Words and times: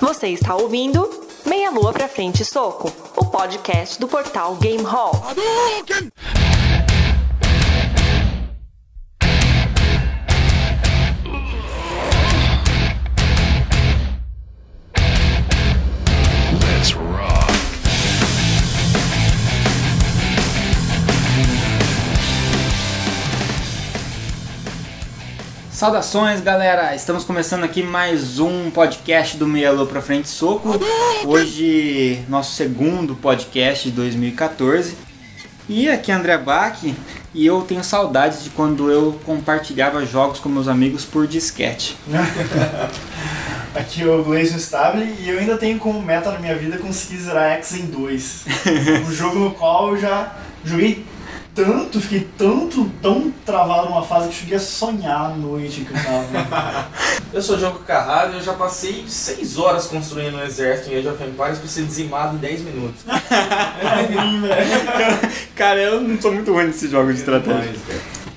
Você 0.00 0.28
está 0.28 0.54
ouvindo 0.54 1.08
Meia 1.44 1.70
Lua 1.70 1.92
pra 1.92 2.08
Frente 2.08 2.44
Soco, 2.44 2.92
o 3.16 3.24
podcast 3.26 3.98
do 3.98 4.06
portal 4.06 4.54
Game 4.56 4.82
Hall. 4.84 5.12
Saudações, 25.78 26.40
galera! 26.40 26.92
Estamos 26.96 27.22
começando 27.22 27.62
aqui 27.62 27.84
mais 27.84 28.40
um 28.40 28.68
podcast 28.68 29.36
do 29.36 29.46
Meia 29.46 29.70
Lua 29.70 29.86
Pra 29.86 30.02
Frente 30.02 30.28
Soco. 30.28 30.70
Hoje, 31.24 32.20
nosso 32.28 32.56
segundo 32.56 33.14
podcast 33.14 33.88
de 33.88 33.94
2014. 33.94 34.96
E 35.68 35.88
aqui 35.88 36.10
é 36.10 36.14
André 36.16 36.36
Bach 36.36 36.76
e 37.32 37.46
eu 37.46 37.62
tenho 37.62 37.84
saudades 37.84 38.42
de 38.42 38.50
quando 38.50 38.90
eu 38.90 39.20
compartilhava 39.24 40.04
jogos 40.04 40.40
com 40.40 40.48
meus 40.48 40.66
amigos 40.66 41.04
por 41.04 41.28
disquete. 41.28 41.96
Aqui 43.72 44.02
é 44.02 44.06
o 44.06 44.24
Glaze 44.24 44.56
Stable 44.56 45.04
e 45.20 45.28
eu 45.28 45.38
ainda 45.38 45.56
tenho 45.56 45.78
como 45.78 46.02
meta 46.02 46.32
na 46.32 46.40
minha 46.40 46.56
vida 46.56 46.76
conseguir 46.78 47.18
zerar 47.18 47.52
X 47.52 47.74
em 47.74 47.86
2. 47.86 48.44
um 49.06 49.12
jogo 49.12 49.38
no 49.38 49.50
qual 49.52 49.90
eu 49.90 50.00
já 50.00 50.34
joguei 50.64 51.06
tanto, 51.58 52.00
fiquei 52.00 52.28
tanto, 52.38 52.88
tão 53.02 53.32
travado 53.44 53.88
numa 53.88 54.02
fase 54.02 54.28
que 54.28 54.34
cheguei 54.34 54.56
a 54.56 54.60
sonhar 54.60 55.26
à 55.26 55.28
noite 55.30 55.80
que 55.80 55.90
eu 55.90 56.04
tava. 56.04 56.88
Eu 57.34 57.42
sou 57.42 57.56
o 57.56 57.58
Diogo 57.58 57.80
Carrado 57.80 58.32
e 58.32 58.36
eu 58.36 58.42
já 58.42 58.54
passei 58.54 59.04
6 59.06 59.58
horas 59.58 59.84
construindo 59.84 60.38
um 60.38 60.42
exército 60.42 60.90
em 60.90 60.96
Age 60.96 61.08
of 61.08 61.22
Empires 61.22 61.58
pra 61.58 61.68
ser 61.68 61.84
dizimado 61.84 62.36
em 62.36 62.38
10 62.38 62.62
minutos. 62.62 63.04
É 63.06 64.14
ruim, 64.14 64.40
velho. 64.40 64.66
Cara, 65.54 65.78
eu 65.78 66.00
não 66.00 66.18
sou 66.18 66.32
muito 66.32 66.50
ruim 66.50 66.68
nesses 66.68 66.90
jogos 66.90 67.14
de 67.14 67.20
estratégia. 67.20 67.74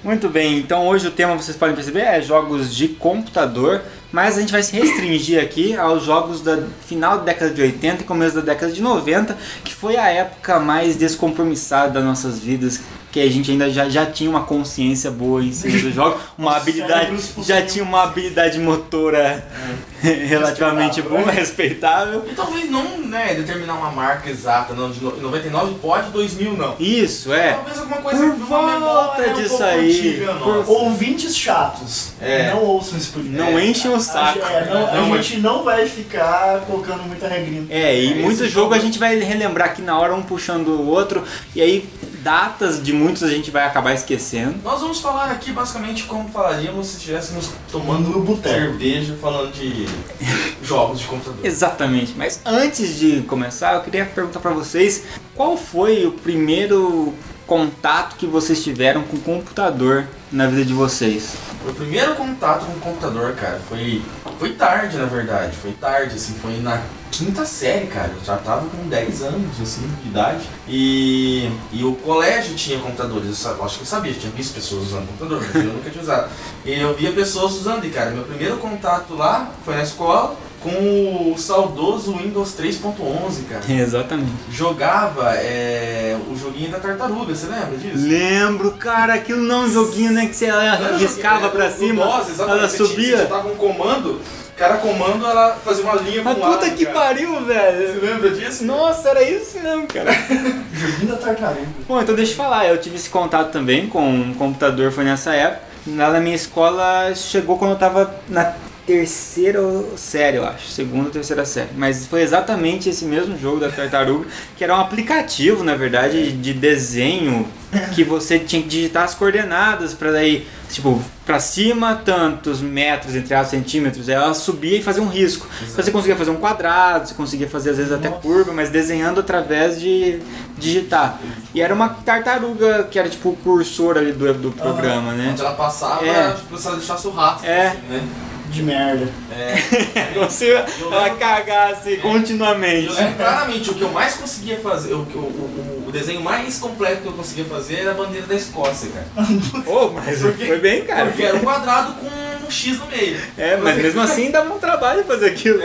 Muito 0.03 0.27
bem, 0.27 0.57
então 0.57 0.87
hoje 0.87 1.07
o 1.07 1.11
tema, 1.11 1.37
vocês 1.37 1.55
podem 1.55 1.73
perceber, 1.73 2.01
é 2.01 2.21
jogos 2.21 2.75
de 2.75 2.89
computador, 2.89 3.81
mas 4.11 4.37
a 4.37 4.41
gente 4.41 4.51
vai 4.51 4.61
se 4.63 4.75
restringir 4.75 5.41
aqui 5.41 5.75
aos 5.75 6.03
jogos 6.03 6.41
da 6.41 6.59
final 6.87 7.19
da 7.19 7.23
década 7.25 7.53
de 7.53 7.61
80 7.61 8.01
e 8.03 8.05
começo 8.05 8.35
da 8.35 8.41
década 8.41 8.71
de 8.71 8.81
90, 8.81 9.37
que 9.63 9.73
foi 9.73 9.95
a 9.97 10.07
época 10.09 10.59
mais 10.59 10.95
descompromissada 10.95 11.93
das 11.93 12.03
nossas 12.03 12.39
vidas, 12.39 12.79
que 13.11 13.19
a 13.19 13.29
gente 13.29 13.51
ainda 13.51 13.69
já, 13.69 13.89
já 13.89 14.05
tinha 14.05 14.29
uma 14.29 14.43
consciência 14.43 15.11
boa 15.11 15.43
em 15.43 15.51
cima 15.51 15.77
dos 15.81 15.93
jogos, 15.93 16.21
uma 16.37 16.51
Os 16.51 16.57
habilidade, 16.61 17.17
já 17.45 17.61
tinha 17.61 17.83
uma 17.83 18.03
habilidade 18.03 18.57
motora 18.57 19.45
relativamente 20.01 21.01
Respeitável. 21.01 21.19
boa, 21.25 21.31
respeitável. 21.31 22.25
E 22.31 22.33
talvez 22.33 22.69
não 22.71 22.99
né, 23.01 23.33
determinar 23.35 23.73
uma 23.75 23.91
marca 23.91 24.29
exata, 24.29 24.73
não, 24.73 24.89
de 24.89 25.03
no- 25.03 25.15
99 25.19 25.75
pode, 25.81 26.09
2000 26.11 26.53
não. 26.53 26.75
Isso, 26.79 27.33
é. 27.33 27.53
Talvez 27.53 27.77
alguma 27.79 27.97
coisa 27.97 28.25
Por 28.29 28.35
volta 28.47 29.29
disso 29.33 29.61
aí, 29.61 29.89
antiga 29.89 30.33
por-. 30.35 30.69
Ouvintes 30.69 31.35
chatos, 31.35 32.11
É. 32.21 32.49
não 32.51 32.63
ouçam 32.63 32.97
esse 32.97 33.07
podcast. 33.09 33.37
Não 33.37 33.59
enchem 33.59 33.91
o 33.91 33.95
A, 33.95 33.99
saco. 34.01 34.39
é, 34.39 34.65
não- 34.69 34.87
a 34.87 34.91
Não, 34.95 35.09
mas- 35.09 35.25
gente 35.25 35.39
não 35.41 35.63
vai 35.63 35.87
ficar 35.87 36.61
colocando 36.67 37.03
muita 37.03 37.27
regrinha. 37.27 37.65
É, 37.69 37.99
e 37.99 38.11
É, 38.11 38.15
muito 38.15 38.37
jogo 38.39 38.49
jogo- 38.49 38.73
a 38.73 38.79
gente 38.79 38.99
vai 38.99 39.17
relembrar 39.19 39.69
aqui 39.69 39.81
na 39.81 39.97
hora, 39.99 40.13
um 40.15 40.21
puxando 40.21 40.67
o 40.69 40.87
outro, 40.87 41.23
e 41.55 41.61
aí 41.61 41.89
datas 42.23 42.81
de 42.83 42.93
muitos 42.93 43.23
a 43.23 43.29
gente 43.29 43.49
vai 43.49 43.65
acabar 43.65 43.93
esquecendo. 43.93 44.55
Nós 44.63 44.79
vamos 44.81 44.99
falar 44.99 45.31
aqui 45.31 45.51
basicamente 45.51 46.03
como 46.03 46.29
falaríamos 46.29 46.85
se 46.87 46.97
estivéssemos 46.97 47.49
tomando 47.71 48.09
No 48.09 48.21
boteco. 48.21 48.53
cerveja 48.55 49.15
falando 49.19 49.51
de 49.51 49.87
jogos 50.63 50.99
de 50.99 51.05
computador. 51.05 51.43
Exatamente, 51.43 52.13
mas 52.15 52.39
antes 52.45 52.99
de 52.99 53.21
começar, 53.21 53.73
eu 53.73 53.81
queria 53.81 54.05
perguntar 54.05 54.39
pra 54.39 54.51
vocês 54.51 55.03
qual 55.35 55.57
foi 55.57 56.05
o 56.05 56.11
primeiro 56.11 57.13
contato 57.47 58.15
que 58.17 58.27
vocês 58.27 58.63
tiveram 58.63 59.01
com 59.01 59.17
o 59.17 59.19
computador 59.21 60.05
na 60.31 60.45
vida 60.47 60.63
de 60.63 60.73
vocês? 60.73 61.33
Meu 61.63 61.75
primeiro 61.75 62.15
contato 62.15 62.65
com 62.65 62.71
o 62.71 62.79
computador, 62.79 63.35
cara, 63.35 63.59
foi, 63.69 64.01
foi 64.39 64.53
tarde, 64.53 64.97
na 64.97 65.05
verdade. 65.05 65.55
Foi 65.55 65.71
tarde, 65.73 66.15
assim, 66.15 66.33
foi 66.33 66.59
na 66.59 66.81
quinta 67.11 67.45
série, 67.45 67.85
cara. 67.85 68.09
Eu 68.17 68.25
já 68.25 68.37
tava 68.37 68.67
com 68.67 68.87
10 68.87 69.21
anos, 69.21 69.61
assim, 69.61 69.87
de 70.01 70.09
idade. 70.09 70.49
E, 70.67 71.51
e 71.71 71.83
o 71.83 71.93
colégio 71.95 72.55
tinha 72.55 72.79
computadores. 72.79 73.45
Eu 73.45 73.63
acho 73.63 73.75
que 73.75 73.83
eu 73.83 73.87
sabia, 73.87 74.13
tinha 74.13 74.31
visto 74.31 74.55
pessoas 74.55 74.87
usando 74.87 75.07
computador, 75.07 75.43
mas 75.45 75.63
eu 75.63 75.73
nunca 75.73 75.89
tinha 75.91 76.01
usado. 76.01 76.31
E 76.65 76.79
eu 76.79 76.95
via 76.95 77.11
pessoas 77.11 77.53
usando, 77.53 77.85
e, 77.85 77.91
cara, 77.91 78.09
meu 78.09 78.23
primeiro 78.23 78.57
contato 78.57 79.13
lá 79.13 79.51
foi 79.63 79.75
na 79.75 79.83
escola 79.83 80.35
com 80.61 81.31
o 81.33 81.37
saudoso 81.37 82.13
Windows 82.13 82.55
3.11, 82.55 83.47
cara. 83.49 83.61
Exatamente. 83.67 84.31
Jogava 84.51 85.33
é, 85.35 86.15
o 86.29 86.35
joguinho 86.37 86.69
da 86.69 86.79
tartaruga, 86.79 87.33
você 87.33 87.47
lembra 87.47 87.77
disso? 87.77 88.07
Lembro, 88.07 88.71
cara, 88.73 89.15
aquilo 89.15 89.41
não 89.41 89.63
é 89.63 89.65
um 89.65 89.71
joguinho, 89.71 90.11
né, 90.11 90.27
que 90.27 90.35
você 90.35 90.47
arriscava 90.47 91.49
pra 91.49 91.67
Do 91.67 91.77
cima, 91.77 92.05
DOS, 92.05 92.39
ela 92.39 92.69
subia. 92.69 93.17
Você 93.17 93.25
dava 93.25 93.47
um 93.47 93.55
comando, 93.55 94.21
cada 94.55 94.77
comando 94.77 95.25
ela 95.25 95.55
fazia 95.65 95.83
uma 95.83 95.95
linha 95.95 96.21
Mas 96.23 96.37
pra 96.37 96.47
um 96.47 96.51
puta 96.53 96.65
lado, 96.67 96.77
que 96.77 96.85
cara. 96.85 96.99
pariu, 96.99 97.43
velho! 97.43 97.93
Você 97.99 98.05
lembra 98.05 98.29
disso? 98.29 98.63
Nossa, 98.63 99.09
era 99.09 99.23
isso 99.23 99.59
mesmo, 99.59 99.87
cara. 99.87 100.11
Joguinho 100.73 101.07
da 101.07 101.15
tartaruga. 101.17 101.67
Bom, 101.87 101.99
então 101.99 102.13
deixa 102.13 102.33
eu 102.33 102.37
falar, 102.37 102.67
eu 102.67 102.77
tive 102.79 102.97
esse 102.97 103.09
contato 103.09 103.51
também 103.51 103.87
com 103.87 104.07
um 104.07 104.33
computador, 104.35 104.91
foi 104.91 105.03
nessa 105.03 105.33
época. 105.33 105.71
Lá 105.87 106.11
na 106.11 106.19
minha 106.19 106.35
escola 106.35 107.11
chegou 107.15 107.57
quando 107.57 107.71
eu 107.71 107.77
tava 107.79 108.13
na 108.29 108.53
terceira 108.85 109.59
série, 109.95 110.37
eu 110.37 110.45
acho. 110.45 110.67
Segunda 110.67 111.05
ou 111.05 111.11
terceira 111.11 111.45
série. 111.45 111.69
Mas 111.75 112.05
foi 112.07 112.21
exatamente 112.21 112.89
esse 112.89 113.05
mesmo 113.05 113.37
jogo 113.37 113.59
da 113.59 113.69
tartaruga, 113.69 114.25
que 114.57 114.63
era 114.63 114.75
um 114.75 114.79
aplicativo, 114.79 115.63
na 115.63 115.75
verdade, 115.75 116.31
de 116.31 116.53
desenho 116.53 117.47
que 117.95 118.03
você 118.03 118.37
tinha 118.37 118.61
que 118.61 118.67
digitar 118.67 119.03
as 119.03 119.15
coordenadas 119.15 119.93
para 119.93 120.11
daí, 120.11 120.45
tipo, 120.69 121.01
pra 121.25 121.39
cima 121.39 121.95
tantos 122.03 122.59
metros, 122.59 123.15
entre 123.15 123.33
aspas, 123.33 123.51
centímetros, 123.51 124.09
ela 124.09 124.33
subia 124.33 124.77
e 124.77 124.83
fazia 124.83 125.01
um 125.01 125.07
risco. 125.07 125.47
Você 125.73 125.89
conseguia 125.89 126.17
fazer 126.17 126.31
um 126.31 126.35
quadrado, 126.35 127.07
você 127.07 127.13
conseguia 127.13 127.47
fazer 127.47 127.69
às 127.69 127.77
vezes 127.77 127.93
até 127.93 128.09
Nossa. 128.09 128.21
curva, 128.21 128.51
mas 128.51 128.69
desenhando 128.69 129.21
através 129.21 129.79
de 129.79 130.19
digitar. 130.57 131.17
E 131.55 131.61
era 131.61 131.73
uma 131.73 131.87
tartaruga 131.87 132.83
que 132.91 132.99
era 132.99 133.07
tipo 133.07 133.29
o 133.29 133.35
cursor 133.37 133.97
ali 133.97 134.11
do, 134.11 134.33
do 134.33 134.51
programa, 134.51 135.13
né? 135.13 135.29
Onde 135.31 135.39
ela 135.41 135.53
passava, 135.53 136.05
É. 136.05 136.33
tipo, 136.33 136.57
se 136.57 136.67
ela 136.67 136.75
deixasse 136.75 137.07
o 137.07 137.11
rato. 137.11 137.45
É. 137.45 137.67
assim, 137.69 137.77
né? 137.89 138.03
De 138.51 138.63
merda. 138.63 139.07
É. 139.31 140.27
Se 140.29 140.51
ela 140.51 141.09
cagasse 141.11 141.97
continuamente. 141.97 142.87
Eu 142.87 142.93
lembro 142.93 143.15
claramente, 143.15 143.69
o 143.69 143.73
que 143.73 143.81
eu 143.81 143.91
mais 143.91 144.15
conseguia 144.15 144.57
fazer, 144.59 144.93
o, 144.93 145.05
que 145.05 145.15
eu- 145.15 145.21
o, 145.21 145.85
o 145.87 145.91
desenho 145.91 146.21
mais 146.21 146.57
completo 146.59 147.01
que 147.01 147.07
eu 147.07 147.13
conseguia 147.13 147.45
fazer 147.45 147.79
era 147.79 147.91
a 147.91 147.93
bandeira 147.93 148.27
da 148.27 148.35
Escócia, 148.35 148.89
cara. 148.89 149.07
Ô, 149.65 149.89
mas 149.91 150.19
Porque- 150.19 150.45
foi 150.45 150.59
bem, 150.59 150.83
cara. 150.83 151.05
Porque 151.07 151.23
era 151.23 151.37
um 151.37 151.41
quadrado 151.41 151.93
com 151.93 152.07
um 152.45 152.51
X 152.51 152.77
no 152.77 152.87
meio. 152.87 153.17
É, 153.37 153.55
mas 153.57 153.77
mesmo 153.77 154.01
assim 154.01 154.29
dava 154.31 154.53
um 154.53 154.59
trabalho 154.59 155.03
fazer 155.05 155.27
aquilo. 155.27 155.61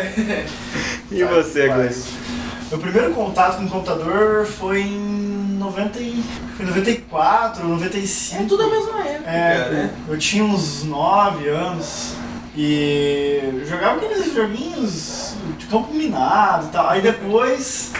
E 1.10 1.20
Cara, 1.20 1.34
você, 1.42 1.68
Gleice? 1.68 2.04
Meu 2.70 2.78
primeiro 2.80 3.12
contato 3.14 3.58
com 3.58 3.64
o 3.64 3.68
computador 3.70 4.44
foi 4.46 4.80
em 4.82 5.56
90 5.58 5.98
e... 6.00 6.22
foi 6.56 6.66
em 6.66 6.68
94, 6.68 7.64
95. 7.68 8.42
É 8.42 8.46
tudo 8.46 8.62
a 8.64 8.70
mesma 8.70 9.04
época, 9.08 9.30
É, 9.30 9.56
cara. 9.56 9.70
né? 9.70 9.90
eu 10.08 10.18
tinha 10.18 10.42
uns 10.44 10.82
9 10.82 11.48
anos 11.48 12.12
e 12.56 13.62
jogava 13.68 13.96
aqueles 13.96 14.34
joguinhos 14.34 15.34
de 15.58 15.66
campo 15.66 15.92
minado 15.92 16.66
e 16.66 16.68
tal. 16.70 16.88
Aí 16.88 17.00
depois 17.02 17.92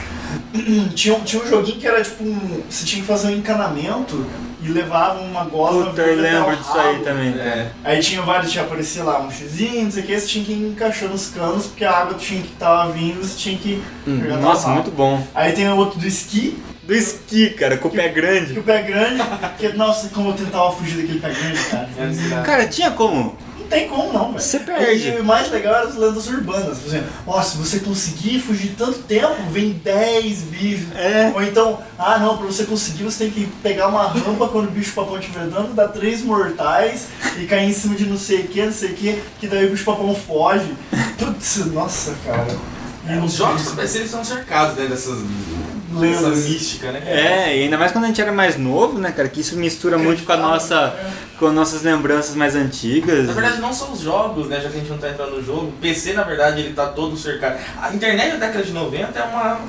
tinha, 0.95 1.15
um- 1.15 1.21
tinha 1.21 1.43
um 1.43 1.47
joguinho 1.47 1.79
que 1.79 1.87
era 1.87 2.03
tipo 2.03 2.25
um. 2.25 2.63
Você 2.69 2.85
tinha 2.85 3.03
que 3.03 3.07
fazer 3.07 3.29
um 3.29 3.33
encanamento 3.37 4.25
e 4.63 4.69
levava 4.69 5.21
uma 5.21 5.45
gosma 5.45 5.91
Puta, 5.91 6.03
eu 6.03 6.21
lembro 6.21 6.57
disso 6.57 6.77
aí 6.79 6.99
também. 7.01 7.29
É. 7.39 7.71
Aí 7.85 8.01
tinha 8.01 8.23
vários, 8.23 8.51
tinha 8.51 8.65
aparecia 8.65 9.05
lá 9.05 9.21
um 9.21 9.31
xizinho, 9.31 9.85
não 9.85 9.91
sei 9.91 10.03
o 10.03 10.07
que, 10.07 10.19
você 10.19 10.27
tinha 10.27 10.45
que 10.45 10.53
ir 10.53 10.69
encaixando 10.71 11.15
os 11.15 11.29
canos, 11.29 11.67
porque 11.67 11.85
a 11.85 11.93
água 11.93 12.15
tinha 12.15 12.43
que 12.43 12.49
tava 12.59 12.91
vindo, 12.93 13.23
você 13.23 13.37
tinha 13.37 13.59
que 13.59 13.81
Hum, 14.07 14.23
Nossa, 14.41 14.69
muito 14.69 14.91
bom. 14.91 15.25
Aí 15.35 15.53
tem 15.53 15.69
o 15.69 15.77
outro 15.77 16.01
do 16.01 16.07
esqui, 16.07 16.59
Do 16.83 16.95
esqui, 16.95 17.51
cara, 17.51 17.77
com 17.77 17.89
o 17.89 17.91
pé 17.91 18.09
que 18.09 18.15
grande. 18.15 18.59
o 18.59 18.63
pé 18.63 18.83
grande, 18.83 19.23
que, 19.59 19.69
nossa, 19.75 20.09
como 20.09 20.31
eu 20.31 20.35
tentava 20.35 20.73
fugir 20.73 20.97
daquele 21.03 21.21
pé 21.21 21.31
grande, 21.31 21.65
cara. 21.71 22.43
Cara, 22.43 22.67
tinha 22.67 22.91
como? 22.91 23.37
Não 23.67 23.71
tem 23.71 23.89
como 23.89 24.13
não, 24.13 24.29
velho. 24.29 24.41
Você 24.41 24.61
perde. 24.61 25.09
E 25.09 25.21
o 25.21 25.25
mais 25.25 25.51
legal 25.51 25.75
era 25.75 25.89
as 25.89 25.97
lendas 25.97 26.29
urbanas. 26.29 26.79
Por 26.79 26.87
exemplo, 26.87 27.09
ó, 27.27 27.43
se 27.43 27.57
você 27.57 27.81
conseguir 27.81 28.39
fugir 28.41 28.75
tanto 28.79 29.01
tempo, 29.01 29.35
vem 29.51 29.73
10 29.73 30.39
bichos. 30.43 30.97
É. 30.97 31.33
Ou 31.35 31.43
então, 31.43 31.81
ah 31.99 32.19
não, 32.19 32.37
pra 32.37 32.47
você 32.47 32.65
conseguir 32.65 33.03
você 33.03 33.25
tem 33.25 33.33
que 33.33 33.47
pegar 33.63 33.89
uma 33.89 34.07
rampa 34.07 34.47
quando 34.49 34.69
o 34.69 34.71
bicho 34.71 34.93
papão 34.93 35.19
estiver 35.19 35.47
dando, 35.47 35.75
dar 35.75 35.89
três 35.89 36.23
mortais 36.23 37.07
e 37.39 37.47
cair 37.47 37.69
em 37.69 37.73
cima 37.73 37.97
de 37.97 38.07
não 38.07 38.17
sei 38.17 38.43
o 38.43 38.49
que, 38.49 38.65
não 38.65 38.73
sei 38.73 38.91
o 38.91 38.95
que, 38.95 39.23
que 39.41 39.49
daí 39.49 39.67
o 39.67 39.71
bicho 39.71 39.85
papão 39.85 40.15
foge. 40.15 40.73
Putz, 41.19 41.67
nossa, 41.67 42.15
cara. 42.25 42.76
É, 43.09 43.19
os 43.19 43.35
jogos 43.35 43.73
PC 43.73 43.99
eles 43.99 44.11
são 44.11 44.25
cercados, 44.25 44.77
né, 44.77 44.87
dessas... 44.87 45.19
Dessa 46.01 46.29
mística, 46.29 46.93
né? 46.93 47.01
cara? 47.01 47.17
É, 47.17 47.59
e 47.59 47.63
ainda 47.63 47.79
mais 47.79 47.91
quando 47.91 48.05
a 48.05 48.07
gente 48.09 48.21
era 48.21 48.33
mais 48.33 48.59
novo, 48.59 48.99
né, 48.99 49.13
cara? 49.13 49.29
Que 49.29 49.41
isso 49.41 49.57
mistura 49.57 49.97
muito 49.97 50.25
com 50.25 50.33
a 50.33 50.37
nossa. 50.37 50.95
com 51.39 51.51
nossas 51.51 51.83
lembranças 51.83 52.35
mais 52.35 52.55
antigas. 52.55 53.27
Na 53.29 53.33
verdade, 53.33 53.61
não 53.61 53.73
são 53.73 53.93
os 53.93 54.01
jogos, 54.01 54.47
né? 54.47 54.61
Já 54.61 54.69
que 54.69 54.77
a 54.77 54.81
gente 54.81 54.91
não 54.91 54.99
tá 54.99 55.09
entrando 55.09 55.37
no 55.37 55.43
jogo. 55.43 55.69
O 55.69 55.73
PC, 55.73 56.13
na 56.13 56.23
verdade, 56.23 56.61
ele 56.61 56.75
tá 56.75 56.87
todo 56.89 57.17
cercado. 57.17 57.59
A 57.81 57.95
internet 57.95 58.33
da 58.33 58.47
década 58.47 58.65
de 58.65 58.73
90 58.73 59.19
é 59.19 59.23
uma. 59.23 59.61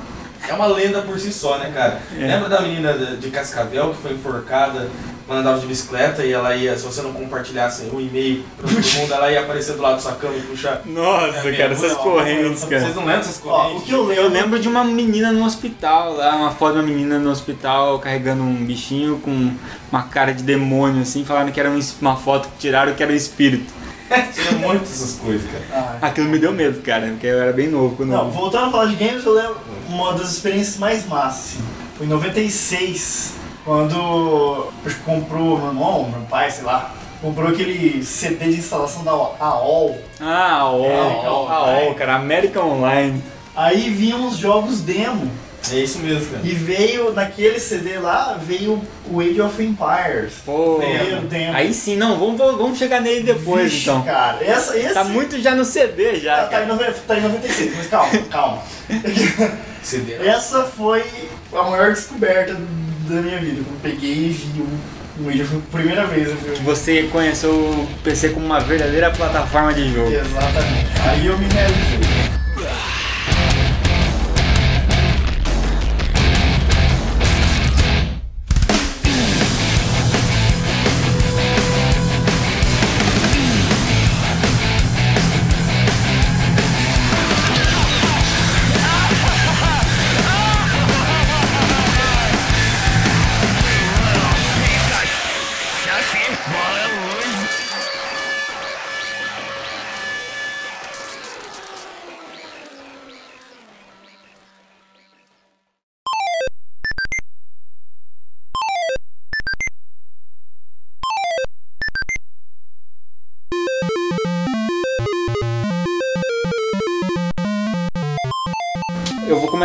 É 0.48 0.52
uma 0.52 0.66
lenda 0.66 1.02
por 1.02 1.18
si 1.18 1.32
só, 1.32 1.58
né, 1.58 1.72
cara? 1.74 2.00
É. 2.16 2.26
Lembra 2.26 2.48
da 2.48 2.60
menina 2.60 2.92
de 2.92 3.30
Cascavel 3.30 3.90
que 3.90 4.02
foi 4.02 4.12
enforcada 4.12 4.88
quando 5.28 5.40
andava 5.40 5.60
de 5.60 5.66
bicicleta 5.66 6.24
e 6.24 6.32
ela 6.32 6.56
ia, 6.56 6.76
se 6.76 6.84
você 6.84 7.02
não 7.02 7.12
compartilhasse 7.12 7.82
o 7.92 8.00
e-mail 8.00 8.42
pra 8.56 8.66
todo 8.68 8.92
mundo, 8.98 9.12
ela 9.14 9.30
ia 9.30 9.40
aparecer 9.42 9.74
do 9.76 9.82
lado 9.82 9.94
da 9.96 10.00
sua 10.00 10.12
cama 10.12 10.34
e 10.36 10.40
puxar. 10.40 10.80
Nossa, 10.86 11.26
É 11.48 11.52
cara, 11.56 11.68
mesmo? 11.68 11.84
essas 11.84 11.96
Não, 11.98 12.02
correntes, 12.02 12.60
Vocês 12.60 12.82
cara. 12.82 12.94
não 12.94 13.02
lembram 13.04 13.20
essas 13.20 13.40
Ó, 13.44 13.48
o 13.48 13.62
correntes? 13.62 13.84
que 13.84 13.92
eu 13.92 14.04
lembro. 14.06 14.24
Eu 14.24 14.30
lembro 14.30 14.58
de 14.58 14.66
uma 14.68 14.82
menina 14.84 15.30
no 15.30 15.44
hospital 15.44 16.14
lá, 16.14 16.34
uma 16.34 16.50
foto 16.50 16.72
de 16.72 16.78
uma 16.80 16.86
menina 16.88 17.18
no 17.18 17.30
hospital 17.30 17.98
carregando 18.00 18.42
um 18.42 18.64
bichinho 18.64 19.18
com 19.18 19.52
uma 19.92 20.02
cara 20.04 20.32
de 20.32 20.42
demônio, 20.42 21.02
assim, 21.02 21.24
falaram 21.24 21.52
que 21.52 21.60
era 21.60 21.70
um 21.70 21.78
uma 22.00 22.16
foto 22.16 22.48
que 22.48 22.58
tiraram 22.58 22.94
que 22.94 23.02
era 23.02 23.12
o 23.12 23.14
espírito. 23.14 23.72
Tinha 24.08 24.52
muitas 24.58 24.90
essas 24.90 25.18
coisas, 25.20 25.42
cara. 25.50 25.98
Ah, 26.00 26.06
Aquilo 26.06 26.28
me 26.30 26.38
deu 26.38 26.50
medo, 26.52 26.80
cara, 26.80 27.06
porque 27.08 27.26
eu 27.26 27.38
era 27.42 27.52
bem 27.52 27.68
novo 27.68 27.94
quando 27.94 28.08
Não, 28.08 28.30
voltando 28.30 28.68
a 28.68 28.70
falar 28.70 28.86
de 28.86 28.96
games, 28.96 29.22
eu 29.26 29.34
lembro 29.34 29.58
uma 29.86 30.14
das 30.14 30.30
experiências 30.32 30.78
mais 30.78 31.06
massas. 31.06 31.56
Assim. 31.56 31.64
Foi 31.98 32.06
em 32.06 32.08
96, 32.10 33.34
quando 33.72 34.72
comprou 35.04 35.58
meu 35.58 35.66
irmão, 35.68 36.08
meu 36.10 36.22
pai, 36.22 36.50
sei 36.50 36.64
lá, 36.64 36.94
comprou 37.20 37.50
aquele 37.50 38.02
CD 38.02 38.46
de 38.46 38.58
instalação 38.60 39.04
da 39.04 39.10
AOL. 39.10 39.98
Ah, 40.18 40.60
a 40.60 40.72
OL, 40.72 40.86
É, 40.86 41.26
a 41.26 41.82
OL, 41.88 41.94
cara, 41.94 42.14
América 42.14 42.64
Online. 42.64 43.22
Aí 43.54 43.90
vinham 43.90 44.26
os 44.26 44.38
jogos 44.38 44.80
demo. 44.80 45.30
É 45.70 45.74
isso 45.80 45.98
mesmo, 45.98 46.30
cara. 46.32 46.46
E 46.46 46.50
veio, 46.54 47.12
naquele 47.12 47.60
CD 47.60 47.98
lá, 47.98 48.38
veio 48.40 48.80
o 49.10 49.20
Age 49.20 49.42
of 49.42 49.62
Empires. 49.62 50.34
Pô, 50.46 50.78
Veio 50.78 51.18
o 51.18 51.22
demo. 51.22 51.54
aí 51.54 51.74
sim, 51.74 51.96
não, 51.96 52.16
vamos, 52.18 52.38
vamos 52.38 52.78
chegar 52.78 53.02
nele 53.02 53.22
depois 53.24 53.64
Vixe, 53.70 53.82
então. 53.90 54.02
cara, 54.02 54.42
essa, 54.42 54.78
esse... 54.78 54.94
Tá 54.94 55.04
muito 55.04 55.38
já 55.42 55.54
no 55.54 55.64
CD 55.66 56.18
já. 56.20 56.44
Tá, 56.44 56.46
tá, 56.46 56.62
em 56.62 56.66
nove- 56.68 56.84
tá 57.06 57.18
em 57.18 57.20
96, 57.22 57.76
mas 57.76 57.86
calma, 57.88 58.18
calma. 58.30 58.62
CD. 59.82 60.14
Essa 60.26 60.64
foi 60.64 61.04
a 61.52 61.62
maior 61.64 61.92
descoberta 61.92 62.56
da 63.08 63.22
minha 63.22 63.38
vida. 63.38 63.62
Quando 63.64 63.82
peguei 63.82 64.12
e 64.12 64.28
vi 64.30 64.62
um, 64.62 65.26
um 65.26 65.42
of 65.42 65.56
primeira 65.72 66.06
vez 66.06 66.28
eu 66.28 66.36
vi 66.36 66.62
Você 66.62 67.04
conheceu 67.04 67.52
o 67.52 67.88
PC 68.02 68.30
como 68.30 68.46
uma 68.46 68.60
verdadeira 68.60 69.10
plataforma 69.10 69.72
de 69.72 69.92
jogo. 69.92 70.10
Exatamente. 70.12 70.86
Aí 71.08 71.26
eu 71.26 71.38
me 71.38 71.46
realizei. 71.46 72.28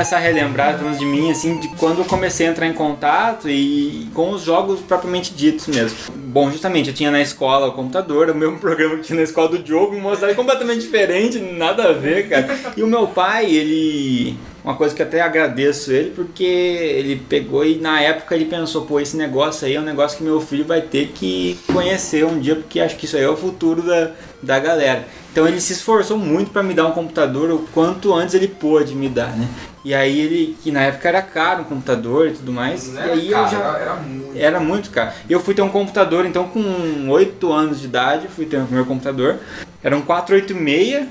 Começar 0.03 0.17
a 0.17 0.19
relembrar 0.19 0.73
pelo 0.73 0.83
menos 0.83 0.99
de 0.99 1.05
mim, 1.05 1.31
assim, 1.31 1.57
de 1.59 1.69
quando 1.69 1.99
eu 1.99 2.05
comecei 2.05 2.45
a 2.45 2.49
entrar 2.49 2.67
em 2.67 2.73
contato 2.73 3.49
e 3.49 4.09
com 4.13 4.31
os 4.31 4.41
jogos 4.41 4.81
propriamente 4.81 5.33
ditos 5.33 5.67
mesmo. 5.67 5.97
Bom, 6.13 6.51
justamente, 6.51 6.89
eu 6.89 6.93
tinha 6.93 7.09
na 7.09 7.21
escola 7.21 7.67
o 7.67 7.71
computador, 7.71 8.29
o 8.29 8.35
mesmo 8.35 8.59
programa 8.59 8.97
que 8.97 9.03
tinha 9.03 9.15
na 9.15 9.23
escola 9.23 9.47
do 9.47 9.65
jogo, 9.65 9.95
uma 9.95 10.13
cidade 10.15 10.35
completamente 10.35 10.81
diferente, 10.81 11.39
nada 11.39 11.89
a 11.89 11.93
ver, 11.93 12.27
cara. 12.27 12.53
E 12.75 12.83
o 12.83 12.87
meu 12.87 13.07
pai, 13.07 13.45
ele. 13.45 14.37
Uma 14.63 14.75
coisa 14.75 14.95
que 14.95 15.01
eu 15.01 15.05
até 15.05 15.19
agradeço 15.19 15.91
ele, 15.91 16.11
porque 16.11 16.43
ele 16.43 17.17
pegou 17.17 17.65
e 17.65 17.75
na 17.75 17.99
época 17.99 18.33
ele 18.33 18.45
pensou, 18.45 18.85
pô, 18.85 18.97
esse 18.97 19.17
negócio 19.17 19.67
aí 19.67 19.75
é 19.75 19.79
um 19.79 19.83
negócio 19.83 20.17
que 20.17 20.23
meu 20.23 20.39
filho 20.39 20.63
vai 20.63 20.81
ter 20.81 21.09
que 21.09 21.59
conhecer 21.71 22.25
um 22.25 22.39
dia, 22.39 22.55
porque 22.55 22.79
acho 22.79 22.95
que 22.95 23.03
isso 23.03 23.17
aí 23.17 23.23
é 23.23 23.29
o 23.29 23.35
futuro 23.35 23.81
da, 23.81 24.11
da 24.41 24.59
galera. 24.59 25.05
Então 25.33 25.45
ele 25.45 25.59
se 25.59 25.73
esforçou 25.73 26.17
muito 26.17 26.51
para 26.51 26.63
me 26.63 26.73
dar 26.73 26.87
um 26.87 26.91
computador 26.91 27.51
o 27.51 27.67
quanto 27.73 28.13
antes 28.13 28.35
ele 28.35 28.47
pôde 28.47 28.95
me 28.95 29.09
dar, 29.09 29.35
né? 29.35 29.49
E 29.83 29.93
aí 29.93 30.17
ele, 30.17 30.57
que 30.63 30.71
na 30.71 30.83
época 30.83 31.09
era 31.09 31.21
caro 31.21 31.63
um 31.63 31.65
computador 31.65 32.29
e 32.29 32.31
tudo 32.31 32.53
mais, 32.53 32.87
Não 32.87 33.01
e 33.01 33.03
era 33.03 33.13
aí 33.13 33.29
caro, 33.29 33.45
eu 33.45 33.51
já 33.51 33.57
era, 33.57 33.79
era 33.79 33.95
muito. 33.95 34.37
era 34.37 34.59
muito 34.61 34.89
caro. 34.91 35.11
E 35.27 35.33
eu 35.33 35.41
fui 35.41 35.53
ter 35.53 35.61
um 35.61 35.69
computador, 35.69 36.25
então 36.25 36.47
com 36.47 37.09
8 37.09 37.51
anos 37.51 37.81
de 37.81 37.87
idade, 37.87 38.29
fui 38.29 38.45
ter 38.45 38.59
o 38.59 38.63
primeiro 38.63 38.87
computador. 38.87 39.39
Era 39.83 39.97
um 39.97 40.01
486, 40.01 41.05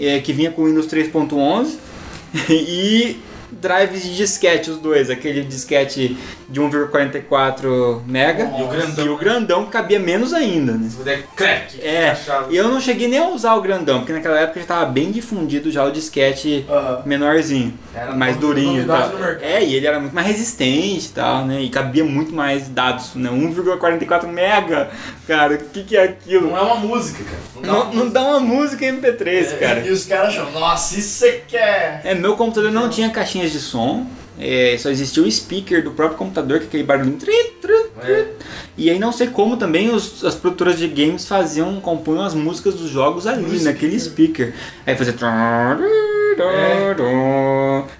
é, 0.00 0.20
que 0.20 0.32
vinha 0.32 0.52
com 0.52 0.64
Windows 0.64 0.86
3.11 0.86 1.87
e 2.50 3.16
drives 3.50 4.02
de 4.02 4.16
disquete, 4.16 4.70
os 4.70 4.78
dois. 4.78 5.10
Aquele 5.10 5.42
disquete 5.42 6.16
de 6.48 6.60
1,44 6.60 8.02
mega 8.06 8.44
E 8.58 8.62
o 8.62 8.68
grandão. 8.68 9.04
e 9.04 9.08
o 9.08 9.16
grandão 9.16 9.64
que 9.66 9.70
cabia 9.72 9.98
menos 9.98 10.32
ainda, 10.32 10.72
né? 10.72 10.88
Se 10.88 10.96
puder, 10.96 11.22
crack. 11.36 11.80
É, 11.80 12.16
e 12.50 12.56
eu 12.56 12.68
não 12.68 12.80
cheguei 12.80 13.08
nem 13.08 13.18
a 13.18 13.28
usar 13.28 13.54
o 13.54 13.60
grandão, 13.60 13.98
porque 13.98 14.12
naquela 14.12 14.38
época 14.38 14.60
já 14.60 14.64
estava 14.64 14.84
bem 14.86 15.10
difundido 15.10 15.70
já 15.70 15.84
o 15.84 15.90
disquete 15.90 16.64
Aham. 16.68 17.02
menorzinho, 17.06 17.74
Era 17.94 18.12
mais 18.14 18.36
durinho 18.36 18.82
e 18.82 18.86
mercado. 18.86 19.38
É, 19.42 19.62
e 19.64 19.74
ele 19.74 19.86
era 19.86 20.00
muito 20.00 20.14
mais 20.14 20.26
resistente 20.26 21.06
e 21.06 21.10
tal, 21.10 21.44
né? 21.44 21.60
E 21.60 21.68
cabia 21.68 22.04
muito 22.04 22.34
mais 22.34 22.68
dados, 22.68 23.14
né? 23.14 23.30
1,44 23.30 24.26
mega, 24.26 24.90
cara, 25.26 25.54
o 25.54 25.58
que, 25.58 25.82
que 25.84 25.96
é 25.96 26.04
aquilo? 26.04 26.48
Não 26.50 26.56
é 26.56 26.60
uma 26.62 26.76
música, 26.76 27.24
cara. 27.24 27.38
Não 27.54 27.62
dá 27.62 27.68
Não, 27.68 27.74
uma 27.76 27.84
não 27.84 27.92
música. 28.04 28.10
dá 28.10 28.22
uma 28.28 28.40
música 28.40 28.84
MP3, 28.86 29.58
cara. 29.58 29.80
E 29.80 29.90
os 29.90 30.04
caras 30.04 30.28
acham, 30.28 30.50
nossa, 30.52 30.98
isso 30.98 31.08
você 31.18 31.42
quer. 31.46 32.00
É, 32.04 32.14
meu 32.14 32.36
computador 32.36 32.70
não 32.70 32.88
tinha 32.88 33.10
caixinhas 33.38 33.52
de 33.52 33.60
som, 33.60 34.06
é, 34.38 34.76
só 34.78 34.90
existia 34.90 35.22
o 35.22 35.30
speaker 35.30 35.82
do 35.82 35.90
próprio 35.92 36.18
computador, 36.18 36.58
que 36.58 36.64
é 36.64 36.68
aquele 36.68 36.82
barulhinho. 36.84 37.16
Tri, 37.16 37.32
tri, 37.60 37.72
tri. 38.00 38.12
É. 38.12 38.28
E 38.76 38.90
aí 38.90 38.98
não 38.98 39.10
sei 39.12 39.28
como 39.28 39.56
também 39.56 39.90
os- 39.92 40.24
as 40.24 40.34
produtoras 40.34 40.78
de 40.78 40.86
games 40.86 41.26
faziam, 41.26 41.80
compunham 41.80 42.22
as 42.24 42.34
músicas 42.34 42.74
dos 42.74 42.90
jogos 42.90 43.26
ali, 43.26 43.42
No 43.42 43.64
naquele 43.64 43.98
speaker. 43.98 44.54
Aí 44.86 44.94
fazia. 44.94 45.14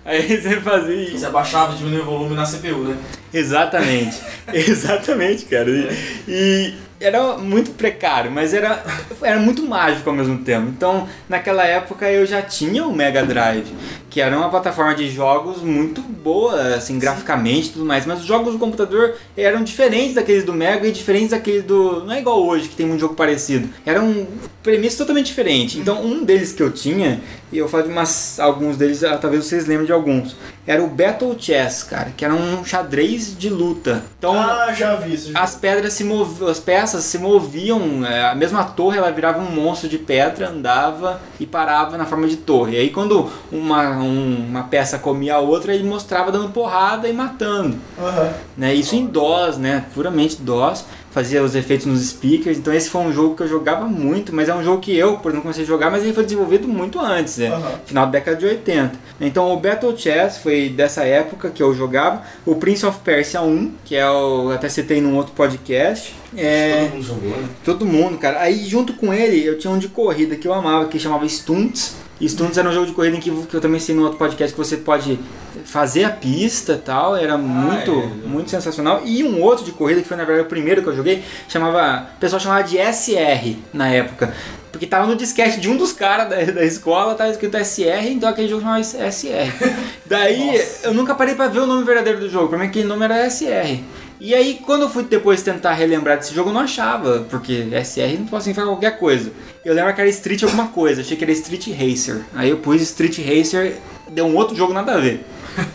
Aí 0.04 0.22
você 0.40 0.60
fazia. 0.60 1.10
Você 1.18 1.26
abaixava 1.26 1.74
e 1.74 1.78
diminuía 1.78 2.02
o 2.02 2.06
volume 2.06 2.34
na 2.36 2.44
CPU, 2.44 2.84
né? 2.84 2.96
Exatamente, 3.32 4.16
exatamente, 4.52 5.44
cara. 5.46 5.68
E, 5.68 5.88
e 6.28 6.74
era 7.00 7.36
muito 7.38 7.72
precário, 7.72 8.30
mas 8.30 8.54
era, 8.54 8.82
era 9.22 9.38
muito 9.38 9.62
mágico 9.66 10.08
ao 10.08 10.16
mesmo 10.16 10.38
tempo. 10.38 10.68
Então, 10.68 11.08
naquela 11.28 11.64
época 11.64 12.10
eu 12.10 12.24
já 12.24 12.40
tinha 12.42 12.84
o 12.86 12.94
Mega 12.94 13.24
Drive, 13.24 13.66
que 14.10 14.20
era 14.20 14.36
uma 14.36 14.48
plataforma 14.48 14.94
de 14.94 15.10
jogos 15.10 15.62
muito 15.62 16.00
boa, 16.00 16.74
assim, 16.74 16.98
graficamente 16.98 17.68
e 17.68 17.72
tudo 17.72 17.84
mais. 17.84 18.06
Mas 18.06 18.20
os 18.20 18.26
jogos 18.26 18.54
do 18.54 18.58
computador 18.58 19.14
eram 19.36 19.62
diferentes 19.62 20.14
daqueles 20.14 20.44
do 20.44 20.52
Mega 20.52 20.86
e 20.86 20.92
diferentes 20.92 21.30
daqueles 21.30 21.64
do. 21.64 22.04
Não 22.04 22.12
é 22.12 22.20
igual 22.20 22.44
hoje, 22.44 22.68
que 22.68 22.76
tem 22.76 22.90
um 22.90 22.98
jogo 22.98 23.14
parecido. 23.14 23.68
Era 23.84 24.02
um 24.02 24.26
premissa 24.62 24.98
totalmente 24.98 25.26
diferente. 25.26 25.78
Então, 25.78 26.04
um 26.04 26.22
deles 26.22 26.52
que 26.52 26.62
eu 26.62 26.70
tinha, 26.70 27.20
e 27.50 27.56
eu 27.56 27.68
falo 27.68 27.84
de 27.84 27.88
umas, 27.88 28.38
alguns 28.38 28.76
deles, 28.76 29.02
ah, 29.02 29.16
talvez 29.16 29.44
vocês 29.44 29.66
lembrem 29.66 29.86
de 29.86 29.92
alguns, 29.92 30.36
era 30.66 30.82
o 30.82 30.86
Battle 30.86 31.34
Chess, 31.38 31.82
cara, 31.82 32.12
que 32.14 32.22
era 32.22 32.34
um 32.34 32.62
xadrez 32.62 33.34
de 33.36 33.48
luta. 33.48 34.04
Então. 34.18 34.38
Ah, 34.38 34.70
já 34.74 34.96
vi 34.96 35.14
isso. 35.14 35.32
já 35.32 35.40
As 35.40 35.56
pedras 35.56 35.94
se 35.94 36.04
moviam, 36.04 36.48
as 36.50 36.60
peças 36.60 37.04
se 37.04 37.16
moviam, 37.18 38.04
é, 38.04 38.26
a 38.26 38.34
mesma 38.34 38.62
torre 38.64 38.98
ela 38.98 39.10
virava 39.10 39.40
um 39.40 39.50
monstro 39.50 39.88
de 39.88 39.96
pedra, 39.96 40.50
andava 40.50 41.22
e 41.40 41.46
parava 41.46 41.96
na 41.96 42.04
forma 42.04 42.28
de 42.28 42.36
torre. 42.36 42.76
E 42.76 42.80
aí 42.80 42.90
quando 42.90 43.30
uma, 43.50 43.97
um- 44.02 44.46
uma 44.48 44.64
peça 44.64 44.98
comia 44.98 45.34
a 45.36 45.38
outra, 45.38 45.74
ele 45.74 45.84
mostrava 45.84 46.30
dando 46.32 46.50
porrada 46.50 47.08
e 47.08 47.12
matando. 47.12 47.76
Aham. 47.98 48.32
Né? 48.56 48.74
Isso 48.74 48.94
em 48.96 49.06
DOS, 49.06 49.56
né? 49.58 49.86
Puramente 49.94 50.36
DOS. 50.40 50.84
Fazia 51.10 51.42
os 51.42 51.54
efeitos 51.54 51.86
nos 51.86 52.00
speakers. 52.00 52.58
Então 52.58 52.72
esse 52.72 52.90
foi 52.90 53.00
um 53.02 53.12
jogo 53.12 53.34
que 53.34 53.42
eu 53.42 53.48
jogava 53.48 53.86
muito, 53.86 54.34
mas 54.34 54.48
é 54.48 54.54
um 54.54 54.62
jogo 54.62 54.80
que 54.80 54.96
eu, 54.96 55.16
por 55.18 55.30
exemplo, 55.30 55.42
comecei 55.42 55.64
a 55.64 55.66
jogar, 55.66 55.90
mas 55.90 56.02
ele 56.02 56.12
foi 56.12 56.24
desenvolvido 56.24 56.68
muito 56.68 57.00
antes, 57.00 57.38
né? 57.38 57.48
Aham. 57.48 57.80
Final 57.84 58.06
da 58.06 58.12
década 58.12 58.36
de 58.36 58.46
80. 58.46 58.92
Então 59.20 59.52
o 59.52 59.58
Battle 59.58 59.96
Chess 59.96 60.38
foi 60.38 60.68
dessa 60.68 61.04
época 61.04 61.50
que 61.50 61.62
eu 61.62 61.74
jogava. 61.74 62.22
O 62.44 62.56
Prince 62.56 62.86
of 62.86 62.98
Persia 63.00 63.42
1, 63.42 63.72
que 63.84 63.96
é 63.96 64.08
o. 64.08 64.50
Até 64.50 64.68
citei 64.68 65.00
num 65.00 65.16
outro 65.16 65.32
podcast. 65.34 66.14
É. 66.36 66.84
Todo 66.84 66.90
mundo 66.90 67.02
jogou, 67.02 67.30
né? 67.30 67.48
Todo 67.64 67.86
mundo, 67.86 68.18
cara. 68.18 68.40
Aí 68.40 68.64
junto 68.66 68.92
com 68.92 69.12
ele 69.12 69.44
eu 69.44 69.58
tinha 69.58 69.72
um 69.72 69.78
de 69.78 69.88
corrida 69.88 70.36
que 70.36 70.46
eu 70.46 70.52
amava, 70.52 70.86
que 70.86 70.98
chamava 70.98 71.26
Stunts. 71.26 71.96
E 72.20 72.28
Stunts 72.28 72.58
era 72.58 72.68
um 72.68 72.72
jogo 72.72 72.86
de 72.86 72.92
corrida 72.92 73.16
em 73.16 73.20
que, 73.20 73.30
que 73.30 73.54
eu 73.54 73.60
também 73.60 73.78
sei 73.78 73.94
no 73.94 74.02
outro 74.02 74.18
podcast 74.18 74.52
que 74.52 74.58
você 74.58 74.76
pode 74.76 75.18
fazer 75.64 76.04
a 76.04 76.10
pista 76.10 76.72
e 76.72 76.78
tal. 76.78 77.16
Era 77.16 77.38
muito, 77.38 77.92
é. 77.92 78.26
muito 78.26 78.50
sensacional. 78.50 79.02
E 79.04 79.22
um 79.22 79.40
outro 79.40 79.64
de 79.64 79.72
corrida, 79.72 80.02
que 80.02 80.08
foi 80.08 80.16
na 80.16 80.24
verdade 80.24 80.46
o 80.46 80.48
primeiro 80.48 80.82
que 80.82 80.88
eu 80.88 80.94
joguei, 80.98 81.24
chamava. 81.48 82.08
O 82.16 82.20
pessoal 82.20 82.40
chamava 82.40 82.62
de 82.62 82.76
SR 82.76 83.56
na 83.72 83.88
época. 83.88 84.34
Porque 84.70 84.86
tava 84.86 85.06
no 85.06 85.16
disquete 85.16 85.58
de 85.58 85.68
um 85.68 85.76
dos 85.76 85.92
caras 85.92 86.28
da, 86.28 86.52
da 86.52 86.64
escola, 86.64 87.14
tava 87.14 87.30
escrito 87.30 87.56
SR, 87.56 88.10
então 88.10 88.28
aquele 88.28 88.48
jogo 88.48 88.62
chamava 88.62 88.82
SR. 88.82 89.50
Daí 90.06 90.62
eu 90.82 90.92
nunca 90.94 91.14
parei 91.14 91.34
pra 91.34 91.48
ver 91.48 91.60
o 91.60 91.66
nome 91.66 91.84
verdadeiro 91.84 92.20
do 92.20 92.28
jogo, 92.28 92.48
pra 92.48 92.58
mim 92.58 92.66
aquele 92.66 92.86
nome 92.86 93.04
era 93.04 93.28
SR. 93.28 93.80
E 94.20 94.34
aí, 94.34 94.58
quando 94.66 94.82
eu 94.82 94.90
fui 94.90 95.04
depois 95.04 95.42
tentar 95.42 95.74
relembrar 95.74 96.18
desse 96.18 96.34
jogo, 96.34 96.50
eu 96.50 96.52
não 96.52 96.62
achava, 96.62 97.24
porque 97.30 97.68
SR 97.84 98.18
não 98.18 98.26
pode 98.26 98.42
significar 98.42 98.66
qualquer 98.66 98.98
coisa. 98.98 99.30
Eu 99.64 99.74
lembro 99.74 99.94
que 99.94 100.00
era 100.00 100.10
Street 100.10 100.42
alguma 100.42 100.68
coisa, 100.68 101.02
achei 101.02 101.16
que 101.16 101.22
era 101.22 101.32
Street 101.32 101.68
Racer. 101.68 102.22
Aí 102.34 102.50
eu 102.50 102.56
pus 102.56 102.82
Street 102.82 103.16
Racer, 103.18 103.76
deu 104.10 104.26
um 104.26 104.34
outro 104.34 104.56
jogo 104.56 104.72
nada 104.72 104.94
a 104.94 104.98
ver. 104.98 105.24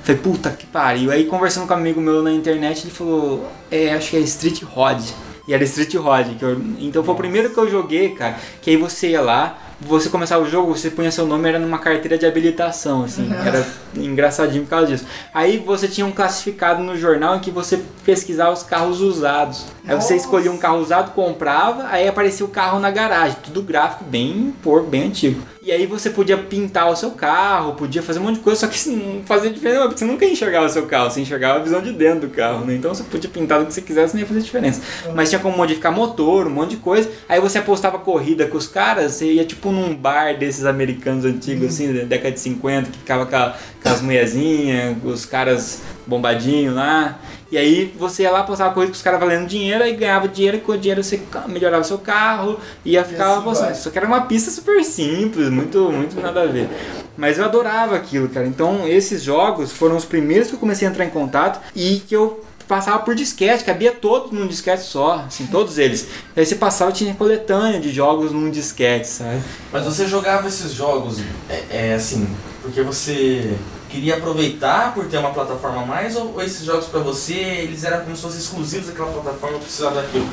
Falei, 0.03 0.21
puta 0.21 0.49
que 0.51 0.65
pariu. 0.65 1.11
Aí 1.11 1.25
conversando 1.25 1.67
com 1.67 1.73
um 1.73 1.77
amigo 1.77 1.99
meu 1.99 2.21
na 2.21 2.31
internet, 2.31 2.83
ele 2.83 2.91
falou, 2.91 3.49
é, 3.69 3.93
acho 3.93 4.11
que 4.11 4.17
é 4.17 4.19
Street 4.21 4.63
Rod. 4.63 5.01
E 5.47 5.53
era 5.53 5.63
Street 5.63 5.93
Rod. 5.95 6.37
Que 6.37 6.43
eu, 6.43 6.61
então 6.79 7.03
foi 7.03 7.13
o 7.13 7.17
primeiro 7.17 7.49
que 7.49 7.57
eu 7.57 7.69
joguei, 7.69 8.09
cara. 8.09 8.37
Que 8.61 8.71
aí 8.71 8.77
você 8.77 9.09
ia 9.09 9.21
lá, 9.21 9.57
você 9.81 10.09
começava 10.09 10.43
o 10.43 10.49
jogo, 10.49 10.75
você 10.75 10.89
punha 10.89 11.11
seu 11.11 11.25
nome, 11.25 11.49
era 11.49 11.59
numa 11.59 11.79
carteira 11.79 12.17
de 12.17 12.25
habilitação, 12.25 13.03
assim. 13.03 13.29
Era 13.45 13.65
engraçadinho 13.95 14.63
por 14.63 14.69
causa 14.69 14.87
disso. 14.87 15.05
Aí 15.33 15.57
você 15.57 15.87
tinha 15.87 16.05
um 16.05 16.11
classificado 16.11 16.81
no 16.81 16.97
jornal 16.97 17.35
em 17.35 17.39
que 17.39 17.51
você 17.51 17.81
pesquisava 18.05 18.53
os 18.53 18.63
carros 18.63 19.01
usados. 19.01 19.65
Aí 19.85 19.95
você 19.95 20.15
escolhia 20.15 20.51
um 20.51 20.57
carro 20.57 20.79
usado, 20.79 21.11
comprava, 21.11 21.87
aí 21.87 22.07
aparecia 22.07 22.45
o 22.45 22.49
carro 22.49 22.79
na 22.79 22.91
garagem. 22.91 23.37
Tudo 23.43 23.61
gráfico 23.61 24.05
bem 24.05 24.53
porco, 24.63 24.87
bem 24.87 25.03
antigo. 25.03 25.41
E 25.65 25.71
aí 25.71 25.85
você 25.85 26.09
podia 26.09 26.37
pintar 26.37 26.89
o 26.89 26.95
seu 26.95 27.11
carro, 27.11 27.75
podia 27.75 28.03
fazer 28.03 28.19
um 28.19 28.23
monte 28.23 28.35
de 28.35 28.41
coisa, 28.41 28.59
só 28.59 28.67
que 28.67 28.89
não 28.89 29.23
fazia 29.23 29.49
diferença, 29.49 29.83
porque 29.83 29.99
você 29.99 30.03
nunca 30.03 30.25
enxergava 30.25 30.65
o 30.65 30.69
seu 30.69 30.85
carro, 30.87 31.09
você 31.09 31.21
enxergava 31.21 31.59
a 31.59 31.63
visão 31.63 31.81
de 31.81 31.93
dentro 31.93 32.27
do 32.27 32.29
carro, 32.35 32.65
né? 32.65 32.75
Então 32.75 32.93
você 32.93 33.01
podia 33.03 33.29
pintar 33.29 33.59
do 33.61 33.65
que 33.67 33.73
você 33.73 33.81
quisesse, 33.81 34.13
não 34.13 34.19
ia 34.19 34.27
fazer 34.27 34.41
diferença. 34.41 34.81
Mas 35.15 35.29
tinha 35.29 35.39
como 35.39 35.55
modificar 35.55 35.93
motor, 35.93 36.47
um 36.47 36.49
monte 36.49 36.71
de 36.71 36.77
coisa. 36.77 37.09
Aí 37.29 37.39
você 37.39 37.59
apostava 37.59 37.97
corrida 37.97 38.45
com 38.47 38.57
os 38.57 38.67
caras, 38.67 39.13
você 39.13 39.31
ia 39.31 39.45
tipo 39.45 39.71
num 39.71 39.95
bar 39.95 40.37
desses 40.37 40.65
americanos 40.65 41.23
antigos, 41.23 41.67
assim, 41.67 41.93
da 41.93 42.03
década 42.03 42.31
de 42.33 42.41
50, 42.41 42.89
que 42.91 42.97
ficava 42.97 43.25
com, 43.25 43.35
a- 43.37 43.55
com 43.81 43.87
as 43.89 44.01
mulherzinhas, 44.01 44.97
os 45.01 45.25
caras 45.25 45.81
bombadinhos 46.05 46.75
lá. 46.75 47.19
E 47.53 47.57
aí 47.59 47.93
você 47.99 48.23
ia 48.23 48.31
lá, 48.31 48.39
apostava 48.39 48.73
corrida 48.73 48.91
com 48.91 48.95
os 48.95 49.03
caras 49.03 49.19
valendo 49.19 49.45
dinheiro, 49.45 49.83
aí 49.83 49.95
ganhava 49.95 50.27
dinheiro, 50.27 50.57
e 50.57 50.59
com 50.59 50.71
o 50.71 50.77
dinheiro 50.77 51.03
você 51.03 51.21
melhorava 51.47 51.83
seu 51.83 51.99
carro, 51.99 52.59
ia 52.83 53.05
ficar 53.05 53.27
assim 53.27 53.41
apostando. 53.41 53.69
vai. 53.69 53.79
Só 53.79 53.91
que 53.91 53.97
era 53.99 54.07
uma 54.07 54.21
pista 54.21 54.49
super 54.49 54.83
simples, 54.83 55.49
muito, 55.49 55.91
muito 55.91 56.19
nada 56.19 56.41
a 56.41 56.45
ver. 56.47 56.67
Mas 57.15 57.37
eu 57.37 57.45
adorava 57.45 57.95
aquilo, 57.95 58.27
cara. 58.27 58.47
Então 58.47 58.87
esses 58.87 59.21
jogos 59.21 59.71
foram 59.71 59.95
os 59.95 60.03
primeiros 60.03 60.47
que 60.47 60.55
eu 60.55 60.59
comecei 60.59 60.87
a 60.87 60.89
entrar 60.89 61.05
em 61.05 61.11
contato 61.11 61.61
e 61.75 62.01
que 62.07 62.15
eu 62.15 62.43
passava 62.67 62.97
por 63.03 63.13
disquete, 63.13 63.63
cabia 63.63 63.91
todos 63.91 64.31
num 64.31 64.47
disquete 64.47 64.81
só, 64.81 65.23
assim, 65.27 65.45
todos 65.45 65.77
eles. 65.77 66.07
Aí 66.35 66.43
você 66.43 66.55
passava 66.55 66.89
e 66.89 66.95
tinha 66.95 67.13
coletânea 67.13 67.79
de 67.79 67.91
jogos 67.91 68.31
num 68.31 68.49
disquete, 68.49 69.07
sabe? 69.07 69.43
Mas 69.71 69.85
você 69.85 70.07
jogava 70.07 70.47
esses 70.47 70.73
jogos, 70.73 71.19
é, 71.47 71.63
é, 71.69 71.93
assim, 71.93 72.27
porque 72.63 72.81
você 72.81 73.55
queria 73.93 74.15
aproveitar 74.17 74.93
por 74.93 75.05
ter 75.05 75.17
uma 75.17 75.31
plataforma 75.31 75.83
a 75.83 75.85
mais 75.85 76.15
ou, 76.15 76.33
ou 76.33 76.41
esses 76.41 76.65
jogos 76.65 76.85
pra 76.87 76.99
você, 76.99 77.33
eles 77.33 77.83
eram 77.83 78.03
como 78.03 78.15
se 78.15 78.21
fossem 78.23 78.39
exclusivos 78.39 78.87
daquela 78.87 79.11
plataforma, 79.11 79.59
precisava 79.59 80.01
daquilo? 80.01 80.27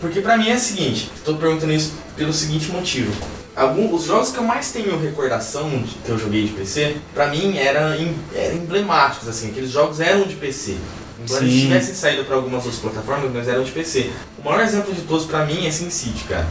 Porque 0.00 0.20
pra 0.20 0.36
mim 0.36 0.48
é 0.50 0.54
o 0.54 0.58
seguinte, 0.58 1.10
tô 1.24 1.34
perguntando 1.34 1.72
isso 1.72 1.92
pelo 2.16 2.32
seguinte 2.32 2.70
motivo. 2.70 3.12
Algum, 3.56 3.92
os 3.94 4.04
jogos 4.04 4.30
que 4.30 4.38
eu 4.38 4.44
mais 4.44 4.70
tenho 4.70 4.98
recordação 5.00 5.68
de, 5.82 5.94
que 6.04 6.08
eu 6.10 6.18
joguei 6.18 6.44
de 6.46 6.52
PC, 6.52 6.96
pra 7.14 7.26
mim 7.28 7.56
eram, 7.56 7.94
em- 7.94 8.14
eram 8.34 8.56
emblemáticos, 8.56 9.28
assim, 9.28 9.50
aqueles 9.50 9.70
jogos 9.70 9.98
eram 10.00 10.22
de 10.24 10.34
PC. 10.36 10.76
Embora 11.20 11.42
eles 11.44 11.54
tivessem 11.62 11.94
saído 11.94 12.24
pra 12.24 12.36
algumas 12.36 12.64
outras 12.64 12.80
plataformas, 12.80 13.30
mas 13.34 13.48
eram 13.48 13.64
de 13.64 13.72
PC. 13.72 14.10
O 14.38 14.44
maior 14.48 14.62
exemplo 14.62 14.94
de 14.94 15.00
todos 15.02 15.26
pra 15.26 15.44
mim 15.44 15.66
é 15.66 15.70
SimCity, 15.70 16.24
cara. 16.28 16.46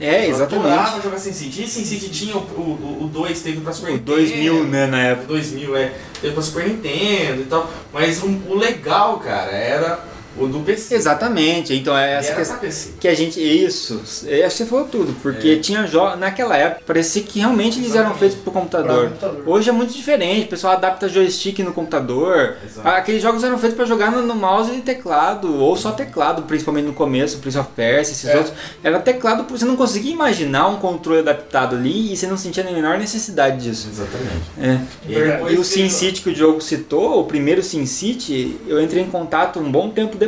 É, 0.00 0.30
Eu 0.30 0.36
adorava 0.42 0.74
exatamente. 0.74 1.02
jogar 1.02 1.18
SimCity. 1.18 1.62
E 1.64 1.68
SimCity 1.68 2.10
tinha 2.10 2.36
o 2.36 2.40
2, 2.40 2.56
o, 2.56 3.04
o 3.04 3.10
dois 3.12 3.40
teve 3.42 3.60
pra 3.60 3.72
Super 3.72 3.94
O 3.94 3.98
2000, 3.98 4.64
né, 4.64 4.86
na 4.86 4.96
O 4.96 5.00
época. 5.00 5.26
2000, 5.28 5.76
é. 5.76 5.92
Teve 6.20 6.34
pra 6.34 6.42
Super 6.42 6.68
Nintendo 6.68 7.42
e 7.42 7.44
tal. 7.46 7.68
Mas 7.92 8.22
o, 8.22 8.26
o 8.26 8.56
legal, 8.56 9.18
cara, 9.18 9.50
era 9.50 10.04
o 10.40 10.46
do 10.48 10.60
PC. 10.60 10.94
Exatamente. 10.94 11.74
Então 11.74 11.96
é 11.96 12.14
essa 12.14 12.34
questão. 12.34 12.92
Que 13.00 13.08
a 13.08 13.14
gente. 13.14 13.38
Isso, 13.40 14.00
é, 14.26 14.44
acho 14.44 14.56
que 14.56 14.62
você 14.64 14.66
falou 14.68 14.84
tudo, 14.86 15.14
porque 15.22 15.48
É. 15.50 15.56
tinha 15.56 15.86
jogos. 15.86 16.18
Naquela 16.18 16.56
época, 16.56 16.82
parecia 16.86 17.22
que 17.22 17.38
realmente 17.40 17.78
eles 17.78 17.94
eram 17.94 18.14
feitos 18.14 18.38
pro 18.38 18.52
computador. 18.52 19.08
Computador. 19.08 19.42
Hoje 19.46 19.68
é 19.68 19.72
muito 19.72 19.92
diferente, 19.92 20.46
o 20.46 20.48
pessoal 20.48 20.74
adapta 20.74 21.08
joystick 21.08 21.58
no 21.60 21.72
computador. 21.72 22.56
Exato. 22.64 22.88
Aqueles 22.88 23.22
jogos 23.22 23.42
eram 23.44 23.58
feitos 23.58 23.76
pra 23.76 23.86
jogar 23.86 24.10
no, 24.10 24.22
no 24.22 24.34
mouse 24.34 24.72
e 24.72 24.80
teclado, 24.80 25.54
ou 25.56 25.76
só 25.76 25.92
teclado, 25.92 26.42
principalmente 26.42 26.86
no 26.86 26.92
começo, 26.92 27.38
Prince 27.38 27.58
of 27.58 27.68
Persia, 27.74 28.12
esses 28.12 28.28
É. 28.28 28.36
outros. 28.36 28.54
Era 28.82 28.98
teclado, 29.00 29.44
você 29.48 29.64
não 29.64 29.76
conseguia 29.76 30.12
imaginar 30.12 30.68
um 30.68 30.76
controle 30.76 31.20
adaptado 31.20 31.76
ali 31.76 32.12
e 32.12 32.16
você 32.16 32.26
não 32.26 32.36
sentia 32.36 32.62
a 32.66 32.70
menor 32.70 32.98
necessidade 32.98 33.58
disso. 33.62 33.88
Exatamente. 33.90 34.44
É. 34.60 34.80
E 35.08 35.54
E 35.54 35.58
o 35.58 35.64
SimCity 35.64 36.20
que 36.22 36.30
o 36.30 36.34
Diogo 36.34 36.60
citou, 36.60 37.20
o 37.20 37.24
primeiro 37.24 37.62
SimCity, 37.62 38.56
eu 38.66 38.80
entrei 38.82 39.02
em 39.02 39.10
contato 39.10 39.58
um 39.58 39.70
bom 39.70 39.88
tempo 39.90 40.16
depois. 40.16 40.27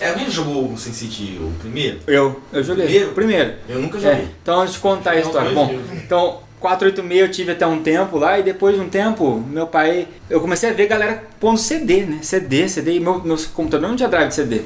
É, 0.00 0.10
alguém 0.10 0.30
jogou 0.30 0.72
o 0.72 0.76
SimCity 0.78 1.38
o 1.40 1.52
primeiro? 1.60 1.98
Eu, 2.06 2.40
eu 2.52 2.62
joguei. 2.62 2.84
Primeiro? 2.86 3.12
Primeiro. 3.12 3.52
Eu 3.68 3.78
nunca 3.80 3.98
É, 3.98 4.00
joguei. 4.00 4.28
então 4.42 4.60
antes 4.60 4.74
de 4.74 4.80
contar 4.80 5.12
a 5.12 5.20
história. 5.20 5.50
Bom, 5.52 5.78
então 5.92 6.40
486 6.60 7.20
eu 7.20 7.30
tive 7.30 7.52
até 7.52 7.64
um 7.66 7.80
tempo 7.82 8.18
lá 8.18 8.38
e 8.38 8.42
depois 8.42 8.74
de 8.74 8.80
um 8.80 8.88
tempo, 8.88 9.40
meu 9.48 9.66
pai, 9.68 10.08
eu 10.28 10.40
comecei 10.40 10.70
a 10.70 10.72
ver 10.72 10.86
galera 10.88 11.22
pondo 11.38 11.58
CD, 11.58 12.02
né? 12.02 12.18
CD, 12.20 12.68
CD, 12.68 12.94
e 12.96 13.00
meu, 13.00 13.22
meu 13.22 13.36
computador 13.54 13.88
não 13.88 13.94
tinha 13.96 14.08
drive 14.08 14.28
de 14.28 14.34
CD. 14.34 14.62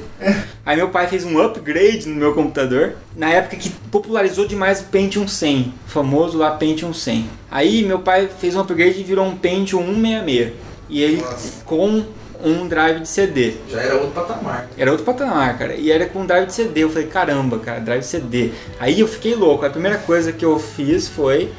Aí 0.65 0.75
meu 0.75 0.89
pai 0.89 1.07
fez 1.07 1.23
um 1.23 1.39
upgrade 1.39 2.07
no 2.07 2.15
meu 2.15 2.33
computador, 2.33 2.95
na 3.15 3.29
época 3.29 3.57
que 3.57 3.69
popularizou 3.91 4.47
demais 4.47 4.79
o 4.81 4.85
Pentium 4.85 5.27
100, 5.27 5.73
o 5.85 5.89
famoso 5.89 6.37
lá 6.39 6.51
Pentium 6.51 6.93
100. 6.93 7.29
Aí 7.51 7.83
meu 7.83 7.99
pai 7.99 8.27
fez 8.39 8.55
um 8.55 8.61
upgrade 8.61 8.99
e 8.99 9.03
virou 9.03 9.25
um 9.27 9.35
Pentium 9.37 9.85
166. 9.85 10.51
E 10.89 11.01
ele 11.01 11.21
Nossa. 11.21 11.63
com 11.63 12.03
um 12.43 12.67
drive 12.67 12.99
de 13.01 13.07
CD. 13.07 13.53
Já 13.69 13.81
era 13.81 13.95
outro 13.95 14.11
patamar. 14.11 14.67
Era 14.77 14.91
outro 14.91 15.05
patamar, 15.05 15.57
cara. 15.57 15.75
E 15.75 15.91
era 15.91 16.05
com 16.05 16.25
drive 16.25 16.47
de 16.47 16.53
CD. 16.53 16.83
Eu 16.83 16.89
falei, 16.89 17.07
caramba, 17.07 17.59
cara, 17.59 17.79
drive 17.79 18.01
de 18.01 18.07
CD. 18.07 18.51
Aí 18.79 18.99
eu 18.99 19.07
fiquei 19.07 19.35
louco. 19.35 19.65
A 19.65 19.69
primeira 19.69 19.97
coisa 19.97 20.31
que 20.31 20.43
eu 20.45 20.59
fiz 20.59 21.07
foi. 21.07 21.51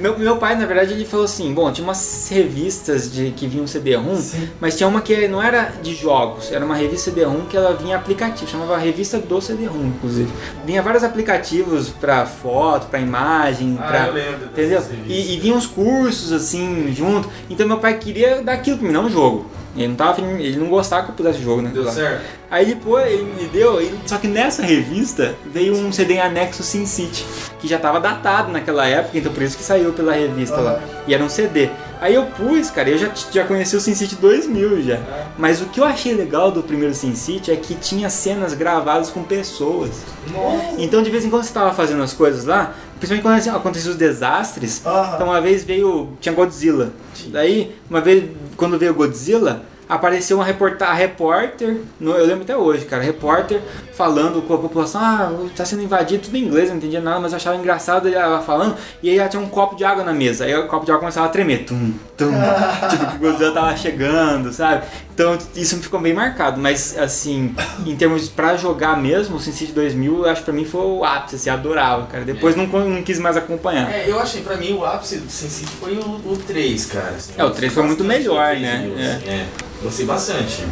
Meu, 0.00 0.18
meu 0.18 0.36
pai, 0.36 0.56
na 0.56 0.66
verdade, 0.66 0.92
ele 0.92 1.04
falou 1.04 1.24
assim: 1.24 1.54
bom, 1.54 1.70
tinha 1.72 1.86
umas 1.86 2.28
revistas 2.30 3.10
de 3.10 3.30
que 3.30 3.46
vinham 3.46 3.66
CD-ROM, 3.66 4.20
mas 4.60 4.76
tinha 4.76 4.88
uma 4.88 5.00
que 5.00 5.28
não 5.28 5.40
era 5.40 5.72
de 5.82 5.94
jogos, 5.94 6.50
era 6.52 6.64
uma 6.64 6.74
revista 6.74 7.10
CD-ROM 7.10 7.46
que 7.46 7.56
ela 7.56 7.74
vinha 7.74 7.96
aplicativo, 7.96 8.50
chamava 8.50 8.76
Revista 8.76 9.18
do 9.18 9.40
CD-ROM, 9.40 9.86
inclusive. 9.86 10.28
Vinha 10.66 10.82
vários 10.82 11.04
aplicativos 11.04 11.88
pra 11.90 12.26
foto, 12.26 12.88
pra 12.88 12.98
imagem, 12.98 13.78
Ah, 13.80 13.86
pra. 13.86 14.06
eu 14.08 14.12
lembro 14.14 14.46
Entendeu? 14.46 14.82
E, 15.06 15.34
e 15.36 15.40
vinha 15.40 15.54
uns 15.54 15.66
cursos 15.66 16.32
assim 16.32 16.92
junto. 16.92 17.28
Então 17.48 17.66
meu 17.66 17.78
pai 17.78 17.98
queria 17.98 18.42
dar 18.42 18.54
aquilo 18.54 18.78
pra 18.78 18.86
mim, 18.86 18.92
não 18.92 19.06
um 19.06 19.10
jogo. 19.10 19.46
Ele 19.78 19.88
não, 19.88 19.94
tava, 19.96 20.10
afim- 20.12 20.38
ele 20.40 20.56
não 20.56 20.68
gostava 20.68 21.04
que 21.04 21.10
eu 21.10 21.14
pusesse 21.14 21.42
jogo, 21.42 21.62
né? 21.62 21.70
Deu 21.72 21.84
lá. 21.84 21.92
certo? 21.92 22.22
Aí 22.50 22.66
depois 22.66 23.06
ele 23.12 23.22
me 23.22 23.46
deu, 23.48 23.80
e- 23.80 23.92
só 24.06 24.16
que 24.18 24.26
nessa 24.26 24.62
revista 24.62 25.34
veio 25.52 25.74
um 25.74 25.92
CD 25.92 26.14
em 26.14 26.20
anexo 26.20 26.62
Sin 26.62 26.84
City, 26.86 27.24
que 27.60 27.68
já 27.68 27.76
estava 27.76 28.00
datado 28.00 28.50
naquela 28.50 28.86
época, 28.86 29.16
então 29.18 29.32
por 29.32 29.42
isso 29.42 29.56
que 29.56 29.62
saiu 29.62 29.92
pela 29.92 30.12
revista 30.12 30.56
lá. 30.56 30.80
E 31.06 31.14
era 31.14 31.22
um 31.22 31.28
CD. 31.28 31.68
Aí 32.00 32.14
eu 32.14 32.26
pus, 32.26 32.70
cara, 32.70 32.88
eu 32.90 32.96
já, 32.98 33.10
já 33.32 33.44
conheci 33.44 33.74
o 33.76 33.80
Sin 33.80 33.94
City 33.94 34.14
2000 34.16 34.82
já. 34.82 34.98
Mas 35.36 35.60
o 35.60 35.66
que 35.66 35.80
eu 35.80 35.84
achei 35.84 36.14
legal 36.14 36.50
do 36.50 36.62
primeiro 36.62 36.94
Sin 36.94 37.14
City 37.14 37.50
é 37.50 37.56
que 37.56 37.74
tinha 37.74 38.08
cenas 38.08 38.54
gravadas 38.54 39.10
com 39.10 39.22
pessoas. 39.22 39.90
Então 40.78 41.02
de 41.02 41.10
vez 41.10 41.24
em 41.24 41.30
quando 41.30 41.42
você 41.42 41.48
estava 41.50 41.72
fazendo 41.74 42.02
as 42.02 42.12
coisas 42.12 42.44
lá, 42.44 42.72
principalmente 43.00 43.22
quando 43.22 43.34
assim, 43.36 43.50
aconteciam 43.50 43.90
os 43.92 43.98
desastres, 43.98 44.82
Aham. 44.86 45.14
então 45.16 45.26
uma 45.28 45.40
vez 45.40 45.64
veio. 45.64 46.10
Tinha 46.20 46.34
Godzilla. 46.34 46.90
Daí, 47.28 47.74
uma 47.90 48.00
vez, 48.00 48.24
quando 48.58 48.76
veio 48.76 48.92
Godzilla, 48.92 49.62
apareceu 49.88 50.36
uma 50.38 50.44
reporta 50.44 50.92
repórter, 50.92 51.78
no- 51.98 52.12
eu 52.12 52.26
lembro 52.26 52.42
até 52.42 52.56
hoje, 52.56 52.84
cara, 52.84 53.02
repórter 53.02 53.60
falando 53.94 54.40
com 54.42 54.54
a 54.54 54.58
população, 54.58 55.00
ah, 55.02 55.32
tá 55.56 55.64
sendo 55.64 55.82
invadido, 55.82 56.22
tudo 56.24 56.36
em 56.36 56.44
inglês, 56.44 56.68
não 56.70 56.76
entendia 56.76 57.00
nada, 57.00 57.18
mas 57.18 57.32
eu 57.32 57.36
achava 57.36 57.56
engraçado 57.56 58.06
ela 58.08 58.40
falando, 58.40 58.76
e 59.02 59.10
aí 59.10 59.16
já 59.16 59.28
tinha 59.28 59.42
um 59.42 59.48
copo 59.48 59.74
de 59.74 59.84
água 59.84 60.04
na 60.04 60.12
mesa, 60.12 60.44
aí 60.44 60.54
o 60.56 60.66
copo 60.68 60.84
de 60.84 60.92
água 60.92 61.00
começava 61.00 61.26
a 61.26 61.30
tremer, 61.30 61.64
tum, 61.64 61.92
tum, 62.16 62.30
tipo 62.90 63.06
que 63.06 63.16
o 63.16 63.18
Godzilla 63.18 63.52
tava 63.52 63.76
chegando, 63.76 64.52
sabe? 64.52 64.84
Então 65.12 65.36
isso 65.56 65.76
me 65.76 65.82
ficou 65.82 65.98
bem 66.00 66.14
marcado, 66.14 66.60
mas 66.60 66.96
assim, 66.96 67.52
em 67.84 67.96
termos 67.96 68.22
de 68.26 68.30
pra 68.30 68.56
jogar 68.56 68.96
mesmo, 68.96 69.36
o 69.36 69.40
SimCity 69.40 69.72
2000, 69.72 70.18
eu 70.24 70.30
acho 70.30 70.42
que 70.42 70.44
pra 70.44 70.54
mim 70.54 70.64
foi 70.64 70.80
o 70.82 71.04
ápice, 71.04 71.34
assim, 71.34 71.50
adorava, 71.50 72.06
cara. 72.06 72.24
Depois 72.24 72.54
não, 72.54 72.66
não 72.68 73.02
quis 73.02 73.18
mais 73.18 73.36
acompanhar. 73.36 73.90
É, 73.92 74.08
eu 74.08 74.20
achei, 74.20 74.42
pra 74.42 74.56
mim, 74.56 74.74
o 74.74 74.84
ápice 74.84 75.16
do 75.18 75.28
Sin 75.28 75.48
City 75.48 75.72
foi 75.72 75.94
o, 75.96 76.20
o 76.24 76.36
3, 76.46 76.86
cara. 76.86 77.14
assim. 77.16 77.32
É, 77.36 77.44
o 77.44 77.50
3 77.50 77.72
foi 77.72 77.82
muito 77.82 78.04
melhor, 78.04 78.44
o 78.44 78.48
3 78.50 78.62
né? 78.62 78.78
mil, 78.86 78.96
É. 78.96 79.12
assim, 79.12 79.28
é. 79.28 79.46
Gostei 79.82 80.06
bastante. 80.06 80.64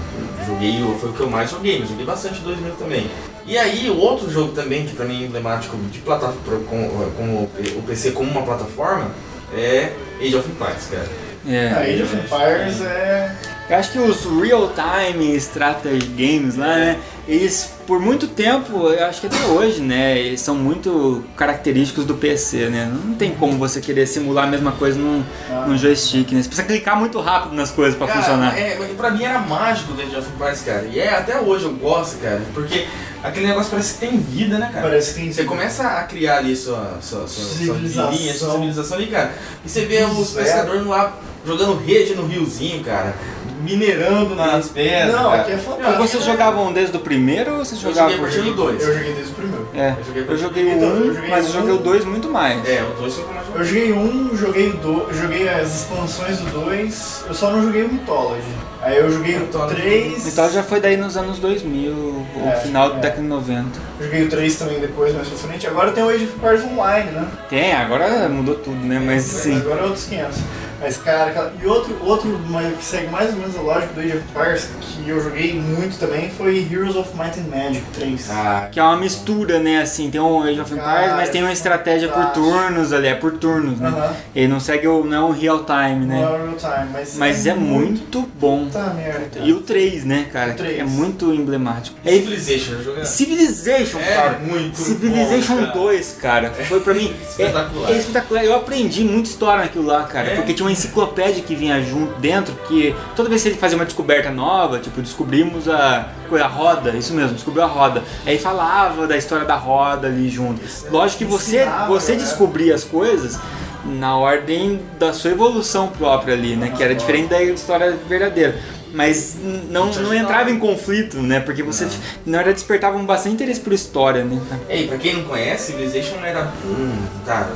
Joguei, 0.46 0.82
o- 0.82 0.96
foi 0.98 1.10
o 1.10 1.12
que 1.12 1.20
eu 1.20 1.30
mais 1.30 1.50
joguei, 1.50 1.78
mas 1.78 1.88
joguei 1.88 2.04
bastante 2.04 2.40
o 2.40 2.42
2000 2.42 2.72
também. 2.74 3.06
E 3.46 3.56
aí, 3.56 3.88
o 3.88 3.96
outro 3.96 4.28
jogo 4.30 4.52
também, 4.52 4.84
que 4.86 4.94
pra 4.96 5.04
mim 5.04 5.22
é 5.22 5.26
emblemático 5.26 5.76
de 5.76 6.00
plataforma, 6.00 6.60
com, 6.68 7.08
com 7.16 7.42
o 7.78 7.82
PC 7.86 8.10
como 8.10 8.30
uma 8.30 8.42
plataforma, 8.42 9.10
é 9.54 9.92
Age 10.20 10.34
of 10.36 10.48
Empires, 10.50 10.88
cara. 10.90 11.06
É. 11.48 11.68
A 11.68 11.78
Age 11.80 12.02
of 12.02 12.16
Empires 12.16 12.80
é. 12.82 13.32
Eu 13.68 13.76
acho 13.76 13.92
que 13.92 13.98
os 13.98 14.24
real-time 14.24 15.34
strategy 15.36 16.06
games 16.08 16.56
lá, 16.56 16.76
né? 16.76 16.98
Eles, 17.28 17.72
por 17.88 17.98
muito 17.98 18.28
tempo, 18.28 18.88
eu 18.88 19.04
acho 19.04 19.20
que 19.20 19.26
até 19.26 19.44
hoje, 19.46 19.80
né? 19.82 20.16
Eles 20.16 20.40
são 20.40 20.54
muito 20.54 21.24
característicos 21.36 22.04
do 22.04 22.14
PC, 22.14 22.68
né? 22.68 22.88
Não 23.04 23.16
tem 23.16 23.32
como 23.34 23.58
você 23.58 23.80
querer 23.80 24.06
simular 24.06 24.44
a 24.46 24.46
mesma 24.46 24.70
coisa 24.70 24.96
num, 24.96 25.24
Ah. 25.50 25.64
num 25.66 25.76
joystick, 25.76 26.30
né? 26.30 26.40
Você 26.40 26.48
precisa 26.48 26.68
clicar 26.68 26.96
muito 26.96 27.18
rápido 27.20 27.56
nas 27.56 27.72
coisas 27.72 27.96
pra 27.98 28.06
Cara, 28.06 28.20
funcionar. 28.20 28.56
É, 28.56 28.76
pra 28.96 29.10
mim 29.10 29.24
era 29.24 29.40
mágico 29.40 29.92
o 29.92 30.00
Age 30.00 30.14
of 30.14 30.28
Empires, 30.36 30.60
cara. 30.60 30.86
E 30.86 31.00
é, 31.00 31.10
até 31.16 31.40
hoje 31.40 31.64
eu 31.64 31.72
gosto, 31.74 32.16
cara, 32.20 32.40
porque 32.54 32.86
aquele 33.24 33.48
negócio 33.48 33.70
parece 33.72 33.94
que 33.94 34.00
tem 34.06 34.16
vida, 34.20 34.58
né, 34.58 34.70
cara? 34.72 34.86
Parece 34.88 35.14
que 35.14 35.20
tem. 35.20 35.32
Você 35.32 35.42
começa 35.42 35.82
a 35.82 36.04
criar 36.04 36.36
ali 36.38 36.54
sua, 36.54 36.98
sua, 37.02 37.26
sua, 37.26 37.44
sua 37.44 37.56
Civilização. 37.74 38.10
vilinha, 38.12 38.34
sua 38.34 38.52
civilização 38.52 38.96
ali, 38.98 39.06
cara. 39.08 39.34
E 39.64 39.68
você 39.68 39.84
vê 39.84 40.04
os 40.04 40.30
pescadores 40.30 40.86
lá 40.86 41.12
jogando 41.44 41.76
rede 41.84 42.14
no 42.14 42.24
riozinho, 42.26 42.84
cara. 42.84 43.14
Minerando 43.62 44.34
nas 44.34 44.68
pedras. 44.68 45.14
Não, 45.14 45.30
cara. 45.30 45.42
aqui 45.42 45.50
é 45.52 45.54
Então, 45.54 45.72
fantástico. 45.76 46.02
vocês 46.06 46.24
jogavam 46.24 46.72
desde 46.72 46.96
o 46.96 47.00
primeiro 47.00 47.52
ou 47.52 47.58
vocês 47.64 47.82
Eu 47.82 47.90
jogavam 47.90 48.10
joguei 48.10 48.26
a 48.26 48.28
partir 48.32 48.50
do 48.50 48.54
2. 48.54 48.82
Eu 48.82 48.94
joguei 48.94 49.12
desde 49.14 49.32
o 49.32 49.34
primeiro. 49.34 49.68
É, 49.74 49.94
Eu 50.28 50.36
joguei 50.38 50.62
eu 50.64 50.68
o 50.68 50.76
Então, 50.76 50.88
1, 50.88 50.92
eu 50.96 51.14
joguei 51.14 51.30
mas 51.30 51.46
eu 51.46 51.52
joguei 51.52 51.72
um. 51.72 51.76
o 51.76 51.78
2 51.78 52.04
muito 52.04 52.28
mais. 52.28 52.68
É, 52.68 52.82
o 52.82 53.00
2 53.00 53.14
foi 53.14 53.22
o 53.22 53.26
que 53.26 53.32
eu 53.32 53.34
mais 53.34 53.46
Eu 53.56 53.64
joguei. 53.64 53.92
um, 53.92 54.36
joguei 54.36 54.68
o 54.70 54.76
dois, 54.76 55.16
joguei 55.16 55.48
as 55.48 55.74
expansões 55.82 56.38
do 56.38 56.50
2, 56.64 57.24
eu 57.28 57.34
só 57.34 57.50
não 57.50 57.62
joguei 57.62 57.84
o 57.84 57.92
Mythology. 57.92 58.42
Aí 58.82 58.96
eu 58.98 59.10
joguei 59.10 59.36
o 59.36 59.40
Mythology. 59.40 59.74
3. 59.76 60.26
Então 60.28 60.50
já 60.50 60.62
foi 60.62 60.80
daí 60.80 60.96
nos 60.96 61.16
anos 61.16 61.38
2000, 61.38 61.92
o 61.92 62.26
É, 62.46 62.56
final 62.60 62.90
da 62.90 62.96
é. 62.96 63.00
década 63.00 63.22
de 63.22 63.28
90. 63.28 63.66
Joguei 64.00 64.22
o 64.24 64.28
3 64.28 64.56
também 64.56 64.78
depois, 64.80 65.14
mais 65.14 65.28
pra 65.28 65.38
frente. 65.38 65.66
Agora 65.66 65.90
tem 65.92 66.04
o 66.04 66.08
Age 66.08 66.24
of 66.24 66.34
Empires 66.36 66.64
Online, 66.64 67.10
né? 67.10 67.26
Tem, 67.48 67.72
agora 67.74 68.28
mudou 68.28 68.54
tudo, 68.56 68.76
né? 68.86 69.02
Mas 69.04 69.22
sim. 69.22 69.56
Agora 69.56 69.80
é 69.80 69.84
outros 69.84 70.04
500. 70.04 70.38
Mas, 70.80 70.96
cara, 70.98 71.30
aquela- 71.30 71.52
e 71.62 71.66
outro, 71.66 71.96
outro 72.02 72.38
que 72.78 72.84
segue 72.84 73.08
mais 73.08 73.30
ou 73.32 73.36
menos 73.40 73.56
a 73.56 73.60
lógica 73.60 73.92
do 73.94 74.00
Age 74.00 74.16
of 74.16 74.24
Empires, 74.30 74.68
que 74.80 75.08
eu 75.08 75.20
joguei 75.22 75.54
muito 75.54 75.98
também, 75.98 76.30
foi 76.30 76.66
Heroes 76.70 76.96
of 76.96 77.10
Might 77.16 77.38
and 77.40 77.44
Magic 77.50 77.82
3. 77.94 78.28
Ah, 78.30 78.68
Que 78.70 78.78
é 78.78 78.82
uma 78.82 78.96
mistura, 78.96 79.58
né? 79.58 79.80
Assim, 79.80 80.10
tem 80.10 80.20
um 80.20 80.42
Age 80.42 80.60
of 80.60 80.72
Empires, 80.72 80.84
Cara, 81.00 81.16
mas 81.16 81.30
tem 81.30 81.42
uma 81.42 81.52
estratégia 81.52 82.08
por 82.08 82.26
turnos 82.26 82.92
ali, 82.92 83.08
é 83.08 83.14
por 83.14 83.32
turnos, 83.38 83.78
né? 83.80 83.88
Aham. 83.88 84.14
Ele 84.34 84.48
não 84.48 84.60
segue 84.60 84.86
o 84.88 85.04
não 85.04 85.30
real 85.30 85.64
time, 85.64 86.00
Não 86.00 86.06
né? 86.06 86.22
é 86.22 86.26
real 86.44 86.54
time, 86.56 86.90
mas, 86.92 87.16
Mas 87.16 87.46
é 87.46 87.54
muito 87.54 88.28
bom. 88.38 88.64
Puta 88.66 88.84
merda. 88.94 89.38
E 89.40 89.52
o 89.52 89.60
3, 89.60 90.04
né, 90.04 90.26
cara? 90.32 90.52
O 90.52 90.54
três. 90.56 90.78
É 90.80 90.84
muito 90.84 91.32
emblemático. 91.32 91.96
É 92.04 92.10
Civilization, 92.10 92.72
eu 92.72 92.82
joguei. 92.84 93.04
Civilization, 93.04 93.98
É 93.98 94.14
cara. 94.14 94.38
muito 94.40 94.76
Civilization 94.78 95.54
bom, 95.56 95.60
cara. 95.62 95.72
2, 95.72 96.16
cara, 96.20 96.50
foi 96.50 96.80
pra 96.80 96.94
mim 96.94 97.14
é, 97.20 97.28
Espetacular. 97.30 97.90
é 97.90 97.96
espetacular. 97.96 98.44
Eu 98.44 98.54
aprendi 98.56 99.04
muita 99.04 99.28
história 99.28 99.62
naquilo 99.62 99.86
lá, 99.86 100.02
cara, 100.04 100.28
É. 100.28 100.34
porque 100.36 100.52
tinha 100.54 100.65
uma 100.66 100.72
enciclopédia 100.72 101.42
que 101.42 101.54
vinha 101.54 101.80
junto 101.82 102.18
dentro, 102.20 102.54
que 102.68 102.94
toda 103.14 103.28
vez 103.28 103.42
que 103.42 103.48
ele 103.48 103.56
fazia 103.56 103.78
uma 103.78 103.84
descoberta 103.84 104.30
nova, 104.30 104.78
tipo, 104.78 105.00
descobrimos 105.00 105.68
a, 105.68 106.10
a 106.30 106.46
roda, 106.46 106.90
isso 106.90 107.14
mesmo, 107.14 107.34
descobriu 107.34 107.62
a 107.64 107.66
roda. 107.66 108.02
Aí 108.26 108.38
falava 108.38 109.06
da 109.06 109.16
história 109.16 109.46
da 109.46 109.56
roda 109.56 110.08
ali 110.08 110.28
junto. 110.28 110.60
Lógico 110.90 111.18
que 111.18 111.24
você, 111.24 111.62
Ensinava, 111.62 111.86
você 111.86 112.12
né? 112.12 112.18
descobria 112.18 112.74
as 112.74 112.84
coisas 112.84 113.38
na 113.84 114.16
ordem 114.16 114.80
da 114.98 115.12
sua 115.12 115.30
evolução 115.30 115.88
própria 115.88 116.34
ali, 116.34 116.56
né? 116.56 116.72
Que 116.76 116.82
era 116.82 116.94
diferente 116.94 117.28
da 117.28 117.42
história 117.42 117.96
verdadeira. 118.08 118.58
Mas 118.92 119.36
não, 119.68 119.92
não 119.92 120.14
entrava 120.14 120.50
em 120.50 120.58
conflito, 120.58 121.18
né? 121.18 121.40
Porque 121.40 121.62
você, 121.62 121.86
na 122.24 122.38
verdade, 122.38 122.54
despertava 122.54 122.96
um 122.96 123.04
bastante 123.04 123.34
interesse 123.34 123.60
por 123.60 123.72
história, 123.72 124.24
né? 124.24 124.40
Ei, 124.68 124.86
pra 124.88 124.96
quem 124.96 125.14
não 125.14 125.24
conhece, 125.24 125.72
Civilization 125.72 126.16
era 126.24 126.50
um, 126.64 126.96
tá, 127.24 127.50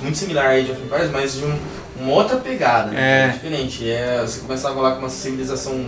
muito 0.00 0.16
similar 0.16 0.46
a 0.46 0.50
Age 0.50 0.72
of 0.72 0.80
Empires, 0.80 1.10
mas 1.10 1.34
de 1.34 1.44
um, 1.44 1.58
uma 2.00 2.12
outra 2.12 2.36
pegada, 2.36 2.90
né? 2.90 3.26
É. 3.26 3.28
Diferente. 3.28 3.90
É, 3.90 4.20
você 4.20 4.40
começava 4.40 4.80
lá 4.80 4.92
com 4.92 5.00
uma 5.00 5.08
civilização 5.08 5.84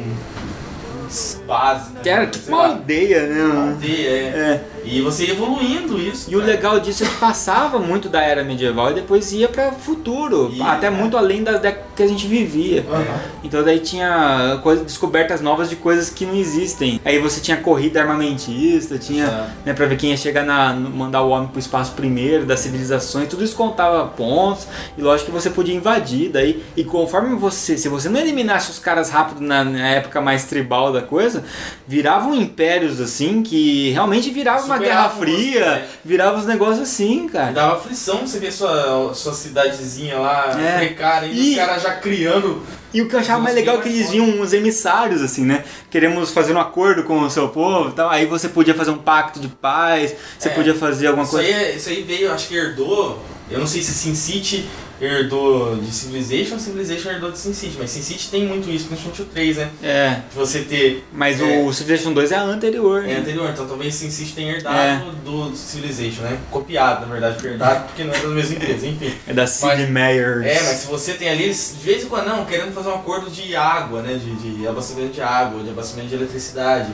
básica. 1.47 2.01
Que 2.01 2.09
era 2.09 2.27
tipo 2.27 2.49
uma 2.49 2.67
aldeia, 2.67 3.25
uma 3.25 3.65
né? 3.65 3.71
aldeia, 3.71 4.11
é. 4.11 4.25
É. 4.25 4.65
E 4.91 5.01
você 5.01 5.25
ia 5.27 5.33
evoluindo 5.33 5.99
isso. 6.01 6.31
E 6.31 6.37
o 6.37 6.41
cara. 6.41 6.53
legal 6.53 6.81
disso 6.81 7.05
é 7.05 7.07
que 7.07 7.15
passava 7.17 7.79
muito 7.79 8.09
da 8.09 8.23
era 8.23 8.43
medieval 8.45 8.91
e 8.91 8.95
depois 8.95 9.33
ia 9.33 9.49
pra 9.49 9.73
futuro, 9.73 10.51
Ia, 10.53 10.65
até 10.65 10.87
é. 10.87 10.91
muito 10.91 11.17
além 11.17 11.43
das 11.43 11.61
décadas 11.61 11.89
que 11.95 12.03
a 12.03 12.07
gente 12.07 12.27
vivia. 12.27 12.85
Aham. 12.91 13.05
Então 13.43 13.63
daí 13.63 13.81
tinha 13.81 14.61
coisas, 14.63 14.85
descobertas 14.85 15.41
novas 15.41 15.69
de 15.69 15.77
coisas 15.77 16.11
que 16.11 16.25
não 16.25 16.35
existem. 16.35 17.01
Aí 17.05 17.19
você 17.19 17.41
tinha 17.41 17.57
corrida 17.57 18.01
armamentista, 18.01 18.99
tinha 18.99 19.25
Exato. 19.25 19.51
né, 19.65 19.73
pra 19.73 19.87
ver 19.87 19.97
quem 19.97 20.11
ia 20.11 20.17
chegar 20.17 20.45
na 20.45 20.73
mandar 20.73 21.23
o 21.23 21.31
homem 21.31 21.49
pro 21.49 21.59
espaço 21.59 21.93
primeiro, 21.93 22.47
das 22.47 22.61
civilizações, 22.61 23.29
tudo 23.29 23.43
isso 23.45 23.57
contava 23.57 24.07
pontos. 24.07 24.67
E 24.97 25.03
lógico 25.03 25.31
que 25.31 25.37
você 25.37 25.51
podia 25.51 25.75
invadir 25.75 26.31
daí. 26.31 26.63
E 26.77 26.85
conforme 26.85 27.35
você, 27.37 27.77
se 27.77 27.89
você 27.89 28.09
não 28.09 28.21
eliminasse 28.21 28.71
os 28.71 28.79
caras 28.79 29.11
rápido 29.11 29.41
na, 29.41 29.65
na 29.65 29.89
época 29.89 30.21
mais 30.21 30.45
tribal 30.45 30.93
da 30.93 31.03
coisa, 31.03 31.45
viravam 31.87 32.35
impérios 32.35 33.01
assim 33.01 33.43
que 33.43 33.91
realmente 33.91 34.31
virava 34.31 34.65
uma 34.65 34.78
Guerra 34.79 35.11
Superavam 35.11 35.19
Fria, 35.21 35.89
virava 36.05 36.39
uns 36.39 36.47
negócios 36.47 36.81
assim, 36.81 37.29
cara. 37.29 37.53
Dava 37.53 37.77
aflição 37.77 38.27
você 38.27 38.39
ver 38.39 38.53
sua, 38.53 39.13
sua 39.15 39.33
cidadezinha 39.33 40.19
lá, 40.19 40.57
É. 40.59 40.79
precária, 40.79 41.27
e, 41.27 41.39
E- 41.39 41.51
os 41.53 41.57
caras 41.57 41.83
já 41.83 41.95
criando. 41.97 42.63
E 42.93 43.03
o 43.03 43.09
que 43.09 43.15
eu 43.15 43.21
achava 43.21 43.41
mais 43.43 43.55
legal 43.55 43.77
é 43.77 43.81
que 43.83 43.89
eles 43.89 44.11
vinham 44.11 44.27
uns 44.41 44.53
emissários, 44.55 45.21
assim, 45.21 45.45
né? 45.45 45.63
Queremos 45.91 46.31
fazer 46.31 46.55
um 46.55 46.61
acordo 46.61 47.03
com 47.05 47.21
o 47.21 47.31
seu 47.31 47.49
povo 47.51 47.91
e 47.91 47.93
tal. 47.93 48.09
Aí 48.09 48.25
você 48.25 48.49
podia 48.49 48.75
fazer 48.75 48.91
um 48.91 48.97
pacto 48.99 49.39
de 49.39 49.49
paz, 49.49 50.15
você 50.39 50.49
É. 50.49 50.53
podia 50.53 50.75
fazer 50.75 51.09
alguma 51.09 51.25
Isso 51.25 51.33
coisa. 51.33 51.47
aí, 51.47 51.55
é- 51.55 51.77
isso 51.77 51.89
aí 51.91 52.03
veio, 52.03 52.33
acho 52.33 52.49
que 52.49 52.57
herdou. 52.57 53.23
Eu 53.51 53.59
não 53.59 53.67
sei 53.67 53.83
se 53.83 53.93
Sin 53.93 54.15
City 54.15 54.67
herdou 55.01 55.77
de 55.77 55.91
Civilization 55.93 56.59
Civilization 56.59 57.11
herdou 57.11 57.31
de 57.31 57.39
Sin 57.39 57.53
City, 57.53 57.77
mas 57.79 57.91
Sin 57.91 58.03
City 58.03 58.29
tem 58.31 58.47
muito 58.47 58.69
isso, 58.71 58.87
principalmente 58.87 59.23
o 59.23 59.25
3, 59.27 59.57
né? 59.57 59.71
É, 59.83 60.09
De 60.31 60.35
você 60.37 60.61
ter. 60.61 61.05
mas 61.13 61.41
É. 61.41 61.45
o 61.63 61.73
Civilization 61.73 62.13
2 62.13 62.33
é 62.33 62.37
a 62.37 62.43
anterior. 62.43 63.05
É 63.05 63.07
né? 63.09 63.17
anterior, 63.19 63.51
então 63.51 63.67
talvez 63.67 63.95
Sin 63.95 64.11
City 64.11 64.33
tenha 64.33 64.53
herdado 64.55 64.77
É. 64.77 65.03
do 65.25 65.55
Civilization, 65.55 66.23
né? 66.23 66.39
Copiado, 66.51 67.07
na 67.07 67.13
verdade, 67.13 67.47
herdado 67.47 67.87
porque 67.87 68.05
não 68.05 68.15
é 68.15 68.19
da 68.19 68.29
mesma 68.29 68.55
empresa, 68.57 68.87
enfim. 68.87 69.13
É 69.27 69.33
da 69.33 69.47
Sid 69.47 69.87
Meier's. 69.91 70.45
É, 70.47 70.63
mas 70.63 70.79
se 70.79 70.87
você 70.87 71.15
tem 71.15 71.29
ali, 71.29 71.45
de 71.53 71.85
vez 71.85 72.05
em 72.05 72.09
quando 72.09 72.27
não, 72.27 72.45
querendo 72.45 72.73
fazer 72.73 72.89
um 72.89 72.95
acordo 72.95 73.31
de 73.31 73.55
água, 73.55 74.03
né? 74.03 74.15
De, 74.15 74.55
de 74.57 74.67
abastecimento 74.67 75.13
de 75.13 75.21
água, 75.23 75.63
de 75.63 75.71
abastecimento 75.71 76.09
de 76.09 76.15
eletricidade. 76.17 76.91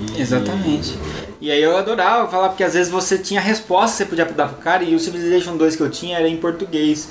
E- 0.00 0.20
Exatamente. 0.20 0.96
E 1.40 1.50
aí 1.50 1.62
eu 1.62 1.76
adorava 1.76 2.26
falar, 2.28 2.48
porque 2.48 2.64
às 2.64 2.72
vezes 2.72 2.90
você 2.90 3.18
tinha 3.18 3.40
resposta 3.40 3.90
que 3.92 3.96
você 3.98 4.04
podia 4.06 4.24
dar 4.24 4.48
pro 4.48 4.62
cara, 4.62 4.82
e 4.82 4.94
o 4.94 4.98
Civilization 4.98 5.56
2 5.58 5.76
que 5.76 5.82
eu 5.82 5.90
tinha 5.90 6.16
era 6.18 6.26
em 6.26 6.36
português. 6.38 7.08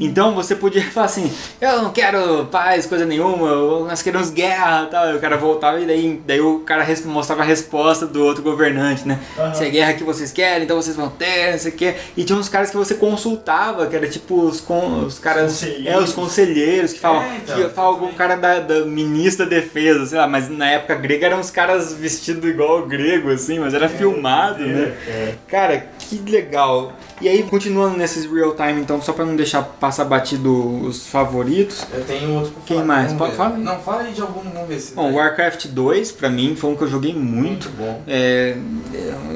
Então 0.00 0.34
você 0.34 0.54
podia 0.54 0.82
falar 0.90 1.06
assim, 1.06 1.30
eu 1.60 1.82
não 1.82 1.92
quero 1.92 2.46
paz, 2.46 2.86
coisa 2.86 3.04
nenhuma, 3.04 3.84
nós 3.86 4.00
queremos 4.00 4.30
guerra 4.30 4.84
e 4.84 4.90
tal. 4.90 5.10
E 5.10 5.16
o 5.16 5.20
cara 5.20 5.36
voltava 5.36 5.78
e 5.80 5.84
daí, 5.86 6.20
daí 6.26 6.40
o 6.40 6.60
cara 6.60 6.86
mostrava 7.04 7.42
a 7.42 7.44
resposta 7.44 8.06
do 8.06 8.24
outro 8.24 8.42
governante, 8.42 9.06
né? 9.06 9.18
Aham. 9.38 9.54
Se 9.54 9.64
é 9.66 9.70
guerra 9.70 9.92
que 9.94 10.04
vocês 10.04 10.32
querem, 10.32 10.64
então 10.64 10.80
vocês 10.80 10.96
vão 10.96 11.10
ter, 11.10 11.52
não 11.52 11.58
sei 11.58 11.72
o. 11.72 11.94
E 12.16 12.24
tinha 12.24 12.38
uns 12.38 12.48
caras 12.48 12.70
que 12.70 12.76
você 12.76 12.94
consultava, 12.94 13.86
que 13.86 13.94
era 13.94 14.08
tipo 14.08 14.40
os, 14.46 14.60
con, 14.60 15.04
os 15.04 15.18
caras. 15.18 15.52
Conselheiros. 15.52 15.86
É, 15.86 15.98
os 15.98 16.12
conselheiros 16.12 16.92
que 16.94 17.00
falam. 17.00 17.22
É, 17.22 17.36
então, 17.36 17.56
que 17.56 17.68
fala 17.74 17.88
algum 17.88 18.12
cara 18.14 18.36
da, 18.36 18.60
da 18.60 18.84
ministra 18.86 19.44
da 19.44 19.56
defesa, 19.56 20.06
sei 20.06 20.18
lá, 20.18 20.26
mas 20.26 20.48
na 20.48 20.70
época 20.70 20.94
grega 20.94 21.26
eram 21.26 21.40
uns 21.40 21.50
caras 21.50 21.92
vestidos 22.14 22.48
igual 22.48 22.80
o 22.80 22.86
grego, 22.86 23.30
assim, 23.30 23.58
mas 23.58 23.74
era 23.74 23.88
filmado, 23.88 24.64
né? 24.64 24.94
É. 25.06 25.34
Cara, 25.48 25.86
que 25.98 26.16
legal. 26.30 26.92
E 27.20 27.28
aí, 27.28 27.42
continuando 27.42 27.96
nesses 27.96 28.30
real 28.30 28.54
time, 28.54 28.80
então, 28.80 29.02
só 29.02 29.12
pra 29.12 29.24
não 29.24 29.34
deixar 29.34 29.62
passar 29.62 30.04
batido 30.04 30.84
os 30.86 31.08
favoritos. 31.08 31.84
Eu 31.92 32.04
tenho 32.04 32.32
outro 32.34 32.52
pra 32.52 32.62
Quem 32.64 32.76
falar, 32.76 32.86
mais? 32.86 33.06
vamos 33.06 33.18
Pode 33.18 33.36
falar. 33.36 33.58
Não, 33.58 33.78
fala 33.80 34.02
aí 34.02 34.12
de 34.12 34.20
algum, 34.20 34.40
vamos 34.48 34.68
ver 34.68 34.78
se. 34.78 34.94
Bom, 34.94 35.12
Warcraft 35.12 35.66
2, 35.66 36.12
pra 36.12 36.28
mim, 36.30 36.54
foi 36.56 36.70
um 36.70 36.76
que 36.76 36.82
eu 36.82 36.88
joguei 36.88 37.12
muito. 37.14 37.48
Muito 37.48 37.70
bom. 37.70 38.02
É, 38.06 38.56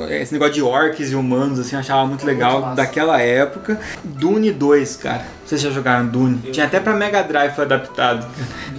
é, 0.08 0.22
esse 0.22 0.32
negócio 0.32 0.54
de 0.54 0.62
orcs 0.62 1.11
e 1.11 1.14
humanos, 1.14 1.58
assim, 1.58 1.74
eu 1.74 1.80
achava 1.80 2.06
muito 2.06 2.24
legal 2.24 2.61
massa. 2.61 2.76
daquela 2.76 3.20
época. 3.20 3.80
Dune 4.04 4.52
2, 4.52 4.96
cara. 4.96 5.24
Vocês 5.44 5.61
já 5.61 5.70
jogaram 5.70 6.07
Dune? 6.07 6.38
Tinha 6.52 6.66
até 6.66 6.81
pra 6.81 6.94
Mega 6.94 7.22
Drive 7.22 7.55
foi 7.55 7.64
adaptado. 7.64 8.26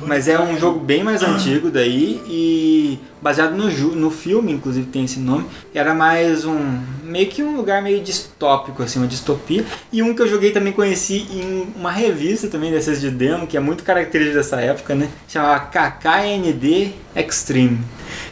Mas 0.05 0.27
é 0.27 0.39
um 0.39 0.57
jogo 0.57 0.79
bem 0.79 1.03
mais 1.03 1.21
antigo 1.21 1.69
daí 1.69 2.21
e 2.27 2.99
baseado 3.21 3.55
no, 3.55 3.69
no 3.95 4.11
filme, 4.11 4.51
inclusive 4.51 4.87
tem 4.87 5.05
esse 5.05 5.19
nome. 5.19 5.45
Era 5.73 5.93
mais 5.93 6.45
um. 6.45 6.79
meio 7.03 7.27
que 7.27 7.41
um 7.43 7.55
lugar 7.55 7.81
meio 7.81 8.01
distópico, 8.01 8.83
assim, 8.83 8.99
uma 8.99 9.07
distopia. 9.07 9.63
E 9.91 10.01
um 10.03 10.13
que 10.13 10.21
eu 10.21 10.27
joguei 10.27 10.51
também 10.51 10.73
conheci 10.73 11.27
em 11.31 11.67
uma 11.75 11.91
revista 11.91 12.47
também 12.47 12.71
dessas 12.71 12.99
de 12.99 13.09
demo, 13.09 13.47
que 13.47 13.55
é 13.55 13.59
muito 13.59 13.83
característica 13.83 14.37
dessa 14.37 14.59
época, 14.59 14.95
né? 14.95 15.09
Chamava 15.27 15.59
KKND 15.67 16.91
Extreme. 17.15 17.79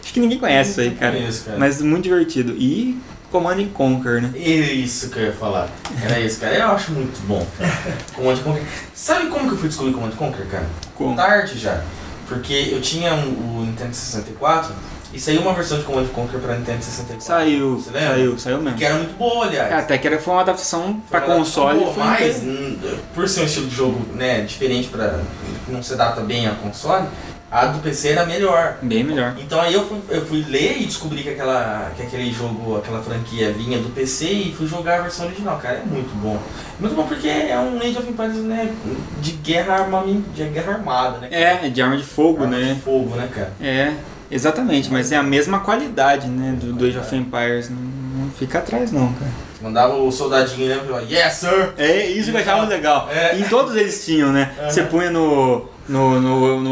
Acho 0.03 0.13
que 0.13 0.19
ninguém 0.19 0.39
conhece 0.39 0.71
isso 0.71 0.81
aí, 0.81 0.91
cara. 0.91 1.15
conheço, 1.15 1.45
cara. 1.45 1.57
Mas 1.57 1.81
muito 1.81 2.03
divertido. 2.03 2.53
E 2.57 2.97
Command 3.31 3.59
and 3.61 3.69
Conquer, 3.69 4.21
né? 4.21 4.31
Isso 4.37 5.09
que 5.09 5.17
eu 5.19 5.23
ia 5.27 5.31
falar. 5.33 5.69
Era 6.03 6.19
isso, 6.19 6.39
cara. 6.39 6.53
Eu 6.55 6.71
acho 6.71 6.91
muito 6.91 7.19
bom. 7.27 7.45
cara. 7.57 7.71
Command 8.13 8.37
Conquer. 8.37 8.63
Sabe 8.93 9.27
como 9.27 9.47
que 9.47 9.53
eu 9.53 9.57
fui 9.57 9.69
descobrir 9.69 9.93
Command 9.93 10.11
Conquer, 10.11 10.45
cara? 10.47 10.65
Como? 10.95 11.15
Tarde 11.15 11.57
já. 11.57 11.81
Porque 12.27 12.69
eu 12.71 12.81
tinha 12.81 13.13
um- 13.13 13.59
o 13.59 13.65
Nintendo 13.65 13.93
64 13.93 14.73
e 15.13 15.19
saiu 15.19 15.41
uma 15.41 15.53
versão 15.53 15.77
de 15.79 15.83
Command 15.83 16.05
Conquer 16.07 16.39
pra 16.39 16.55
Nintendo 16.55 16.83
64. 16.83 17.21
Saiu, 17.25 17.75
Você 17.77 17.91
lembra? 17.91 18.09
saiu, 18.15 18.39
saiu 18.39 18.61
mesmo. 18.61 18.77
Que 18.77 18.85
era 18.85 18.95
muito 18.95 19.17
boa, 19.17 19.45
aliás. 19.45 19.71
É, 19.71 19.75
Até 19.75 19.97
que 19.97 20.07
era, 20.07 20.19
foi 20.19 20.33
uma 20.33 20.41
adaptação 20.41 21.01
pra 21.09 21.21
Foi 21.21 21.29
uma 21.29 21.37
console. 21.37 21.79
boa, 21.79 21.93
foi 21.93 22.03
mas 22.03 22.41
por 23.13 23.27
ser 23.27 23.41
um 23.41 23.45
estilo 23.45 23.67
de 23.67 23.75
jogo 23.75 24.05
né, 24.15 24.41
diferente 24.41 24.87
pra 24.89 25.19
não 25.67 25.81
se 25.83 25.93
adapta 25.93 26.21
bem 26.21 26.47
a 26.47 26.51
console, 26.51 27.05
a 27.51 27.65
do 27.65 27.79
PC 27.79 28.09
era 28.09 28.25
melhor. 28.25 28.77
Bem 28.81 29.03
melhor. 29.03 29.35
Então 29.37 29.59
aí 29.59 29.73
eu 29.73 29.85
fui, 29.85 29.99
eu 30.09 30.25
fui 30.25 30.45
ler 30.47 30.81
e 30.81 30.85
descobri 30.85 31.21
que, 31.21 31.29
aquela, 31.31 31.91
que 31.97 32.01
aquele 32.01 32.31
jogo, 32.31 32.77
aquela 32.77 33.01
franquia 33.03 33.51
vinha 33.51 33.77
do 33.77 33.89
PC 33.89 34.25
e 34.25 34.53
fui 34.53 34.65
jogar 34.67 34.99
a 34.99 35.01
versão 35.01 35.25
original. 35.25 35.57
Cara, 35.57 35.79
é 35.79 35.83
muito 35.83 36.15
bom. 36.21 36.41
Muito 36.79 36.95
bom 36.95 37.05
porque 37.05 37.27
é 37.27 37.59
um 37.59 37.77
Age 37.79 37.97
of 37.97 38.09
Empires 38.09 38.37
né, 38.37 38.73
de 39.19 39.31
guerra 39.33 39.81
armamento, 39.81 40.29
de 40.29 40.45
guerra 40.45 40.75
armada, 40.75 41.17
né? 41.17 41.27
cara? 41.27 41.65
É, 41.65 41.69
de 41.69 41.81
arma 41.81 41.97
de 41.97 42.03
fogo, 42.03 42.43
Arma 42.43 42.57
né? 42.57 42.73
de 42.73 42.79
fogo, 42.79 43.15
né, 43.17 43.27
cara? 43.33 43.51
É, 43.61 43.95
exatamente, 44.31 44.89
mas 44.89 45.11
é 45.11 45.17
a 45.17 45.23
mesma 45.23 45.59
qualidade, 45.59 46.27
né, 46.27 46.55
do, 46.57 46.71
do 46.71 46.85
Age 46.85 46.99
of 46.99 47.13
Empires. 47.13 47.69
Não, 47.69 47.77
não 47.77 48.31
fica 48.31 48.59
atrás 48.59 48.93
não, 48.93 49.11
cara. 49.11 49.31
Mandava 49.61 49.95
o 49.95 50.11
soldadinho, 50.11 50.69
né? 50.69 51.05
Yes, 51.07 51.33
sir! 51.33 51.73
É, 51.77 52.07
isso 52.07 52.31
que 52.31 52.37
eu 52.37 52.41
achava 52.41 52.65
legal. 52.65 53.07
É. 53.11 53.35
E 53.35 53.41
em 53.41 53.43
todos 53.43 53.75
eles 53.75 54.03
tinham, 54.03 54.31
né? 54.31 54.51
Você 54.67 54.81
punha 54.83 55.11
no, 55.11 55.69
no, 55.91 56.19
no, 56.21 56.61
no 56.61 56.69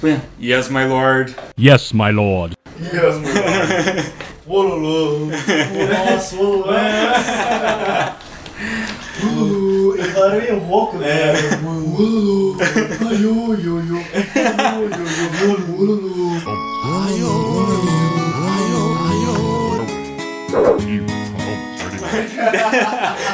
punha 0.00 0.20
Yes, 0.38 0.68
my 0.68 0.84
lord. 0.84 1.34
Yes, 1.56 1.92
my 1.92 2.10
lord. 2.10 2.54
Yes, 2.78 3.16
mano. 3.16 4.04
Ololô! 4.46 5.26
Nossa, 5.26 6.36
o 6.36 6.64
Uh, 9.22 9.94
Ele 9.96 10.08
falaram 10.12 10.38
meio 10.38 10.58
rouco, 10.58 10.96
né? 10.98 11.32
Uh, 11.62 12.56
ai, 13.08 13.24
ui, 13.24 13.56
ui, 13.56 13.68
ui. 13.68 13.82
Ui, 13.82 13.92
ui, 13.92 14.04
ui, 15.76 15.86
ui, 15.86 16.00
ui. 16.20 16.40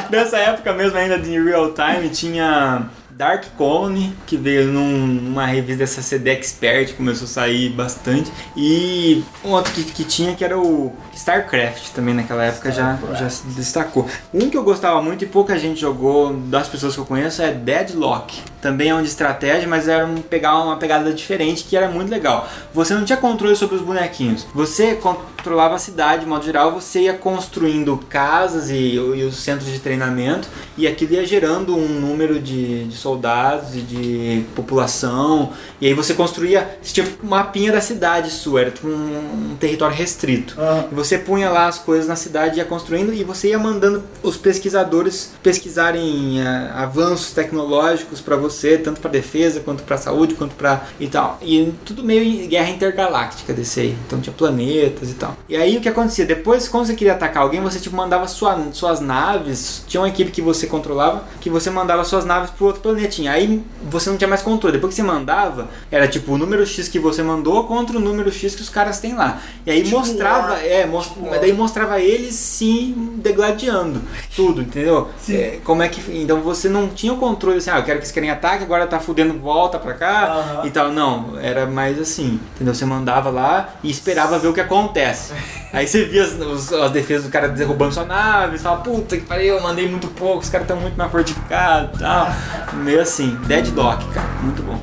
Nessa 0.09 0.37
época 0.37 0.73
mesmo 0.73 0.97
ainda 0.97 1.17
de 1.17 1.41
real 1.41 1.73
time 1.73 2.09
tinha 2.09 2.89
Dark 3.17 3.45
Colony, 3.57 4.13
que 4.27 4.37
veio 4.37 4.67
num- 4.67 5.07
numa 5.07 5.45
revista 5.47 5.79
dessa 5.79 6.01
CD 6.03 6.29
Expert, 6.29 6.93
começou 6.93 7.25
a 7.25 7.27
sair 7.27 7.69
bastante. 7.69 8.31
E 8.55 9.23
um 9.43 9.49
outro 9.53 9.73
que, 9.73 9.83
que 9.83 10.03
tinha 10.03 10.35
que 10.35 10.43
era 10.43 10.55
o 10.57 10.95
StarCraft 11.17 11.89
também 11.93 12.13
naquela 12.13 12.43
época 12.45 12.71
já, 12.71 12.97
já 13.15 13.29
se 13.29 13.45
destacou. 13.47 14.07
Um 14.33 14.49
que 14.49 14.57
eu 14.57 14.63
gostava 14.63 15.01
muito 15.01 15.23
e 15.23 15.27
pouca 15.27 15.57
gente 15.57 15.79
jogou 15.79 16.33
das 16.33 16.67
pessoas 16.67 16.93
que 16.93 16.99
eu 16.99 17.05
conheço 17.05 17.41
é 17.41 17.51
Deadlock. 17.51 18.41
Também 18.61 18.89
é 18.89 18.95
um 18.95 19.01
de 19.01 19.07
estratégia, 19.07 19.67
mas 19.67 19.87
era 19.87 20.05
um, 20.05 20.15
pegar 20.15 20.57
uma 20.61 20.77
pegada 20.77 21.13
diferente 21.13 21.63
que 21.63 21.77
era 21.77 21.87
muito 21.87 22.09
legal. 22.09 22.47
Você 22.73 22.93
não 22.93 23.05
tinha 23.05 23.17
controle 23.17 23.55
sobre 23.55 23.75
os 23.75 23.81
bonequinhos. 23.81 24.45
Você 24.53 24.95
controlava 24.95 25.75
a 25.75 25.79
cidade, 25.79 26.23
de 26.23 26.27
modo 26.27 26.43
geral, 26.43 26.71
você 26.73 27.01
ia 27.01 27.13
construindo 27.13 27.97
casas 28.09 28.69
e, 28.69 28.95
e 28.95 29.23
os 29.23 29.37
centros 29.37 29.71
de 29.71 29.79
treinamento 29.79 30.47
e 30.77 30.87
aquilo 30.87 31.13
ia 31.13 31.25
gerando 31.25 31.75
um 31.75 31.87
número 31.87 32.39
de, 32.39 32.85
de 32.85 32.95
soldados 32.95 33.75
e 33.75 33.79
de 33.79 34.45
população. 34.55 35.51
E 35.79 35.87
aí 35.87 35.93
você 35.93 36.13
construía, 36.13 36.77
você 36.81 36.93
tinha 36.93 37.07
um 37.23 37.27
mapinha 37.27 37.71
da 37.71 37.79
cidade 37.81 38.29
sua, 38.29 38.61
era 38.61 38.71
tipo 38.71 38.87
um, 38.87 39.51
um 39.51 39.55
território 39.59 39.95
restrito. 39.95 40.55
Ah, 40.59 40.85
E 40.91 40.95
você 40.95 41.06
punha 41.15 41.47
lá 41.51 41.67
as 41.67 41.77
coisas 41.77 42.07
na 42.07 42.15
cidade, 42.15 42.57
ia 42.57 42.65
construindo 42.65 43.13
e 43.13 43.23
você 43.23 43.49
ia 43.49 43.59
mandando 43.59 44.01
os 44.23 44.35
pesquisadores 44.35 45.33
pesquisarem 45.43 46.41
ah, 46.41 46.71
avanços 46.83 47.31
tecnológicos 47.33 48.19
para 48.19 48.35
você, 48.35 48.79
tanto 48.79 48.99
para 48.99 49.11
defesa 49.11 49.59
quanto 49.59 49.83
para 49.83 49.95
saúde, 49.97 50.33
quanto 50.33 50.55
para 50.55 50.85
e 50.99 51.07
tal. 51.07 51.37
E 51.41 51.71
tudo 51.85 52.03
meio 52.03 52.23
em 52.23 52.47
guerra 52.47 52.69
intergaláctica 52.71 53.53
desse 53.53 53.79
aí. 53.79 53.97
Então 54.07 54.19
tinha 54.19 54.33
planetas 54.33 55.11
e 55.11 55.13
tal. 55.13 55.37
E 55.47 55.55
aí 55.55 55.77
o 55.77 55.81
que 55.81 55.89
acontecia? 55.89 56.25
Depois, 56.25 56.67
quando 56.67 56.87
você 56.87 56.95
queria 56.95 57.13
atacar 57.13 57.43
alguém, 57.43 57.61
você 57.61 57.79
tipo 57.79 57.95
mandava 57.95 58.27
sua, 58.27 58.57
suas 58.73 58.99
naves, 58.99 59.83
tinha 59.87 60.01
uma 60.01 60.09
equipe 60.09 60.31
que 60.31 60.41
você 60.41 60.65
controlava, 60.65 61.23
que 61.39 61.49
você 61.49 61.69
mandava 61.69 62.03
suas 62.03 62.25
naves 62.25 62.49
pro 62.49 62.65
outro 62.65 62.81
planetinha. 62.81 63.31
Aí 63.31 63.61
você 63.89 64.09
não 64.09 64.17
tinha 64.17 64.27
mais 64.27 64.41
controle. 64.41 64.73
Depois 64.73 64.93
que 64.95 65.01
você 65.01 65.07
mandava, 65.07 65.67
era 65.91 66.07
tipo 66.07 66.33
o 66.33 66.37
número 66.37 66.65
X 66.65 66.87
que 66.87 66.97
você 66.99 67.21
mandou 67.21 67.65
contra 67.65 67.97
o 67.97 67.99
número 67.99 68.31
X 68.31 68.55
que 68.55 68.61
os 68.61 68.69
caras 68.69 68.99
têm 68.99 69.13
lá. 69.13 69.41
E 69.65 69.71
aí 69.71 69.83
Tipo 69.83 69.97
mostrava, 69.97 70.55
é, 70.59 70.85
mos- 70.85 70.96
daí 71.39 71.53
mostrava 71.53 71.99
eles 71.99 72.35
se 72.35 72.93
degladiando. 73.17 74.01
Tudo, 74.35 74.61
entendeu? 74.61 75.09
É, 75.29 75.59
como 75.63 75.81
é 75.83 75.89
que. 75.89 76.01
Então 76.21 76.41
você 76.41 76.67
não 76.69 76.87
tinha 76.87 77.13
o 77.13 77.17
controle 77.17 77.57
assim, 77.57 77.69
ah, 77.69 77.77
eu 77.79 77.83
quero 77.83 77.99
que 77.99 78.05
esse 78.05 78.13
carinha 78.13 78.33
ataque, 78.33 78.63
agora 78.63 78.85
tá 78.87 78.99
fudendo, 78.99 79.33
volta 79.39 79.77
pra 79.79 79.93
cá 79.93 80.25
Aham. 80.25 80.65
e 80.65 80.69
tal. 80.71 80.91
Não, 80.91 81.37
era 81.39 81.65
mais 81.65 81.99
assim, 81.99 82.39
entendeu? 82.55 82.73
Você 82.73 82.85
mandava 82.85 83.29
lá 83.29 83.69
e 83.83 83.89
esperava 83.89 84.37
ver 84.39 84.47
o 84.47 84.53
que 84.53 84.61
acontece. 84.61 85.33
Aí 85.73 85.85
você 85.87 86.05
via 86.05 86.23
as, 86.23 86.33
os- 86.33 86.71
as 86.73 86.91
defesas 86.91 87.25
do 87.25 87.29
cara 87.31 87.47
derrubando 87.49 87.93
sua 87.93 88.05
nave, 88.05 88.57
você 88.57 88.63
fala, 88.63 88.77
puta 88.77 89.17
que 89.17 89.23
pariu, 89.23 89.55
eu 89.55 89.61
mandei 89.61 89.87
muito 89.89 90.07
pouco, 90.07 90.39
os 90.39 90.49
caras 90.49 90.65
estão 90.65 90.79
muito 90.79 90.95
mais 90.95 91.11
fortificados 91.11 91.99
e 91.99 92.03
tal. 92.03 92.27
Meio 92.75 93.01
assim, 93.01 93.35
Deadlock, 93.47 94.05
cara, 94.13 94.27
muito 94.41 94.61
bom. 94.63 94.79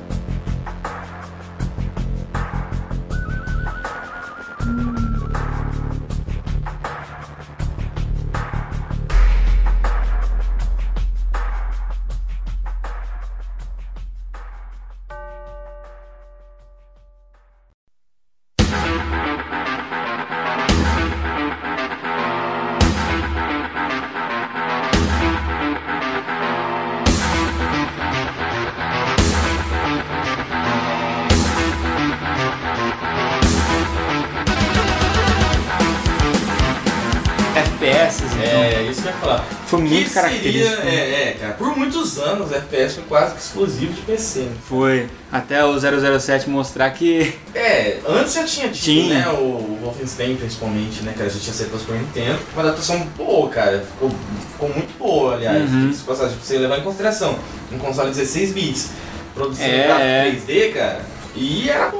Que 40.22 40.28
muito 40.28 40.42
seria, 40.44 40.64
característico. 40.64 40.84
né? 40.86 40.94
é, 40.94 41.28
é, 41.28 41.36
cara, 41.40 41.52
por 41.54 41.76
muitos 41.76 42.18
anos 42.18 42.50
o 42.50 42.54
FPS 42.54 42.94
foi 42.94 43.04
quase 43.04 43.34
que 43.34 43.40
exclusivo 43.40 43.92
de 43.92 44.00
PC, 44.02 44.38
né? 44.40 44.52
Foi 44.68 45.08
até 45.32 45.64
o 45.64 45.74
007 46.20 46.48
mostrar 46.48 46.90
que 46.90 47.34
É, 47.54 47.98
antes 48.08 48.34
já 48.34 48.44
tinha 48.44 48.68
tido, 48.68 48.82
Tinha. 48.84 49.18
né, 49.20 49.28
o 49.28 49.78
Wolfenstein 49.82 50.36
principalmente, 50.36 51.02
né, 51.02 51.12
cara, 51.16 51.28
já 51.28 51.38
tinha 51.40 51.52
saído 51.52 51.70
pra 51.70 51.80
Super 51.80 51.96
Nintendo. 51.96 52.38
Uma 52.52 52.62
adaptação 52.62 53.00
boa, 53.16 53.48
cara, 53.50 53.80
ficou, 53.92 54.10
ficou 54.52 54.68
muito 54.68 54.98
boa, 54.98 55.34
aliás, 55.34 55.70
Uhum. 55.70 55.92
passar, 56.06 56.28
tipo, 56.28 56.40
você 56.44 56.58
levar 56.58 56.78
em 56.78 56.82
consideração, 56.82 57.36
um 57.72 57.78
console 57.78 58.10
16 58.10 58.52
bits, 58.52 58.90
produzido 59.34 59.68
É, 59.68 59.74
em 59.74 59.86
gráfico 59.86 60.02
é. 60.02 60.30
3D, 60.30 60.72
cara, 60.72 61.00
e 61.36 61.68
era 61.68 61.92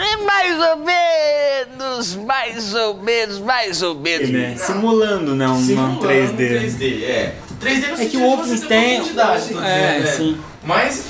É 0.00 0.16
mais 0.24 0.58
ou 0.58 0.76
menos, 0.78 2.14
mais 2.16 2.74
ou 2.74 3.02
menos, 3.02 3.38
mais 3.38 3.82
ou 3.82 3.94
menos. 3.94 4.30
né, 4.30 4.56
simulando 4.56 5.34
né, 5.34 5.48
um, 5.48 5.64
simulando 5.64 6.00
um 6.00 6.08
3D. 6.08 6.36
3D, 6.36 7.02
é. 7.04 7.34
3D 7.60 7.88
no 7.88 8.02
É 8.02 8.06
que 8.06 8.16
o 8.16 8.20
Wolfenstein, 8.20 8.96
é, 8.96 9.00
dizendo, 9.00 9.60
né? 9.60 10.06
sim. 10.16 10.38
Mas 10.64 11.04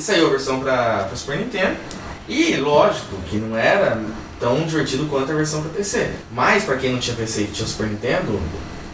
saiu 0.00 0.26
a 0.26 0.30
versão 0.30 0.60
pra, 0.60 1.04
pra 1.04 1.16
Super 1.16 1.38
Nintendo. 1.38 1.76
E 2.28 2.56
lógico 2.56 3.16
que 3.30 3.36
não 3.36 3.56
era 3.56 4.00
tão 4.40 4.62
divertido 4.66 5.06
quanto 5.06 5.30
a 5.32 5.34
versão 5.34 5.62
pra 5.62 5.70
PC. 5.70 6.10
Mas 6.32 6.64
pra 6.64 6.76
quem 6.76 6.92
não 6.92 6.98
tinha 6.98 7.14
PC 7.16 7.42
e 7.42 7.46
tinha 7.46 7.66
Super 7.66 7.86
Nintendo, 7.86 8.40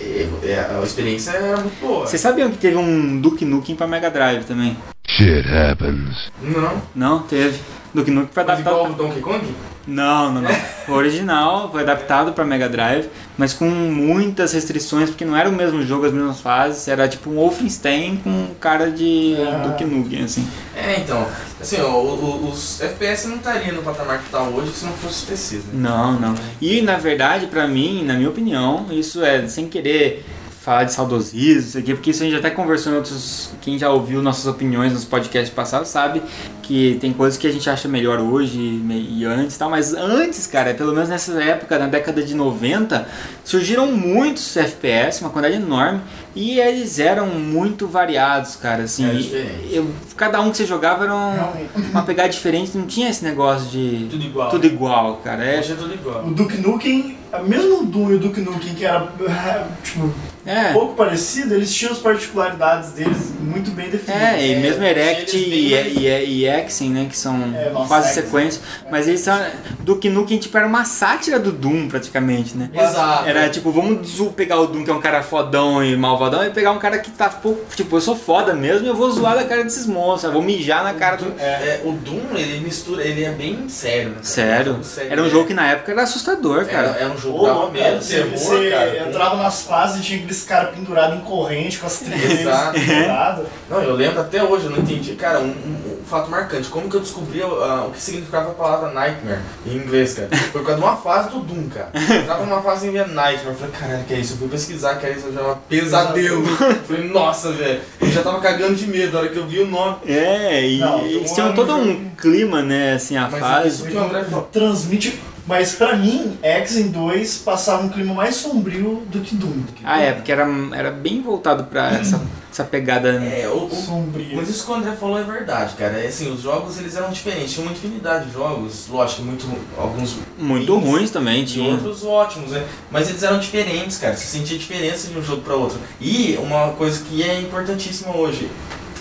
é, 0.00 0.28
é, 0.44 0.70
a 0.78 0.82
experiência 0.84 1.30
era 1.30 1.56
muito 1.56 1.80
boa. 1.80 2.06
Vocês 2.06 2.20
sabiam 2.20 2.50
que 2.50 2.58
teve 2.58 2.76
um 2.76 3.20
Duke 3.20 3.44
Nukem 3.44 3.74
pra 3.76 3.86
Mega 3.86 4.10
Drive 4.10 4.44
também? 4.44 4.76
Shit 5.16 5.46
happens. 5.48 6.30
Não. 6.42 6.82
Não, 6.94 7.18
teve. 7.20 7.58
Duke 7.94 8.10
Nukem 8.10 8.30
foi 8.32 8.44
Mas 8.44 8.60
igual 8.60 8.86
adaptado. 8.86 9.00
o 9.00 9.06
Donkey 9.08 9.20
Kong? 9.20 9.54
Não, 9.86 10.32
não, 10.32 10.40
não. 10.42 10.50
O 10.88 10.92
original 10.92 11.70
foi 11.70 11.82
adaptado 11.82 12.32
pra 12.32 12.44
Mega 12.44 12.68
Drive, 12.68 13.06
mas 13.38 13.52
com 13.52 13.66
muitas 13.68 14.52
restrições, 14.52 15.10
porque 15.10 15.24
não 15.24 15.36
era 15.36 15.48
o 15.48 15.52
mesmo 15.52 15.80
jogo, 15.82 16.06
as 16.06 16.12
mesmas 16.12 16.40
fases. 16.40 16.88
Era 16.88 17.06
tipo 17.06 17.30
um 17.30 17.34
Wolfenstein 17.36 18.16
com 18.16 18.48
cara 18.58 18.90
de 18.90 19.36
Ah. 19.38 19.58
Duke 19.68 19.84
Nukem, 19.84 20.24
assim. 20.24 20.48
É, 20.74 20.98
então. 20.98 21.24
Assim, 21.60 21.80
ó, 21.80 21.90
o- 22.00 22.14
o- 22.46 22.48
os 22.50 22.80
FPS 22.80 23.28
não 23.28 23.36
estariam 23.36 23.76
no 23.76 23.82
patamar 23.82 24.18
que 24.22 24.30
tá 24.30 24.42
hoje 24.42 24.72
se 24.72 24.84
não 24.84 24.92
fosse 24.94 25.22
os 25.22 25.24
PCs, 25.28 25.64
né? 25.66 25.70
Não, 25.74 26.18
não. 26.18 26.34
E 26.60 26.80
na 26.82 26.96
verdade, 26.96 27.46
pra 27.46 27.68
mim, 27.68 28.02
na 28.04 28.14
minha 28.14 28.28
opinião, 28.30 28.86
isso 28.90 29.22
é 29.22 29.46
sem 29.46 29.68
querer 29.68 30.24
falar 30.62 30.84
de 30.84 30.92
saudosismo, 30.92 31.60
isso 31.68 31.78
aqui, 31.78 31.92
porque 31.92 32.10
isso 32.10 32.22
a 32.22 32.26
gente 32.26 32.36
até 32.38 32.48
conversou 32.48 32.92
em 32.92 32.96
outros. 32.96 33.50
Quem 33.60 33.76
já 33.78 33.90
ouviu 33.90 34.22
nossas 34.22 34.46
opiniões 34.46 34.92
nos 34.92 35.04
podcasts 35.04 35.52
passados 35.52 35.88
sabe 35.88 36.22
que 36.62 36.96
tem 37.00 37.12
coisas 37.12 37.36
que 37.38 37.46
a 37.48 37.52
gente 37.52 37.68
acha 37.68 37.88
melhor 37.88 38.20
hoje 38.20 38.58
e 38.58 39.24
antes 39.24 39.56
e 39.56 39.58
tal, 39.58 39.68
mas 39.68 39.92
antes, 39.92 40.46
cara, 40.46 40.72
pelo 40.72 40.92
menos 40.94 41.08
nessa 41.08 41.32
época, 41.42 41.78
na 41.78 41.86
década 41.88 42.22
de 42.22 42.34
90, 42.34 43.06
surgiram 43.44 43.90
muitos 43.90 44.56
FPS, 44.56 45.20
uma 45.20 45.30
quantidade 45.30 45.60
enorme, 45.60 46.00
e 46.34 46.60
eles 46.60 46.98
eram 47.00 47.26
muito 47.26 47.86
variados, 47.88 48.54
cara, 48.56 48.84
assim. 48.84 49.08
Diferente. 49.16 49.68
eu- 49.74 49.90
cada 50.16 50.40
um 50.40 50.50
que 50.52 50.56
você 50.58 50.64
jogava 50.64 51.04
era 51.04 51.14
um- 51.14 51.90
uma 51.90 52.02
pegada 52.02 52.28
diferente, 52.28 52.78
não 52.78 52.86
tinha 52.86 53.10
esse 53.10 53.24
negócio 53.24 53.68
de 53.68 54.06
Tudo 54.08 54.24
igual. 54.24 54.48
tudo 54.50 54.66
igual, 54.66 55.16
cara. 55.24 55.44
É, 55.44 55.58
é 55.58 55.62
tudo 55.62 55.92
igual. 55.92 56.24
O 56.24 56.30
Duke 56.32 56.56
Nukem, 56.58 57.18
mesmo 57.46 57.80
o 57.82 57.84
Doom 57.84 58.12
e 58.12 58.14
o 58.14 58.18
Duke 58.20 58.40
Nukem, 58.40 58.74
que 58.74 58.84
era 58.84 59.08
tipo, 59.82 60.10
é. 60.46 60.72
pouco 60.72 60.94
parecido, 60.94 61.54
eles 61.54 61.72
tinham 61.74 61.92
as 61.92 61.98
particularidades 61.98 62.90
deles 62.92 63.32
muito 63.40 63.70
bem 63.70 63.90
definidas. 63.90 64.22
É, 64.34 64.46
e 64.48 64.56
mesmo 64.56 64.82
Erect 64.84 65.36
e, 65.36 65.70
mais- 65.70 65.96
e, 65.96 66.00
e 66.06 66.48
Exen, 66.48 66.90
né, 66.90 67.06
que 67.10 67.16
são 67.16 67.34
É, 67.54 67.70
quase 67.86 68.10
Exen. 68.10 68.22
sequências, 68.24 68.62
mas 68.90 69.08
eles 69.08 69.20
são, 69.20 69.38
Duke 69.80 70.08
Nukem 70.08 70.38
tipo, 70.38 70.56
era 70.56 70.66
uma 70.66 70.84
sátira 70.84 71.38
do 71.38 71.52
Doom 71.52 71.88
praticamente, 71.88 72.56
né? 72.56 72.70
Exato. 72.74 73.28
Era 73.28 73.48
tipo, 73.48 73.70
vamos 73.70 74.08
pegar 74.36 74.58
o 74.60 74.66
Doom 74.66 74.84
que 74.84 74.90
é 74.90 74.94
um 74.94 75.00
cara 75.00 75.22
fodão 75.22 75.82
e 75.84 75.96
malvadão 75.96 76.44
e 76.44 76.50
pegar 76.50 76.72
um 76.72 76.78
cara 76.78 76.98
que 76.98 77.10
tá, 77.10 77.28
tipo, 77.74 77.96
eu 77.96 78.00
sou 78.00 78.16
foda 78.16 78.54
mesmo 78.54 78.86
e 78.86 78.88
eu 78.88 78.94
vou 78.94 79.10
zoar 79.10 79.34
da 79.36 79.44
cara 79.44 79.62
desses 79.64 79.86
monstros, 79.86 80.24
eu 80.24 80.32
vou 80.32 80.42
mijar 80.42 80.82
na 80.84 80.94
cara 80.94 81.16
do... 81.16 81.32
É, 81.40 81.80
o 81.84 81.92
Doom, 81.92 82.34
ele 82.36 82.60
mistura, 82.60 83.04
ele 83.04 83.24
é 83.24 83.30
bem 83.30 83.68
sério, 83.68 84.10
né? 84.10 84.16
Sério, 84.22 84.80
era 85.08 85.22
um 85.22 85.28
jogo 85.28 85.46
que 85.46 85.54
na 85.54 85.66
época 85.70 85.92
era 85.92 86.02
assustador, 86.02 86.60
Era, 86.62 86.64
cara. 86.66 86.88
era 86.98 87.10
um 87.10 87.18
jogo 87.18 87.38
Pô, 87.38 87.44
que 87.44 87.48
dava 87.78 87.90
cara, 87.90 88.00
você, 88.00 88.22
terror, 88.22 89.08
entrava 89.08 89.36
nas 89.36 89.62
fases 89.62 90.00
e 90.00 90.02
tinha 90.02 90.18
aqueles 90.32 90.42
caras 90.44 90.74
pendurados 90.74 91.16
em 91.16 91.20
corrente 91.20 91.78
com 91.78 91.86
as 91.86 91.98
trilhas 91.98 92.40
Exato. 92.40 92.72
penduradas. 92.72 93.46
Não, 93.68 93.82
eu 93.82 93.94
lembro 93.94 94.20
até 94.20 94.42
hoje, 94.42 94.64
eu 94.64 94.70
não 94.70 94.78
entendi. 94.78 95.14
Cara, 95.14 95.38
um, 95.40 95.48
um- 95.48 95.92
um 96.00 96.04
fato 96.04 96.30
marcante. 96.30 96.68
Como 96.68 96.88
que 96.88 96.96
eu 96.96 97.00
descobri 97.00 97.42
ah, 97.42 97.84
o 97.86 97.90
que 97.90 98.00
significava 98.00 98.50
a 98.50 98.54
palavra 98.54 98.92
nightmare 98.92 99.38
em 99.66 99.76
inglês, 99.76 100.14
cara? 100.14 100.28
Foi 100.50 100.60
por 100.62 100.66
causa 100.66 100.80
de 100.80 100.86
uma 100.86 100.96
fase 100.96 101.30
do 101.30 101.40
Doom, 101.40 101.68
cara. 101.68 101.90
Eu 101.94 102.26
tava 102.26 102.44
numa 102.44 102.60
fase 102.62 102.88
em 102.88 102.90
via 102.92 103.06
nightmare. 103.06 103.48
Eu 103.48 103.54
falei, 103.54 103.72
caralho, 103.78 104.04
que 104.04 104.14
é 104.14 104.18
isso? 104.18 104.32
Eu 104.34 104.38
fui 104.38 104.48
pesquisar, 104.48 104.96
que 104.96 105.06
era 105.06 105.14
isso, 105.16 105.26
eu 105.26 105.32
já 105.34 105.54
pesadelo. 105.68 106.42
Eu 106.48 106.74
falei, 106.86 107.08
nossa, 107.08 107.52
velho. 107.52 107.80
Eu 108.00 108.10
já 108.10 108.22
tava 108.22 108.40
cagando 108.40 108.74
de 108.74 108.86
medo 108.86 109.12
na 109.12 109.20
hora 109.20 109.28
que 109.28 109.36
eu 109.38 109.46
vi 109.46 109.60
o 109.60 109.66
nome. 109.66 109.96
É, 110.06 110.66
e 110.68 110.78
Não, 110.78 111.00
era 111.38 111.50
um 111.50 111.54
todo 111.54 111.74
um 111.76 112.10
clima, 112.10 112.62
né, 112.62 112.94
assim, 112.94 113.16
a 113.16 113.28
Mas 113.28 113.40
fase. 113.40 113.68
isso 113.68 113.84
que 113.86 113.94
o 113.96 114.00
André 114.02 114.24
falou. 114.24 114.48
Transmite. 114.52 115.20
Mas 115.46 115.74
pra 115.74 115.96
mim, 115.96 116.38
X 116.42 116.76
em 116.76 116.88
2 116.88 117.38
passava 117.38 117.82
um 117.82 117.88
clima 117.88 118.14
mais 118.14 118.36
sombrio 118.36 119.02
do 119.10 119.20
que 119.20 119.34
Doom. 119.34 119.62
Ah, 119.82 120.00
é, 120.00 120.12
porque 120.12 120.30
era, 120.30 120.46
era 120.72 120.90
bem 120.92 121.20
voltado 121.20 121.64
pra 121.64 121.90
essa, 121.98 122.20
essa 122.50 122.62
pegada... 122.62 123.08
É, 123.10 123.48
o, 123.48 123.64
o- 123.66 123.74
Sombrio. 123.74 124.36
Mas 124.36 124.48
isso 124.48 124.64
que 124.64 124.70
o 124.70 124.74
André 124.74 124.92
falou 124.92 125.18
é 125.18 125.24
verdade, 125.24 125.74
cara. 125.74 125.98
É 125.98 126.06
assim, 126.06 126.30
os 126.32 126.42
jogos 126.42 126.78
eles 126.78 126.94
eram 126.94 127.10
diferentes, 127.10 127.52
tinha 127.54 127.66
uma 127.66 127.72
infinidade 127.72 128.26
de 128.26 128.32
jogos, 128.34 128.86
lógico, 128.88 129.22
muito, 129.22 129.46
alguns 129.76 130.16
Muito 130.38 130.74
ruins, 130.76 130.88
ruins 130.90 131.10
também, 131.10 131.42
e 131.42 131.46
tinha. 131.46 131.72
outros 131.72 132.04
ótimos, 132.04 132.52
né? 132.52 132.64
Mas 132.88 133.08
eles 133.08 133.22
eram 133.24 133.40
diferentes, 133.40 133.98
cara. 133.98 134.14
Você 134.16 134.26
sentia 134.26 134.56
diferença 134.56 135.08
de 135.08 135.18
um 135.18 135.22
jogo 135.22 135.42
para 135.42 135.56
outro. 135.56 135.78
E 136.00 136.36
uma 136.40 136.68
coisa 136.74 137.02
que 137.02 137.20
é 137.20 137.40
importantíssima 137.40 138.16
hoje, 138.16 138.48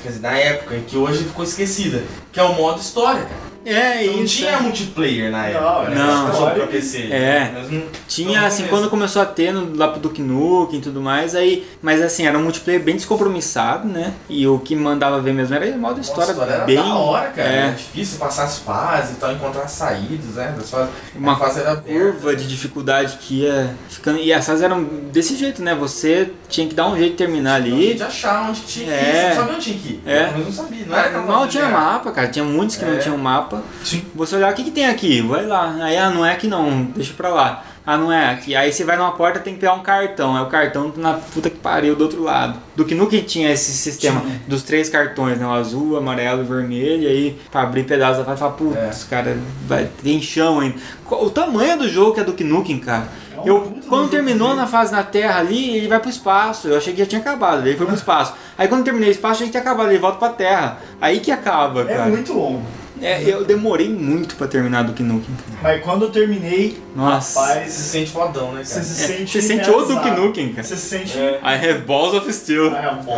quer 0.01 0.09
dizer, 0.09 0.21
na 0.21 0.31
época, 0.35 0.75
e 0.75 0.81
que 0.81 0.97
hoje 0.97 1.23
ficou 1.23 1.43
esquecida, 1.45 2.01
que 2.31 2.39
é 2.39 2.43
o 2.43 2.55
modo 2.55 2.81
história, 2.81 3.21
cara. 3.21 3.50
É, 3.63 4.03
Não 4.05 4.23
isso. 4.23 4.37
tinha 4.37 4.59
multiplayer 4.59 5.31
na 5.31 5.45
época, 5.47 5.63
Não, 5.63 5.83
né? 5.89 5.95
não. 5.95 6.33
Jogo 6.35 6.51
pra 6.51 6.67
PC. 6.67 6.97
É. 7.11 7.51
Mas 7.53 7.71
não- 7.71 7.83
Tinha, 8.07 8.41
assim, 8.47 8.65
quando 8.67 8.89
começou 8.89 9.21
a 9.21 9.25
ter 9.25 9.53
no, 9.53 9.75
lá 9.75 9.87
pro 9.87 9.99
Duke 9.99 10.21
Nukem 10.21 10.79
e 10.79 10.81
tudo 10.81 10.99
mais, 10.99 11.35
aí, 11.35 11.67
mas 11.81 12.01
assim, 12.01 12.25
era 12.25 12.37
um 12.37 12.41
multiplayer 12.43 12.81
bem 12.81 12.95
descompromissado, 12.95 13.87
né? 13.87 14.13
E 14.27 14.45
o 14.47 14.57
que 14.59 14.75
mandava 14.75 15.21
ver 15.21 15.33
mesmo 15.33 15.53
era 15.55 15.65
o 15.67 15.77
modo 15.77 15.97
Nossa, 15.97 16.09
história, 16.09 16.31
era 16.53 16.65
bem. 16.65 16.75
da 16.77 16.95
hora, 16.95 17.29
cara. 17.29 17.47
é, 17.47 17.57
Era 17.57 17.71
difícil 17.71 18.17
passar 18.19 18.45
as 18.45 18.57
fases 18.57 19.11
e 19.11 19.19
tal, 19.19 19.31
encontrar 19.31 19.63
as 19.63 19.71
saídas, 19.71 20.35
né? 20.35 20.53
Das 20.57 20.69
fases. 20.69 20.89
Uma 21.15 21.35
fase 21.37 21.59
era 21.59 21.71
aberta. 21.73 21.91
curva 21.99 22.35
de 22.35 22.47
dificuldade 22.47 23.17
que 23.21 23.41
ia 23.43 23.75
ficando. 23.89 24.17
E 24.19 24.33
as 24.33 24.45
fases 24.45 24.63
eram 24.63 24.83
desse 24.83 25.35
jeito, 25.35 25.61
né? 25.61 25.75
Você 25.75 26.31
tinha 26.49 26.67
que 26.67 26.73
dar 26.73 26.87
um 26.87 26.97
jeito 26.97 27.11
de 27.11 27.17
terminar 27.17 27.55
ali. 27.55 27.93
De 27.93 28.03
achar 28.03 28.49
onde 28.49 28.61
tinha 28.61 28.85
que 28.87 28.91
ir. 28.91 28.95
É. 28.95 29.13
Você 29.13 29.27
não 29.29 29.35
sabia 29.35 29.53
onde 29.55 29.63
tinha 29.65 29.77
que 29.77 29.87
ir. 29.89 30.01
É. 30.05 30.31
Eu 30.35 30.37
não 30.45 30.51
sabia. 30.51 30.85
Não 30.87 30.97
era 30.97 31.21
Mal 31.21 31.47
tinha 31.47 31.69
mapa, 31.69 32.11
cara. 32.11 32.27
Tinha 32.27 32.43
muitos 32.43 32.75
que 32.75 32.83
não 32.85 32.93
É. 32.95 32.97
tinham 32.97 33.17
mapa. 33.17 33.50
Sim. 33.83 34.03
Você 34.15 34.35
olhar 34.35 34.51
o 34.51 34.55
que, 34.55 34.63
que 34.63 34.71
tem 34.71 34.85
aqui, 34.87 35.21
vai 35.21 35.45
lá. 35.45 35.75
Aí, 35.81 35.97
ah, 35.97 36.09
não 36.09 36.25
é 36.25 36.31
aqui 36.33 36.47
não, 36.47 36.83
deixa 36.95 37.13
pra 37.13 37.29
lá. 37.29 37.63
Ah, 37.83 37.97
não 37.97 38.11
é 38.11 38.29
aqui. 38.29 38.55
Aí 38.55 38.71
você 38.71 38.83
vai 38.83 38.95
numa 38.95 39.11
porta 39.13 39.39
tem 39.39 39.55
que 39.55 39.59
pegar 39.59 39.73
um 39.73 39.81
cartão. 39.81 40.35
Aí 40.37 40.43
o 40.43 40.45
cartão 40.45 40.91
tá 40.91 41.01
na 41.01 41.13
puta 41.13 41.49
que 41.49 41.57
pariu 41.57 41.95
do 41.95 42.03
outro 42.03 42.21
lado. 42.21 42.59
Do 42.75 42.85
que 42.85 42.93
nunca 42.93 43.19
tinha 43.21 43.51
esse 43.51 43.71
sistema 43.71 44.21
dos 44.47 44.61
três 44.61 44.87
cartões, 44.87 45.39
né? 45.39 45.47
O 45.47 45.49
azul, 45.51 45.93
o 45.93 45.97
amarelo 45.97 46.43
e 46.43 46.45
vermelho. 46.45 47.01
E 47.03 47.07
aí, 47.07 47.39
pra 47.51 47.63
abrir 47.63 47.83
pedaço 47.83 48.19
da 48.19 48.25
fase, 48.25 48.39
fala, 48.39 48.51
putz, 48.53 48.77
É. 48.77 49.09
cara, 49.09 49.35
vai, 49.67 49.89
tem 50.03 50.21
chão 50.21 50.59
ainda. 50.59 50.75
O 51.09 51.31
tamanho 51.31 51.79
do 51.79 51.89
jogo 51.89 52.13
que 52.13 52.19
é 52.19 52.23
do 52.23 52.35
Nukem, 52.43 52.77
cara. 52.77 53.07
É 53.43 53.49
Eu, 53.49 53.75
quando 53.89 54.09
terminou 54.11 54.55
na 54.55 54.67
fase 54.67 54.91
na 54.91 55.01
Terra 55.01 55.39
ali, 55.39 55.75
ele 55.77 55.87
vai 55.87 55.99
pro 55.99 56.09
espaço. 56.09 56.67
Eu 56.67 56.77
achei 56.77 56.93
que 56.93 56.99
já 56.99 57.05
tinha 57.07 57.19
acabado, 57.19 57.65
ele 57.67 57.75
foi 57.75 57.87
pro 57.87 57.95
espaço. 57.97 58.33
Aí 58.55 58.67
quando 58.67 58.83
terminei 58.83 59.09
o 59.09 59.11
espaço, 59.11 59.37
achei 59.37 59.47
que 59.47 59.51
tinha 59.53 59.61
acabado, 59.63 59.89
ele 59.89 59.97
volta 59.97 60.19
pra 60.19 60.29
Terra. 60.29 60.77
Aí 61.01 61.19
que 61.19 61.31
acaba, 61.31 61.81
É 61.81 61.85
cara. 61.97 62.09
muito 62.11 62.31
longo. 62.31 62.61
É, 63.01 63.23
eu 63.23 63.43
demorei 63.43 63.89
muito 63.89 64.35
pra 64.35 64.47
terminar 64.47 64.83
do 64.83 64.91
Nukem. 65.03 65.35
Mas 65.61 65.81
quando 65.83 66.03
eu 66.03 66.11
terminei, 66.11 66.77
Nossa. 66.95 67.39
rapaz, 67.39 67.71
Se 67.71 67.83
sente 67.89 68.11
fodão, 68.11 68.51
né, 68.53 68.63
você 68.63 68.73
cara? 68.75 68.85
se 68.85 69.03
É, 69.03 69.07
sente. 69.17 69.31
você 69.31 69.41
sente 69.41 69.69
o 69.69 69.85
Duke. 69.85 70.11
Nukem, 70.11 70.49
cara. 70.53 70.63
Você 70.67 70.75
se 70.77 70.87
sente. 70.89 71.17
É. 71.17 71.39
I 71.43 71.55
have 71.69 71.79
balls 71.81 72.13
of 72.15 72.31
steel. 72.31 72.71
Ah, 72.75 72.99
bom. 73.03 73.17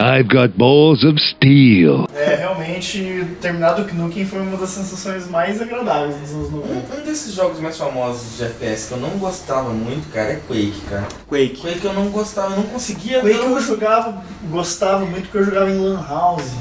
I've 0.00 0.28
got 0.28 0.56
balls 0.56 1.02
of 1.04 1.18
steel. 1.20 2.06
É, 2.14 2.36
realmente, 2.36 3.26
terminar 3.40 3.72
Duke 3.72 3.94
Nukem 3.94 4.24
foi 4.24 4.40
uma 4.40 4.56
das 4.56 4.70
sensações 4.70 5.28
mais 5.28 5.60
agradáveis 5.60 6.16
dos 6.20 6.30
anos 6.32 6.50
90. 6.52 6.72
Um, 6.96 7.00
um 7.00 7.04
desses 7.04 7.34
jogos 7.34 7.58
mais 7.60 7.76
famosos 7.76 8.36
de 8.36 8.44
FPS 8.44 8.86
que 8.88 8.92
eu 8.94 8.98
não 8.98 9.10
gostava 9.18 9.70
muito, 9.70 10.08
cara, 10.12 10.32
é 10.32 10.36
Quake, 10.46 10.80
cara. 10.88 11.08
Quake. 11.28 11.56
Quake 11.60 11.84
eu 11.84 11.92
não 11.92 12.06
gostava, 12.10 12.52
eu 12.52 12.58
não 12.58 12.66
conseguia. 12.66 13.20
Quake 13.20 13.38
não, 13.38 13.56
eu 13.56 13.60
jogava, 13.60 14.22
gostava 14.48 15.04
muito 15.04 15.22
porque 15.24 15.38
eu 15.38 15.44
jogava 15.44 15.70
em 15.70 15.78
Lan 15.78 16.04
House. 16.08 16.52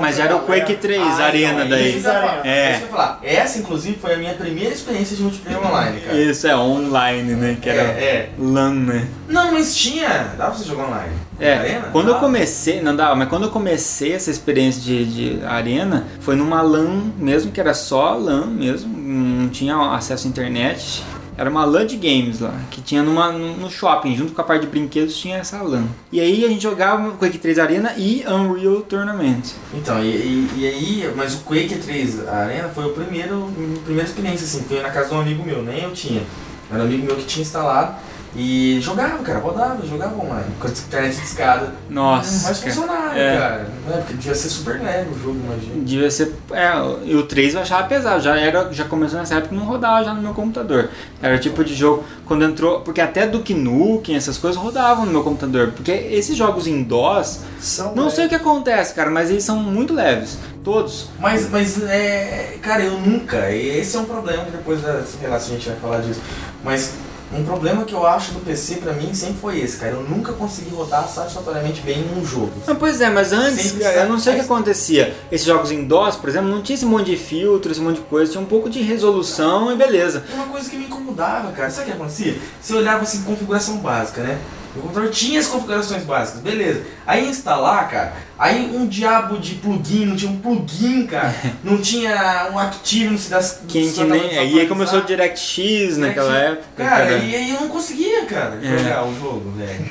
Mas 0.00 0.18
era 0.18 0.36
o 0.36 0.40
Quake 0.40 0.76
3, 0.76 1.00
Ah, 1.00 1.24
Arena 1.24 1.60
não, 1.64 1.68
daí. 1.70 1.96
Isso 1.98 2.06
eu. 2.08 2.12
É. 2.44 2.70
Isso 2.72 2.78
que 2.80 2.84
eu 2.86 2.90
falar. 2.90 3.20
Essa, 3.22 3.58
inclusive, 3.58 3.98
foi 3.98 4.14
a 4.14 4.16
minha 4.16 4.34
primeira 4.34 4.72
experiência 4.74 5.16
de 5.16 5.22
multiplayer 5.22 5.64
online, 5.66 6.00
cara. 6.00 6.16
Isso 6.18 6.46
é 6.46 6.56
online, 6.56 7.34
né? 7.34 7.56
Que 7.60 7.68
era 7.70 7.82
É, 7.82 8.04
é. 8.04 8.30
LAN, 8.38 8.74
né? 8.74 9.08
Não, 9.28 9.52
mas 9.52 9.74
tinha. 9.76 10.08
Dá 10.36 10.46
pra 10.46 10.50
você 10.54 10.64
jogar 10.64 10.84
online. 10.84 11.12
É, 11.40 11.54
Arena? 11.58 11.88
quando 11.90 12.08
eu 12.08 12.14
Dá. 12.14 12.20
comecei, 12.20 12.80
não 12.80 12.94
dava, 12.94 13.16
mas 13.16 13.28
quando 13.28 13.44
eu 13.44 13.50
comecei 13.50 14.12
essa 14.12 14.30
experiência 14.30 14.80
de, 14.80 15.04
de 15.38 15.44
arena, 15.44 16.06
foi 16.20 16.36
numa 16.36 16.62
LAN 16.62 17.02
mesmo, 17.18 17.50
que 17.50 17.60
era 17.60 17.74
só 17.74 18.14
LAN 18.16 18.46
mesmo, 18.46 18.96
não 18.96 19.48
tinha 19.48 19.76
acesso 19.94 20.26
à 20.26 20.30
internet. 20.30 21.02
Era 21.36 21.48
uma 21.48 21.64
LAN 21.64 21.86
de 21.86 21.96
games 21.96 22.40
lá, 22.40 22.54
que 22.70 22.80
tinha 22.82 23.02
numa, 23.02 23.32
no 23.32 23.70
shopping, 23.70 24.14
junto 24.14 24.32
com 24.32 24.40
a 24.42 24.44
parte 24.44 24.62
de 24.62 24.66
brinquedos 24.66 25.16
tinha 25.16 25.38
essa 25.38 25.62
LAN. 25.62 25.86
E 26.12 26.20
aí 26.20 26.44
a 26.44 26.48
gente 26.48 26.62
jogava 26.62 27.12
Quake 27.12 27.38
3 27.38 27.58
Arena 27.58 27.94
e 27.96 28.22
Unreal 28.28 28.82
Tournament. 28.82 29.42
Então, 29.74 30.02
e, 30.04 30.08
e- 30.08 30.48
e 30.58 30.66
aí, 30.66 31.12
mas 31.16 31.34
o 31.34 31.38
Quake 31.38 31.76
3 31.76 32.28
Arena 32.28 32.68
foi 32.68 32.84
o 32.84 32.90
primeiro, 32.90 33.48
a 33.80 33.84
primeira 33.84 34.08
experiência, 34.08 34.44
assim, 34.44 34.62
foi 34.68 34.80
na 34.82 34.90
casa 34.90 35.08
de 35.08 35.14
um 35.14 35.20
amigo 35.20 35.42
meu, 35.44 35.62
nem 35.62 35.82
eu 35.82 35.92
tinha. 35.92 36.22
Era 36.70 36.80
um 36.82 36.86
amigo 36.86 37.06
meu 37.06 37.16
que 37.16 37.24
tinha 37.24 37.42
instalado 37.42 37.94
e 38.34 38.78
jogava, 38.80 39.18
cara, 39.22 39.38
rodava, 39.40 39.86
jogava 39.86 40.14
online, 40.16 40.46
com 40.58 40.66
a 40.66 40.70
internet 40.70 41.20
discada. 41.20 41.72
Nossa, 41.90 42.48
Mas 42.48 42.58
cara. 42.60 42.72
funcionava, 42.72 43.18
É. 43.18 43.36
cara. 43.38 43.66
É, 43.90 43.96
porque 43.98 44.14
devia 44.14 44.34
ser 44.34 44.48
super 44.48 44.80
leve 44.80 45.10
o 45.10 45.18
jogo, 45.22 45.38
imagina. 45.44 45.84
Devia 45.84 46.10
ser. 46.10 46.32
É, 46.52 46.72
e 47.04 47.14
o 47.14 47.24
3 47.24 47.54
eu 47.54 47.60
achava 47.60 47.86
pesado, 47.86 48.22
já, 48.22 48.38
era, 48.38 48.72
já 48.72 48.84
começou 48.84 49.18
nessa 49.18 49.34
época 49.34 49.54
e 49.54 49.58
não 49.58 49.66
rodava 49.66 50.02
já 50.04 50.14
no 50.14 50.22
meu 50.22 50.32
computador. 50.32 50.88
Era 51.20 51.36
o 51.36 51.38
tipo 51.38 51.62
de 51.62 51.74
jogo, 51.74 52.04
quando 52.24 52.44
entrou. 52.44 52.80
Porque 52.80 53.00
até 53.02 53.26
Duke 53.26 53.52
Nukem, 53.52 54.16
essas 54.16 54.38
coisas 54.38 54.60
rodavam 54.60 55.04
no 55.04 55.12
meu 55.12 55.22
computador. 55.22 55.72
Porque 55.72 55.90
esses 55.92 56.34
jogos 56.36 56.66
em 56.66 56.82
DOS, 56.82 57.40
São, 57.60 57.94
não 57.94 58.06
é, 58.06 58.10
sei 58.10 58.26
o 58.26 58.28
que 58.30 58.34
acontece, 58.34 58.94
cara, 58.94 59.10
mas 59.10 59.28
eles 59.30 59.44
são 59.44 59.56
muito 59.58 59.92
leves. 59.92 60.38
Todos. 60.64 61.08
Mas, 61.18 61.50
mas 61.50 61.82
é. 61.82 62.56
Cara, 62.62 62.82
eu 62.82 62.98
nunca. 62.98 63.50
Esse 63.50 63.96
é 63.96 64.00
um 64.00 64.04
problema 64.04 64.44
que 64.44 64.52
depois, 64.52 64.80
da- 64.80 65.02
sei 65.02 65.28
lá, 65.28 65.38
se 65.38 65.50
a 65.50 65.54
gente 65.54 65.68
vai 65.68 65.76
falar 65.78 65.98
disso. 66.00 66.20
Mas 66.64 66.94
Um 67.34 67.44
problema 67.44 67.84
que 67.84 67.94
eu 67.94 68.06
acho 68.06 68.32
do 68.32 68.40
PC 68.40 68.76
pra 68.76 68.92
mim 68.92 69.14
sempre 69.14 69.36
foi 69.40 69.60
esse, 69.60 69.78
cara. 69.78 69.92
Eu 69.92 70.02
nunca 70.02 70.32
consegui 70.32 70.70
rodar 70.74 71.08
satisfatoriamente 71.08 71.80
bem 71.80 72.04
um 72.16 72.24
jogo. 72.24 72.52
Ah, 72.66 72.74
pois 72.74 73.00
é, 73.00 73.08
mas 73.08 73.32
antes, 73.32 73.70
Sempre 73.70 73.86
eu 73.86 74.08
não 74.08 74.18
sei 74.18 74.34
o 74.34 74.36
que 74.36 74.42
acontecia. 74.42 75.16
Esses 75.30 75.46
jogos 75.46 75.70
em 75.70 75.84
DOS, 75.84 76.16
por 76.16 76.28
exemplo, 76.28 76.50
não 76.50 76.62
tinha 76.62 76.74
esse 76.74 76.84
monte 76.84 77.06
de 77.06 77.16
filtro, 77.16 77.72
esse 77.72 77.80
monte 77.80 77.96
de 77.96 78.02
coisa, 78.02 78.32
tinha 78.32 78.42
um 78.42 78.46
pouco 78.46 78.68
de 78.68 78.82
resolução 78.82 79.72
e 79.72 79.76
beleza. 79.76 80.24
Uma 80.34 80.46
coisa 80.46 80.68
que 80.68 80.76
me 80.76 80.84
incomodava, 80.84 81.50
cara, 81.52 81.70
sabe 81.70 81.88
o 81.88 81.90
que 81.90 81.96
acontecia? 81.96 82.38
Você 82.60 82.74
olhava 82.74 83.02
assim, 83.02 83.22
configuração 83.22 83.78
básica, 83.78 84.22
né? 84.22 84.38
O 84.74 84.80
computador 84.80 85.10
tinha 85.10 85.38
as 85.38 85.46
configurações 85.46 86.02
básicas, 86.04 86.40
beleza. 86.40 86.82
Aí 87.06 87.28
instalar, 87.28 87.88
cara, 87.90 88.14
aí 88.38 88.70
um 88.74 88.86
diabo 88.86 89.36
de 89.38 89.56
plugin, 89.56 90.06
não 90.06 90.16
tinha 90.16 90.30
um 90.30 90.38
plugin, 90.38 91.06
cara. 91.06 91.34
Não 91.62 91.78
tinha 91.78 92.48
um 92.52 92.58
Active, 92.58 93.10
não 93.10 93.18
se 93.18 93.30
das. 93.30 93.60
Quem 93.68 93.90
que 93.92 94.02
nem. 94.04 94.38
Aí 94.38 94.60
aí 94.60 94.66
começou 94.66 95.00
o 95.00 95.02
DirectX 95.04 95.96
naquela 95.98 96.36
época. 96.36 96.64
Cara, 96.84 97.12
e 97.18 97.34
aí 97.36 97.50
eu 97.50 97.60
não 97.60 97.68
conseguia, 97.68 98.24
cara, 98.26 98.58
É. 98.62 98.78
jogar 98.78 99.04
o 99.06 99.14
jogo, 99.20 99.52
velho. 99.52 99.84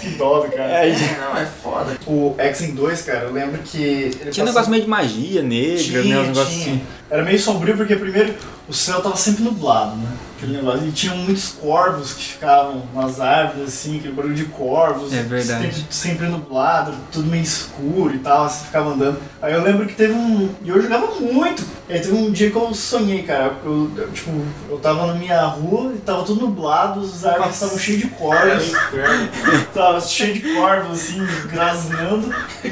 Que 0.00 0.08
dó 0.18 0.40
do 0.40 0.50
cara. 0.50 0.84
É, 0.84 0.90
É, 0.90 1.18
não, 1.20 1.36
é 1.40 1.46
foda. 1.46 1.96
O 2.06 2.34
Exen 2.38 2.74
2, 2.74 3.02
cara, 3.02 3.20
eu 3.26 3.32
lembro 3.32 3.58
que. 3.62 3.78
Ele 3.80 4.10
Tinha 4.30 4.44
um 4.44 4.46
passava- 4.46 4.46
negócio 4.46 4.70
meio 4.70 4.82
de 4.82 4.88
magia 4.88 5.42
negra, 5.42 5.78
Tinha, 5.82 6.02
né? 6.02 6.18
Um 6.18 6.22
negócio 6.26 6.50
tinha. 6.52 6.62
assim. 6.74 6.82
Era 7.10 7.22
meio 7.22 7.38
sombrio 7.38 7.76
porque 7.76 7.94
primeiro 7.96 8.34
o 8.68 8.72
céu 8.72 9.00
tava 9.00 9.16
sempre 9.16 9.44
nublado, 9.44 9.94
né? 9.96 10.08
Aquele 10.44 10.58
negócio. 10.58 10.86
E 10.86 10.92
tinha 10.92 11.14
muitos 11.14 11.48
corvos 11.52 12.12
que 12.12 12.24
ficavam 12.24 12.82
nas 12.94 13.20
árvores, 13.20 13.68
assim, 13.68 13.98
aquele 13.98 14.12
barulho 14.12 14.34
de 14.34 14.44
corvos. 14.44 15.12
É 15.12 15.22
verdade. 15.22 15.74
Sempre, 15.74 15.86
sempre 15.90 16.26
nublado, 16.26 16.94
tudo 17.10 17.26
meio 17.26 17.42
escuro 17.42 18.14
e 18.14 18.18
tal, 18.18 18.48
você 18.48 18.66
ficava 18.66 18.90
andando. 18.90 19.18
Aí 19.40 19.52
eu 19.54 19.62
lembro 19.62 19.86
que 19.86 19.94
teve 19.94 20.12
um. 20.12 20.50
E 20.62 20.68
eu 20.68 20.80
jogava 20.80 21.06
muito. 21.20 21.64
E 21.88 21.92
aí 21.92 22.00
teve 22.00 22.14
um 22.14 22.30
dia 22.30 22.50
que 22.50 22.56
eu 22.56 22.72
sonhei, 22.74 23.22
cara. 23.22 23.56
Eu, 23.64 23.90
eu, 23.96 24.10
tipo, 24.10 24.30
eu 24.70 24.78
tava 24.78 25.06
na 25.06 25.14
minha 25.14 25.42
rua 25.44 25.92
e 25.94 25.98
tava 25.98 26.24
tudo 26.24 26.46
nublado, 26.46 27.00
as 27.00 27.24
árvores 27.24 27.54
estavam 27.54 27.78
cheias 27.78 28.00
de 28.00 28.08
corvos. 28.08 28.72
tava 29.74 30.00
cheio 30.00 30.34
de 30.34 30.54
corvos, 30.54 30.92
assim, 30.92 31.18
grasnando. 31.50 32.34
E, 32.62 32.68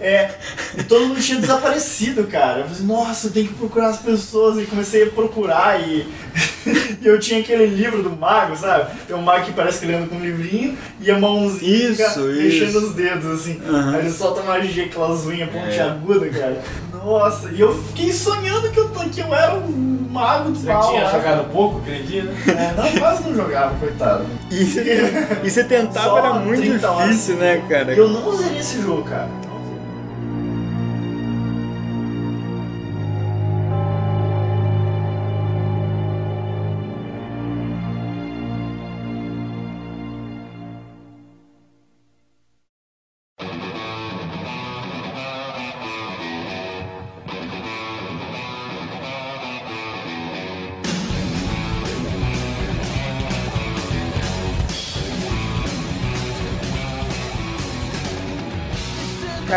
É, 0.00 0.38
e 0.78 0.82
todo 0.84 1.06
mundo 1.06 1.20
tinha 1.20 1.40
desaparecido, 1.40 2.24
cara. 2.24 2.60
Eu 2.60 2.64
falei, 2.64 2.72
assim, 2.72 2.86
nossa, 2.86 3.26
eu 3.26 3.32
tenho 3.32 3.48
que 3.48 3.54
procurar 3.54 3.88
as 3.88 3.98
pessoas. 3.98 4.58
E 4.58 4.66
comecei 4.66 5.04
a 5.04 5.10
procurar 5.10 5.80
e, 5.80 6.06
e 7.04 7.06
eu 7.06 7.18
tinha 7.20 7.40
aquele 7.40 7.66
livro 7.66 8.02
do 8.02 8.10
mago, 8.10 8.56
sabe? 8.56 8.90
Tem 9.06 9.14
um 9.14 9.20
mago 9.22 9.44
que 9.44 9.52
parece 9.52 9.78
que 9.80 9.84
ele 9.86 9.94
anda 9.94 10.06
com 10.08 10.16
um 10.16 10.20
livrinho 10.20 10.76
e 11.00 11.10
a 11.10 11.18
mãozinha 11.18 11.90
Isso, 11.90 11.96
fica 11.96 12.08
isso. 12.08 12.20
mexendo 12.24 12.76
os 12.76 12.94
dedos, 12.94 13.26
assim. 13.40 13.60
Aham. 13.68 13.94
Aí 13.94 14.00
ele 14.00 14.10
solta 14.10 14.42
magia, 14.42 14.84
aquelas 14.86 15.26
unhas 15.26 15.48
É. 15.48 15.52
pontiagudas, 15.60 16.36
cara. 16.36 16.62
Nossa, 16.92 17.50
e 17.50 17.60
eu 17.60 17.74
fiquei 17.88 18.10
sonhando 18.12 18.70
que 18.70 18.78
eu, 18.80 18.88
que 18.88 19.20
eu 19.20 19.34
era 19.34 19.54
um 19.56 20.06
mago 20.10 20.50
do 20.50 20.58
Você 20.58 20.66
mal. 20.72 20.88
tinha 20.90 21.04
lá. 21.04 21.10
jogado 21.10 21.50
pouco 21.52 21.78
aquele 21.80 22.02
dia, 22.04 22.22
né? 22.22 22.34
É, 22.46 22.80
não, 22.80 22.98
quase 22.98 23.22
não 23.24 23.34
jogava, 23.34 23.74
coitado. 23.78 24.24
E 24.50 24.64
você, 24.64 25.12
e 25.42 25.50
você 25.50 25.64
tentava 25.64 26.08
Só 26.08 26.18
era 26.18 26.32
muito 26.34 26.60
30 26.62 26.90
horas. 26.90 27.08
difícil, 27.10 27.36
né, 27.36 27.62
cara? 27.68 27.92
Eu 27.92 28.08
não 28.08 28.26
usaria 28.28 28.58
esse 28.58 28.80
jogo, 28.80 29.02
cara. 29.02 29.28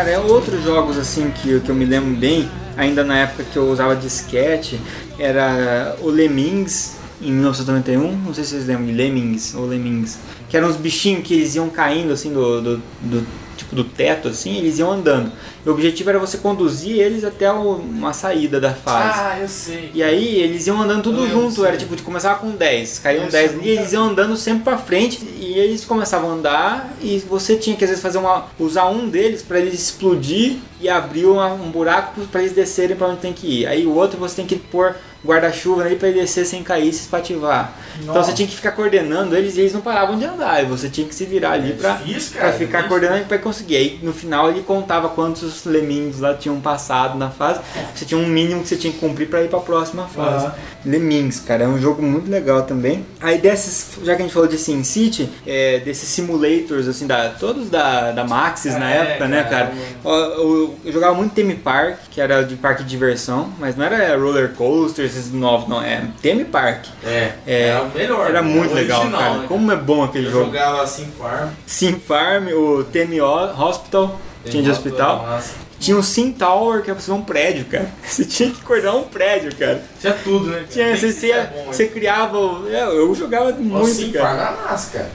Cara, 0.08 0.16
é 0.16 0.18
outros 0.20 0.64
jogos 0.64 0.96
assim 0.96 1.30
que, 1.30 1.60
que 1.60 1.68
eu 1.68 1.74
me 1.74 1.84
lembro 1.84 2.18
bem, 2.18 2.48
ainda 2.78 3.04
na 3.04 3.18
época 3.18 3.44
que 3.44 3.58
eu 3.58 3.70
usava 3.70 3.94
disquete, 3.94 4.80
era 5.18 5.96
o 6.00 6.08
Lemmings 6.08 6.96
em 7.20 7.30
1991, 7.30 8.16
não 8.16 8.32
sei 8.32 8.42
se 8.44 8.50
vocês 8.52 8.66
lembram 8.66 8.86
de 8.86 8.92
Lemmings 8.94 9.54
ou 9.54 9.66
Lemmings, 9.66 10.18
que 10.48 10.56
eram 10.56 10.70
os 10.70 10.76
bichinhos 10.76 11.26
que 11.26 11.34
eles 11.34 11.54
iam 11.56 11.68
caindo 11.68 12.10
assim 12.14 12.32
do, 12.32 12.58
do, 12.62 12.76
do- 13.02 13.26
tipo 13.58 13.74
do 13.76 13.84
teto 13.84 14.28
assim, 14.28 14.56
eles 14.56 14.78
iam 14.78 14.90
andando. 14.90 15.30
E 15.68 15.70
o 15.70 15.74
objetivo 15.74 16.08
era 16.08 16.18
você 16.18 16.38
conduzir 16.38 16.98
eles 16.98 17.24
até 17.24 17.52
uma 17.52 18.14
saída 18.14 18.58
da 18.58 18.72
fase. 18.72 19.20
Ah, 19.20 19.38
eu 19.38 19.46
sei. 19.46 19.90
E 19.92 20.02
aí 20.02 20.40
eles 20.40 20.66
iam 20.66 20.80
andando 20.80 21.02
tudo 21.02 21.24
Eu 21.24 21.28
junto, 21.28 21.62
era 21.62 21.76
tipo, 21.76 21.94
de 21.94 22.02
começava 22.02 22.38
com 22.38 22.52
10, 22.52 23.00
caíam 23.00 23.24
Isso, 23.24 23.32
10 23.32 23.52
eu 23.52 23.58
ali, 23.60 23.68
eles 23.68 23.92
iam 23.92 24.04
andando 24.04 24.34
sempre 24.34 24.64
pra 24.64 24.78
frente 24.78 25.22
e 25.38 25.58
eles 25.58 25.84
começavam 25.84 26.30
a 26.30 26.32
andar 26.32 26.96
e 27.02 27.18
você 27.18 27.54
tinha 27.54 27.76
que 27.76 27.84
às 27.84 27.90
vezes 27.90 28.02
fazer 28.02 28.16
uma 28.16 28.46
usar 28.58 28.88
um 28.88 29.10
deles 29.10 29.42
pra 29.42 29.60
eles 29.60 29.74
explodir 29.74 30.56
e 30.80 30.88
abrir 30.88 31.26
uma- 31.26 31.52
um 31.52 31.70
buraco 31.70 32.20
pra 32.26 32.40
eles 32.40 32.52
descerem 32.52 32.96
pra 32.96 33.08
onde 33.08 33.20
tem 33.20 33.32
que 33.32 33.60
ir. 33.62 33.66
Aí 33.66 33.86
o 33.86 33.94
outro 33.94 34.18
você 34.18 34.36
tem 34.36 34.46
que 34.46 34.56
pôr 34.56 34.94
guarda-chuva 35.26 35.82
ali 35.82 35.96
pra 35.96 36.08
ele 36.08 36.20
descer 36.20 36.46
sem 36.46 36.62
cair, 36.62 36.92
se 36.92 37.00
espativar. 37.00 37.72
Então 38.00 38.14
Nossa. 38.14 38.30
você 38.30 38.36
tinha 38.36 38.46
que 38.46 38.54
ficar 38.54 38.70
coordenando 38.70 39.36
eles 39.36 39.56
e 39.56 39.60
eles 39.62 39.72
não 39.72 39.80
paravam 39.80 40.16
de 40.16 40.24
andar, 40.24 40.62
e 40.62 40.66
você 40.66 40.88
tinha 40.88 41.08
que 41.08 41.14
se 41.14 41.24
virar 41.24 41.52
ali 41.52 41.72
É 41.72 41.74
pra 41.74 42.00
cara, 42.38 42.52
ficar 42.52 42.78
é 42.78 42.82
coordenando 42.84 43.24
pra 43.24 43.36
conseguir. 43.38 43.76
Aí 43.76 43.98
no 44.00 44.12
final 44.12 44.48
ele 44.48 44.60
contava 44.62 45.08
quantos 45.08 45.64
lemmings 45.64 46.20
lá 46.20 46.34
tinham 46.34 46.60
passado 46.60 47.18
na 47.18 47.30
fase. 47.30 47.58
Você 47.92 48.04
tinha 48.04 48.18
um 48.18 48.26
mínimo 48.28 48.62
que 48.62 48.68
você 48.68 48.76
tinha 48.76 48.92
que 48.92 49.00
cumprir 49.00 49.28
pra 49.28 49.42
ir 49.42 49.48
pra 49.48 49.58
próxima 49.58 50.04
fase. 50.06 50.46
Aham. 50.46 50.54
Lemmings, 50.86 51.40
cara, 51.40 51.64
é 51.64 51.68
um 51.68 51.80
jogo 51.80 52.00
muito 52.00 52.30
legal 52.30 52.62
também. 52.62 53.04
Aí 53.20 53.38
desses, 53.38 53.88
já 54.04 54.14
que 54.14 54.22
a 54.22 54.24
gente 54.24 54.32
falou 54.32 54.48
de 54.48 54.56
Sim 54.56 54.84
City, 54.84 55.28
é, 55.44 55.80
desses 55.80 56.08
simulators, 56.08 56.86
assim, 56.86 57.08
da, 57.08 57.30
todos 57.30 57.68
da, 57.68 58.12
da 58.12 58.22
Maxis 58.24 58.74
na 58.78 58.88
É, 58.88 58.98
época, 58.98 59.26
né, 59.26 59.42
cara, 59.42 59.66
cara? 59.66 59.72
Ó, 60.04 60.67
Eu, 60.68 60.78
eu 60.84 60.92
jogava 60.92 61.14
muito 61.14 61.32
Theme 61.34 61.54
Park, 61.54 61.98
que 62.10 62.20
era 62.20 62.42
de 62.42 62.56
parque 62.56 62.82
de 62.82 62.88
diversão, 62.88 63.52
mas 63.58 63.76
não 63.76 63.84
era 63.84 64.16
roller 64.16 64.50
coaster, 64.54 65.04
esses 65.04 65.32
novos, 65.32 65.68
não, 65.68 65.82
é 65.82 66.02
Theme 66.22 66.44
Park. 66.44 66.86
É, 67.04 67.32
É, 67.46 67.68
era 67.68 67.82
o 67.82 67.90
melhor. 67.94 68.26
Era 68.28 68.42
né? 68.42 68.48
muito 68.54 68.74
legal, 68.74 69.00
original, 69.00 69.20
cara. 69.22 69.34
né? 69.38 69.44
Como 69.48 69.72
é 69.72 69.76
bom 69.76 70.04
aquele 70.04 70.26
Eu 70.26 70.32
jogo. 70.32 70.44
jogava 70.46 70.82
assim 70.82 71.06
farm. 71.18 71.48
Sim 71.66 72.00
Farm, 72.00 72.48
o 72.48 72.84
Theme 72.84 73.20
Hospital, 73.20 74.18
tinha 74.44 74.62
de 74.62 74.70
hospital. 74.70 75.40
Tinha 75.78 75.96
o 75.96 76.02
Sim 76.02 76.32
Tower, 76.32 76.82
que 76.82 76.90
era 76.90 76.96
pra 76.96 77.04
ser 77.04 77.12
um 77.12 77.22
prédio, 77.22 77.64
cara. 77.66 77.88
Você 78.04 78.24
tinha 78.24 78.50
que 78.50 78.60
coordenar 78.62 78.96
um 78.96 79.04
prédio, 79.04 79.54
cara. 79.56 79.82
Tinha 80.00 80.12
tudo, 80.12 80.46
né? 80.46 80.64
Tinha, 80.68 80.96
você, 80.96 81.12
se 81.12 81.30
é 81.30 81.44
você, 81.44 81.54
bom, 81.54 81.72
você 81.72 81.86
criava. 81.86 82.38
é, 82.70 82.82
Eu 82.84 83.14
jogava 83.14 83.50
Nossa, 83.52 83.62
muito, 83.62 83.94
sim, 83.94 84.12
cara. 84.12 84.56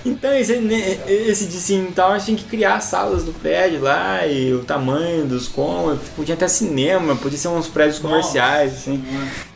Então, 0.06 0.34
esse, 0.34 0.56
né, 0.58 0.99
esse 1.08 1.45
de 1.45 1.58
Sim 1.58 1.91
Tower 1.93 2.19
tinha 2.21 2.38
que 2.38 2.45
criar 2.45 2.76
as 2.76 2.86
salas 2.86 3.23
do 3.23 3.34
prédio 3.34 3.82
lá 3.82 4.26
e 4.26 4.54
o 4.54 4.63
tamanho 4.63 5.26
dos 5.26 5.47
cômodos. 5.47 6.08
Podia 6.15 6.36
até 6.36 6.47
cinema, 6.47 7.15
podia 7.15 7.38
ser 7.38 7.49
uns 7.49 7.67
prédios 7.67 7.99
comerciais, 7.99 8.73
assim. 8.73 9.04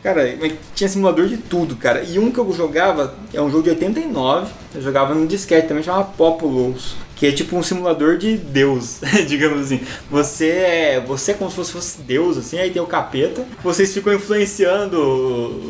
Cara, 0.02 0.36
mas 0.40 0.52
tinha 0.74 0.88
simulador 0.88 1.26
de 1.26 1.36
tudo, 1.38 1.76
cara. 1.76 2.02
E 2.02 2.18
um 2.18 2.30
que 2.30 2.38
eu 2.38 2.52
jogava 2.52 3.14
é 3.32 3.40
um 3.40 3.50
jogo 3.50 3.64
de 3.64 3.70
89. 3.70 4.50
Eu 4.74 4.82
jogava 4.82 5.14
no 5.14 5.26
disquete 5.26 5.68
também, 5.68 5.82
chamava 5.82 6.04
Populous. 6.16 6.94
Que 7.18 7.26
é 7.26 7.32
tipo 7.32 7.56
um 7.56 7.62
simulador 7.62 8.16
de 8.16 8.36
Deus, 8.36 9.00
digamos 9.26 9.66
assim. 9.66 9.80
Você 10.08 10.48
é, 10.48 11.00
você 11.04 11.32
é 11.32 11.34
como 11.34 11.50
se 11.50 11.56
fosse, 11.56 11.72
fosse 11.72 12.00
Deus, 12.02 12.38
assim, 12.38 12.58
aí 12.58 12.70
tem 12.70 12.80
o 12.80 12.86
capeta. 12.86 13.44
Vocês 13.62 13.92
ficam 13.92 14.14
influenciando 14.14 15.00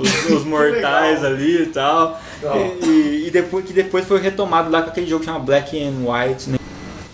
os, 0.01 0.31
os 0.31 0.45
mortais 0.47 1.25
ali 1.25 1.63
e 1.63 1.67
tal. 1.67 2.21
E, 2.83 3.27
e 3.27 3.31
depois, 3.31 3.65
que 3.65 3.73
depois 3.73 4.05
foi 4.05 4.21
retomado 4.21 4.71
lá 4.71 4.83
com 4.83 4.91
aquele 4.91 5.07
jogo 5.07 5.21
que 5.21 5.27
chama 5.27 5.41
Black 5.41 5.83
and 5.83 6.05
White, 6.05 6.51
né? 6.51 6.59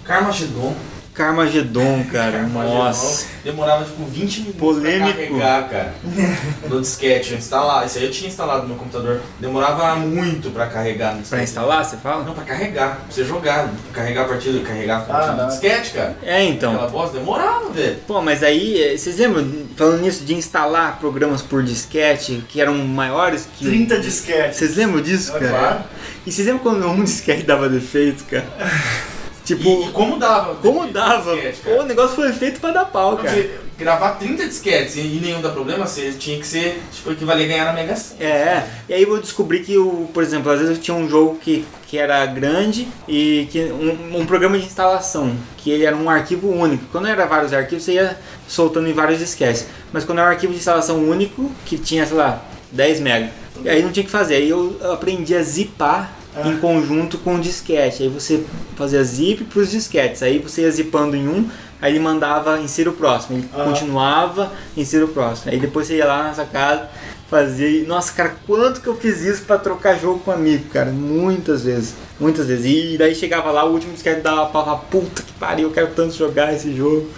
Carmageddon. 0.04 0.74
Carmageddon, 1.14 2.04
cara. 2.10 2.32
Carmageddon. 2.32 2.74
Nossa. 2.74 3.26
Demorava 3.44 3.84
tipo 3.84 4.04
20 4.04 4.38
minutos 4.40 4.58
Polêmico. 4.60 5.12
pra 5.12 5.26
carregar, 5.26 5.68
cara. 5.70 5.94
No 6.68 6.80
disquete, 6.80 7.34
instalar. 7.34 7.86
Isso 7.86 7.98
aí 7.98 8.04
eu 8.04 8.10
tinha 8.10 8.28
instalado 8.28 8.62
no 8.62 8.68
meu 8.70 8.76
computador. 8.76 9.20
Demorava 9.38 9.94
muito 9.96 10.50
pra 10.50 10.66
carregar 10.66 11.08
no 11.08 11.12
Pra 11.14 11.20
disquete. 11.22 11.42
instalar, 11.44 11.84
você 11.84 11.96
fala? 11.98 12.24
Não, 12.24 12.34
pra 12.34 12.42
carregar. 12.44 12.96
Pra 12.96 13.04
você 13.10 13.24
jogar. 13.24 13.70
Carregar 13.92 14.22
a 14.22 14.28
partida, 14.28 14.60
carregar 14.66 14.98
a 14.98 15.00
partida 15.02 15.30
Ah, 15.32 15.34
do 15.36 15.42
não. 15.42 15.48
disquete, 15.48 15.92
cara. 15.92 16.16
É, 16.22 16.42
então. 16.44 16.72
Aquela 16.74 16.88
bosta 16.90 17.18
demorava, 17.18 17.70
velho. 17.70 17.96
Pô, 18.06 18.20
mas 18.20 18.42
aí, 18.42 18.82
eh, 18.82 18.96
vocês 18.96 19.16
lembram, 19.18 19.46
falando 19.76 20.00
nisso, 20.02 20.24
de 20.24 20.34
instalar 20.34 20.98
programas 20.98 21.42
por 21.42 21.62
disquete 21.62 22.42
que 22.48 22.60
eram 22.60 22.74
maiores 22.78 23.46
que. 23.56 23.64
30 23.64 24.00
disquetes. 24.00 24.56
Vocês 24.58 24.76
lembram 24.76 25.00
disso, 25.00 25.36
É 25.36 25.38
cara? 25.40 25.50
claro. 25.50 25.84
E 26.26 26.32
vocês 26.32 26.46
lembram 26.46 26.62
quando 26.62 26.88
um 26.88 27.02
disquete 27.04 27.44
dava 27.44 27.68
defeito, 27.68 28.24
cara? 28.24 28.44
tipo, 29.44 29.68
E, 29.68 29.88
e 29.88 29.90
como 29.92 30.18
dava? 30.18 30.54
como 30.56 30.86
dava? 30.88 31.34
disquete, 31.34 31.60
Pô, 31.64 31.82
o 31.82 31.86
negócio 31.86 32.16
foi 32.16 32.32
feito 32.32 32.60
pra 32.60 32.70
dar 32.70 32.84
pau, 32.86 33.16
cara. 33.16 33.30
Você 33.30 33.58
gravar 33.78 34.12
30 34.12 34.46
disquetes 34.46 34.96
e 34.96 35.00
nenhum 35.20 35.40
dá 35.40 35.50
problema, 35.50 35.86
você 35.86 36.12
tinha 36.12 36.38
que 36.38 36.46
ser, 36.46 36.80
tipo, 36.92 37.10
equivaler 37.12 37.44
a 37.46 37.48
ganhar 37.48 37.64
na 37.66 37.72
Mega 37.72 37.96
Sena. 37.96 38.22
É, 38.24 38.66
e 38.88 38.94
aí 38.94 39.02
eu 39.02 39.20
descobri 39.20 39.60
que, 39.60 39.76
o, 39.76 40.08
por 40.14 40.22
exemplo, 40.22 40.50
às 40.52 40.60
vezes 40.60 40.76
eu 40.76 40.82
tinha 40.82 40.96
um 40.96 41.08
jogo 41.08 41.36
que, 41.40 41.64
que 41.88 41.98
era 41.98 42.24
grande 42.26 42.86
e 43.08 43.48
que 43.50 43.64
um, 43.64 44.20
um 44.20 44.26
programa 44.26 44.56
de 44.58 44.64
instalação, 44.64 45.34
que 45.56 45.70
ele 45.70 45.84
era 45.84 45.96
um 45.96 46.08
arquivo 46.08 46.48
único. 46.48 46.84
Quando 46.92 47.08
era 47.08 47.26
vários 47.26 47.52
arquivos, 47.52 47.84
você 47.84 47.94
ia 47.94 48.16
soltando 48.46 48.88
em 48.88 48.92
vários 48.92 49.18
disquetes. 49.18 49.66
Mas 49.92 50.04
quando 50.04 50.18
era 50.18 50.28
um 50.28 50.32
arquivo 50.32 50.52
de 50.52 50.58
instalação 50.58 50.98
único, 50.98 51.50
que 51.66 51.76
tinha, 51.76 52.06
sei 52.06 52.16
lá, 52.16 52.42
10 52.70 53.00
mega. 53.00 53.30
E 53.62 53.68
aí 53.68 53.82
não 53.82 53.90
tinha 53.92 54.02
o 54.02 54.06
que 54.06 54.12
fazer. 54.12 54.36
Aí 54.36 54.48
eu 54.48 54.76
aprendi 54.92 55.34
a 55.34 55.42
zipar 55.42 56.12
Ah. 56.36 56.48
em 56.48 56.56
conjunto 56.58 57.18
com 57.18 57.36
o 57.36 57.40
disquete. 57.40 58.02
Aí 58.02 58.08
você 58.08 58.44
fazia 58.76 59.02
zip 59.04 59.44
pros 59.44 59.70
disquetes. 59.70 60.22
Aí 60.22 60.38
você 60.38 60.62
ia 60.62 60.70
zipando 60.70 61.16
em 61.16 61.28
um, 61.28 61.48
aí 61.80 61.92
ele 61.92 62.00
mandava 62.00 62.58
insira 62.60 62.90
o 62.90 62.94
próximo. 62.94 63.38
Ele 63.38 63.48
Ah. 63.54 63.64
continuava, 63.64 64.52
insira 64.76 65.04
o 65.04 65.08
próximo. 65.08 65.52
Aí 65.52 65.58
depois 65.60 65.86
você 65.86 65.96
ia 65.96 66.06
lá 66.06 66.24
nessa 66.24 66.44
casa, 66.44 66.88
fazia. 67.30 67.68
e, 67.68 67.86
Nossa, 67.86 68.12
cara, 68.12 68.34
quanto 68.46 68.80
que 68.80 68.86
eu 68.86 68.96
fiz 68.96 69.20
isso 69.22 69.42
pra 69.42 69.58
trocar 69.58 69.98
jogo 69.98 70.18
com 70.20 70.30
amigo, 70.30 70.64
cara? 70.70 70.90
Muitas 70.90 71.62
vezes. 71.64 71.94
Muitas 72.18 72.46
vezes. 72.46 72.64
E 72.66 72.96
daí 72.96 73.12
chegava 73.14 73.50
lá, 73.50 73.64
o 73.64 73.72
último 73.72 73.92
disquete 73.92 74.20
dava 74.20 74.46
pra 74.46 74.76
puta 74.76 75.22
que 75.22 75.32
pariu, 75.32 75.68
eu 75.68 75.74
quero 75.74 75.88
tanto 75.88 76.14
jogar 76.14 76.52
esse 76.54 76.74
jogo. 76.74 77.10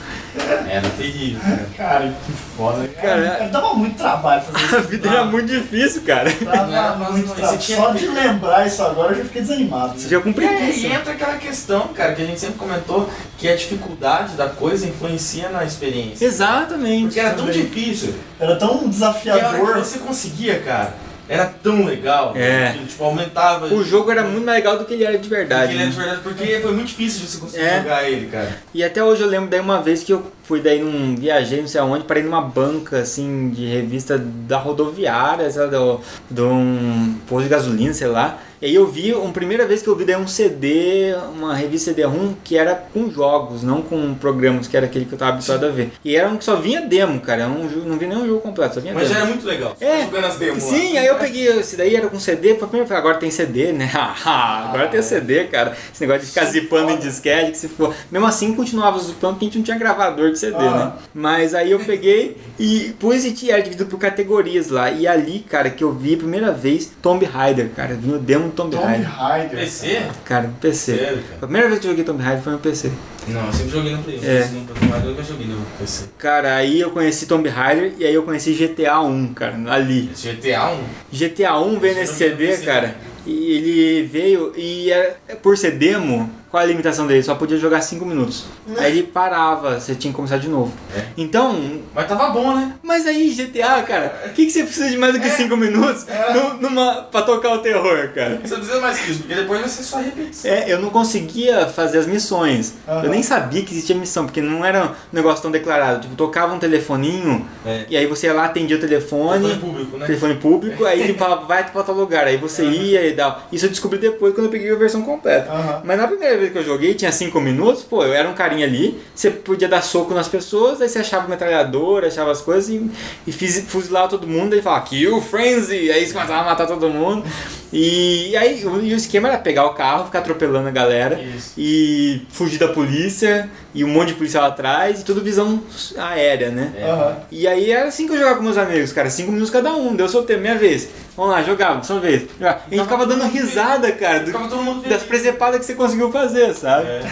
Era 0.69 0.89
terrível, 0.91 1.41
cara. 1.41 1.67
Cara, 1.77 2.15
que 2.27 2.33
foda. 2.57 2.89
Cara, 2.89 3.23
Cara, 3.31 3.49
dava 3.49 3.75
muito 3.75 3.97
trabalho 3.97 4.43
fazer 4.43 4.65
isso. 4.67 4.77
A 4.77 4.81
vida 4.81 5.09
era 5.09 5.25
muito 5.25 5.47
difícil, 5.47 6.03
cara. 6.03 6.31
Não 6.41 6.70
Dava 6.70 7.11
muito 7.12 7.29
não. 7.29 7.35
trabalho. 7.35 7.61
Só 7.62 7.91
de 7.93 8.07
lembrar 8.09 8.66
isso 8.66 8.83
agora 8.83 9.12
eu 9.12 9.18
já 9.18 9.25
fiquei 9.25 9.43
desanimado. 9.43 9.99
Você 9.99 10.09
já 10.09 10.20
cumpriu 10.20 10.49
É, 10.49 10.70
isso. 10.70 10.81
e 10.87 10.93
entra 10.93 11.12
aquela 11.12 11.37
questão, 11.37 11.89
cara, 11.89 12.14
que 12.14 12.23
a 12.23 12.27
gente 12.27 12.41
sempre 12.41 12.57
comentou, 12.57 13.09
que 13.39 13.49
a 13.49 13.57
dificuldade 13.57 14.35
da 14.35 14.49
coisa 14.49 14.87
influencia 14.87 15.49
na 15.51 15.64
experiência. 15.64 16.25
Exatamente. 16.25 17.07
Porque 17.07 17.20
era 17.20 17.35
tão 17.35 17.47
difícil, 17.51 18.14
Era 18.41 18.57
tão 18.57 18.68
que 18.68 18.75
a 18.75 18.79
hora 18.79 18.85
que 18.85 18.89
desafiador. 18.91 19.79
você 19.79 19.99
conseguia, 19.99 20.59
cara, 20.61 20.95
era 21.29 21.45
tão 21.47 21.85
legal. 21.85 22.33
É. 22.37 22.72
Que, 22.72 22.87
tipo, 22.87 23.05
aumentava. 23.05 23.66
O 23.74 23.83
jogo 23.85 24.11
era 24.11 24.22
muito 24.22 24.45
mais 24.45 24.59
legal 24.59 24.79
do 24.79 24.85
que 24.85 24.95
ele 24.95 25.05
era 25.05 25.18
de 25.18 25.29
verdade. 25.29 25.72
Porque 25.72 25.74
ele 25.74 25.83
é 25.83 25.87
né? 25.87 25.91
de 25.91 25.97
verdade, 25.97 26.20
porque 26.22 26.61
foi 26.61 26.72
muito 26.72 26.89
difícil 26.89 27.20
de 27.20 27.27
você 27.27 27.39
conseguir 27.39 27.64
É. 27.64 27.79
jogar 27.79 28.11
ele, 28.11 28.27
cara. 28.27 28.57
E 28.72 28.83
até 28.85 29.03
hoje 29.03 29.22
eu 29.22 29.29
lembro 29.29 29.49
daí 29.51 29.61
uma 29.61 29.81
vez 29.83 30.03
que 30.03 30.12
eu 30.12 30.31
fui 30.45 30.61
daí 30.61 30.81
num 30.81 31.16
viajei, 31.16 31.61
não 31.61 31.68
sei 31.68 31.81
aonde, 31.81 32.05
parei 32.05 32.22
numa 32.22 32.41
banca 32.41 32.99
assim 32.99 33.51
de 33.51 33.66
revista 33.66 34.16
da 34.18 34.59
rodoviária, 34.59 35.51
sei 35.51 35.62
lá, 35.62 35.66
do, 35.68 36.01
de 36.31 36.43
um 36.43 37.16
posto 37.29 37.45
de 37.45 37.49
gasolina, 37.51 37.93
sei 37.93 38.07
lá. 38.09 38.39
E 38.61 38.67
aí 38.67 38.75
eu 38.75 38.87
vi, 38.87 39.13
uma 39.13 39.33
primeira 39.33 39.67
vez 39.67 39.83
que 39.83 39.89
eu 39.89 39.95
vi 39.97 40.05
daí 40.05 40.17
um 40.17 40.27
CD, 40.27 41.15
uma 41.35 41.55
revista 41.55 41.91
CD-ROM 41.91 42.35
que 42.43 42.57
era 42.57 42.75
com 42.75 43.11
jogos, 43.11 43.63
não 43.63 43.83
com 43.83 44.15
programas, 44.15 44.67
que 44.67 44.77
era 44.77 44.87
aquele 44.87 45.05
que 45.05 45.13
eu 45.13 45.19
tava 45.19 45.33
habituado 45.33 45.65
a 45.67 45.69
ver. 45.69 45.93
E 46.05 46.17
era 46.17 46.29
um 46.29 46.37
que 46.37 46.45
só 46.45 46.57
vinha 46.57 46.81
demo, 46.81 47.21
cara, 47.21 47.47
um, 47.49 47.69
jogo- 47.69 47.89
não 47.89 47.99
vi 47.99 48.07
nenhum 48.07 48.27
jogo 48.27 48.41
completo, 48.41 48.75
só 48.77 48.81
vinha 48.81 48.95
Mas 48.95 49.05
demo. 49.05 49.15
já 49.15 49.21
era 49.21 49.29
muito 49.29 49.47
legal. 49.47 49.77
É, 49.81 50.03
jogando 50.05 50.25
as 50.25 50.37
demos 50.37 50.65
lá. 50.65 50.71
Sim, 50.71 50.97
aí 50.99 51.07
eu 51.07 51.17
peguei 51.17 51.47
esse 51.49 51.77
daí, 51.77 51.95
era 51.95 52.09
com 52.09 52.19
CD, 52.19 52.55
foi 52.57 52.97
agora 52.97 53.19
tem 53.19 53.31
CD, 53.31 53.73
né? 53.73 53.91
Ah, 54.29 54.69
agora 54.71 54.89
tem 54.89 55.03
CD, 55.03 55.45
cara. 55.45 55.77
Esse 55.93 56.01
negócio 56.03 56.23
de 56.23 56.29
ficar 56.29 56.47
zipando 56.47 56.91
em 56.93 56.99
disquete, 56.99 57.51
que 57.53 57.59
se 57.59 57.69
for. 57.69 57.95
Mesmo 58.11 58.27
assim 58.27 58.55
continuava 58.55 58.99
zipando 58.99 59.35
porque 59.35 59.45
a 59.45 59.49
gente 59.49 59.59
não 59.59 59.65
tinha 59.65 59.79
gravador 59.79 60.31
de 60.33 60.39
CD, 60.39 60.57
Ah. 60.59 60.75
né? 60.75 60.93
Mas 61.15 61.55
aí 61.55 61.71
eu 61.71 61.79
peguei 61.81 62.37
e 62.59 62.95
pus 62.99 63.25
e 63.25 63.33
tinha 63.33 63.53
era 63.55 63.63
dividido 63.63 63.89
por 63.89 63.99
categorias 63.99 64.69
lá. 64.71 64.91
E 64.91 65.07
ali, 65.07 65.41
cara, 65.49 65.71
que 65.71 65.85
eu 65.85 65.93
vi 65.93 66.15
a 66.15 66.19
primeira 66.19 66.53
vez 66.53 66.91
Tomb 67.03 67.25
Raider, 67.25 67.69
cara. 67.71 67.95
Vinha 67.95 68.17
o 68.17 68.19
demo 68.19 68.45
Tomb, 68.51 68.70
Tomb 68.70 68.84
Raider. 68.84 69.09
Raider. 69.11 69.59
PC? 69.61 70.03
Cara, 70.24 70.49
no 70.49 70.55
PC. 70.55 70.97
Sério, 70.97 71.18
A 71.18 71.22
cara? 71.22 71.38
primeira 71.40 71.68
vez 71.68 71.80
que 71.80 71.86
eu 71.86 71.90
joguei 71.90 72.05
Tomb 72.05 72.22
Raider 72.22 72.42
foi 72.42 72.53
no 72.53 72.59
PC. 72.59 72.90
Não, 73.28 73.47
eu 73.47 73.53
sempre 73.53 73.70
joguei 73.72 73.92
no 73.92 74.03
Play. 74.03 74.20
É. 74.22 74.26
É. 74.26 74.42
Eu 74.42 75.11
nunca 75.11 75.22
joguei 75.22 75.47
no 75.47 75.66
PC. 75.78 76.05
Cara, 76.18 76.57
aí 76.57 76.80
eu 76.80 76.90
conheci 76.90 77.26
Tomb 77.26 77.49
Raider 77.49 77.92
e 77.99 78.05
aí 78.05 78.14
eu 78.14 78.22
conheci 78.22 78.53
GTA 78.55 79.01
1, 79.01 79.34
cara, 79.34 79.57
ali. 79.68 80.11
GTA 80.14 80.70
1? 80.70 80.78
GTA 81.12 81.59
1 81.59 81.78
veio 81.80 81.92
Esse 81.92 82.01
nesse 82.01 82.34
vi 82.34 82.47
CD, 82.57 82.64
cara. 82.64 82.94
E 83.26 83.53
ele 83.53 84.03
veio 84.07 84.53
e 84.57 84.90
era, 84.92 85.16
por 85.42 85.59
ser 85.59 85.72
demo, 85.72 86.30
qual 86.51 86.62
a 86.62 86.66
limitação 86.66 87.07
dele? 87.07 87.22
Só 87.22 87.34
podia 87.34 87.57
jogar 87.59 87.80
5 87.80 88.05
minutos. 88.05 88.44
Aí 88.78 88.92
ele 88.92 89.03
parava, 89.05 89.78
você 89.80 89.94
tinha 89.94 90.11
que 90.12 90.16
começar 90.16 90.38
de 90.38 90.49
novo. 90.49 90.72
É. 90.97 91.03
Então, 91.16 91.80
Mas 91.94 92.07
tava 92.09 92.28
bom, 92.30 92.55
né? 92.55 92.72
mas 92.82 93.07
aí 93.07 93.30
GTA, 93.30 93.82
cara, 93.82 94.14
o 94.26 94.30
que, 94.30 94.47
que 94.47 94.51
você 94.51 94.62
precisa 94.62 94.88
de 94.90 94.97
mais 94.97 95.12
do 95.12 95.20
que 95.20 95.28
5 95.28 95.57
minutos 95.57 96.07
nu- 96.32 96.68
numa, 96.68 97.03
pra 97.11 97.22
tocar 97.22 97.53
o 97.55 97.59
terror, 97.59 98.11
cara? 98.14 98.40
Você 98.44 98.55
precisa 98.57 98.80
mais 98.80 98.99
que 98.99 99.11
isso, 99.11 99.20
porque 99.20 99.34
depois 99.34 99.61
vai 99.61 99.68
ser 99.68 99.82
só 99.82 99.99
repetição. 99.99 100.51
É, 100.51 100.72
eu 100.72 100.78
não 100.80 100.90
conseguia 100.90 101.66
fazer 101.66 101.99
as 101.99 102.07
missões. 102.07 102.74
Aham. 102.88 103.05
Eu 103.05 103.11
nem 103.11 103.22
sabia 103.22 103.62
que 103.62 103.72
existia 103.72 103.97
missão, 103.97 104.24
porque 104.24 104.40
não 104.40 104.64
era 104.64 104.84
um 104.86 104.90
negócio 105.12 105.42
tão 105.42 105.51
declarado. 105.51 106.01
Tipo, 106.03 106.14
tocava 106.14 106.55
um 106.55 106.59
telefoninho 106.59 107.47
É. 107.64 107.84
e 107.90 107.97
aí 107.97 108.07
você 108.07 108.26
ia 108.26 108.32
lá, 108.34 108.44
atendia 108.47 108.76
o 108.76 108.80
telefone. 108.80 109.42
Telefone 109.42 109.61
público, 109.72 109.97
né? 109.99 110.07
telefone 110.07 110.34
público, 110.36 110.84
aí 110.84 111.01
ele 111.03 111.14
falava, 111.14 111.44
vai 111.47 111.68
pra 111.70 111.82
tal 111.82 111.94
lugar. 111.94 112.26
Aí 112.26 112.36
você 112.36 112.64
ia 112.64 113.07
e 113.07 113.12
tal. 113.14 113.42
Isso 113.53 113.66
eu 113.66 113.70
descobri 113.70 113.99
depois 113.99 114.34
quando 114.34 114.47
eu 114.47 114.51
peguei 114.51 114.70
a 114.72 114.76
versão 114.76 115.03
completa. 115.03 115.51
Aham. 115.51 115.82
Mas 115.84 115.99
na 115.99 116.07
primeira 116.07 116.36
vez 116.38 116.45
que 116.51 116.59
eu 116.59 116.64
joguei, 116.64 116.94
tinha 116.94 117.12
5 117.12 117.40
minutos, 117.40 117.82
pô, 117.82 118.03
eu 118.03 118.12
era 118.12 118.28
um 118.28 118.34
carinha 118.34 118.66
ali, 118.66 119.01
você 119.14 119.30
podia 119.30 119.68
dar 119.68 119.82
soco 119.82 120.14
nas 120.14 120.28
pessoas, 120.28 120.80
aí 120.80 120.88
você 120.88 120.99
achava 120.99 121.28
metralhadora, 121.28 122.09
achava 122.09 122.30
as 122.30 122.40
coisas 122.40 122.68
e, 122.68 122.90
e 123.26 123.32
fiz, 123.32 123.64
fuzilava 123.68 124.09
todo 124.09 124.26
mundo, 124.26 124.55
aí 124.55 124.62
falava, 124.62 124.84
kill 124.84 125.20
frenzy, 125.20 125.90
aí 125.90 126.07
você 126.07 126.12
começava 126.12 126.42
a 126.42 126.44
matar 126.44 126.66
todo 126.66 126.88
mundo. 126.88 127.24
E, 127.72 128.36
aí 128.36 128.64
o, 128.64 128.82
e 128.82 128.94
o 128.94 128.97
esquema 128.97 129.28
era 129.28 129.38
pegar 129.38 129.66
o 129.66 129.74
carro, 129.74 130.07
ficar 130.07 130.20
atropelando 130.20 130.68
a 130.68 130.70
galera 130.70 131.20
Isso. 131.20 131.53
e 131.59 132.22
fugir 132.30 132.59
da 132.59 132.68
polícia, 132.68 133.51
e 133.77 133.85
um 133.85 133.89
monte 133.89 134.09
de 134.09 134.14
policial 134.14 134.45
atrás, 134.47 135.01
e 135.01 135.05
tudo 135.05 135.20
visão 135.22 135.62
aérea, 135.97 136.51
né? 136.51 136.72
É. 136.77 136.85
Aham. 136.91 137.16
E 137.31 137.47
aí 137.47 137.70
era 137.70 137.89
assim 137.89 138.07
que 138.07 138.14
eu 138.14 138.18
jogava 138.18 138.37
com 138.37 138.43
meus 138.43 138.59
amigos, 138.59 138.93
cara. 138.93 139.09
Cinco 139.11 139.31
minutos 139.31 139.51
cada 139.53 139.72
um. 139.74 139.95
Deu 139.95 140.09
solteiro, 140.09 140.41
minha 140.43 140.57
vez. 140.57 140.89
Vamos 141.16 141.31
lá, 141.33 141.43
jogava, 141.43 141.83
sua 141.83 141.99
vez. 141.99 142.24
Jogava. 142.39 142.61
E 142.70 142.74
a 142.74 142.77
gente 142.77 142.85
ficava 142.85 143.07
dando 143.07 143.24
risada, 143.24 143.91
cara, 143.93 144.20
do- 144.20 144.27
Ficava 144.27 144.49
todo 144.49 144.62
mundo 144.62 144.87
das 144.89 145.03
presepadas 145.03 145.61
que 145.61 145.64
você 145.66 145.74
conseguiu 145.74 146.11
fazer, 146.12 146.53
sabe? 146.55 146.87
É. 146.89 147.03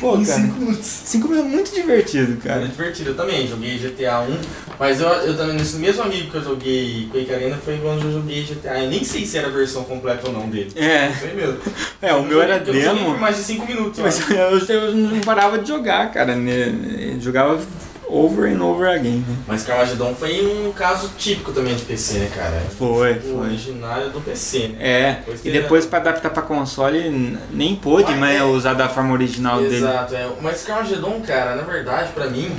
Pô, 0.00 0.16
Em 0.16 0.24
cara. 0.24 0.40
5 0.40 0.54
minutos. 0.60 0.86
Cinco 0.86 1.28
minutos 1.28 1.50
é 1.52 1.54
muito 1.56 1.74
divertido, 1.74 2.36
cara. 2.40 2.66
divertido, 2.66 3.10
eu 3.10 3.16
também 3.16 3.46
joguei 3.48 3.76
GTA 3.76 4.20
1, 4.20 4.38
mas 4.78 5.00
eu, 5.00 5.08
eu 5.08 5.36
também, 5.36 5.56
nesse 5.56 5.76
mesmo 5.76 6.02
amigo 6.02 6.30
que 6.30 6.36
eu 6.36 6.42
joguei 6.44 7.08
Quake 7.12 7.34
Arena 7.34 7.58
foi 7.62 7.76
quando 7.78 8.04
eu 8.06 8.12
joguei 8.12 8.42
GTA. 8.44 8.84
Eu 8.84 8.88
nem 8.90 9.02
sei 9.04 9.26
se 9.26 9.36
era 9.36 9.48
a 9.48 9.50
versão 9.50 9.82
completa 9.84 10.28
ou 10.28 10.32
não 10.32 10.48
dele. 10.48 10.70
É. 10.76 11.08
Não 11.08 11.14
sei 11.16 11.34
mesmo. 11.34 11.58
É, 12.00 12.14
o 12.14 12.22
meu 12.22 12.40
era 12.40 12.56
Eu 12.58 12.66
joguei 12.66 12.82
demo. 12.82 13.04
por 13.10 13.18
mais 13.20 13.36
de 13.36 13.42
5 13.42 13.66
minutos. 13.66 13.98
Mas 13.98 14.20
eu, 14.30 14.36
eu 14.76 14.92
não 14.94 15.20
parava 15.22 15.58
de 15.58 15.68
jogar, 15.68 15.99
cara. 16.08 16.34
né? 16.34 17.12
Eu 17.14 17.20
jogava 17.20 17.60
over 18.08 18.52
and 18.52 18.60
over 18.60 18.88
again. 18.88 19.24
né? 19.26 19.36
Mas 19.46 19.62
Carmageddon 19.62 20.14
foi 20.16 20.44
um 20.44 20.72
caso 20.72 21.10
típico 21.16 21.52
também 21.52 21.74
de 21.76 21.82
PC, 21.82 22.14
né, 22.18 22.30
cara? 22.34 22.60
Foi, 22.76 23.12
O 23.12 23.20
foi. 23.20 23.46
originário 23.46 24.10
do 24.10 24.20
PC, 24.20 24.68
né? 24.68 24.76
É, 24.80 25.12
Depois 25.20 25.40
e 25.44 25.50
depois 25.50 25.86
pra 25.86 25.98
adaptar 26.00 26.30
pra 26.30 26.42
console 26.42 27.38
nem 27.52 27.76
pôde 27.76 28.10
Mas 28.10 28.18
mais 28.20 28.40
é- 28.40 28.42
usar 28.44 28.74
da 28.74 28.88
forma 28.88 29.12
original 29.12 29.60
dele. 29.60 29.76
Exato, 29.76 30.14
é. 30.16 30.28
Mas 30.40 30.62
Carmageddon, 30.64 31.20
cara, 31.24 31.54
na 31.54 31.62
verdade, 31.62 32.10
pra 32.12 32.26
mim, 32.26 32.50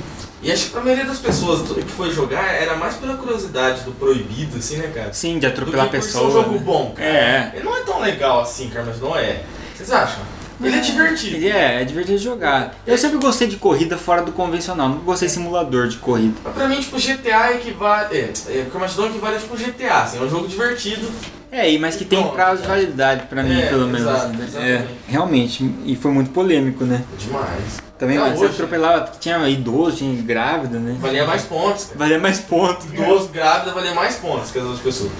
e 0.42 0.50
acho 0.50 0.64
que 0.64 0.70
pra 0.70 0.80
maioria 0.80 1.04
das 1.04 1.18
pessoas 1.18 1.70
que 1.70 1.82
foi 1.82 2.10
jogar 2.10 2.54
era 2.54 2.74
mais 2.74 2.94
pela 2.94 3.14
curiosidade 3.18 3.82
do 3.82 3.92
proibido, 3.92 4.56
assim, 4.56 4.78
né, 4.78 4.90
cara? 4.94 5.12
Sim, 5.12 5.38
de 5.38 5.44
atropelar 5.46 5.90
que 5.90 5.96
por 5.98 6.02
ser 6.02 6.12
pessoa. 6.12 6.28
um 6.28 6.32
jogo 6.32 6.52
né? 6.54 6.62
bom, 6.64 6.92
cara. 6.96 7.08
É. 7.10 7.52
Ele 7.56 7.64
não 7.64 7.76
é 7.76 7.80
tão 7.82 8.00
legal 8.00 8.40
assim, 8.40 8.70
Carmageddon 8.70 9.14
é. 9.18 9.42
Vocês 9.76 9.92
acham? 9.92 10.22
Ele 10.62 10.76
é 10.76 10.80
divertido. 10.80 11.36
Ele 11.36 11.48
é, 11.50 11.82
é 11.82 11.84
divertido 11.84 12.18
de 12.18 12.24
jogar. 12.24 12.74
Eu 12.86 12.96
sempre 12.98 13.18
gostei 13.18 13.48
de 13.48 13.56
corrida 13.56 13.96
fora 13.96 14.22
do 14.22 14.32
convencional, 14.32 14.88
nunca 14.88 15.02
gostei 15.04 15.28
de 15.28 15.34
simulador 15.34 15.88
de 15.88 15.96
corrida. 15.98 16.34
Pra 16.54 16.68
mim, 16.68 16.80
tipo, 16.80 16.96
GTA 16.98 17.52
equivale. 17.54 18.16
É, 18.16 18.32
é, 18.48 18.66
Carmageddon 18.72 19.06
equivale 19.06 19.38
tipo 19.38 19.56
GTA, 19.56 20.02
assim, 20.02 20.18
é 20.18 20.22
um 20.22 20.28
jogo 20.30 20.46
divertido. 20.46 21.08
É, 21.50 21.70
e 21.70 21.78
mas 21.78 21.96
que 21.96 22.04
tem 22.06 22.18
Pronto, 22.18 22.34
prazo 22.34 22.62
de 22.62 22.66
cara. 22.68 22.80
validade 22.80 23.26
pra 23.26 23.42
mim, 23.42 23.60
É, 23.60 23.66
pelo 23.66 23.86
menos. 23.86 24.00
exato, 24.00 24.28
né? 24.28 24.44
exatamente. 24.48 24.72
É, 24.72 24.86
realmente, 25.06 25.74
e 25.84 25.94
foi 25.94 26.10
muito 26.10 26.30
polêmico, 26.30 26.82
né? 26.84 27.02
Demais. 27.18 27.82
Também 27.98 28.16
Até 28.16 28.30
mas 28.30 28.38
você 28.38 28.44
hoje, 28.46 28.54
atropelava, 28.54 29.12
tinha 29.20 29.48
idoso, 29.48 29.98
tinha 29.98 30.22
grávida, 30.22 30.78
né? 30.78 30.96
Valia 30.98 31.26
mais 31.26 31.42
pontos, 31.42 31.84
cara. 31.84 31.98
Valia 31.98 32.18
mais 32.18 32.38
pontos. 32.40 32.86
Idoso 32.86 33.28
grávida 33.28 33.70
valia 33.72 33.94
mais 33.94 34.16
pontos 34.16 34.50
que 34.50 34.58
as 34.58 34.64
outras 34.64 34.82
pessoas. 34.82 35.12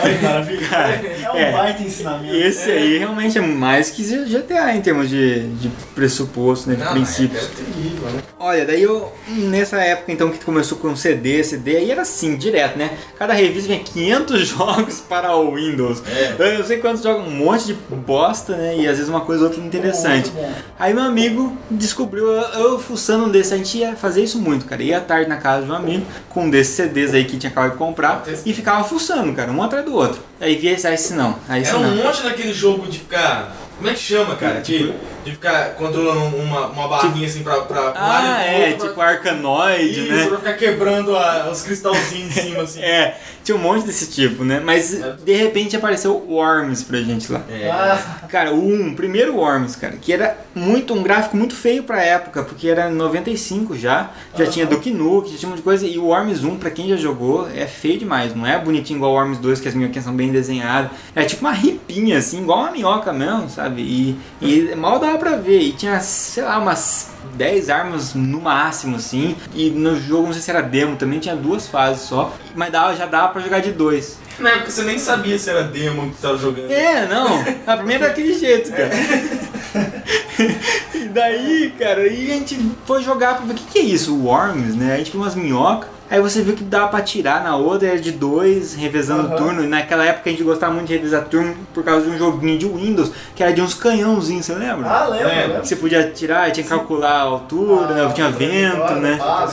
Olha 0.00 0.14
que 0.14 0.24
maravilha. 0.24 0.68
Cara, 0.68 0.94
é 0.94 1.30
um 1.32 1.36
é. 1.36 1.52
baita 1.52 1.82
ensinamento. 1.82 2.34
Esse 2.34 2.70
aí 2.70 2.98
realmente 2.98 3.38
é 3.38 3.40
mais 3.40 3.90
que 3.90 4.02
GTA 4.02 4.74
em 4.74 4.80
termos 4.80 5.08
de, 5.08 5.48
de 5.54 5.68
pressuposto, 5.94 6.70
né? 6.70 6.76
De 6.76 6.84
Não, 6.84 6.92
princípios. 6.92 7.42
Era 7.42 7.52
terrível, 7.52 8.10
né? 8.10 8.22
Olha, 8.38 8.64
daí 8.64 8.82
eu, 8.82 9.12
nessa 9.28 9.78
época 9.78 10.12
então 10.12 10.30
que 10.30 10.44
começou 10.44 10.78
com 10.78 10.94
CD, 10.94 11.42
CD, 11.42 11.76
aí 11.76 11.90
era 11.90 12.02
assim, 12.02 12.36
direto, 12.36 12.78
né? 12.78 12.92
Cada 13.18 13.34
revista 13.34 13.68
vinha 13.68 13.80
500 13.80 14.40
jogos 14.46 15.00
para 15.00 15.34
o 15.34 15.54
Windows. 15.54 16.02
É. 16.06 16.36
Eu 16.38 16.58
não 16.58 16.64
sei 16.64 16.78
quantos 16.78 17.02
jogos, 17.02 17.26
um 17.26 17.30
monte 17.30 17.66
de 17.66 17.74
bosta, 17.74 18.56
né? 18.56 18.76
E 18.76 18.86
às 18.86 18.96
vezes 18.96 19.08
uma 19.08 19.22
coisa 19.22 19.44
ou 19.44 19.48
outra 19.48 19.64
interessante. 19.64 20.30
Muito. 20.30 20.54
Aí 20.78 20.94
meu 20.94 21.04
amigo 21.04 21.56
descobriu, 21.70 22.26
eu, 22.26 22.60
eu 22.60 22.78
fuçando 22.78 23.24
um 23.24 23.28
desse, 23.28 23.52
a 23.52 23.56
gente 23.56 23.78
ia 23.78 23.96
fazer 23.96 24.22
isso 24.22 24.38
muito, 24.38 24.66
cara. 24.66 24.82
Ia 24.82 24.98
à 24.98 25.00
tarde 25.00 25.28
na 25.28 25.36
casa 25.36 25.64
de 25.64 25.70
um 25.70 25.74
amigo, 25.74 26.06
com 26.28 26.44
um 26.44 26.50
desses 26.50 26.74
CDs 26.74 27.14
aí 27.14 27.24
que 27.24 27.36
tinha 27.36 27.50
acabado 27.50 27.72
de 27.72 27.78
comprar, 27.78 28.24
e 28.44 28.54
ficava 28.54 28.84
fuçando, 28.84 29.32
cara, 29.32 29.47
um 29.50 29.62
atrás 29.62 29.84
do 29.84 29.94
outro. 29.94 30.20
Aí 30.40 30.54
esse, 30.66 30.86
ah, 30.86 30.92
esse 30.94 31.14
não, 31.14 31.36
aí 31.48 31.62
esse 31.62 31.70
Era 31.70 31.80
não. 31.80 31.90
um 31.94 32.04
monte 32.04 32.22
daquele 32.22 32.52
jogo 32.52 32.86
de 32.86 32.98
ficar. 32.98 33.54
Como 33.76 33.88
é 33.88 33.94
que 33.94 34.00
chama, 34.00 34.34
cara? 34.36 34.60
Tipo- 34.60 34.92
de 35.28 35.34
ficar 35.36 35.74
controlando 35.74 36.36
uma, 36.36 36.66
uma 36.66 36.88
barrinha 36.88 37.26
assim 37.26 37.42
pra, 37.42 37.60
pra 37.62 37.80
um 37.90 37.92
Ah, 37.94 38.42
é, 38.44 38.70
outro, 38.70 38.82
tipo 38.88 38.94
pra... 38.94 39.08
Arcanoid, 39.08 39.90
Isso, 40.00 40.12
né? 40.12 40.26
pra 40.26 40.38
ficar 40.38 40.52
quebrando 40.54 41.16
a- 41.16 41.48
os 41.50 41.62
cristalzinhos 41.62 42.36
em 42.36 42.42
cima, 42.42 42.62
assim. 42.62 42.80
É, 42.88 43.16
tinha 43.44 43.56
um 43.56 43.60
monte 43.60 43.86
desse 43.86 44.10
tipo, 44.10 44.44
né? 44.44 44.60
Mas 44.64 44.90
de 45.24 45.32
repente 45.34 45.76
apareceu 45.76 46.14
o 46.16 46.34
Worms 46.34 46.82
pra 46.82 46.98
gente 47.00 47.30
lá. 47.32 47.42
É. 47.50 47.70
Ah, 47.70 47.98
Cara, 48.28 48.52
o 48.52 48.58
1, 48.66 48.94
primeiro 48.94 49.36
Worms, 49.36 49.74
cara, 49.76 49.96
que 50.00 50.12
era 50.12 50.36
muito 50.54 50.92
um 50.94 51.02
gráfico 51.02 51.36
muito 51.36 51.54
feio 51.54 51.82
pra 51.82 52.02
época, 52.02 52.42
porque 52.42 52.68
era 52.68 52.90
95 52.90 53.76
já, 53.76 54.10
já 54.36 54.46
tinha 54.46 54.66
Duke 54.66 54.90
Nukem, 54.90 55.32
já 55.32 55.38
tinha 55.38 55.48
um 55.48 55.50
monte 55.50 55.58
de 55.58 55.64
coisa, 55.64 55.86
e 55.86 55.98
o 55.98 56.06
Worms 56.06 56.44
1, 56.44 56.56
pra 56.58 56.70
quem 56.70 56.88
já 56.88 56.96
jogou, 56.96 57.48
é 57.54 57.66
feio 57.66 57.98
demais, 57.98 58.34
não 58.34 58.46
é 58.46 58.58
bonitinho 58.58 58.98
igual 58.98 59.12
o 59.12 59.14
Worms 59.14 59.38
2, 59.38 59.60
que 59.60 59.68
as 59.68 59.74
minhoquinhas 59.74 60.04
são 60.04 60.14
bem 60.14 60.30
desenhadas, 60.30 60.90
é 61.14 61.24
tipo 61.24 61.40
uma 61.40 61.52
ripinha, 61.52 62.18
assim, 62.18 62.42
igual 62.42 62.60
uma 62.60 62.70
minhoca 62.70 63.12
mesmo, 63.12 63.48
sabe? 63.48 63.80
E, 63.82 64.18
e 64.42 64.74
mal 64.74 64.98
pra 65.18 65.36
ver, 65.36 65.60
e 65.60 65.72
tinha, 65.72 66.00
sei 66.00 66.42
lá, 66.42 66.58
umas 66.58 67.10
10 67.34 67.70
armas 67.70 68.14
no 68.14 68.40
máximo, 68.40 68.96
assim, 68.96 69.36
e 69.54 69.70
no 69.70 70.00
jogo, 70.00 70.26
não 70.26 70.32
sei 70.32 70.42
se 70.42 70.50
era 70.50 70.62
demo, 70.62 70.96
também 70.96 71.18
tinha 71.18 71.36
duas 71.36 71.66
fases 71.66 72.02
só, 72.02 72.34
mas 72.54 72.72
dava, 72.72 72.96
já 72.96 73.06
dava 73.06 73.28
pra 73.28 73.42
jogar 73.42 73.60
de 73.60 73.72
dois. 73.72 74.18
Na 74.38 74.50
época 74.50 74.70
você 74.70 74.82
nem 74.82 74.98
sabia 74.98 75.38
se 75.38 75.50
era 75.50 75.64
demo 75.64 76.10
que 76.10 76.16
você 76.16 76.22
tava 76.22 76.38
jogando. 76.38 76.70
É, 76.70 77.08
não. 77.08 77.44
A 77.66 77.76
primeira 77.76 78.06
é 78.06 78.08
daquele 78.08 78.38
jeito, 78.38 78.70
cara. 78.70 78.90
e 80.94 81.08
daí, 81.08 81.74
cara, 81.76 82.02
aí 82.02 82.30
a 82.30 82.34
gente 82.34 82.56
foi 82.86 83.02
jogar 83.02 83.36
pra 83.36 83.46
ver 83.46 83.52
o 83.52 83.56
que, 83.56 83.64
que 83.64 83.78
é 83.80 83.82
isso, 83.82 84.14
o 84.14 84.26
Worms, 84.26 84.76
né? 84.76 84.94
A 84.94 84.98
gente 84.98 85.10
viu 85.10 85.20
umas 85.20 85.34
minhocas. 85.34 85.97
Aí 86.10 86.20
você 86.20 86.42
viu 86.42 86.54
que 86.54 86.64
dava 86.64 86.88
pra 86.88 86.98
atirar 87.00 87.42
na 87.44 87.54
outra, 87.56 87.88
era 87.88 88.00
de 88.00 88.12
dois, 88.12 88.74
revezando 88.74 89.28
Aham. 89.28 89.36
turno. 89.36 89.64
E 89.64 89.66
naquela 89.66 90.04
época 90.04 90.28
a 90.30 90.32
gente 90.32 90.42
gostava 90.42 90.72
muito 90.72 90.86
de 90.86 90.94
revezar 90.94 91.24
turno 91.26 91.54
por 91.74 91.84
causa 91.84 92.06
de 92.06 92.10
um 92.10 92.18
joguinho 92.18 92.58
de 92.58 92.66
Windows, 92.66 93.10
que 93.36 93.42
era 93.42 93.52
de 93.52 93.60
uns 93.60 93.74
canhãozinhos, 93.74 94.46
você 94.46 94.54
lembra? 94.54 94.88
ah 94.90 95.06
lembro, 95.08 95.28
É, 95.28 95.46
lembro. 95.46 95.60
Que 95.62 95.68
você 95.68 95.76
podia 95.76 96.00
atirar, 96.00 96.50
tinha 96.50 96.64
que 96.64 96.70
calcular 96.70 97.10
a 97.12 97.20
altura, 97.22 98.06
Ah, 98.06 98.12
tinha 98.12 98.30
vento, 98.30 98.76
claro, 98.76 99.00
né? 99.00 99.18
Ah, 99.20 99.46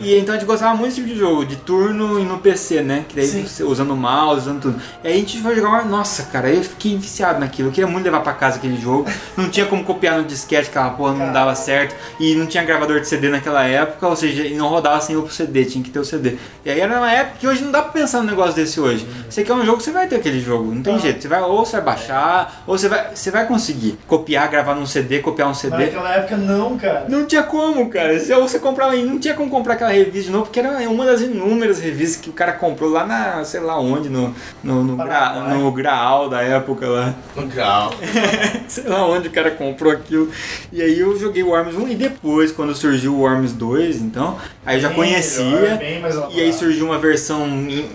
e. 0.00 0.10
E 0.10 0.18
então 0.18 0.34
a 0.34 0.38
gente 0.38 0.46
gostava 0.46 0.74
muito 0.74 0.90
desse 0.94 1.02
tipo 1.02 1.12
de 1.14 1.18
jogo, 1.18 1.44
de 1.44 1.56
turno 1.56 2.18
e 2.18 2.24
no 2.24 2.38
PC, 2.38 2.82
né? 2.82 3.04
Que 3.08 3.16
daí 3.16 3.26
Sim. 3.26 3.46
você 3.46 3.62
usando 3.62 3.90
o 3.92 3.96
mouse, 3.96 4.40
usando 4.42 4.60
tudo. 4.62 4.80
E 5.04 5.08
aí 5.08 5.14
a 5.14 5.16
gente 5.16 5.40
foi 5.42 5.54
jogar 5.54 5.68
uma. 5.68 5.82
Nossa, 5.82 6.22
cara, 6.24 6.48
aí 6.48 6.56
eu 6.56 6.62
fiquei 6.64 6.96
viciado 6.96 7.38
naquilo. 7.40 7.68
Eu 7.68 7.72
queria 7.72 7.86
muito 7.86 8.04
levar 8.04 8.20
pra 8.20 8.32
casa 8.32 8.56
aquele 8.56 8.80
jogo. 8.80 9.06
Não 9.36 9.48
tinha 9.50 9.66
como 9.66 9.84
copiar 9.84 10.16
no 10.18 10.24
disquete, 10.24 10.68
aquela 10.70 10.90
porra 10.90 11.12
não 11.12 11.18
Cara. 11.20 11.32
dava 11.32 11.54
certo. 11.54 11.94
E 12.18 12.34
não 12.34 12.46
tinha 12.46 12.64
gravador 12.64 13.00
de 13.00 13.06
CD 13.08 13.28
naquela 13.28 13.64
época, 13.64 14.06
ou 14.08 14.16
seja, 14.16 14.44
e 14.44 14.54
não 14.54 14.68
rodava 14.68 15.00
sem 15.00 15.16
o 15.16 15.28
CD, 15.28 15.64
tinha 15.64 15.82
que 15.84 15.89
ter 15.90 15.98
o 15.98 16.04
CD. 16.04 16.36
E 16.64 16.70
aí 16.70 16.80
era 16.80 16.96
uma 16.98 17.12
época 17.12 17.36
que 17.40 17.46
hoje 17.46 17.62
não 17.62 17.70
dá 17.70 17.82
pra 17.82 17.92
pensar 17.92 18.20
num 18.20 18.26
negócio 18.30 18.54
desse 18.54 18.80
hoje. 18.80 19.06
Você 19.28 19.42
quer 19.44 19.52
um 19.54 19.64
jogo, 19.64 19.80
você 19.80 19.90
vai 19.90 20.06
ter 20.06 20.16
aquele 20.16 20.40
jogo, 20.40 20.72
não 20.74 20.82
tem 20.82 20.94
Ah. 20.94 20.98
jeito. 20.98 21.22
Você 21.22 21.28
vai, 21.28 21.40
ou 21.42 21.64
você 21.64 21.72
vai 21.76 21.84
baixar, 21.84 22.62
ou 22.66 22.76
você 22.78 22.88
vai, 22.88 23.14
você 23.14 23.30
vai 23.30 23.46
conseguir 23.46 23.98
copiar, 24.06 24.48
gravar 24.48 24.74
num 24.74 24.86
CD, 24.86 25.18
copiar 25.20 25.48
um 25.48 25.50
Mas 25.50 25.58
CD. 25.58 25.76
naquela 25.76 26.14
época 26.14 26.36
não, 26.36 26.76
cara. 26.78 27.06
Não 27.08 27.24
tinha 27.26 27.42
como, 27.42 27.88
cara. 27.90 28.18
Se 28.18 28.34
você 28.34 28.58
comprava, 28.58 28.94
não 28.96 29.18
tinha 29.18 29.34
como 29.34 29.50
comprar 29.50 29.74
aquela 29.74 29.90
revista 29.90 30.26
de 30.26 30.30
novo, 30.30 30.44
porque 30.44 30.60
era 30.60 30.70
uma 30.88 31.04
das 31.06 31.20
inúmeras 31.20 31.80
revistas 31.80 32.20
que 32.20 32.30
o 32.30 32.32
cara 32.32 32.52
comprou 32.52 32.90
lá 32.90 33.04
na, 33.06 33.44
sei 33.44 33.60
lá 33.60 33.78
onde, 33.78 34.08
no, 34.08 34.34
no, 34.62 34.82
no, 34.84 34.96
gra, 34.96 35.32
no 35.54 35.70
Graal 35.72 36.28
da 36.28 36.42
época 36.42 36.86
lá. 36.88 37.14
No 37.36 37.46
grau. 37.46 37.92
sei 38.68 38.84
lá 38.84 39.06
onde 39.06 39.28
o 39.28 39.30
cara 39.30 39.50
comprou 39.50 39.92
aquilo. 39.92 40.30
E 40.72 40.80
aí 40.82 40.98
eu 40.98 41.18
joguei 41.18 41.42
o 41.42 41.48
Worms 41.48 41.74
1 41.76 41.88
e 41.88 41.94
depois, 41.94 42.52
quando 42.52 42.74
surgiu 42.74 43.14
o 43.14 43.20
Worms 43.20 43.52
2, 43.52 44.00
então, 44.00 44.36
aí 44.64 44.76
eu 44.76 44.80
já 44.80 44.90
conhecia. 44.90 45.79
Bem 45.80 46.00
mais 46.00 46.14
E 46.30 46.40
aí 46.40 46.52
surgiu 46.52 46.86
uma 46.86 46.98
versão 46.98 47.48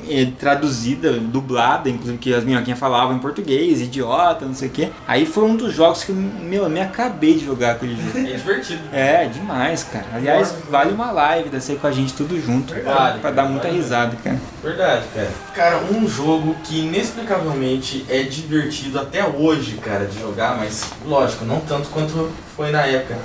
eh, 0.09 0.27
traduzida, 0.37 1.13
dublada, 1.13 1.89
inclusive 1.89 2.17
que 2.17 2.33
as 2.33 2.43
minhoquinhas 2.43 2.79
falavam 2.79 3.15
em 3.15 3.19
português, 3.19 3.79
idiota, 3.81 4.45
não 4.45 4.55
sei 4.55 4.67
o 4.67 4.71
que. 4.71 4.89
Aí 5.07 5.25
foi 5.25 5.43
um 5.43 5.55
dos 5.55 5.73
jogos 5.73 6.03
que, 6.03 6.11
meu, 6.11 6.63
eu 6.63 6.69
me 6.69 6.81
acabei 6.81 7.35
de 7.35 7.45
jogar 7.45 7.71
aquele 7.71 7.95
jogo. 7.95 8.17
É 8.17 8.35
divertido. 8.35 8.81
É, 8.91 9.25
demais, 9.25 9.83
cara. 9.83 10.05
Aliás, 10.13 10.53
vale 10.69 10.91
uma 10.91 11.11
live 11.11 11.49
dessa 11.49 11.71
aí 11.71 11.77
com 11.77 11.87
a 11.87 11.91
gente 11.91 12.13
tudo 12.13 12.39
junto. 12.41 12.73
Vale, 12.83 13.19
pra 13.19 13.31
dar 13.31 13.43
vale 13.43 13.53
muita 13.53 13.67
mesmo. 13.67 13.83
risada, 13.83 14.17
cara. 14.23 14.39
Verdade, 14.63 15.05
cara. 15.13 15.29
Cara, 15.53 15.79
um 15.91 16.07
jogo 16.07 16.55
que 16.63 16.79
inexplicavelmente 16.79 18.05
é 18.09 18.23
divertido 18.23 18.99
até 18.99 19.25
hoje, 19.25 19.77
cara, 19.77 20.05
de 20.05 20.19
jogar, 20.19 20.57
mas 20.57 20.89
lógico, 21.05 21.45
não 21.45 21.59
tanto 21.59 21.89
quanto 21.89 22.29
foi 22.55 22.71
na 22.71 22.85
época. 22.85 23.15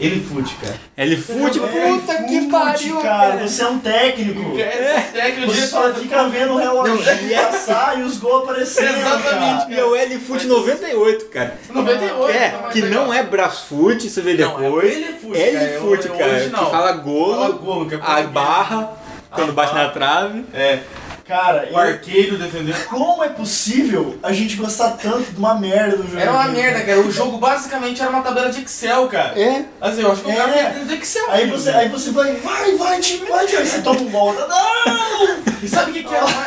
Ele 0.00 0.20
fute, 0.20 0.56
cara. 0.56 0.74
Ele 0.98 1.16
fute, 1.16 1.60
É, 1.60 1.88
puta 1.88 2.14
que 2.24 2.38
fute, 2.40 2.50
pariu, 2.50 2.96
cara. 3.00 3.32
cara. 3.32 3.46
Você 3.48 3.62
é 3.62 3.66
um 3.68 3.78
técnico. 3.78 4.58
É, 4.58 5.08
técnico 5.12 5.52
Você 5.52 5.66
só 5.68 5.94
fica 5.94 6.24
vendo 6.28 6.54
o 6.56 6.58
e 6.88 7.32
é- 7.32 7.42
passar 7.44 7.98
e 8.00 8.02
os 8.02 8.18
gols 8.18 8.42
aparecendo. 8.42 8.88
Exatamente. 8.98 9.60
cara. 9.62 9.74
E 9.74 9.78
é 9.78 9.84
o 9.84 9.94
L-Foot 9.94 10.46
98, 10.48 11.24
cara. 11.26 11.54
98. 11.72 12.30
É, 12.36 12.48
tá 12.48 12.68
que 12.70 12.80
legal. 12.80 13.04
não 13.06 13.14
é 13.14 13.22
Brasfoot, 13.22 14.10
você 14.10 14.20
vê 14.20 14.34
Não, 14.34 14.62
é 14.64 14.68
o 14.68 14.80
depois. 14.80 14.94
É 14.96 15.50
o- 15.50 15.56
L-Foot, 15.56 16.08
é 16.08 16.10
o 16.10 16.18
cara. 16.18 16.40
Que 16.40 16.50
fala 16.50 16.92
golo, 16.92 17.34
Fala 17.36 17.52
golo, 17.52 17.88
que 17.88 17.94
é 17.94 17.98
a 18.02 18.22
barra, 18.22 18.92
quando 19.30 19.52
bate 19.52 19.74
na 19.74 19.88
trave. 19.90 20.44
É, 20.52 20.80
Cara, 21.26 21.68
o 21.72 21.78
arqueiro 21.78 22.36
defendeu. 22.36 22.74
como 22.90 23.24
é 23.24 23.30
possível 23.30 24.18
a 24.22 24.30
gente 24.32 24.56
gostar 24.56 24.90
tanto 24.90 25.32
de 25.32 25.38
uma 25.38 25.54
merda 25.54 25.96
do 25.96 26.02
jogo? 26.04 26.18
Era 26.18 26.30
uma 26.32 26.48
merda, 26.48 26.80
cara. 26.84 27.00
O 27.00 27.10
jogo 27.10 27.38
basicamente 27.38 28.00
era 28.02 28.10
uma 28.10 28.20
tabela 28.22 28.50
de 28.50 28.60
Excel, 28.62 29.08
cara. 29.08 29.38
É. 29.40 29.64
Assim, 29.80 30.02
eu 30.02 30.12
acho 30.12 30.20
que 30.22 30.28
o 30.28 30.32
É. 30.32 30.36
cara 30.36 30.52
fez 30.52 30.64
dentro 30.74 30.86
de 30.86 30.94
Excel. 31.02 31.30
Aí 31.30 31.48
você, 31.48 31.70
aí 31.70 31.88
você 31.88 32.10
vai, 32.10 32.32
vai, 32.34 32.76
vai, 32.76 33.00
time, 33.00 33.26
vai, 33.26 33.46
time. 33.46 33.58
Aí 33.62 33.66
você 33.66 33.80
toma 33.80 34.00
um 34.00 34.10
gol. 34.10 34.34
Não! 34.34 35.44
E 35.62 35.68
sabe 35.68 35.92
o 35.92 35.94
que, 35.94 36.02
que 36.04 36.14
era 36.14 36.26
mais? 36.26 36.44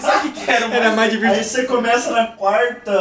Sabe, 0.00 0.28
o 0.28 0.32
que, 0.32 0.40
que 0.44 0.50
era 0.50 0.68
mais? 0.68 0.80
Era 0.80 0.90
mais 0.92 1.10
Aí 1.12 1.16
divertido. 1.18 1.44
você 1.44 1.62
começa 1.64 2.10
na 2.10 2.26
quarta. 2.28 2.92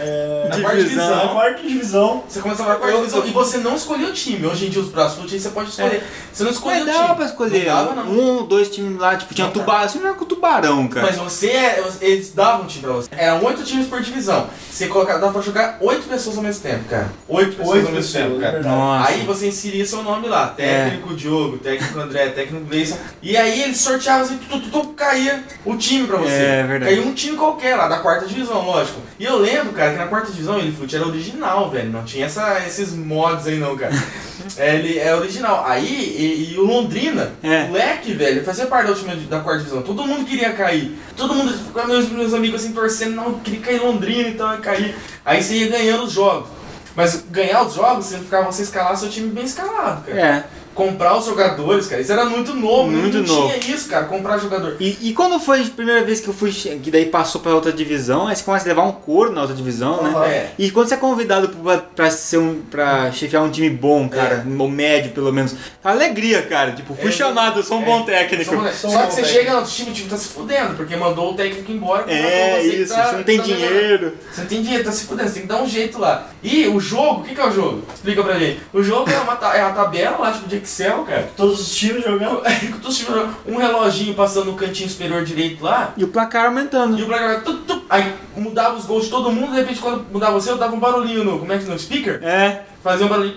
É, 0.00 0.48
Na 0.50 0.60
quarta 0.60 0.76
Divisão. 0.82 1.16
na 1.16 1.28
quarta 1.32 1.62
divisão. 1.62 2.24
Você 2.28 2.40
começa 2.40 2.62
a 2.62 2.66
jogar 2.66 2.78
quarta 2.80 2.96
divisão 2.98 3.26
e 3.26 3.30
você 3.30 3.58
não 3.58 3.76
escolheu 3.76 4.08
o 4.08 4.12
time. 4.12 4.44
Hoje 4.46 4.66
em 4.66 4.70
dia 4.70 4.80
os 4.82 4.88
braços 4.88 5.32
aí 5.32 5.38
você 5.38 5.48
pode 5.50 5.70
escolher. 5.70 6.02
Você 6.32 6.42
não 6.42 6.50
escolheu 6.50 6.80
Mas 6.80 6.88
o 6.88 6.90
time. 6.92 7.02
dava 7.06 7.14
pra 7.14 7.24
escolher. 7.26 7.64
Não 7.66 7.74
dava, 7.74 7.94
não. 7.94 8.10
Um 8.12 8.46
dois 8.46 8.68
times 8.70 8.98
lá, 8.98 9.16
tipo, 9.16 9.32
tinha 9.34 9.46
Não, 9.46 9.52
tubarão. 9.52 9.88
Você 9.88 9.98
não 9.98 10.06
era 10.08 10.14
com 10.16 10.24
tubarão, 10.24 10.63
cara. 10.88 11.06
Mas 11.06 11.16
você, 11.16 11.48
é- 11.48 11.82
eles 12.00 12.32
davam 12.32 12.64
um 12.64 12.66
time 12.66 12.84
pra 12.84 12.92
você. 12.94 13.08
Eram 13.12 13.44
oito 13.44 13.62
times 13.64 13.86
por 13.86 14.00
divisão. 14.00 14.48
Você 14.70 14.86
colocava, 14.86 15.18
dava 15.20 15.32
pra 15.32 15.42
jogar 15.42 15.78
oito 15.80 16.08
pessoas 16.08 16.36
ao 16.36 16.42
mesmo 16.42 16.62
tempo, 16.62 16.84
cara. 16.88 17.10
Oito 17.28 17.56
pessoas 17.56 17.76
Oito 17.76 17.86
ao 17.86 17.92
mesmo 17.92 18.12
pessoas, 18.12 18.24
tempo, 18.32 18.38
é 18.38 18.50
cara. 18.50 18.62
Nossa. 18.62 19.08
Aí 19.08 19.24
você 19.24 19.48
inseria 19.48 19.84
seu 19.86 20.02
nome 20.02 20.28
lá, 20.28 20.48
técnico 20.48 21.14
Diogo, 21.14 21.58
técnico 21.58 21.98
André, 21.98 22.28
técnico 22.28 22.64
Gleison. 22.66 22.96
E 23.22 23.36
aí 23.36 23.62
eles 23.62 23.78
sorteavam 23.78 24.22
assim, 24.24 24.38
tu, 24.38 24.60
tu, 24.60 24.70
tu, 24.70 24.84
caía 24.94 25.42
o 25.64 25.76
time 25.76 26.06
pra 26.06 26.18
você. 26.18 26.32
É, 26.32 26.62
verdade. 26.62 26.94
Caía 26.94 27.06
um 27.06 27.12
time 27.14 27.36
qualquer 27.36 27.76
lá, 27.76 27.88
da 27.88 27.98
quarta 27.98 28.26
divisão, 28.26 28.64
lógico. 28.64 29.00
E 29.18 29.24
eu 29.24 29.38
lembro, 29.38 29.72
cara, 29.72 29.92
que 29.92 29.98
na 29.98 30.06
quarta 30.06 30.30
divisão 30.30 30.58
ele 30.58 30.72
fute 30.72 30.96
era 30.96 31.06
original, 31.06 31.70
velho. 31.70 31.90
Não 31.90 32.04
tinha 32.04 32.26
essa, 32.26 32.62
esses 32.66 32.94
mods 32.94 33.46
aí 33.46 33.58
não, 33.58 33.76
cara. 33.76 33.92
É, 34.58 34.74
ele 34.74 34.98
é 34.98 35.14
original. 35.14 35.64
Aí, 35.66 35.86
e, 35.86 36.52
e 36.52 36.58
o 36.58 36.64
Londrina, 36.64 37.32
É. 37.42 37.64
o 37.64 37.72
Leque, 37.72 38.12
velho, 38.12 38.44
fazia 38.44 38.66
parte 38.66 38.86
da 38.86 38.92
última 38.92 39.14
da 39.16 39.40
quarta 39.40 39.60
divisão. 39.60 39.82
Todo 39.82 40.06
mundo 40.06 40.26
queria 40.26 40.52
cair. 40.54 40.98
Todo 41.16 41.34
mundo, 41.34 41.52
meus, 41.86 42.08
meus 42.08 42.34
amigos 42.34 42.62
assim, 42.62 42.72
torcendo, 42.72 43.14
não, 43.14 43.34
queria 43.40 43.60
cair 43.60 43.80
Londrina, 43.80 44.28
então 44.28 44.52
ia 44.52 44.60
cair. 44.60 44.94
Aí 45.24 45.42
você 45.42 45.54
ia 45.54 45.68
ganhando 45.68 46.04
os 46.04 46.12
jogos. 46.12 46.48
Mas 46.96 47.24
ganhar 47.30 47.62
os 47.64 47.74
jogos, 47.74 48.06
você 48.06 48.18
ficava 48.18 48.50
você 48.50 48.62
escalar 48.62 48.96
seu 48.96 49.10
time 49.10 49.28
bem 49.28 49.44
escalado, 49.44 50.04
cara. 50.04 50.20
É. 50.20 50.44
Comprar 50.74 51.16
os 51.16 51.24
jogadores, 51.26 51.86
cara. 51.86 52.00
Isso 52.02 52.12
era 52.12 52.24
muito 52.24 52.54
novo. 52.54 52.90
Muito 52.90 53.18
não 53.18 53.24
novo. 53.26 53.58
tinha 53.58 53.74
isso, 53.74 53.88
cara. 53.88 54.04
Comprar 54.06 54.38
jogador. 54.38 54.76
E, 54.80 54.98
e 55.08 55.12
quando 55.12 55.38
foi 55.38 55.60
a 55.62 55.64
primeira 55.64 56.04
vez 56.04 56.20
que 56.20 56.28
eu 56.28 56.34
fui, 56.34 56.50
que 56.52 56.90
daí 56.90 57.06
passou 57.06 57.40
pra 57.40 57.54
outra 57.54 57.72
divisão, 57.72 58.26
aí 58.26 58.34
você 58.36 58.42
começa 58.42 58.64
a 58.64 58.68
levar 58.68 58.82
um 58.82 58.92
couro 58.92 59.32
na 59.32 59.42
outra 59.42 59.54
divisão, 59.56 60.02
né? 60.02 60.10
Aham. 60.10 60.24
É. 60.26 60.50
E 60.58 60.70
quando 60.70 60.88
você 60.88 60.94
é 60.94 60.96
convidado 60.98 61.48
pra, 61.48 61.78
pra, 61.78 62.10
ser 62.10 62.38
um, 62.38 62.60
pra 62.70 63.12
chefiar 63.12 63.42
um 63.42 63.50
time 63.50 63.70
bom, 63.70 64.08
cara, 64.08 64.44
ou 64.58 64.68
médio 64.68 65.12
pelo 65.12 65.32
menos, 65.32 65.54
alegria, 65.82 66.42
cara. 66.42 66.72
Tipo, 66.72 66.94
fui 66.94 67.08
É, 67.08 67.12
chamado, 67.12 67.60
eu 67.60 67.62
sou 67.64 67.78
um 67.78 67.82
é. 67.82 67.84
bom 67.84 68.02
técnico. 68.02 68.54
Só, 68.72 68.88
que 68.88 69.12
você 69.14 69.22
técnico. 69.22 69.26
chega 69.28 69.60
no 69.60 69.66
time, 69.66 69.90
o 69.90 69.94
time 69.94 70.08
tá 70.08 70.16
se 70.16 70.28
fudendo, 70.28 70.74
porque 70.74 70.96
mandou 70.96 71.32
o 71.32 71.34
técnico 71.34 71.70
embora. 71.70 72.04
É, 72.10 72.22
mandou 72.50 72.62
você 72.64 72.70
que 72.70 72.82
isso, 72.82 72.94
tá- 72.94 73.06
você 73.10 73.16
não 73.16 73.22
tem 73.22 73.36
tá 73.38 73.44
dinheiro. 73.44 74.12
Você 74.32 74.40
não 74.40 74.48
tem 74.48 74.62
dinheiro, 74.62 74.84
tá 74.84 74.92
se 74.92 75.04
fudendo, 75.04 75.28
você 75.28 75.34
tem 75.34 75.42
que 75.42 75.48
dar 75.48 75.62
um 75.62 75.68
jeito 75.68 75.98
lá. 75.98 76.28
E 76.42 76.66
o 76.66 76.80
jogo, 76.80 77.20
o 77.20 77.24
que, 77.24 77.34
que 77.34 77.40
é 77.40 77.46
o 77.46 77.52
jogo? 77.52 77.82
Explica 77.94 78.22
pra 78.22 78.38
gente. 78.38 78.60
O 78.72 78.82
jogo 78.82 79.10
é 79.10 79.18
uma, 79.18 79.34
é 79.54 79.62
uma 79.64 79.72
tabela 79.72 80.18
lá, 80.18 80.32
tipo 80.32 80.48
de 80.48 80.56
Excel, 80.64 81.04
cara. 81.04 81.30
Todos 81.36 81.60
os 81.60 81.74
times 81.74 82.02
jogando. 82.02 82.42
Com 82.42 82.78
todos 82.80 82.98
os 82.98 83.04
times, 83.04 83.24
um 83.46 83.56
reloginho 83.56 84.14
passando 84.14 84.46
no 84.46 84.54
cantinho 84.54 84.88
superior 84.88 85.24
direito 85.24 85.62
lá. 85.62 85.92
E 85.96 86.04
o 86.04 86.08
placar 86.08 86.46
aumentando. 86.46 86.98
E 86.98 87.02
o 87.02 87.06
placar 87.06 87.28
vai 87.28 87.40
tup, 87.42 87.66
tup, 87.66 87.84
aí 87.88 88.14
mudava 88.36 88.76
os 88.76 88.84
gols 88.84 89.04
de 89.04 89.10
todo 89.10 89.30
mundo, 89.30 89.52
de 89.52 89.60
repente 89.60 89.80
quando 89.80 90.04
mudava 90.10 90.32
você, 90.32 90.50
eu 90.50 90.58
dava 90.58 90.74
um 90.74 90.80
barulhinho 90.80 91.24
no, 91.24 91.38
como 91.38 91.52
é 91.52 91.58
que 91.58 91.64
no 91.64 91.78
speaker? 91.78 92.20
É. 92.22 92.62
Fazia 92.82 93.06
um 93.06 93.08
barulhinho. 93.08 93.36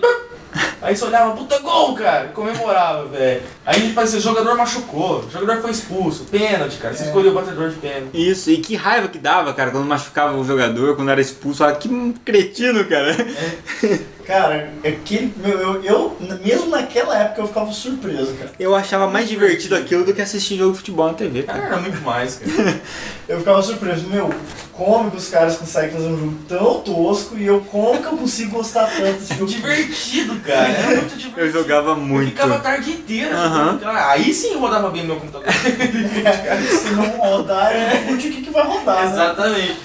Aí 0.80 0.96
você 0.96 1.04
olhava, 1.04 1.36
puta 1.36 1.58
gol, 1.58 1.94
cara, 1.94 2.28
comemorava, 2.28 3.06
velho. 3.06 3.42
Aí 3.66 3.92
parecia, 3.92 4.18
o 4.18 4.22
jogador 4.22 4.56
machucou, 4.56 5.20
o 5.20 5.30
jogador 5.30 5.60
foi 5.60 5.72
expulso, 5.72 6.24
pênalti, 6.24 6.78
cara. 6.78 6.94
Você 6.94 7.04
escolheu 7.04 7.32
o 7.32 7.34
batedor 7.34 7.70
de 7.70 7.76
pênalti. 7.76 8.30
Isso, 8.30 8.50
e 8.50 8.58
que 8.58 8.74
raiva 8.74 9.08
que 9.08 9.18
dava, 9.18 9.52
cara, 9.52 9.70
quando 9.70 9.86
machucava 9.86 10.36
o 10.36 10.44
jogador, 10.44 10.96
quando 10.96 11.10
era 11.10 11.20
expulso. 11.20 11.64
Olha, 11.64 11.74
que 11.74 12.14
cretino, 12.24 12.84
cara. 12.86 13.14
Cara, 14.28 14.68
aquele. 14.86 15.32
Meu, 15.38 15.58
eu, 15.58 15.82
eu, 15.82 16.16
mesmo 16.44 16.68
naquela 16.68 17.18
época, 17.18 17.40
eu 17.40 17.48
ficava 17.48 17.72
surpreso, 17.72 18.34
cara. 18.34 18.50
Eu 18.60 18.74
achava 18.74 19.06
mais 19.08 19.26
divertido 19.26 19.74
aquilo 19.74 20.04
do 20.04 20.12
que 20.12 20.20
assistir 20.20 20.58
jogo 20.58 20.72
de 20.72 20.78
futebol 20.80 21.06
na 21.06 21.14
TV, 21.14 21.44
Cara, 21.44 21.58
cara. 21.60 21.72
era 21.72 21.80
muito 21.80 22.02
mais, 22.02 22.34
cara. 22.34 22.78
Eu 23.26 23.38
ficava 23.38 23.62
surpreso. 23.62 24.06
Meu, 24.06 24.28
como 24.78 25.10
que 25.10 25.16
os 25.16 25.28
caras 25.28 25.56
conseguem 25.56 25.90
fazer 25.90 26.06
um 26.06 26.16
jogo 26.18 26.34
tão 26.48 26.80
tosco 26.82 27.36
e 27.36 27.44
eu 27.44 27.60
como 27.62 28.00
que 28.00 28.06
eu 28.06 28.16
consigo 28.16 28.52
gostar 28.52 28.86
tanto 28.86 29.18
desse 29.18 29.34
jogo. 29.36 29.46
Divertido, 29.50 30.36
cara. 30.36 30.68
Era 30.68 30.86
muito 30.96 31.16
divertido. 31.16 31.40
Eu 31.40 31.52
jogava 31.52 31.90
Eu 31.90 31.96
muito. 31.96 32.28
ficava 32.30 32.54
a 32.54 32.58
tarde 32.60 32.92
inteira 32.92 33.34
Aham. 33.36 33.48
jogando, 33.64 33.80
cara. 33.80 34.10
Aí 34.12 34.32
sim 34.32 34.54
rodava 34.56 34.88
bem 34.90 35.02
no 35.02 35.08
meu 35.08 35.16
computador. 35.16 35.48
Se 35.52 36.90
não 36.94 37.08
rodar, 37.18 37.72
eu 37.74 38.06
não 38.06 38.14
o 38.14 38.18
que, 38.18 38.30
que 38.42 38.50
vai 38.50 38.64
rodar, 38.64 39.04
né? 39.04 39.12
Exatamente. 39.12 39.76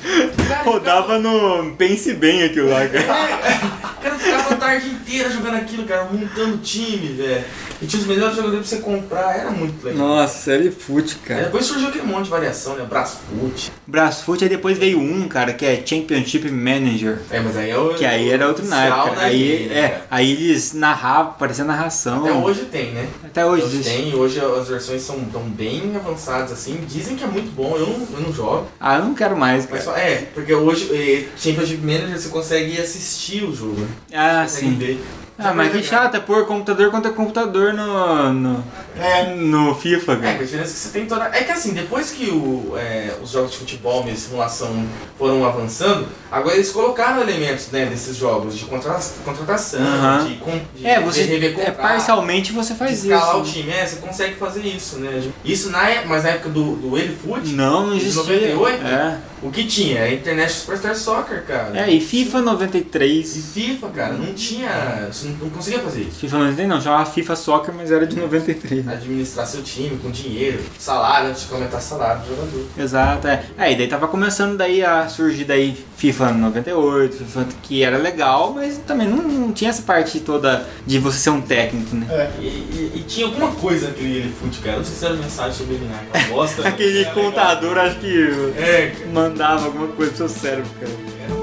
Cara, 0.47 0.63
Rodava 0.63 1.17
no 1.19 1.75
Pense 1.75 2.13
Bem 2.13 2.43
aquilo 2.43 2.69
lá, 2.69 2.87
cara. 2.87 3.73
O 3.97 4.01
cara 4.03 4.15
ficava 4.19 4.53
a 4.53 4.57
tarde 4.57 4.87
inteira 4.89 5.29
jogando 5.31 5.55
aquilo, 5.57 5.85
cara, 5.85 6.03
montando 6.11 6.57
time, 6.57 7.13
velho. 7.13 7.43
E 7.81 7.85
tinha 7.85 8.01
os 8.01 8.07
melhores 8.07 8.35
jogadores 8.35 8.67
pra 8.69 8.77
você 8.77 8.83
comprar, 8.83 9.37
era 9.37 9.51
muito 9.51 9.83
legal. 9.83 10.07
Nossa, 10.07 10.37
série 10.39 10.71
fute, 10.71 11.17
Aí 11.23 11.27
cara. 11.27 11.43
depois 11.45 11.65
surgiu 11.65 11.89
aquele 11.89 12.05
monte 12.05 12.25
de 12.25 12.29
variação, 12.29 12.75
né? 12.75 12.85
Brasfoot. 12.85 13.71
Brasfoot, 13.85 14.43
aí 14.43 14.49
depois 14.49 14.77
veio 14.83 14.99
um, 14.99 15.27
cara, 15.29 15.53
que 15.53 15.65
é 15.65 15.81
Championship 15.85 16.49
Manager. 16.51 17.19
É, 17.29 17.39
mas 17.39 17.55
aí 17.55 17.69
é 17.69 17.77
o. 17.77 17.93
Que 17.93 18.05
aí 18.05 18.29
era 18.29 18.47
outro 18.47 18.65
naipe, 18.65 19.09
Aí, 19.17 19.67
né, 19.69 19.75
é, 19.75 20.01
aí 20.11 20.31
eles 20.31 20.73
narravam, 20.73 21.33
parecia 21.33 21.63
narração. 21.63 22.21
Até 22.21 22.33
hoje 22.33 22.65
tem, 22.65 22.91
né? 22.91 23.07
Até 23.23 23.45
hoje 23.45 23.63
Hoje 23.63 23.83
tem, 23.83 24.13
hoje 24.13 24.39
as 24.39 24.67
versões 24.67 25.01
são 25.01 25.19
tão 25.25 25.43
bem 25.43 25.95
avançadas 25.95 26.51
assim. 26.51 26.79
Dizem 26.87 27.15
que 27.15 27.23
é 27.23 27.27
muito 27.27 27.53
bom, 27.55 27.75
eu 27.77 27.87
não, 27.87 28.07
eu 28.17 28.25
não 28.25 28.33
jogo. 28.33 28.67
Ah, 28.79 28.97
eu 28.97 29.05
não 29.05 29.13
quero 29.13 29.37
mais, 29.37 29.65
cara. 29.65 29.81
só, 29.81 29.95
é, 29.95 30.27
porque 30.33 30.53
hoje, 30.53 30.89
eh, 30.93 31.27
Championship 31.37 31.81
Manager, 31.81 32.19
você 32.19 32.29
consegue 32.29 32.79
assistir 32.79 33.43
o 33.43 33.55
jogo. 33.55 33.79
né? 33.79 33.87
Ah, 34.13 34.45
sim. 34.47 34.75
ver. 34.75 34.99
Ah, 35.37 35.51
mas 35.51 35.71
que 35.71 35.81
chato, 35.81 36.15
é 36.15 36.19
pôr 36.19 36.45
computador 36.45 36.91
contra 36.91 37.11
computador 37.11 37.73
no, 37.73 38.31
no, 38.33 38.63
É, 38.99 39.33
no 39.33 39.73
FIFA, 39.73 40.13
É, 40.13 40.15
cara. 40.17 40.29
a 40.29 40.33
diferença 40.43 40.69
é 40.69 40.73
que 40.73 40.79
você 40.79 40.89
tem 40.89 41.05
toda. 41.07 41.25
É 41.33 41.43
que 41.43 41.51
assim, 41.51 41.73
depois 41.73 42.11
que 42.11 42.29
o, 42.29 42.73
é, 42.77 43.15
os 43.21 43.31
jogos 43.31 43.51
de 43.51 43.57
futebol 43.57 44.05
e 44.07 44.15
simulação 44.15 44.85
foram 45.17 45.43
avançando, 45.43 46.07
agora 46.31 46.55
eles 46.55 46.69
colocaram 46.71 47.19
elementos 47.21 47.69
né, 47.71 47.87
desses 47.87 48.15
jogos 48.15 48.55
de 48.55 48.65
contra- 48.65 48.99
contratação, 49.25 49.81
de, 50.27 50.35
con- 50.35 50.61
de 50.75 50.85
É, 50.85 50.99
você, 50.99 51.23
rever 51.23 51.59
é, 51.59 51.71
parcialmente 51.71 52.51
você 52.51 52.73
de 52.73 52.79
faz 52.79 53.03
escalar 53.03 53.37
o 53.39 53.43
isso. 53.43 53.53
time. 53.53 53.71
É, 53.71 53.85
você 53.87 53.95
consegue 53.95 54.35
fazer 54.35 54.61
isso, 54.61 54.99
né? 54.99 55.23
Isso 55.43 55.71
na 55.71 55.89
época, 55.89 56.09
mas 56.09 56.23
na 56.23 56.29
época 56.29 56.49
do, 56.49 56.75
do 56.75 56.97
Elifoot, 56.97 57.47
Não, 57.49 57.87
não 57.87 57.97
De 57.97 58.05
existia. 58.05 58.21
98? 58.23 58.85
É. 58.85 59.17
o 59.43 59.51
que 59.51 59.65
tinha? 59.65 59.99
É 59.99 60.13
Internet 60.13 60.51
Superstar 60.51 60.95
Soccer, 60.95 61.43
cara. 61.45 61.71
é, 61.77 61.91
e 61.91 61.99
FIFA 62.01 62.39
E 62.39 62.41
93. 62.41 63.49
FIFA, 63.53 63.87
cara, 63.89 64.13
não 64.13 64.33
tinha. 64.33 65.07
Você 65.11 65.27
não, 65.27 65.35
não 65.35 65.49
conseguia 65.49 65.79
fazer 65.79 66.01
isso. 66.01 66.19
FIFA 66.19 66.37
93 66.37 66.69
não, 66.69 66.81
chamava 66.81 67.05
FIFA 67.09 67.35
Soccer, 67.35 67.73
mas 67.75 67.91
era 67.91 68.05
de 68.07 68.15
93. 68.15 68.87
Administrar 68.87 69.45
seu 69.45 69.61
time 69.61 69.97
com 69.97 70.09
dinheiro, 70.11 70.59
salário, 70.79 71.29
antes 71.29 71.43
de 71.43 71.47
comentar 71.47 71.81
salário 71.81 72.21
do 72.21 72.29
jogador. 72.29 72.65
Exato, 72.77 73.27
é. 73.27 73.43
É, 73.57 73.71
e 73.71 73.75
daí 73.75 73.87
tava 73.87 74.07
começando 74.07 74.57
daí 74.57 74.83
a 74.83 75.07
surgir 75.07 75.45
daí 75.45 75.77
FIFA 75.97 76.31
98, 76.33 77.15
FIFA 77.17 77.45
que 77.61 77.83
era 77.83 77.97
legal, 77.97 78.53
mas 78.53 78.77
também 78.79 79.07
não, 79.07 79.17
não 79.17 79.51
tinha 79.53 79.69
essa 79.69 79.81
parte 79.83 80.19
toda 80.19 80.65
de 80.85 80.99
você 80.99 81.17
ser 81.19 81.29
um 81.29 81.41
técnico, 81.41 81.95
né? 81.95 82.05
é. 82.09 82.29
E, 82.41 82.45
e- 82.45 82.91
e 82.95 83.03
tinha 83.03 83.25
alguma 83.25 83.51
coisa 83.51 83.87
naquele 83.87 84.19
Elefute, 84.19 84.59
cara. 84.59 84.77
Não 84.77 84.83
sei 84.85 84.95
se 84.95 85.05
era 85.05 85.15
mensagem 85.15 85.53
subliminar, 85.53 86.03
aquela 86.13 86.27
bosta. 86.35 86.67
Aquele 86.67 86.99
legal. 86.99 87.13
contador 87.13 87.77
acho 87.77 87.99
que 87.99 88.29
É, 88.57 88.91
mandava 89.33 89.65
alguma 89.65 89.87
coisa 89.87 90.11
pro 90.11 90.17
seu 90.17 90.29
cérebro, 90.29 90.69
cara. 90.79 91.42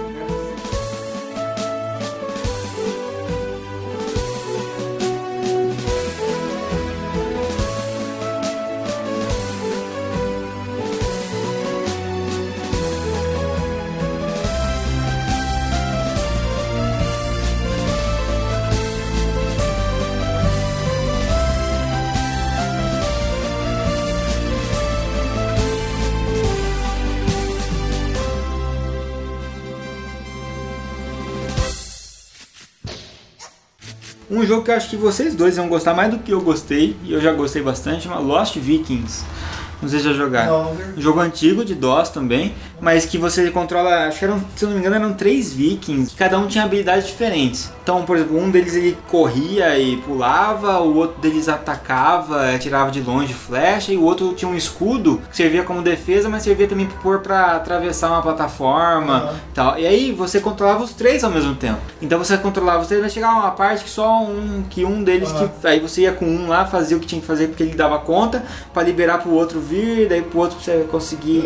Um 34.41 34.47
jogo 34.47 34.65
que 34.65 34.71
eu 34.71 34.75
acho 34.75 34.89
que 34.89 34.97
vocês 34.97 35.35
dois 35.35 35.59
vão 35.59 35.69
gostar 35.69 35.93
mais 35.93 36.11
do 36.11 36.19
que 36.19 36.33
eu 36.33 36.41
gostei, 36.41 36.97
e 37.05 37.13
eu 37.13 37.21
já 37.21 37.31
gostei 37.31 37.61
bastante, 37.61 38.05
chama 38.05 38.19
Lost 38.19 38.57
Vikings. 38.57 39.23
Não 39.83 39.87
sei 39.87 39.99
se 39.99 40.07
já 40.07 40.15
jogaram. 40.15 40.75
Um 40.97 41.01
jogo 41.01 41.21
antigo 41.21 41.63
de 41.63 41.75
DOS 41.75 42.09
também, 42.09 42.55
mas 42.81 43.05
que 43.07 43.19
você 43.19 43.51
controla, 43.51 44.07
acho 44.09 44.19
que 44.19 44.25
eram, 44.25 44.43
se 44.57 44.65
eu 44.65 44.69
não 44.69 44.77
me 44.77 44.81
engano, 44.81 44.97
eram 44.97 45.13
três 45.13 45.53
vikings, 45.53 46.11
que 46.13 46.17
cada 46.17 46.39
um 46.39 46.47
tinha 46.47 46.65
habilidades 46.65 47.07
diferentes. 47.07 47.71
Então, 47.83 48.03
por 48.05 48.17
exemplo, 48.17 48.39
um 48.41 48.51
deles 48.51 48.75
ele 48.75 48.97
corria 49.09 49.79
e 49.79 49.97
pulava, 49.99 50.81
o 50.81 50.97
outro 50.97 51.21
deles 51.21 51.49
atacava, 51.49 52.51
atirava 52.55 52.91
de 52.91 53.01
longe 53.01 53.35
flecha, 53.35 53.93
e 53.93 53.97
o 53.97 54.03
outro 54.05 54.33
tinha 54.33 54.51
um 54.51 54.55
escudo 54.57 55.21
que 55.31 55.37
servia 55.37 55.63
como 55.65 55.83
defesa, 55.83 56.29
mas 56.29 56.43
servia 56.43 56.67
também 56.69 56.87
para 56.87 56.99
pôr 56.99 57.19
para 57.21 57.57
atravessar 57.57 58.09
uma 58.11 58.23
plataforma 58.23 59.35
e 59.51 59.55
tal. 59.55 59.79
E 59.79 59.87
aí 59.87 60.13
você 60.13 60.41
controlava 60.41 60.83
os 60.85 60.93
três 60.93 61.23
ao 61.25 61.31
mesmo 61.31 61.55
tempo. 61.55 61.79
Então 62.01 62.19
você 62.19 62.37
controlava 62.37 62.81
os 62.83 62.87
três, 62.89 63.03
mas 63.03 63.13
chegava 63.13 63.39
uma 63.41 63.51
parte 63.51 63.85
que 63.85 63.91
só 63.91 64.23
um, 64.23 64.63
que 64.71 64.85
um 64.85 65.03
deles 65.03 65.31
Aham. 65.31 65.49
que 65.61 65.67
aí 65.67 65.81
você 65.81 66.03
ia 66.03 66.13
com 66.13 66.25
um 66.25 66.49
lá, 66.49 66.65
fazia 66.65 66.97
o 66.97 67.01
que 67.01 67.07
tinha 67.07 67.21
que 67.21 67.27
fazer 67.27 67.49
porque 67.49 67.63
ele 67.63 67.75
dava 67.75 67.99
conta, 67.99 68.43
para 68.73 68.83
liberar 68.83 69.19
pro 69.19 69.33
outro 69.33 69.61
vir, 69.61 70.09
daí 70.09 70.23
pro 70.23 70.39
outro 70.41 70.57
pra 70.57 70.65
você 70.65 70.85
conseguir. 70.91 71.43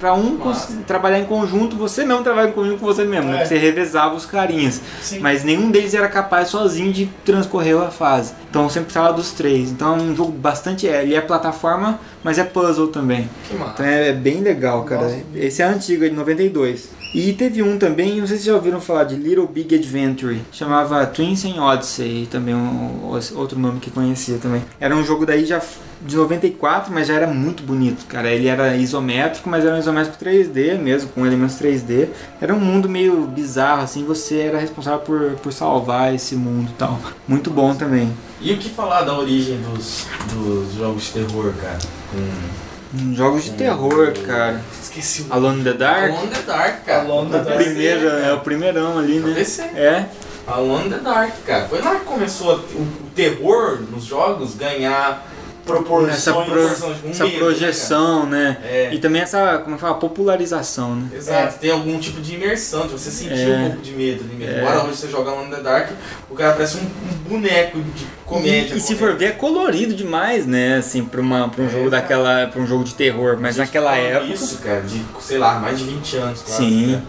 Pra 0.00 0.14
um 0.14 0.36
cons- 0.36 0.55
trabalhar 0.86 1.18
em 1.18 1.24
conjunto, 1.24 1.76
você 1.76 2.04
mesmo 2.04 2.22
trabalha 2.22 2.48
em 2.48 2.52
conjunto 2.52 2.80
com 2.80 2.86
você 2.86 3.04
mesmo, 3.04 3.30
né? 3.30 3.42
É. 3.42 3.44
Você 3.44 3.56
revezava 3.58 4.14
os 4.14 4.26
carinhas. 4.26 4.80
Sim. 5.00 5.18
Mas 5.20 5.44
nenhum 5.44 5.70
deles 5.70 5.94
era 5.94 6.08
capaz 6.08 6.48
sozinho 6.48 6.92
de 6.92 7.06
transcorrer 7.24 7.76
a 7.76 7.90
fase. 7.90 8.34
Então 8.50 8.68
sempre 8.68 8.86
precisava 8.86 9.12
dos 9.12 9.32
três. 9.32 9.70
Então 9.70 9.96
é 9.96 10.02
um 10.02 10.16
jogo 10.16 10.32
bastante. 10.32 10.88
É, 10.88 11.02
ele 11.02 11.14
é 11.14 11.20
plataforma, 11.20 11.98
mas 12.22 12.38
é 12.38 12.44
puzzle 12.44 12.88
também. 12.88 13.28
Que 13.48 13.54
massa. 13.54 13.72
Então 13.74 13.86
é 13.86 14.12
bem 14.12 14.40
legal, 14.40 14.84
cara. 14.84 15.02
Nossa. 15.02 15.20
Esse 15.34 15.62
é 15.62 15.64
antigo, 15.66 16.04
é 16.04 16.08
de 16.08 16.14
92. 16.14 16.88
E 17.16 17.32
teve 17.32 17.62
um 17.62 17.78
também, 17.78 18.20
não 18.20 18.26
sei 18.26 18.36
se 18.36 18.44
já 18.44 18.54
ouviram 18.54 18.78
falar 18.78 19.04
de 19.04 19.16
Little 19.16 19.46
Big 19.46 19.74
Adventure, 19.74 20.38
chamava 20.52 21.06
Twins 21.06 21.46
and 21.46 21.58
Odyssey, 21.58 22.28
também 22.30 22.54
um, 22.54 23.10
outro 23.34 23.58
nome 23.58 23.80
que 23.80 23.90
conhecia 23.90 24.36
também. 24.36 24.62
Era 24.78 24.94
um 24.94 25.02
jogo 25.02 25.24
daí 25.24 25.46
já 25.46 25.62
de 26.02 26.14
94, 26.14 26.92
mas 26.92 27.08
já 27.08 27.14
era 27.14 27.26
muito 27.26 27.62
bonito, 27.62 28.04
cara. 28.04 28.30
Ele 28.30 28.48
era 28.48 28.76
isométrico, 28.76 29.48
mas 29.48 29.64
era 29.64 29.76
um 29.76 29.78
isométrico 29.78 30.22
3D 30.22 30.78
mesmo, 30.78 31.08
com 31.08 31.24
elementos 31.24 31.56
3D. 31.56 32.08
Era 32.38 32.54
um 32.54 32.60
mundo 32.60 32.86
meio 32.86 33.26
bizarro, 33.26 33.80
assim, 33.80 34.04
você 34.04 34.40
era 34.40 34.58
responsável 34.58 35.00
por, 35.00 35.36
por 35.42 35.54
salvar 35.54 36.14
esse 36.14 36.36
mundo 36.36 36.68
e 36.70 36.74
tal. 36.74 37.00
Muito 37.26 37.48
bom 37.48 37.74
também. 37.74 38.12
E 38.42 38.52
o 38.52 38.58
que 38.58 38.68
falar 38.68 39.04
da 39.04 39.18
origem 39.18 39.58
dos, 39.62 40.06
dos 40.34 40.74
jogos 40.74 41.04
de 41.04 41.12
terror, 41.12 41.50
cara? 41.62 41.78
Com... 42.10 43.14
Jogos 43.14 43.44
de 43.44 43.52
terror, 43.52 44.12
cara. 44.26 44.60
Esqueci 44.96 45.26
o 45.28 45.34
Alone 45.34 45.60
in 45.60 45.64
the 45.64 45.72
Dark. 45.74 46.10
Alone 46.10 46.26
in 46.26 46.30
the 46.30 46.42
Dark, 46.42 46.84
cara. 46.86 47.02
Alone 47.02 47.28
in 47.28 47.32
the 47.32 47.38
O 47.38 47.44
Dark. 47.44 47.56
primeiro, 47.56 48.08
é 48.08 48.32
o 48.32 48.40
primeirão 48.40 48.98
ali, 48.98 49.20
né? 49.20 49.34
PC. 49.34 49.62
É, 49.62 50.06
Alone 50.46 50.86
in 50.86 50.90
the 50.90 50.98
Dark, 50.98 51.32
cara. 51.46 51.68
Foi 51.68 51.82
lá 51.82 51.96
que 51.96 52.04
começou 52.06 52.54
o 52.56 52.86
terror 53.14 53.80
nos 53.90 54.04
jogos 54.04 54.54
ganhar 54.54 55.26
Proporções. 55.66 56.14
essa, 56.14 56.32
pro- 56.32 56.44
proporções 56.44 56.98
com 57.00 57.10
essa 57.10 57.24
medo, 57.24 57.34
né, 57.36 57.38
projeção, 57.40 58.26
né? 58.26 58.56
É. 58.64 58.90
E 58.94 58.98
também 58.98 59.20
essa, 59.22 59.58
como 59.58 59.76
é 59.76 59.78
fala, 59.78 59.94
popularização, 59.94 60.94
né? 60.94 61.08
Exato, 61.14 61.58
tem 61.58 61.70
algum 61.70 61.98
tipo 61.98 62.20
de 62.20 62.34
imersão, 62.36 62.86
de 62.86 62.92
você 62.92 63.10
sentir 63.10 63.50
É. 63.50 63.56
um 63.56 63.64
pouco 63.70 63.82
de 63.82 63.92
medo 63.92 64.24
ali 64.24 64.34
mesmo. 64.36 64.54
É. 64.54 64.60
Embora 64.62 64.84
hoje 64.84 64.96
você 64.96 65.08
joga 65.08 65.30
Alone 65.32 65.48
in 65.48 65.50
the 65.56 65.60
Dark, 65.60 65.90
o 66.30 66.34
cara 66.34 66.52
parece 66.54 66.76
um, 66.78 66.80
um 66.82 67.28
boneco 67.28 67.80
de 67.80 68.06
comédia. 68.24 68.74
E, 68.74 68.78
e 68.78 68.80
se 68.80 68.94
for 68.94 69.14
ver, 69.16 69.24
é 69.26 69.32
colorido 69.32 69.92
demais, 69.94 70.46
né? 70.46 70.76
Assim, 70.78 71.04
pra, 71.04 71.20
uma, 71.20 71.48
pra 71.48 71.62
um 71.64 71.68
jogo 71.68 71.90
daquela. 71.90 72.46
pra 72.46 72.60
um 72.62 72.66
jogo 72.66 72.84
de 72.84 72.94
terror. 72.94 73.36
Mas 73.40 73.56
Gente, 73.56 73.66
naquela 73.66 73.96
época. 73.96 74.32
Isso, 74.32 74.58
cara, 74.58 74.80
de, 74.82 75.02
sei 75.20 75.38
lá, 75.38 75.58
mais 75.58 75.78
de 75.78 75.84
20 75.84 76.16
anos, 76.16 76.42
quase. 76.42 76.56
Sim. 76.62 77.02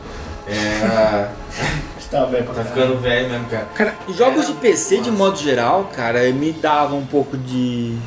cara. 0.45 0.53
É, 0.55 1.27
Tá 2.09 2.23
velho 2.23 2.45
pra 2.45 2.53
tá 2.53 2.63
ficando 2.63 2.97
velho 3.01 3.29
mesmo, 3.29 3.45
cara. 3.47 3.67
Cara, 3.75 3.93
jogos 4.17 4.45
Era 4.45 4.53
de 4.53 4.59
PC 4.61 4.95
de 5.01 5.11
massa. 5.11 5.11
modo 5.11 5.37
geral, 5.39 5.91
cara, 5.93 6.23
me 6.31 6.53
dava 6.53 6.95
um 6.95 7.05
pouco 7.05 7.35
de 7.37 7.97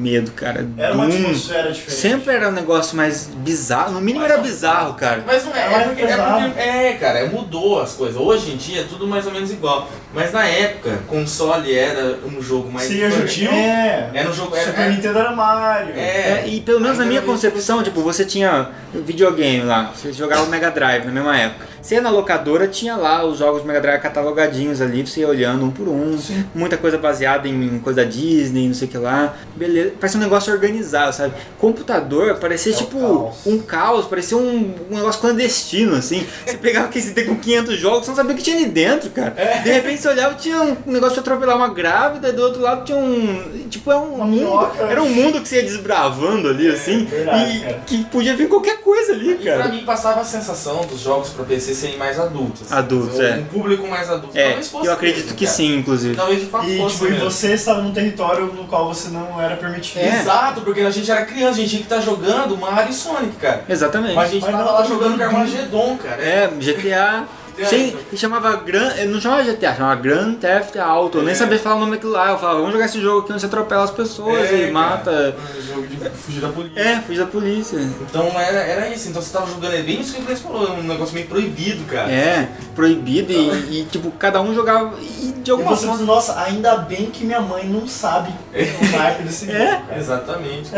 medo, 0.00 0.30
cara. 0.32 0.66
Era 0.76 0.94
uma 0.94 1.06
Doom 1.06 1.14
atmosfera 1.16 1.70
diferente. 1.72 2.00
sempre 2.00 2.34
era 2.34 2.48
um 2.48 2.52
negócio 2.52 2.96
mais 2.96 3.26
bizarro. 3.26 3.92
No 3.92 4.00
mínimo 4.00 4.24
era 4.24 4.38
bizarro, 4.38 4.94
cara. 4.94 5.22
Mas 5.26 5.44
não 5.44 5.54
é, 5.54 5.58
É 5.60 5.62
é, 5.62 5.84
porque, 5.84 6.02
é 6.02 6.16
porque- 6.16 6.60
é, 6.60 6.92
cara, 6.94 7.26
mudou 7.26 7.80
as 7.80 7.92
coisas. 7.92 8.16
Hoje 8.16 8.52
em 8.52 8.56
dia 8.56 8.80
é 8.80 8.84
tudo 8.84 9.06
mais 9.06 9.26
ou 9.26 9.32
menos 9.32 9.50
igual. 9.50 9.88
Mas 10.12 10.32
na 10.32 10.44
época, 10.44 10.98
console 11.06 11.72
era 11.72 12.18
um 12.26 12.42
jogo 12.42 12.70
mais 12.72 12.88
Sim, 12.88 13.06
infantil. 13.06 13.50
É. 13.52 14.10
Era 14.12 14.28
um 14.28 14.32
jogo. 14.32 14.56
Era, 14.56 14.66
Super 14.66 14.80
era- 14.80 14.90
Nintendo 14.90 15.18
era 15.20 15.30
Mario. 15.32 15.94
é, 15.94 16.00
É, 16.00 16.44
e 16.48 16.60
pelo 16.60 16.80
menos 16.80 16.98
na 16.98 17.04
minha 17.06 17.22
concepção, 17.22 17.82
tipo, 17.82 18.00
você 18.02 18.24
tinha 18.24 18.70
videogame 18.92 19.62
lá, 19.64 19.92
você 19.94 20.12
jogava 20.12 20.42
o 20.42 20.48
Mega 20.48 20.70
Drive 20.70 21.04
na 21.04 21.12
mesma 21.12 21.36
época. 21.38 21.70
Você 21.80 21.94
ia 21.94 22.00
na 22.02 22.10
locadora, 22.10 22.68
tinha 22.68 22.94
lá 22.94 23.24
os 23.24 23.38
jogos 23.38 23.62
do 23.62 23.66
Mega 23.66 23.80
Drive 23.80 24.02
catalogadinhos 24.02 24.82
ali, 24.82 25.06
você 25.06 25.20
ia 25.20 25.28
olhando 25.28 25.64
um 25.64 25.70
por 25.70 25.88
um. 25.88 26.18
Sim. 26.18 26.44
Muita 26.54 26.76
coisa 26.76 26.98
baseada 26.98 27.48
em 27.48 27.78
coisa 27.78 28.04
da 28.04 28.08
Disney, 28.10 28.66
não 28.66 28.74
sei 28.74 28.86
o 28.86 28.90
que 28.90 28.98
lá. 28.98 29.34
Beleza, 29.56 29.92
parece 29.98 30.16
um 30.18 30.20
negócio 30.20 30.52
organizado, 30.52 31.14
sabe? 31.14 31.32
Computador 31.58 32.34
parecia 32.36 32.72
É 32.72 32.76
tipo 32.76 32.98
caos. 33.00 33.36
um 33.46 33.58
caos, 33.60 34.06
parecia 34.06 34.36
um, 34.36 34.74
um 34.90 34.96
negócio 34.96 35.20
clandestino, 35.22 35.94
assim. 35.96 36.26
Você 36.44 36.56
pegava 36.58 36.86
aquele 36.86 37.04
CD 37.04 37.24
com 37.24 37.36
500 37.36 37.78
jogos, 37.78 38.00
você 38.04 38.10
não 38.10 38.16
sabia 38.16 38.32
o 38.32 38.36
que 38.36 38.42
tinha 38.42 38.56
ali 38.56 38.66
dentro, 38.66 39.08
cara. 39.10 39.32
É. 39.38 39.58
De 39.60 39.70
repente 39.72 39.99
você 40.00 40.08
olhava, 40.08 40.34
tinha 40.34 40.60
um 40.62 40.76
negócio 40.86 41.14
de 41.14 41.20
atropelar 41.20 41.56
uma 41.56 41.68
grávida, 41.68 42.28
e 42.28 42.32
do 42.32 42.42
outro 42.42 42.60
lado 42.60 42.84
tinha 42.84 42.98
um. 42.98 43.66
Tipo, 43.70 43.92
é 43.92 43.96
um 43.96 44.14
Uma 44.14 44.24
mundo. 44.24 44.36
minhoca. 44.36 44.82
Era 44.84 45.02
um 45.02 45.08
mundo 45.08 45.40
que 45.40 45.48
você 45.48 45.56
ia 45.56 45.62
desbravando 45.62 46.48
ali, 46.48 46.68
assim. 46.68 47.04
verdade, 47.04 47.56
e 47.56 47.60
cara. 47.60 47.82
que 47.86 48.04
podia 48.04 48.36
vir 48.36 48.48
qualquer 48.48 48.80
coisa 48.80 49.12
ali, 49.12 49.32
E 49.32 49.36
pra 49.36 49.56
cara. 49.58 49.68
mim 49.68 49.84
passava 49.84 50.20
a 50.20 50.24
sensação 50.24 50.80
dos 50.86 51.00
jogos 51.00 51.30
pra 51.30 51.44
PC 51.44 51.74
serem 51.74 51.96
mais 51.96 52.18
adultos. 52.18 52.62
assim. 52.62 52.74
Adultos, 52.74 53.20
é. 53.20 53.36
Um 53.36 53.44
público 53.44 53.86
mais 53.86 54.10
adulto. 54.10 54.36
É, 54.36 54.46
Talvez 54.48 54.68
fosse 54.68 54.86
eu 54.86 54.92
acredito 54.92 55.22
mesmo, 55.24 55.36
que 55.38 55.44
cara. 55.44 55.56
sim, 55.56 55.76
inclusive. 55.76 56.16
Talvez 56.16 56.40
de 56.40 56.46
fato 56.46 56.68
E, 56.68 56.78
fosse 56.78 56.94
tipo, 56.94 57.06
e 57.06 57.10
mesmo. 57.12 57.30
você 57.30 57.52
estava 57.52 57.80
num 57.82 57.92
território 57.92 58.46
no 58.46 58.64
qual 58.64 58.92
você 58.92 59.08
não 59.08 59.40
era 59.40 59.56
permitido. 59.56 60.00
É. 60.00 60.20
Exato, 60.20 60.60
porque 60.62 60.80
a 60.80 60.90
gente 60.90 61.10
era 61.10 61.24
criança, 61.24 61.52
a 61.52 61.54
gente 61.60 61.70
tinha 61.70 61.80
que 61.82 61.86
estar 61.86 62.00
jogando 62.00 62.56
Mario 62.56 62.90
e 62.90 62.94
Sonic, 62.94 63.36
cara. 63.36 63.64
Exatamente. 63.68 64.14
Mas 64.14 64.28
a 64.28 64.32
gente 64.32 64.42
Mas 64.42 64.50
tava 64.52 64.64
não, 64.64 64.72
lá 64.72 64.78
tá 64.82 64.88
jogando 64.88 65.00
jogando 65.12 65.18
Carmageddon, 65.18 65.96
cara. 65.98 66.22
É, 66.22 66.46
GTA. 66.58 67.24
Sim, 67.66 67.96
e 68.12 68.16
chamava 68.16 68.56
Gran. 68.56 68.90
eu 68.96 69.08
Não 69.08 69.20
chamava 69.20 69.42
GTA, 69.42 69.74
chamava 69.74 70.00
Grand 70.00 70.34
Theft 70.34 70.76
Auto. 70.76 71.18
Eu 71.18 71.22
nem 71.24 71.32
É. 71.32 71.34
sabia 71.36 71.58
falar 71.58 71.76
o 71.76 71.80
nome 71.80 71.92
daquilo 71.92 72.12
lá. 72.12 72.30
Eu 72.30 72.38
falava, 72.38 72.58
vamos 72.58 72.72
jogar 72.72 72.86
esse 72.86 73.00
jogo 73.00 73.20
aqui 73.20 73.32
onde 73.32 73.40
você 73.40 73.46
atropela 73.46 73.84
as 73.84 73.90
pessoas 73.90 74.50
É, 74.50 74.54
e 74.54 74.60
cara. 74.60 74.72
mata. 74.72 75.36
Um 75.58 75.62
jogo 75.74 75.86
de 75.86 76.10
fugir 76.10 76.40
da 76.40 76.48
polícia. 76.48 76.80
É, 76.80 76.96
fugir 77.00 77.18
da 77.20 77.26
polícia. 77.26 77.78
Então 77.78 78.26
era, 78.40 78.58
era 78.60 78.88
isso, 78.88 79.08
então 79.08 79.20
você 79.22 79.32
tava 79.32 79.46
jogando, 79.50 79.74
é 79.74 79.82
bem 79.82 80.00
isso 80.00 80.14
que 80.14 80.20
o 80.22 80.24
Cleiton 80.24 80.42
falou, 80.48 80.68
é 80.68 80.70
um 80.72 80.82
negócio 80.82 81.14
meio 81.14 81.26
proibido, 81.26 81.84
cara. 81.84 82.10
É, 82.10 82.48
proibido 82.74 83.32
e, 83.32 83.80
e, 83.80 83.84
tipo, 83.90 84.10
cada 84.12 84.40
um 84.40 84.54
jogava. 84.54 84.94
E 85.00 85.32
de 85.40 85.50
E 85.50 85.52
alguma 85.52 85.70
você 85.74 85.86
forma. 85.86 85.98
pensa, 86.00 86.12
nossa, 86.12 86.40
ainda 86.42 86.76
bem 86.76 87.06
que 87.06 87.24
minha 87.24 87.40
mãe 87.40 87.64
não 87.66 87.86
sabe 87.88 88.30
o 88.54 88.96
naipe 88.96 89.22
desse 89.22 89.46
jogo. 89.50 89.58
É. 89.58 89.82
Exatamente. 89.98 90.70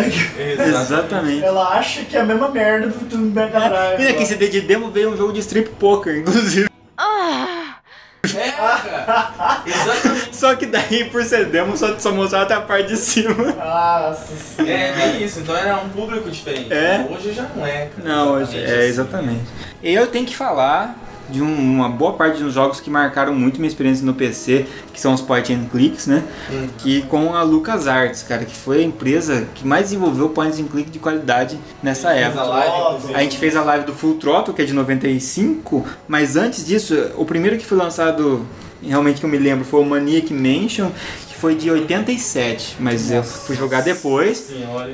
Exatamente. 0.69 1.45
Ela 1.45 1.69
acha 1.79 2.03
que 2.05 2.17
é 2.17 2.21
a 2.21 2.25
mesma 2.25 2.49
merda 2.49 2.89
do, 2.89 3.19
Mega 3.19 3.59
Drive. 3.69 4.01
E 4.01 4.05
naquele 4.05 4.27
CD 4.27 4.49
de 4.49 4.61
demo 4.61 4.91
veio 4.91 5.11
um 5.13 5.17
jogo 5.17 5.33
de 5.33 5.41
strip 5.41 5.69
poker, 5.79 6.19
inclusive. 6.19 6.69
É, 8.37 8.51
cara. 8.53 9.63
Exatamente. 9.67 10.37
Só 10.37 10.55
que 10.55 10.67
daí, 10.67 11.11
por 11.11 11.25
ser 11.25 11.47
demo, 11.47 11.77
só, 11.77 11.99
só 11.99 12.13
mostrava 12.13 12.45
até 12.45 12.55
a 12.55 12.61
parte 12.61 12.89
de 12.89 12.97
cima. 12.97 13.35
Nossa 13.35 14.37
senhora. 14.37 14.73
É 14.73 14.93
bem 14.93 15.25
isso, 15.25 15.41
então 15.41 15.57
era 15.57 15.77
um 15.77 15.89
público 15.89 16.31
diferente. 16.31 16.73
É. 16.73 17.07
Hoje 17.11 17.33
já 17.33 17.43
não 17.55 17.67
é, 17.67 17.87
cara. 17.87 18.09
Não, 18.09 18.33
hoje, 18.35 18.59
é 18.59 18.65
assim. 18.65 18.75
exatamente. 18.85 19.45
Eu 19.83 20.07
tenho 20.07 20.25
que 20.25 20.37
falar 20.37 20.95
de 21.33 21.43
um- 21.43 21.53
uma 21.77 21.89
boa 21.89 22.13
parte 22.13 22.43
dos 22.43 22.53
jogos 22.55 22.79
que 22.81 22.91
marcaram 22.91 23.35
muito 23.35 23.57
minha 23.59 23.69
experiência 23.69 24.05
no 24.05 24.15
PC, 24.15 24.67
que 24.93 25.01
são 25.01 25.15
os 25.15 25.21
point 25.21 25.53
and 25.53 25.65
clicks, 25.71 26.07
né? 26.07 26.23
Hum. 26.53 26.69
Que 26.79 27.03
com 27.03 27.35
a 27.35 27.43
LucasArts, 27.43 28.23
cara, 28.23 28.45
que 28.45 28.55
foi 28.55 28.81
a 28.81 28.83
empresa 28.83 29.47
que 29.55 29.67
mais 29.67 29.85
desenvolveu 29.85 30.29
point 30.29 30.61
and 30.63 30.67
click 30.67 30.91
de 30.91 30.99
qualidade 30.99 31.59
nessa 31.83 32.11
Fez 32.11 32.21
época. 32.27 32.41
a 32.43 32.47
live. 32.47 33.15
A 33.15 33.23
gente 33.23 33.39
fez 33.39 33.57
a 33.57 33.63
live 33.63 33.85
do 33.87 33.93
Full 33.95 34.15
Throttle, 34.15 34.55
que 34.55 34.63
é 34.63 34.65
de 34.65 34.73
95, 34.73 35.85
mas 36.07 36.37
antes 36.37 36.65
disso, 36.67 36.95
o 37.17 37.25
primeiro 37.25 37.57
que 37.57 37.65
foi 37.65 37.79
lançado, 37.79 38.47
realmente 38.83 39.21
que 39.21 39.27
eu 39.27 39.31
me 39.31 39.39
lembro, 39.39 39.65
foi 39.65 39.81
o 39.81 39.85
Maniac 39.85 40.33
Mansion, 40.33 40.91
que 41.29 41.32
foi 41.43 41.57
de 41.57 41.69
87, 41.69 42.77
mas 42.79 43.11
eu 43.11 43.25
fui 43.25 43.57
jogar 43.57 43.81
depois. 43.81 44.47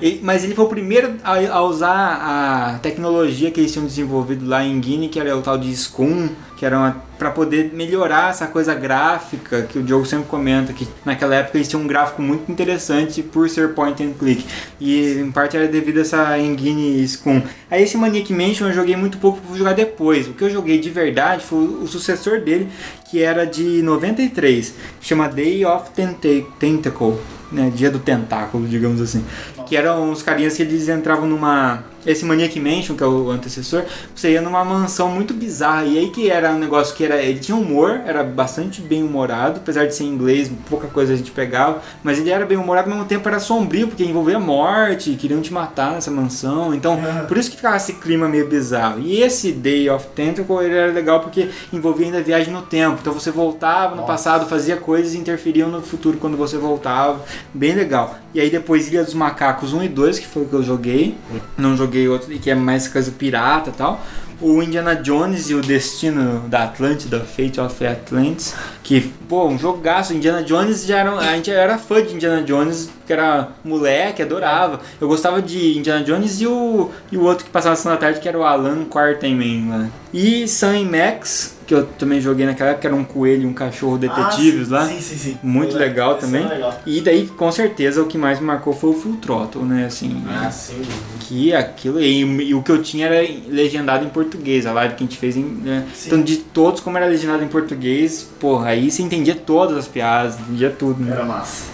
E- 0.03 0.19
mas 0.23 0.45
ele 0.45 0.55
foi 0.55 0.65
o 0.65 0.69
primeiro 0.69 1.17
a, 1.23 1.35
a 1.59 1.63
usar 1.63 2.73
a 2.75 2.79
tecnologia 2.79 3.51
que 3.51 3.61
eles 3.61 3.71
tinham 3.71 3.85
desenvolvido 3.87 4.49
lá 4.49 4.65
em 4.65 4.81
Guinea, 4.81 5.11
que 5.11 5.21
era 5.21 5.37
o 5.37 5.43
tal 5.43 5.59
de 5.59 5.77
Scum, 5.77 6.31
que 6.57 6.65
era 6.65 6.97
para 7.19 7.31
poder 7.31 7.71
melhorar 7.75 8.31
essa 8.31 8.47
coisa 8.47 8.75
gráfica 8.75 9.63
que 9.63 9.79
o 9.79 9.83
Diogo 9.83 10.07
sempre 10.07 10.27
comenta, 10.29 10.73
que 10.73 10.87
naquela 11.05 11.35
época 11.35 11.59
eles 11.59 11.67
tinham 11.69 11.83
um 11.83 11.87
gráfico 11.87 12.23
muito 12.23 12.51
interessante 12.51 13.23
por 13.23 13.49
ser 13.51 13.75
point 13.75 14.03
and 14.03 14.13
click. 14.19 14.47
E 14.81 15.15
em 15.19 15.31
parte 15.33 15.57
era 15.57 15.67
devido 15.67 15.99
a 15.99 16.03
essa 16.03 16.39
Engine 16.39 17.07
Scum. 17.09 17.43
Aí 17.71 17.83
esse 17.83 17.97
Maniac 17.97 18.33
Mansion 18.33 18.69
eu 18.69 18.73
joguei 18.73 18.97
muito 18.97 19.19
pouco, 19.19 19.41
vou 19.47 19.57
jogar 19.59 19.73
depois. 19.75 20.29
O 20.29 20.33
que 20.33 20.45
eu 20.45 20.51
joguei 20.51 20.79
de 20.79 20.91
verdade 20.91 21.45
foi 21.45 21.59
o 21.67 21.87
sucessor 21.89 22.41
dele, 22.41 22.69
que 23.11 23.23
era 23.23 23.45
de 23.45 23.83
93, 23.83 24.75
chama 25.01 25.29
Day 25.29 25.65
of 25.65 25.91
Tenta- 25.91 26.47
Tentacle. 26.59 27.17
Né, 27.51 27.73
dia 27.75 27.91
do 27.91 27.99
tentáculo, 27.99 28.69
digamos 28.69 29.01
assim. 29.01 29.25
Que 29.67 29.75
eram 29.75 30.11
os 30.13 30.23
carinhas 30.23 30.55
que 30.55 30.63
eles 30.63 30.89
entravam 30.89 31.27
numa. 31.27 31.83
Esse 32.07 32.25
Maniac 32.25 32.59
Mansion, 32.61 32.95
que 32.95 33.03
é 33.03 33.07
o 33.07 33.29
antecessor, 33.31 33.85
você 34.15 34.33
ia 34.33 34.41
numa 34.41 34.65
mansão 34.65 35.11
muito 35.11 35.35
bizarra. 35.35 35.85
E 35.85 35.99
aí 35.99 36.11
que 36.11 36.31
era 36.31 36.53
um 36.53 36.59
negócio 36.59 36.95
que 36.95 37.05
era. 37.05 37.17
Ele 37.23 37.39
tinha 37.39 37.57
humor, 37.57 38.01
era 38.07 38.23
bastante 38.23 38.81
bem 38.81 39.03
humorado, 39.03 39.61
apesar 39.61 39.87
de 39.87 39.95
ser 39.95 40.05
em 40.05 40.09
inglês, 40.09 40.51
pouca 40.69 40.89
coisa 40.89 41.13
a 41.13 41.17
gente 41.17 41.31
pegava. 41.31 41.83
Mas 42.03 42.19
ele 42.19 42.31
era 42.31 42.47
bem 42.47 42.57
humorado, 42.57 42.89
ao 42.89 42.95
mesmo 42.95 43.09
tempo 43.09 43.29
era 43.29 43.39
sombrio, 43.39 43.89
porque 43.89 44.05
envolvia 44.05 44.39
morte, 44.39 45.15
queriam 45.17 45.41
te 45.41 45.53
matar 45.53 45.93
nessa 45.93 46.11
mansão. 46.11 46.75
Então, 46.75 46.99
por 47.27 47.37
isso 47.37 47.51
que 47.51 47.57
ficava 47.57 47.77
esse 47.77 47.95
clima 47.95 48.29
meio 48.29 48.47
bizarro. 48.47 49.01
E 49.01 49.23
esse 49.23 49.53
Day 49.53 49.89
of 49.91 50.07
Tentacle 50.15 50.65
ele 50.65 50.75
era 50.75 50.93
legal 50.93 51.21
porque 51.21 51.49
envolvia 51.73 52.07
ainda 52.07 52.23
viagem 52.23 52.53
no 52.53 52.63
tempo. 52.63 52.99
Então 53.01 53.13
você 53.13 53.31
voltava 53.31 53.97
no 53.97 54.05
passado, 54.05 54.47
fazia 54.47 54.77
coisas 54.77 55.15
e 55.15 55.19
interferiam 55.19 55.69
no 55.69 55.83
futuro 55.83 56.19
quando 56.19 56.37
você 56.37 56.57
voltava. 56.57 57.21
Bem 57.53 57.75
legal. 57.75 58.19
E 58.35 58.41
aí 58.41 58.51
depois 58.51 58.89
Ilha 58.89 59.03
dos 59.03 59.15
Macacos 59.15 59.73
1 59.73 59.85
e 59.85 59.89
2, 59.89 60.19
que 60.19 60.27
foi 60.27 60.43
o 60.43 60.49
que 60.49 60.55
eu 60.55 60.63
joguei. 60.63 61.17
Não 61.57 61.77
joguei 61.77 62.07
outro, 62.09 62.29
que 62.39 62.51
é 62.51 62.55
mais 62.55 62.89
coisa 62.89 63.11
pirata 63.11 63.71
e 63.71 63.73
tal. 63.73 64.01
O 64.41 64.63
Indiana 64.63 64.95
Jones 64.95 65.51
e 65.51 65.55
o 65.55 65.61
Destino 65.61 66.49
da 66.49 66.63
Atlântida, 66.65 67.21
Fate 67.21 67.61
of 67.61 67.85
Atlantis, 67.85 68.55
que, 68.85 69.01
pô, 69.29 69.49
um 69.49 69.59
jogaço. 69.59 70.15
Indiana 70.15 70.45
Jones 70.45 70.87
já 70.87 70.99
era. 70.99 71.11
A 71.17 71.35
gente 71.35 71.51
era 71.51 71.77
fã 71.77 72.01
de 72.01 72.15
Indiana 72.15 72.43
Jones, 72.43 72.89
que 73.05 73.13
era 73.13 73.49
moleque, 73.65 74.23
adorava. 74.23 74.81
Eu 75.01 75.09
gostava 75.09 75.43
de 75.43 75.77
Indiana 75.77 76.05
Jones 76.05 76.41
e 76.41 76.47
o, 76.47 76.91
e 77.11 77.17
o 77.17 77.25
outro 77.25 77.47
que 77.47 77.51
passava 77.51 77.77
na 77.91 77.97
tarde, 77.97 78.21
que 78.21 78.29
era 78.29 78.39
o 78.39 78.45
Alan 78.45 78.85
Quartermain 78.85 79.69
lá. 79.69 79.89
E 80.15 80.47
Sam 80.47 80.85
Max, 80.85 81.58
que 81.69 81.75
eu 81.75 81.85
também 81.85 82.19
joguei 82.19 82.47
naquela 82.47 82.71
época, 82.71 82.81
que 82.81 82.87
era 82.87 82.97
um 82.97 83.05
coelho 83.05 83.43
e 83.43 83.47
um 83.47 83.53
cachorro 83.53 83.99
detetives 83.99 84.73
Ah, 84.73 84.77
lá. 84.77 84.87
sim, 84.89 84.95
Sim, 84.95 85.01
sim, 85.03 85.17
sim. 85.33 85.39
Muito 85.43 85.77
legal. 85.77 86.13
Esse 86.13 86.21
também. 86.23 86.43
é 86.43 86.49
legal. 86.49 86.81
E 86.87 87.01
daí, 87.03 87.27
com 87.27 87.53
certeza, 87.53 88.01
o 88.03 88.07
que 88.07 88.17
mais 88.17 88.41
me 88.41 88.47
marcou 88.47 88.73
foi 88.73 88.89
o 88.89 88.95
Full 88.95 89.17
Throttle, 89.17 89.65
né? 89.67 89.85
Assim, 89.85 90.25
Ah, 90.31 90.51
sim. 90.51 90.81
que 91.21 91.55
aquilo. 91.55 92.01
E, 92.01 92.21
e 92.23 92.55
o 92.55 92.63
que 92.63 92.73
eu 92.73 92.83
tinha 92.83 93.07
era 93.07 93.21
legendado 93.49 94.03
em 94.07 94.09
português, 94.09 94.65
a 94.65 94.73
live 94.73 94.95
que 94.95 95.05
a 95.05 95.07
gente 95.07 95.19
fez 95.19 95.37
em. 95.37 95.43
né? 95.45 95.87
Sim. 95.95 96.07
Então, 96.09 96.23
de 96.23 96.39
todos, 96.39 96.81
como 96.81 96.97
era 96.97 97.07
legendado 97.07 97.45
em 97.45 97.49
português, 97.49 98.27
porra, 98.41 98.69
aí 98.71 98.91
você 98.91 99.03
entendia 99.03 99.35
todas 99.35 99.77
as 99.77 99.87
piadas, 99.87 100.41
entendia 100.41 100.71
tudo, 100.71 101.05
né? 101.05 101.13
Era 101.13 101.25
massa. 101.27 101.65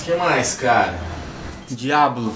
O 0.00 0.04
que 0.04 0.16
mais, 0.16 0.54
cara? 0.54 0.94
Diablo. 1.70 2.32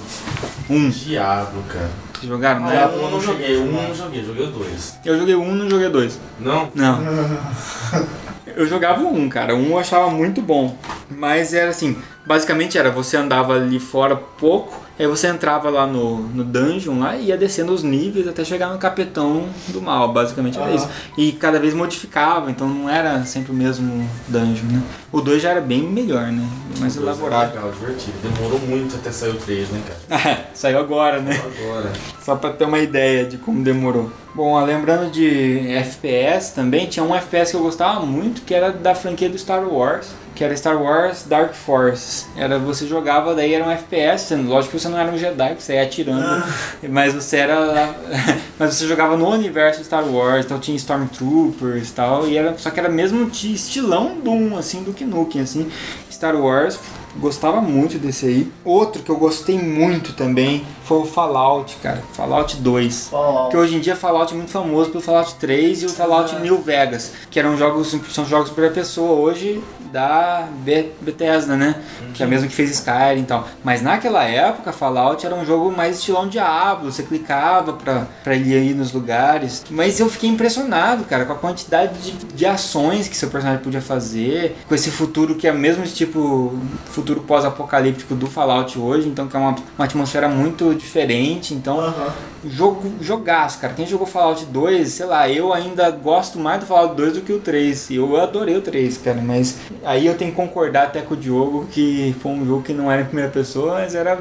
Um. 0.69 0.91
Diabo, 0.91 1.63
cara. 1.69 1.91
Vocês 2.23 2.31
jogaram? 2.31 2.65
Ah, 2.67 2.71
né? 2.71 2.87
um 2.87 3.03
eu 3.03 3.11
não 3.11 3.21
joguei, 3.21 3.57
um 3.59 3.73
não 3.73 3.93
joguei, 3.93 4.25
joguei 4.25 4.47
o 4.47 4.51
dois. 4.51 4.97
Eu 5.05 5.19
joguei 5.19 5.35
um, 5.35 5.53
não 5.53 5.69
joguei 5.69 5.89
dois. 5.89 6.21
Não? 6.39 6.71
Não. 6.73 7.01
Eu 8.55 8.67
jogava 8.67 9.01
um, 9.01 9.31
cara. 9.31 9.57
Um 9.57 9.71
eu 9.71 9.79
achava 9.79 10.11
muito 10.11 10.43
bom. 10.43 10.77
Mas 11.09 11.55
era 11.55 11.71
assim, 11.71 11.97
basicamente 12.27 12.77
era, 12.77 12.91
você 12.91 13.17
andava 13.17 13.55
ali 13.55 13.81
fora 13.81 14.15
pouco, 14.15 14.79
aí 15.03 15.09
você 15.09 15.27
entrava 15.29 15.69
lá 15.71 15.87
no, 15.87 16.19
no 16.29 16.45
dungeon 16.45 16.99
lá 17.01 17.17
e 17.17 17.27
ia 17.27 17.37
descendo 17.37 17.73
os 17.73 17.83
níveis 17.83 18.27
até 18.29 18.45
chegar 18.45 18.69
no 18.69 18.79
capetão 18.79 19.47
do 19.69 19.81
mal, 19.83 20.13
basicamente 20.13 20.57
era 20.59 20.67
Aham. 20.69 20.77
isso. 20.77 20.89
E 21.17 21.33
cada 21.33 21.59
vez 21.59 21.75
modificava, 21.75 22.51
então 22.51 22.69
não 22.69 22.89
era 22.89 23.25
sempre 23.25 23.53
o 23.53 23.55
mesmo 23.55 24.09
dungeon, 24.29 24.67
né? 24.71 24.83
O 25.11 25.21
2 25.21 25.43
já 25.43 25.51
era 25.51 25.61
bem 25.61 25.83
melhor, 25.83 26.27
né? 26.33 26.47
Mais 26.79 26.97
O 26.97 27.01
dois 27.01 27.17
elaborado. 27.19 27.53
era 27.57 27.67
Legal, 27.67 27.73
divertido. 27.73 28.17
Demorou 28.23 28.59
muito 28.61 28.97
até 28.97 29.11
sair 29.13 29.31
o 29.31 29.35
3, 29.37 29.69
né, 29.71 29.81
cara? 30.09 30.47
Saiu 30.55 30.79
agora, 30.79 31.21
né? 31.21 31.39
Agora. 31.39 31.93
Só 32.23 32.35
pra 32.37 32.51
ter 32.51 32.65
uma 32.65 32.79
ideia 32.79 33.25
de 33.27 33.37
como 33.37 33.63
demorou. 33.63 34.11
Bom, 34.35 34.59
lembrando 34.65 35.11
de 35.11 35.69
FPS 35.77 36.55
também, 36.55 36.87
tinha 36.87 37.05
um 37.05 37.15
FPS 37.15 37.51
que 37.51 37.57
eu 37.57 37.63
gostava 37.63 38.01
muito, 38.07 38.41
que 38.43 38.55
era 38.55 38.73
da 38.73 38.95
franquia 38.95 39.29
do 39.29 39.37
Star 39.37 39.63
Wars, 39.69 40.07
que 40.35 40.43
era 40.43 40.57
Star 40.57 40.81
Wars 40.83 41.25
Dark 41.29 41.53
Forces. 41.53 42.27
Era, 42.35 42.59
você 42.59 42.87
jogava, 42.87 43.35
daí 43.35 43.53
era 43.53 43.63
um 43.67 43.71
FPS, 43.71 44.25
sendo- 44.29 44.49
lógico 44.49 44.75
que 44.75 44.81
você 44.81 44.89
não 44.93 45.01
era 45.01 45.11
um 45.11 45.19
Jedi, 45.19 45.55
você 45.59 45.75
ia 45.75 45.83
atirando, 45.83 46.45
mas 46.89 47.15
você 47.15 47.39
era 47.39 47.95
mas 48.59 48.75
você 48.75 48.87
jogava 48.87 49.17
no 49.17 49.29
universo 49.29 49.83
Star 49.83 50.05
Wars, 50.07 50.45
então 50.45 50.61
tinha 50.61 50.77
Stormtroopers 50.77 51.89
e 51.89 51.93
tal, 51.93 52.29
e 52.29 52.37
era, 52.37 52.57
só 52.59 52.71
que 52.71 52.79
era 52.79 52.89
mesmo 52.89 53.29
estilão 53.29 54.21
Doom, 54.21 54.57
assim, 54.57 54.83
do 54.83 54.93
que 54.93 55.05
Nukem, 55.05 55.43
assim. 55.43 55.71
Star 56.11 56.37
Wars 56.37 56.79
Gostava 57.19 57.61
muito 57.61 57.99
desse 57.99 58.27
aí. 58.27 58.53
Outro 58.65 59.03
que 59.03 59.11
eu 59.11 59.17
gostei 59.17 59.59
muito 59.59 60.13
também 60.15 60.65
foi 60.85 60.99
o 60.99 61.05
Fallout, 61.05 61.77
cara. 61.83 62.03
Fallout 62.13 62.57
2. 62.57 63.09
Fallout. 63.11 63.43
Porque 63.43 63.57
hoje 63.57 63.77
em 63.77 63.81
dia 63.81 63.95
Fallout 63.97 64.33
é 64.33 64.37
muito 64.37 64.51
famoso 64.51 64.91
pelo 64.91 65.03
Fallout 65.03 65.35
3 65.37 65.83
e 65.83 65.87
o 65.87 65.89
Fallout 65.91 66.35
New 66.37 66.61
Vegas, 66.63 67.13
que 67.31 67.39
eram 67.39 67.57
jogos, 67.57 67.95
são 68.11 68.25
jogos 68.25 68.51
para 68.51 68.71
pessoa 68.71 69.13
hoje 69.13 69.63
da 69.93 70.49
Be- 70.65 70.91
Bethesda, 71.03 71.55
né? 71.55 71.75
Que 72.15 72.23
é 72.23 72.27
a 72.27 72.29
mesma 72.29 72.47
que 72.49 72.55
fez 72.55 72.71
Skyrim 72.71 73.21
e 73.21 73.25
tal. 73.25 73.47
Mas 73.63 73.83
naquela 73.83 74.25
época, 74.25 74.73
Fallout 74.73 75.25
era 75.27 75.35
um 75.35 75.45
jogo 75.45 75.71
mais 75.71 75.99
estilão 75.99 76.27
Diablo, 76.29 76.91
você 76.91 77.03
clicava 77.03 77.75
pra, 77.75 78.07
pra 78.25 78.35
ele 78.35 78.55
ir 78.55 78.75
nos 78.75 78.91
lugares. 78.93 79.63
Mas 79.71 80.01
eu 80.01 80.09
fiquei 80.09 80.31
impressionado, 80.31 81.05
cara, 81.05 81.27
com 81.27 81.33
a 81.35 81.37
quantidade 81.37 81.99
de, 81.99 82.13
de 82.13 82.47
ações 82.47 83.07
que 83.07 83.17
seu 83.17 83.29
personagem 83.29 83.63
podia 83.63 83.83
fazer, 83.83 84.57
com 84.67 84.75
esse 84.75 84.91
futuro 84.91 85.35
que 85.35 85.47
é 85.47 85.53
mesmo 85.53 85.85
tipo 85.87 86.55
futuro 87.03 87.21
pós-apocalíptico 87.21 88.15
do 88.15 88.27
Fallout 88.29 88.79
hoje, 88.79 89.09
então 89.09 89.27
que 89.27 89.37
é 89.37 89.39
uma, 89.39 89.57
uma 89.77 89.85
atmosfera 89.85 90.29
muito 90.29 90.73
diferente, 90.75 91.53
então 91.53 91.81
Aham. 91.81 92.13
jogo 92.49 92.93
jogaço, 93.01 93.59
cara. 93.59 93.75
Quem 93.75 93.87
jogou 93.87 94.07
Fallout 94.07 94.45
2, 94.47 94.89
sei 94.89 95.07
lá, 95.07 95.29
eu 95.29 95.53
ainda 95.53 95.91
gosto 95.91 96.39
mais 96.39 96.61
do 96.61 96.67
Fallout 96.67 96.95
2 96.95 97.15
do 97.15 97.21
que 97.23 97.33
o 97.33 97.41
3. 97.41 97.91
E 97.91 97.97
eu 97.97 98.17
adorei 98.21 98.57
o 98.57 98.63
3, 98.63 98.99
cara, 98.99 99.21
mas 99.21 99.59
aí 99.85 100.07
eu 100.07 100.17
tenho 100.17 100.31
que 100.31 100.37
concordar 100.37 100.85
até 100.85 101.01
com 101.03 101.15
o 101.15 101.17
Diogo 101.17 101.67
que 101.71 102.15
foi 102.23 102.33
um 102.33 102.47
jogo 102.47 102.63
que 102.63 102.73
não 102.73 102.91
era 102.91 103.03
em 103.03 103.07
primeira 103.07 103.31
pessoa, 103.31 103.75
mas 103.75 103.95
era 103.95 104.19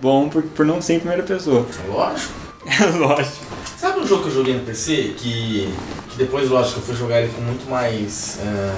bom 0.00 0.28
por, 0.28 0.42
por 0.42 0.66
não 0.66 0.82
ser 0.82 0.94
em 0.94 1.00
primeira 1.00 1.22
pessoa. 1.22 1.66
Lógico. 1.88 2.32
Lógico. 2.98 3.46
Sabe 3.78 4.00
um 4.00 4.06
jogo 4.06 4.24
que 4.24 4.28
eu 4.28 4.34
joguei 4.34 4.54
no 4.54 4.64
PC 4.64 5.14
que, 5.16 5.72
que 6.10 6.18
depois, 6.18 6.50
lógico, 6.50 6.80
eu 6.80 6.82
fui 6.82 6.94
jogar 6.94 7.20
ele 7.22 7.32
com 7.32 7.40
muito 7.40 7.70
mais. 7.70 8.38
ah, 8.42 8.76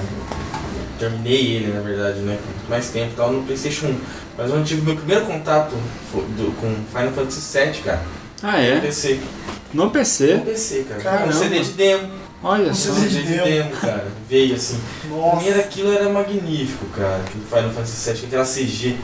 terminei 1.01 1.55
ele, 1.57 1.73
na 1.73 1.81
verdade, 1.81 2.19
né? 2.19 2.37
Com 2.41 2.51
muito 2.51 2.69
mais 2.69 2.87
tempo 2.89 3.11
e 3.13 3.15
tal, 3.15 3.31
no 3.33 3.43
PlayStation 3.43 3.87
1. 3.87 3.97
Mas 4.37 4.49
eu 4.51 4.63
tive 4.63 4.81
meu 4.83 4.95
primeiro 4.95 5.25
contato 5.25 5.71
do- 5.71 6.55
com 6.59 6.73
Final 6.97 7.11
Fantasy 7.13 7.57
VII, 7.57 7.81
cara. 7.83 8.01
Ah, 8.43 8.53
No 8.53 8.57
é? 8.63 8.79
PC. 8.79 9.19
No 9.73 9.85
No 9.85 9.91
PC? 9.91 10.41
PC, 10.45 10.85
cara. 10.87 11.01
Caramba. 11.01 11.27
Um 11.27 11.33
CD 11.33 11.59
de 11.59 11.71
demo. 11.73 12.09
Olha 12.43 12.71
Um 12.71 12.73
só. 12.73 12.91
CD 12.93 13.09
CD 13.09 13.09
de 13.09 13.21
de 13.23 13.33
demo. 13.33 13.45
demo, 13.45 13.71
cara. 13.81 14.07
Veio 14.27 14.55
assim. 14.55 14.79
Pra 15.01 15.09
Nossa. 15.17 15.35
mim 15.37 15.47
era, 15.49 15.59
aquilo 15.59 15.91
era 15.93 16.09
magnífico, 16.09 16.85
cara. 16.87 17.17
Aquele 17.25 17.43
Final 17.45 17.69
Fantasy 17.71 18.09
VII, 18.11 18.19
com 18.21 18.27
aquela 18.27 18.45
CG 18.45 18.97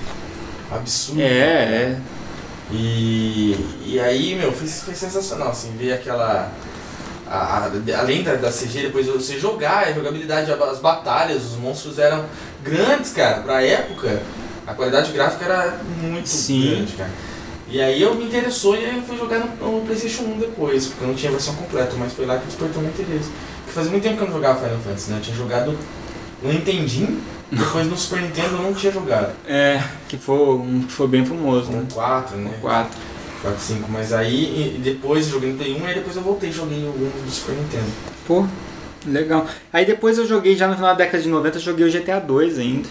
absurda. 0.72 1.22
É, 1.22 1.26
é. 1.26 1.98
E, 2.72 3.56
e 3.86 4.00
aí, 4.00 4.36
meu, 4.36 4.52
foi, 4.52 4.68
foi 4.68 4.94
sensacional, 4.96 5.50
assim, 5.50 5.72
ver 5.78 5.94
aquela. 5.94 6.52
A- 7.30 7.70
a- 7.70 8.00
além 8.00 8.24
da, 8.24 8.36
da 8.36 8.52
CG, 8.52 8.84
depois 8.84 9.06
você 9.08 9.40
jogar, 9.40 9.88
a 9.88 9.92
jogabilidade, 9.94 10.52
as 10.52 10.80
batalhas, 10.80 11.44
os 11.44 11.58
monstros 11.58 12.00
eram 12.00 12.26
grandes, 12.64 13.12
cara. 13.14 13.42
Pra 13.42 13.62
época, 13.64 14.22
a 14.66 14.74
qualidade 14.74 15.12
gráfica 15.12 15.46
era 15.46 15.80
muito 16.02 16.28
Sim. 16.30 16.70
grande, 16.76 16.94
cara. 16.94 17.10
E 17.70 17.82
aí 17.82 18.02
eu 18.02 18.16
me 18.16 18.24
interessou 18.26 18.76
e 18.78 18.86
aí 18.86 18.96
eu 18.96 19.02
fui 19.04 19.18
jogar 19.18 19.40
no, 19.40 19.80
no 19.80 19.86
Playstation 19.86 20.24
1 20.24 20.40
depois, 20.40 20.86
porque 20.88 21.04
eu 21.04 21.08
não 21.10 21.16
tinha 21.16 21.32
versão 21.32 21.54
completa, 21.56 21.96
mas 21.98 22.14
foi 22.14 22.26
lá 22.26 22.38
que 22.38 22.46
despertou 22.46 22.82
meu 22.82 22.92
interesse. 22.92 23.30
Porque 23.64 23.72
fazia 23.74 23.92
muito 23.92 24.04
tempo 24.04 24.16
que 24.18 24.24
eu 24.24 24.28
não 24.28 24.34
jogava 24.36 24.60
Final 24.62 24.80
Fantasy, 24.80 25.12
né? 25.12 25.18
Eu 25.18 25.22
tinha 25.22 25.36
jogado 25.36 25.78
no 26.42 26.54
Nintendinho, 26.54 27.20
depois 27.52 27.88
no 27.88 27.98
Super 27.98 28.22
Nintendo 28.22 28.56
eu 28.56 28.62
não 28.64 28.74
tinha 28.74 28.92
jogado. 28.94 29.34
É, 29.46 29.84
que 30.08 30.18
foi 30.18 30.38
um 30.40 30.84
que 30.88 30.94
foi 30.94 31.08
bem 31.10 31.26
famoso, 31.26 31.70
né? 31.72 31.80
No 31.80 31.94
4, 31.94 32.38
né? 32.38 32.52
4. 32.62 32.90
4, 33.42 33.60
5, 33.60 33.92
mas 33.92 34.14
aí 34.14 34.80
depois 34.84 35.28
joguei 35.28 35.52
no 35.52 35.58
Play 35.58 35.74
1 35.76 35.90
e 35.90 35.94
depois 35.96 36.16
eu 36.16 36.22
voltei 36.22 36.50
e 36.50 36.54
joguei 36.54 36.86
alguns 36.86 37.12
do 37.14 37.32
Super 37.32 37.56
Nintendo. 37.56 37.92
Pô, 38.26 38.46
legal. 39.06 39.48
Aí 39.72 39.86
depois 39.86 40.18
eu 40.18 40.28
joguei, 40.28 40.56
já 40.56 40.68
no 40.68 40.76
final 40.76 40.92
da 40.92 40.98
década 40.98 41.22
de 41.22 41.30
90, 41.30 41.58
eu 41.58 41.62
joguei 41.62 41.88
o 41.88 41.92
GTA 41.92 42.20
2 42.20 42.60
ainda. 42.60 42.88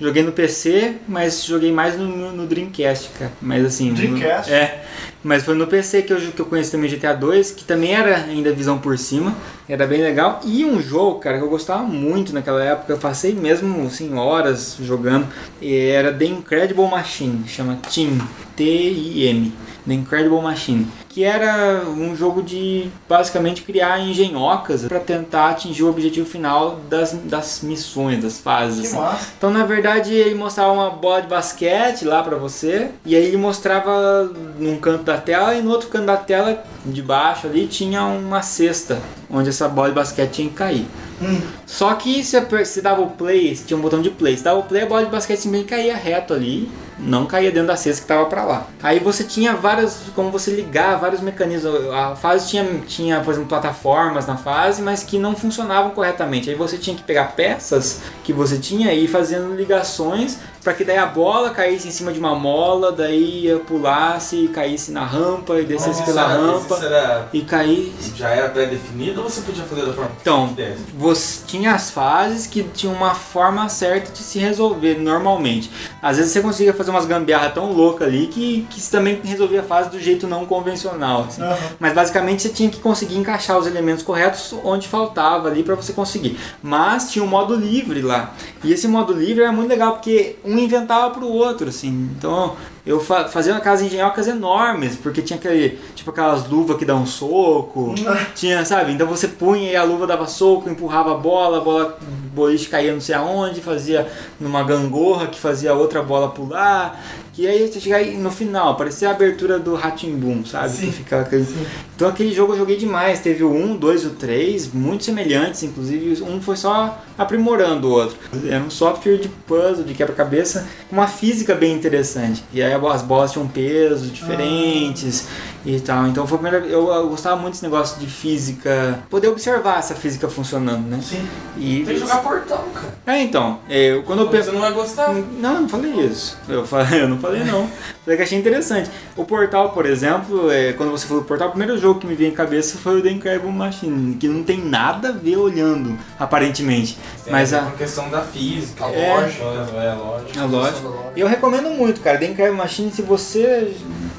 Joguei 0.00 0.22
no 0.22 0.30
PC, 0.32 0.94
mas 1.08 1.44
joguei 1.44 1.72
mais 1.72 1.96
no, 1.98 2.06
no- 2.06 2.32
no 2.32 2.46
Dreamcast, 2.46 3.10
cara. 3.18 3.32
Mas 3.42 3.64
assim. 3.64 3.92
Dreamcast? 3.92 4.50
no- 4.50 4.56
é. 4.56 4.84
Mas 5.24 5.42
foi 5.42 5.54
no 5.56 5.66
PC 5.66 6.02
que 6.02 6.12
eu, 6.12 6.16
que 6.20 6.38
eu 6.40 6.46
conheci 6.46 6.70
também 6.70 6.88
GTA 6.88 7.12
2, 7.12 7.50
que 7.50 7.64
também 7.64 7.92
era 7.92 8.16
ainda 8.18 8.52
visão 8.52 8.78
por 8.78 8.96
cima. 8.96 9.34
Era 9.68 9.84
bem 9.86 10.00
legal. 10.00 10.40
E 10.44 10.64
um 10.64 10.80
jogo, 10.80 11.18
cara, 11.18 11.38
que 11.38 11.44
eu 11.44 11.48
gostava 11.50 11.82
muito 11.82 12.32
naquela 12.32 12.62
época. 12.64 12.92
Eu 12.92 12.98
passei 12.98 13.34
mesmo, 13.34 13.84
assim, 13.86 14.14
horas 14.14 14.76
jogando. 14.80 15.26
e 15.60 15.74
Era 15.88 16.12
The 16.12 16.24
Incredible 16.26 16.86
Machine. 16.88 17.42
Chama 17.48 17.76
Team. 17.92 18.16
T-I-M. 18.54 19.52
The 19.86 19.94
Incredible 19.94 20.40
Machine. 20.42 20.86
Que 21.18 21.24
era 21.24 21.82
um 21.84 22.14
jogo 22.14 22.40
de 22.40 22.88
basicamente 23.08 23.62
criar 23.62 23.98
engenhocas 23.98 24.84
para 24.84 25.00
tentar 25.00 25.48
atingir 25.48 25.82
o 25.82 25.90
objetivo 25.90 26.24
final 26.24 26.78
das, 26.88 27.12
das 27.12 27.58
missões, 27.60 28.22
das 28.22 28.38
fases. 28.38 28.94
Assim. 28.94 29.18
Então, 29.36 29.50
na 29.50 29.64
verdade, 29.64 30.14
ele 30.14 30.36
mostrava 30.36 30.70
uma 30.70 30.90
bola 30.90 31.22
de 31.22 31.26
basquete 31.26 32.04
lá 32.04 32.22
pra 32.22 32.36
você, 32.36 32.90
e 33.04 33.16
aí 33.16 33.24
ele 33.24 33.36
mostrava 33.36 34.30
num 34.60 34.78
canto 34.78 35.02
da 35.02 35.18
tela 35.18 35.56
e 35.56 35.60
no 35.60 35.72
outro 35.72 35.88
canto 35.88 36.06
da 36.06 36.16
tela, 36.16 36.62
de 36.86 37.02
baixo 37.02 37.48
ali, 37.48 37.66
tinha 37.66 38.04
uma 38.04 38.40
cesta 38.40 39.00
onde 39.28 39.48
essa 39.48 39.68
bola 39.68 39.88
de 39.88 39.96
basquete 39.96 40.30
tinha 40.30 40.48
que 40.48 40.54
cair. 40.54 40.86
Hum. 41.20 41.40
Só 41.66 41.94
que 41.94 42.22
se 42.22 42.40
você 42.40 42.80
dava 42.80 43.02
o 43.02 43.10
play, 43.10 43.54
tinha 43.54 43.76
um 43.76 43.80
botão 43.80 44.00
de 44.00 44.10
play, 44.10 44.36
se 44.36 44.44
dava 44.44 44.60
o 44.60 44.62
play, 44.62 44.82
a 44.82 44.86
bola 44.86 45.04
de 45.04 45.10
basquete 45.10 45.38
simplesmente 45.38 45.68
caía 45.68 45.96
reto 45.96 46.32
ali, 46.32 46.70
não 46.98 47.26
caía 47.26 47.50
dentro 47.50 47.68
da 47.68 47.76
cesta 47.76 48.02
que 48.02 48.08
tava 48.08 48.26
pra 48.26 48.44
lá. 48.44 48.66
Aí 48.82 48.98
você 48.98 49.24
tinha 49.24 49.54
várias, 49.54 49.98
como 50.14 50.30
você 50.30 50.50
ligar, 50.50 50.96
vários 50.98 51.20
mecanismos. 51.20 51.74
A 51.92 52.16
fase 52.16 52.48
tinha, 52.48 52.64
tinha, 52.86 53.20
por 53.20 53.32
exemplo, 53.32 53.48
plataformas 53.48 54.26
na 54.26 54.36
fase, 54.36 54.82
mas 54.82 55.02
que 55.02 55.18
não 55.18 55.36
funcionavam 55.36 55.90
corretamente. 55.90 56.50
Aí 56.50 56.56
você 56.56 56.76
tinha 56.76 56.96
que 56.96 57.02
pegar 57.02 57.32
peças 57.36 58.00
que 58.24 58.32
você 58.32 58.58
tinha 58.58 58.92
e 58.92 59.04
ir 59.04 59.08
fazendo 59.08 59.54
ligações 59.54 60.38
para 60.68 60.76
que 60.76 60.84
daí 60.84 60.98
a 60.98 61.06
bola 61.06 61.48
caísse 61.48 61.88
em 61.88 61.90
cima 61.90 62.12
de 62.12 62.18
uma 62.18 62.34
mola, 62.34 62.92
daí 62.92 63.44
ia 63.44 63.58
pulasse, 63.58 64.48
caísse 64.48 64.90
na 64.92 65.02
rampa 65.02 65.58
e 65.58 65.64
descesse 65.64 66.02
pela 66.02 66.24
era- 66.30 66.42
rampa 66.42 66.78
era, 66.82 67.28
e 67.32 67.40
caísse. 67.40 68.12
já 68.14 68.28
era 68.28 68.50
pré-definido 68.50 69.22
ou 69.22 69.30
você 69.30 69.40
podia 69.40 69.64
fazer 69.64 69.86
da 69.86 69.94
forma 69.94 70.10
Então, 70.20 70.54
você 70.54 70.74
você 71.18 71.40
tinha 71.46 71.72
as 71.72 71.90
fases 71.90 72.46
que 72.46 72.62
tinham 72.64 72.94
uma 72.94 73.14
forma 73.14 73.66
certa 73.70 74.12
de 74.12 74.18
se 74.18 74.38
resolver 74.38 74.98
normalmente. 74.98 75.70
Às 76.02 76.18
vezes 76.18 76.32
você 76.32 76.42
conseguia 76.42 76.74
fazer 76.74 76.90
umas 76.90 77.06
gambiarra 77.06 77.48
tão 77.48 77.72
louca 77.72 78.04
ali 78.04 78.26
que, 78.26 78.66
que 78.68 78.78
isso 78.78 78.90
também 78.90 79.22
resolvia 79.24 79.60
a 79.60 79.64
fase 79.64 79.88
do 79.88 79.98
jeito 79.98 80.26
não 80.26 80.44
convencional. 80.44 81.24
assim. 81.28 81.40
Aham. 81.40 81.56
Mas 81.80 81.94
basicamente 81.94 82.42
você 82.42 82.50
tinha 82.50 82.68
que 82.68 82.78
conseguir 82.78 83.16
encaixar 83.16 83.56
os 83.56 83.66
elementos 83.66 84.02
corretos 84.04 84.54
onde 84.62 84.86
faltava 84.86 85.48
ali 85.48 85.62
para 85.62 85.74
você 85.76 85.94
conseguir. 85.94 86.38
Mas 86.62 87.10
tinha 87.10 87.24
um 87.24 87.28
modo 87.28 87.54
livre 87.54 88.02
lá. 88.02 88.34
E 88.62 88.70
esse 88.70 88.86
modo 88.86 89.14
livre 89.14 89.44
era 89.44 89.52
muito 89.52 89.70
legal 89.70 89.92
porque 89.92 90.36
um 90.44 90.57
inventava 90.58 91.10
pro 91.10 91.26
outro, 91.26 91.68
assim. 91.68 92.10
Então 92.16 92.56
eu 92.88 92.98
fa 92.98 93.28
fazia 93.28 93.54
aquelas 93.54 93.82
engenhocas 93.82 94.26
enormes, 94.26 94.96
porque 94.96 95.20
tinha 95.20 95.38
aquele, 95.38 95.78
tipo 95.94 96.10
aquelas 96.10 96.48
luvas 96.48 96.78
que 96.78 96.86
dão 96.86 97.02
um 97.02 97.06
soco. 97.06 97.94
Tinha, 98.34 98.64
sabe? 98.64 98.92
Então 98.92 99.06
você 99.06 99.28
punha 99.28 99.70
e 99.70 99.76
a 99.76 99.82
luva 99.82 100.06
dava 100.06 100.26
soco, 100.26 100.70
empurrava 100.70 101.12
a 101.12 101.16
bola, 101.16 101.58
a 101.58 101.60
bola 101.60 101.98
boliche 102.34 102.68
caía 102.68 102.92
não 102.92 103.00
sei 103.00 103.14
aonde, 103.14 103.60
fazia 103.60 104.08
numa 104.40 104.62
gangorra 104.62 105.26
que 105.26 105.38
fazia 105.38 105.74
outra 105.74 106.02
bola 106.02 106.30
pular. 106.30 106.98
Que 107.38 107.46
aí 107.46 107.68
você 107.68 107.78
chegava 107.78 108.02
aí 108.02 108.16
no 108.16 108.32
final, 108.32 108.74
parecia 108.74 109.08
a 109.08 109.12
abertura 109.12 109.60
do 109.60 109.78
Boom, 110.18 110.44
sabe? 110.44 110.70
Sim. 110.70 110.86
Que 110.86 110.92
ficava 110.92 111.22
aquele... 111.22 111.46
Então 111.94 112.08
aquele 112.08 112.34
jogo 112.34 112.52
eu 112.52 112.58
joguei 112.58 112.76
demais. 112.76 113.20
Teve 113.20 113.44
o 113.44 113.52
1, 113.52 113.76
2 113.76 114.02
e 114.02 114.06
o 114.08 114.10
3, 114.10 114.72
muito 114.74 115.04
semelhantes, 115.04 115.62
inclusive 115.62 116.20
um 116.24 116.40
foi 116.40 116.56
só 116.56 117.00
aprimorando 117.16 117.86
o 117.86 117.92
outro. 117.92 118.16
Era 118.44 118.64
um 118.64 118.70
software 118.70 119.18
de 119.18 119.28
puzzle, 119.28 119.84
de 119.84 119.94
quebra-cabeça, 119.94 120.66
com 120.90 120.96
uma 120.96 121.06
física 121.06 121.54
bem 121.54 121.74
interessante. 121.74 122.42
E 122.52 122.60
aí 122.60 122.72
as 122.86 123.02
bolas 123.02 123.32
tinham 123.32 123.48
pesos 123.48 124.12
diferentes 124.12 125.26
e 125.64 125.80
tal. 125.80 126.06
Então 126.06 126.26
foi 126.26 126.36
a 126.38 126.40
primeira 126.40 126.66
eu, 126.66 126.88
eu 126.92 127.08
gostava 127.08 127.36
muito 127.36 127.54
desse 127.54 127.64
negócio 127.64 127.98
de 127.98 128.06
física, 128.06 129.00
poder 129.10 129.28
observar 129.28 129.78
essa 129.78 129.94
física 129.94 130.28
funcionando, 130.28 130.86
né? 130.88 131.00
Sim. 131.02 131.26
E 131.56 131.82
Tem 131.84 131.94
que 131.94 132.00
jogar 132.00 132.18
portal, 132.22 132.64
cara. 132.74 132.94
É, 133.06 133.22
então, 133.22 133.58
eu, 133.68 134.02
quando 134.04 134.20
eu 134.20 134.26
Você 134.26 134.36
penso 134.38 134.52
não 134.52 134.60
vai 134.60 134.72
gostar. 134.72 135.12
não, 135.12 135.54
eu 135.56 135.60
não 135.62 135.68
falei 135.68 135.92
isso. 135.92 136.38
Eu, 136.48 136.66
falei, 136.66 137.02
eu 137.02 137.08
não 137.08 137.18
falei 137.18 137.42
não. 137.44 137.68
Falei 138.04 138.16
que 138.16 138.22
achei 138.22 138.38
interessante. 138.38 138.90
O 139.16 139.24
Portal, 139.24 139.70
por 139.70 139.84
exemplo, 139.84 140.50
é, 140.50 140.72
quando 140.72 140.90
você 140.90 141.06
falou 141.06 141.24
Portal, 141.24 141.48
o 141.48 141.50
primeiro 141.50 141.76
jogo 141.78 142.00
que 142.00 142.06
me 142.06 142.14
veio 142.14 142.30
em 142.30 142.34
cabeça 142.34 142.78
foi 142.78 142.98
o 143.00 143.02
The 143.02 143.10
Incredible 143.10 143.52
Machine, 143.52 144.14
que 144.16 144.28
não 144.28 144.42
tem 144.42 144.58
nada 144.64 145.08
a 145.08 145.12
ver 145.12 145.36
olhando, 145.36 145.98
aparentemente. 146.18 146.96
Tem 147.24 147.32
Mas 147.32 147.52
a 147.52 147.58
a, 147.66 147.70
questão 147.72 148.08
da 148.08 148.20
física, 148.22 148.84
a 148.86 148.92
É. 148.92 149.14
lógica. 149.14 149.42
É, 149.44 149.94
lógica. 149.94 150.40
a 150.40 150.44
lógica. 150.46 150.88
E 151.16 151.20
eu 151.20 151.26
recomendo 151.28 151.68
muito, 151.70 152.00
cara. 152.00 152.16
The 152.18 152.26
Incredible 152.26 152.56
Machine, 152.58 152.67
se 152.68 153.02
você 153.02 153.74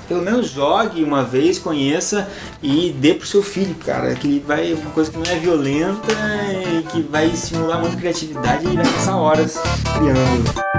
pelo 0.07 0.23
menos 0.23 0.49
jogue 0.49 1.03
uma 1.03 1.23
vez, 1.23 1.59
conheça 1.59 2.27
e 2.63 2.89
dê 2.99 3.13
pro 3.13 3.27
seu 3.27 3.43
filho, 3.43 3.75
cara. 3.75 4.15
Que 4.15 4.27
ele 4.27 4.43
vai. 4.45 4.73
Uma 4.73 4.91
coisa 4.91 5.11
que 5.11 5.17
não 5.17 5.25
é 5.25 5.35
violenta 5.35 6.11
e 6.73 6.83
que 6.83 7.01
vai 7.03 7.27
estimular 7.27 7.77
muito 7.77 7.95
a 7.95 7.99
criatividade 7.99 8.65
e 8.65 8.69
ele 8.69 8.77
vai 8.77 8.91
passar 8.91 9.15
horas 9.17 9.55
criando. 9.93 10.78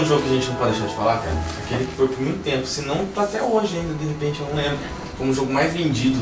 Um 0.00 0.06
jogo 0.06 0.22
que 0.22 0.28
a 0.28 0.32
gente 0.34 0.48
não 0.48 0.54
pode 0.56 0.72
deixar 0.72 0.86
de 0.88 0.94
falar, 0.96 1.18
cara? 1.18 1.36
Aquele 1.64 1.84
que 1.86 1.92
foi 1.94 2.08
por 2.08 2.20
muito 2.20 2.42
tempo, 2.42 2.66
se 2.66 2.82
não 2.82 3.06
tá 3.06 3.22
até 3.22 3.42
hoje 3.42 3.76
ainda, 3.76 3.94
de 3.94 4.04
repente, 4.06 4.40
eu 4.40 4.46
não 4.46 4.54
lembro. 4.54 4.78
Como 5.18 5.30
o 5.30 5.34
jogo 5.34 5.52
mais 5.52 5.72
vendido 5.72 6.18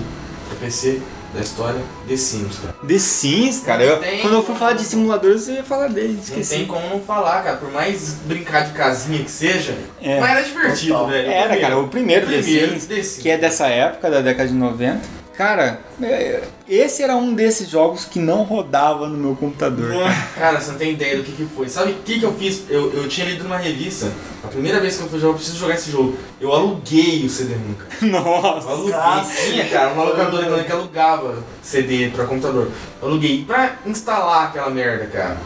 pra 0.49 0.59
PC 0.59 1.01
da 1.35 1.41
história, 1.41 1.79
The 2.09 2.17
Sims, 2.17 2.57
cara. 2.59 2.75
The 2.87 2.99
Sims, 2.99 3.61
cara. 3.61 3.83
Eu- 3.85 3.99
Tem 3.99 4.21
quando 4.23 4.33
eu 4.35 4.43
for 4.43 4.57
falar 4.57 4.73
de 4.73 4.83
simuladores, 4.83 5.47
eu 5.47 5.57
ia 5.57 5.63
falar 5.63 5.89
dele. 5.89 6.15
Não 6.15 6.23
Esqueci. 6.23 6.55
tem 6.57 6.67
como 6.67 6.89
não 6.89 7.01
falar, 7.01 7.43
cara. 7.45 7.57
Por 7.59 7.71
mais 7.71 8.15
brincar 8.25 8.65
de 8.65 8.73
casinha 8.73 9.23
que 9.23 9.31
seja, 9.31 9.77
É. 10.01 10.19
mas 10.19 10.31
era 10.31 10.43
divertido, 10.43 10.93
Total. 10.95 11.07
velho. 11.09 11.31
Era, 11.31 11.57
cara, 11.61 11.79
o 11.79 11.89
primeiro, 11.89 12.27
The 12.27 12.39
primeiro 12.39 12.71
Sims, 12.73 12.87
The 12.87 12.95
Sims. 13.03 13.23
que 13.23 13.29
é 13.31 13.37
dessa 13.37 13.67
época, 13.67 14.11
da 14.11 14.21
década 14.23 14.49
de 14.49 14.55
90. 14.55 15.01
Cara, 15.39 15.79
é, 16.03 16.43
esse 16.69 17.01
era 17.01 17.15
um 17.15 17.33
desses 17.33 17.71
jogos 17.71 18.05
que 18.05 18.19
não 18.19 18.43
rodava 18.43 19.07
no 19.07 19.17
meu 19.17 19.37
computador. 19.37 19.95
Cara, 20.35 20.61
você 20.61 20.73
não 20.73 20.79
tem 20.79 20.95
ideia 20.95 21.17
do 21.17 21.23
que, 21.23 21.31
que 21.31 21.45
foi. 21.45 21.69
Sabe 21.69 21.93
o 21.93 21.95
que, 22.05 22.19
que 22.19 22.25
eu 22.25 22.35
fiz? 22.35 22.65
Eu, 22.69 22.93
eu 22.93 23.09
tinha 23.09 23.25
lido 23.25 23.45
numa 23.45 23.57
revista. 23.57 24.11
A 24.43 24.49
primeira 24.49 24.81
vez 24.81 24.97
que 24.97 25.05
eu 25.05 25.09
fui 25.09 25.21
jogar, 25.21 25.35
eu 25.35 25.37
preciso 25.37 25.59
jogar 25.59 25.77
esse 25.77 25.93
jogo. 25.93 26.19
Eu 26.41 26.53
aluguei 26.53 27.25
o 27.25 27.77
cara. 27.77 27.91
Eu 28.03 28.09
Nossa. 28.09 28.69
aluguei. 28.69 28.93
Cacete. 28.93 29.53
Tinha, 29.53 29.69
cara, 29.69 29.93
uma 29.93 30.03
locadora 30.03 30.65
que 30.65 30.73
alugava 30.73 31.37
CD 31.63 32.09
pra 32.09 32.25
computador. 32.25 32.73
Eu 33.01 33.07
aluguei 33.07 33.45
pra 33.45 33.77
instalar 33.87 34.49
aquela 34.49 34.71
merda, 34.71 35.07
cara. 35.07 35.37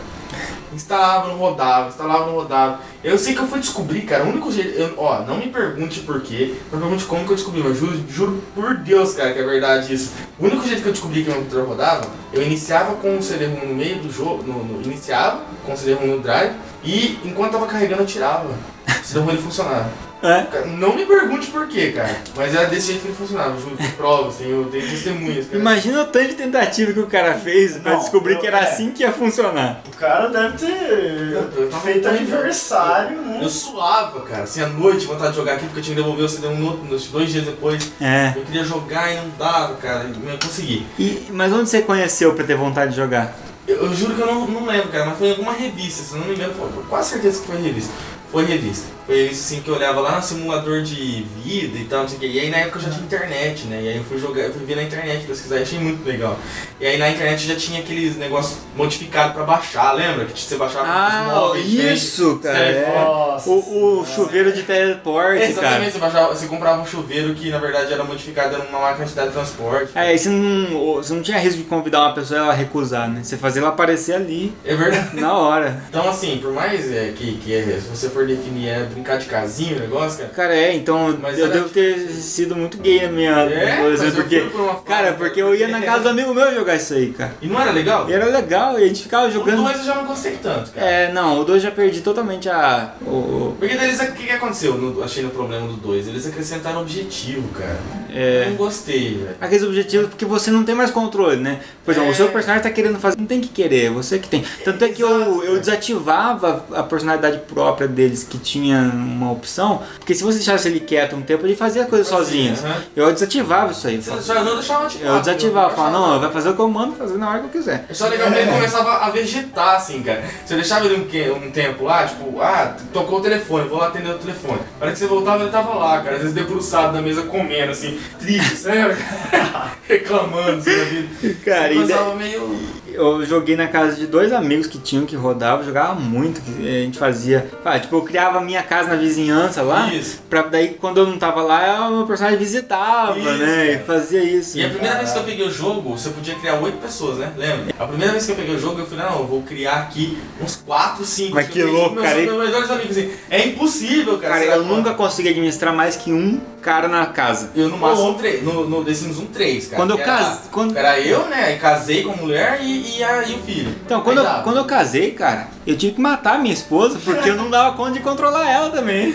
Instalava, 0.72 1.28
não 1.28 1.36
rodava, 1.36 1.88
instalava, 1.88 2.26
não 2.26 2.34
rodava. 2.34 2.80
Eu 3.04 3.18
sei 3.18 3.34
que 3.34 3.40
eu 3.40 3.46
fui 3.46 3.58
descobrir, 3.60 4.02
cara, 4.02 4.24
o 4.24 4.28
único 4.30 4.50
jeito. 4.50 4.70
eu- 4.78 4.94
ó, 4.96 5.20
não 5.22 5.36
me 5.36 5.48
pergunte 5.48 6.00
por 6.00 6.20
quê, 6.22 6.54
não 6.72 6.80
pergunte 6.80 7.04
como 7.04 7.24
que 7.24 7.32
eu 7.32 7.36
descobri, 7.36 7.62
mas 7.62 7.76
juro, 7.78 8.00
juro 8.08 8.42
por 8.54 8.76
Deus, 8.78 9.12
cara, 9.14 9.32
que 9.32 9.38
é 9.38 9.44
verdade 9.44 9.92
isso. 9.92 10.12
O 10.38 10.44
único 10.46 10.66
jeito 10.66 10.82
que 10.82 10.88
eu 10.88 10.92
descobri 10.92 11.22
que 11.22 11.28
meu 11.30 11.38
computador 11.40 11.68
rodava, 11.68 12.06
eu 12.32 12.42
iniciava 12.42 12.94
com 12.94 13.18
o 13.18 13.22
CD-ROM 13.22 13.66
no 13.68 13.74
meio 13.74 13.96
do 13.98 14.10
jogo, 14.10 14.42
no, 14.44 14.64
no- 14.64 14.82
iniciava 14.82 15.42
com 15.66 15.72
o 15.74 15.76
CD-ROM 15.76 16.06
no 16.06 16.20
drive, 16.20 16.54
e 16.82 17.18
enquanto 17.24 17.52
tava 17.52 17.66
carregando 17.66 18.02
eu 18.02 18.06
tirava. 18.06 18.48
O 18.48 19.04
CD-ROM 19.04 19.28
ele 19.30 19.42
funcionava. 19.42 19.90
É. 20.22 20.66
Não 20.66 20.94
me 20.94 21.04
pergunte 21.04 21.50
por 21.50 21.66
quê, 21.66 21.92
cara. 21.92 22.16
Mas 22.36 22.54
era 22.54 22.68
desse 22.68 22.88
jeito 22.88 23.00
que 23.02 23.08
ele 23.08 23.16
funcionava. 23.16 23.58
Juro, 23.60 23.76
tem 23.76 23.90
provas, 23.90 24.36
tenho, 24.36 24.64
tenho 24.66 24.88
testemunhas. 24.88 25.46
Cara. 25.46 25.58
Imagina 25.58 26.02
o 26.02 26.04
tanto 26.06 26.28
de 26.28 26.34
tentativa 26.34 26.92
que 26.92 27.00
o 27.00 27.06
cara 27.06 27.34
fez 27.34 27.76
pra 27.78 27.92
Não, 27.92 27.98
descobrir 27.98 28.38
que 28.38 28.46
era 28.46 28.58
é. 28.60 28.62
assim 28.62 28.92
que 28.92 29.02
ia 29.02 29.12
funcionar. 29.12 29.82
O 29.86 29.96
cara 29.96 30.28
deve 30.28 30.58
ter 30.58 31.32
Eu 31.32 31.68
tava 31.70 31.82
feito 31.82 32.08
aniversário, 32.08 33.20
né? 33.20 33.40
Eu 33.42 33.48
suava, 33.48 34.20
cara. 34.20 34.44
Assim, 34.44 34.62
à 34.62 34.68
noite, 34.68 35.06
vontade 35.06 35.30
de 35.30 35.36
jogar 35.36 35.54
aqui, 35.54 35.64
porque 35.64 35.80
eu 35.80 35.82
tinha 35.82 35.96
que 35.96 36.02
devolver 36.02 36.24
o 36.24 36.28
CD 36.28 36.46
um 36.46 36.54
nos 36.84 37.06
dois 37.08 37.30
dias 37.30 37.44
depois. 37.44 37.92
É. 38.00 38.32
Eu 38.36 38.42
queria 38.42 38.64
jogar 38.64 39.12
e 39.12 39.16
não 39.16 39.28
dava, 39.38 39.74
cara. 39.74 40.04
Eu 40.04 40.38
consegui. 40.38 40.86
E, 40.98 41.26
mas 41.30 41.52
onde 41.52 41.68
você 41.68 41.82
conheceu 41.82 42.34
pra 42.34 42.44
ter 42.44 42.56
vontade 42.56 42.92
de 42.92 42.96
jogar? 42.96 43.34
Eu, 43.66 43.76
eu 43.86 43.94
juro 43.94 44.14
que 44.14 44.20
eu 44.20 44.26
não, 44.26 44.46
não 44.46 44.66
lembro, 44.66 44.88
cara, 44.88 45.06
mas 45.06 45.18
foi 45.18 45.28
em 45.28 45.30
alguma 45.30 45.52
revista, 45.52 46.02
se 46.02 46.14
eu 46.14 46.18
não 46.18 46.26
me 46.26 46.34
engano, 46.34 46.52
foi, 46.52 46.66
eu 46.66 46.84
quase 46.88 47.10
certeza 47.10 47.40
que 47.40 47.46
foi 47.46 47.62
revista. 47.62 47.92
Foi 48.30 48.44
revista. 48.44 48.86
Foi 49.06 49.16
revista 49.22 49.44
assim 49.54 49.62
que 49.62 49.68
eu 49.68 49.74
olhava 49.74 50.00
lá 50.00 50.16
no 50.16 50.22
simulador 50.22 50.82
de 50.82 51.24
vida 51.44 51.78
e 51.78 51.84
tal, 51.88 52.02
não 52.02 52.08
sei 52.08 52.16
o 52.18 52.20
que. 52.20 52.26
E 52.26 52.38
aí 52.40 52.50
na 52.50 52.58
época 52.58 52.78
eu 52.78 52.82
já 52.82 52.90
tinha 52.90 53.02
internet, 53.04 53.64
né? 53.66 53.80
E 53.82 53.88
aí 53.88 53.96
eu 53.96 54.04
fui 54.04 54.18
jogar, 54.18 54.42
eu 54.42 54.52
fui 54.52 54.64
ver 54.64 54.76
na 54.76 54.82
internet, 54.82 55.24
pesquisar 55.26 55.58
e 55.58 55.62
achei 55.62 55.78
muito 55.78 56.06
legal. 56.06 56.38
E 56.80 56.86
aí 56.86 56.98
na 56.98 57.10
internet 57.10 57.46
já 57.46 57.56
tinha 57.56 57.80
aqueles 57.80 58.16
negócios 58.16 58.58
modificados 58.76 59.34
pra 59.34 59.44
baixar, 59.44 59.92
lembra? 59.92 60.24
Que 60.26 60.38
você 60.40 60.56
baixava 60.56 60.86
os 61.28 61.32
móveis 61.36 61.66
diferentes, 61.66 61.90
Ah, 61.90 61.94
isso, 61.94 62.34
os 62.36 62.42
cara. 62.42 62.58
é. 62.58 62.94
Nossa. 63.04 63.50
O, 63.50 64.00
o 64.00 64.06
chuveiro 64.06 64.52
de 64.52 64.62
teleporte, 64.62 65.42
Exatamente, 65.42 65.78
cara. 65.78 65.90
você, 65.92 65.98
baixava, 65.98 66.34
você 66.34 66.46
comprava 66.46 66.82
um 66.82 66.86
chuveiro 66.86 67.34
que 67.34 67.50
na 67.50 67.58
verdade 67.58 67.92
era 67.92 68.04
modificado, 68.04 68.54
era 68.54 68.64
uma 68.64 68.80
máquina 68.80 69.06
de 69.06 69.12
teletransporte. 69.12 69.92
É, 69.94 70.00
aí 70.00 70.18
você 70.18 70.28
não, 70.28 70.94
você 70.94 71.12
não 71.12 71.22
tinha 71.22 71.38
risco 71.38 71.58
de 71.58 71.64
convidar 71.64 72.00
uma 72.02 72.14
pessoa 72.14 72.38
e 72.38 72.42
ela 72.42 72.52
recusar, 72.54 73.08
né? 73.08 73.20
Você 73.22 73.36
fazia 73.36 73.60
ela 73.62 73.70
aparecer 73.70 74.14
ali, 74.14 74.52
É 74.64 74.74
verdade. 74.74 75.18
na 75.20 75.32
hora. 75.36 75.82
Então 75.88 76.08
assim, 76.08 76.38
por 76.42 76.52
mais 76.52 76.90
é, 76.92 77.12
que, 77.16 77.36
que 77.38 77.54
é, 77.54 77.62
se 77.80 77.88
você 77.88 78.08
for 78.08 78.26
definir 78.26 78.68
é 78.68 78.88
brincar 78.92 79.16
de 79.18 79.26
casinho 79.26 79.76
o 79.76 79.80
negócio, 79.80 80.18
cara. 80.18 80.30
Cara, 80.34 80.56
é, 80.56 80.74
então 80.74 81.16
Mas 81.20 81.38
eu 81.38 81.46
era 81.46 81.54
devo 81.54 81.68
ter 81.68 81.98
sido 82.10 82.54
muito 82.56 82.76
gay 82.78 83.02
na 83.02 83.08
minha 83.12 83.32
É, 83.42 83.80
eu 83.84 84.12
porque. 84.12 84.40
por 84.40 84.82
Cara, 84.84 85.12
porque 85.14 85.40
eu 85.42 85.54
ia 85.54 85.68
na 85.68 85.80
casa 85.82 86.02
do 86.04 86.08
amigo 86.10 86.34
meu 86.34 86.54
jogar 86.54 86.76
isso 86.76 86.94
aí, 86.94 87.10
cara. 87.12 87.32
E 87.40 87.46
não 87.46 87.60
era 87.60 87.70
legal? 87.70 88.08
E 88.08 88.12
era 88.12 88.26
legal, 88.26 88.78
e 88.78 88.84
a 88.84 88.86
gente 88.86 89.02
ficava 89.02 89.26
O 89.26 89.30
jogando. 89.30 89.62
2 89.62 89.78
eu 89.78 89.84
já 89.84 89.94
não 89.94 90.04
gostei 90.06 90.32
tanto, 90.42 90.70
cara. 90.72 90.86
É, 90.86 91.12
não, 91.12 91.40
o 91.40 91.44
2 91.44 91.62
já 91.62 91.70
perdi 91.70 92.00
totalmente 92.00 92.48
a. 92.48 92.94
O, 93.02 93.10
o- 93.10 93.56
Porque 93.58 93.76
deles, 93.76 94.00
o 94.00 94.12
que, 94.12 94.24
que 94.26 94.30
aconteceu? 94.32 94.74
No, 94.76 95.02
achei 95.02 95.22
no 95.22 95.30
problema 95.30 95.66
do 95.66 95.74
2. 95.74 96.08
Eles 96.08 96.26
acrescentaram 96.26 96.80
objetivo, 96.80 97.48
cara. 97.48 97.78
É. 98.14 98.44
Eu 98.44 98.50
não 98.50 98.56
gostei, 98.56 99.14
velho. 99.14 99.36
Aqueles 99.40 99.62
objetivos 99.64 100.08
porque 100.08 100.24
você 100.24 100.50
não 100.50 100.64
tem 100.64 100.74
mais 100.74 100.90
controle, 100.90 101.36
né? 101.40 101.60
Por 101.84 101.92
exemplo, 101.92 102.08
É. 102.10 102.12
o 102.12 102.14
seu 102.16 102.28
personagem 102.28 102.62
tá 102.62 102.70
querendo 102.70 102.98
fazer. 102.98 103.16
Não 103.18 103.26
tem 103.26 103.40
que 103.40 103.48
querer, 103.48 103.90
você 103.90 104.18
que 104.18 104.28
tem. 104.28 104.44
Tanto 104.64 104.84
é 104.84 104.88
que 104.88 105.02
eu, 105.02 105.08
Exato, 105.22 105.44
eu 105.44 105.58
desativava 105.58 106.64
a 106.72 106.82
personalidade 106.82 107.38
própria 107.48 107.86
deles, 107.88 108.24
que 108.24 108.38
tinha 108.38 108.81
uma 108.90 109.30
opção. 109.32 109.82
Porque 109.98 110.14
se 110.14 110.22
você 110.22 110.38
deixasse 110.38 110.68
ele 110.68 110.80
quieto 110.80 111.16
um 111.16 111.22
tempo, 111.22 111.46
ele 111.46 111.56
fazia 111.56 111.82
a 111.82 111.86
coisa 111.86 112.04
Fazia, 112.08 112.54
sozinho. 112.54 112.72
aham. 112.72 112.82
Eu 112.96 113.12
desativava 113.12 113.72
isso 113.72 113.86
aí. 113.86 114.00
Você 114.02 114.22
já 114.22 114.42
não 114.42 114.54
deixava 114.54 114.86
ativar. 114.86 115.12
Eu 115.14 115.20
desativava, 115.20 115.68
não 115.68 115.76
falava, 115.76 115.92
não, 115.98 116.20
vai 116.20 116.30
fazer 116.32 116.48
o 116.50 116.54
que 116.54 116.60
eu 116.60 116.68
mando 116.68 116.96
fazer 116.96 117.18
na 117.18 117.28
hora 117.28 117.38
que 117.40 117.44
eu 117.46 117.50
quiser. 117.50 117.86
É 117.88 117.94
só 117.94 118.08
legal 118.08 118.30
que 118.30 118.38
ele 118.38 118.50
começava 118.50 118.90
a 118.98 119.10
vegetar, 119.10 119.76
assim, 119.76 120.02
cara. 120.02 120.22
Você 120.44 120.54
deixava 120.54 120.86
ele 120.86 120.96
um, 120.96 121.36
um 121.36 121.50
tempo 121.50 121.84
lá, 121.84 122.04
tipo, 122.06 122.40
ah, 122.40 122.76
tocou 122.92 123.18
o 123.18 123.22
telefone, 123.22 123.68
vou 123.68 123.78
lá 123.78 123.88
atender 123.88 124.10
o 124.10 124.18
telefone. 124.18 124.58
Na 124.78 124.86
hora 124.86 124.92
que 124.92 124.98
você 124.98 125.06
voltava, 125.06 125.42
ele 125.42 125.52
tava 125.52 125.74
lá, 125.74 126.00
cara. 126.00 126.16
Às 126.16 126.22
vezes 126.22 126.34
debruçado 126.34 126.92
na 126.92 127.02
mesa 127.02 127.22
comendo, 127.22 127.72
assim, 127.72 127.98
triste, 128.18 128.56
sério. 128.56 128.96
Reclamando, 129.88 130.58
assim, 130.58 130.76
da 130.76 130.84
vida. 130.84 131.36
Cara, 131.44 131.72
Eu 131.72 131.84
e 131.84 131.88
passava 131.88 132.14
meio. 132.14 132.81
Eu 132.94 133.24
joguei 133.24 133.56
na 133.56 133.66
casa 133.68 133.96
de 133.96 134.06
dois 134.06 134.32
amigos 134.32 134.66
que 134.66 134.78
tinham 134.78 135.04
que 135.06 135.16
rodava, 135.16 135.62
jogava 135.64 135.94
muito, 135.94 136.40
que 136.40 136.50
a 136.66 136.82
gente 136.84 136.98
fazia. 136.98 137.50
Ah, 137.64 137.78
tipo, 137.78 137.96
eu 137.96 138.02
criava 138.02 138.38
a 138.38 138.40
minha 138.40 138.62
casa 138.62 138.90
na 138.90 138.96
vizinhança 138.96 139.62
lá. 139.62 139.92
Isso. 139.92 140.20
Pra 140.28 140.42
daí 140.42 140.74
quando 140.80 140.98
eu 140.98 141.06
não 141.06 141.18
tava 141.18 141.42
lá, 141.42 141.88
o 141.88 141.96
meu 141.98 142.06
personagem 142.06 142.38
visitava, 142.38 143.18
Isso, 143.18 143.28
né? 143.32 143.64
E 143.66 143.72
cara. 143.74 143.84
fazia 143.84 144.22
isso. 144.22 144.58
E 144.58 144.64
a 144.64 144.68
primeira 144.68 144.96
vez 144.96 145.10
que 145.12 145.18
eu 145.18 145.24
peguei 145.24 145.46
o 145.46 145.50
jogo, 145.50 145.96
você 145.96 146.10
podia 146.10 146.34
criar 146.34 146.54
oito 146.60 146.78
pessoas, 146.78 147.18
né? 147.18 147.32
Lembra? 147.36 147.74
A 147.78 147.86
primeira 147.86 148.12
vez 148.12 148.26
que 148.26 148.32
eu 148.32 148.36
peguei 148.36 148.54
o 148.54 148.58
jogo, 148.58 148.80
eu 148.80 148.86
falei, 148.86 149.04
não, 149.04 149.20
eu 149.20 149.26
vou 149.26 149.42
criar 149.42 149.74
aqui 149.80 150.18
uns 150.40 150.56
quatro, 150.56 151.04
cinco. 151.04 151.34
Mas 151.34 151.46
Eu 151.46 151.52
que 151.52 151.62
louco, 151.62 151.94
meus, 151.94 152.06
cara. 152.06 152.18
Meus 152.20 152.44
melhores 152.44 152.70
amigos, 152.70 152.96
assim. 152.96 153.10
É 153.30 153.46
impossível, 153.46 154.18
cara. 154.18 154.34
Cara, 154.34 154.44
eu 154.56 154.64
nunca 154.64 154.94
consegui 154.94 155.28
administrar 155.30 155.74
mais 155.74 155.96
que 155.96 156.12
um 156.12 156.40
cara 156.60 156.86
na 156.88 157.06
casa. 157.06 157.50
Eu 157.56 157.68
no 157.68 157.76
máximo 157.76 158.14
três, 158.14 158.42
no, 158.42 158.68
no 158.68 158.84
The 158.84 158.94
Sims 158.94 159.18
1, 159.18 159.26
3, 159.26 159.64
cara. 159.66 159.76
Quando 159.76 159.90
eu 159.90 159.96
que 159.96 160.02
era- 160.02 160.12
cas- 160.16 160.40
quando- 160.52 160.76
Era 160.76 161.00
eu, 161.00 161.26
né? 161.28 161.54
E 161.54 161.58
casei 161.58 162.02
com 162.04 162.12
a 162.12 162.16
mulher 162.16 162.60
e, 162.62 162.81
e, 162.82 163.02
a, 163.04 163.22
e 163.24 163.34
o 163.34 163.38
filho. 163.42 163.74
Então, 163.84 164.00
quando 164.02 164.18
eu, 164.18 164.24
quando 164.42 164.56
eu 164.58 164.64
casei, 164.64 165.12
cara, 165.12 165.48
eu 165.66 165.76
tive 165.76 165.94
que 165.94 166.00
matar 166.00 166.38
minha 166.38 166.52
esposa 166.54 166.98
porque 167.04 167.30
eu 167.30 167.36
não 167.36 167.48
dava 167.50 167.76
conta 167.76 167.92
de 167.92 168.00
controlar 168.00 168.48
ela 168.50 168.70
também. 168.70 169.14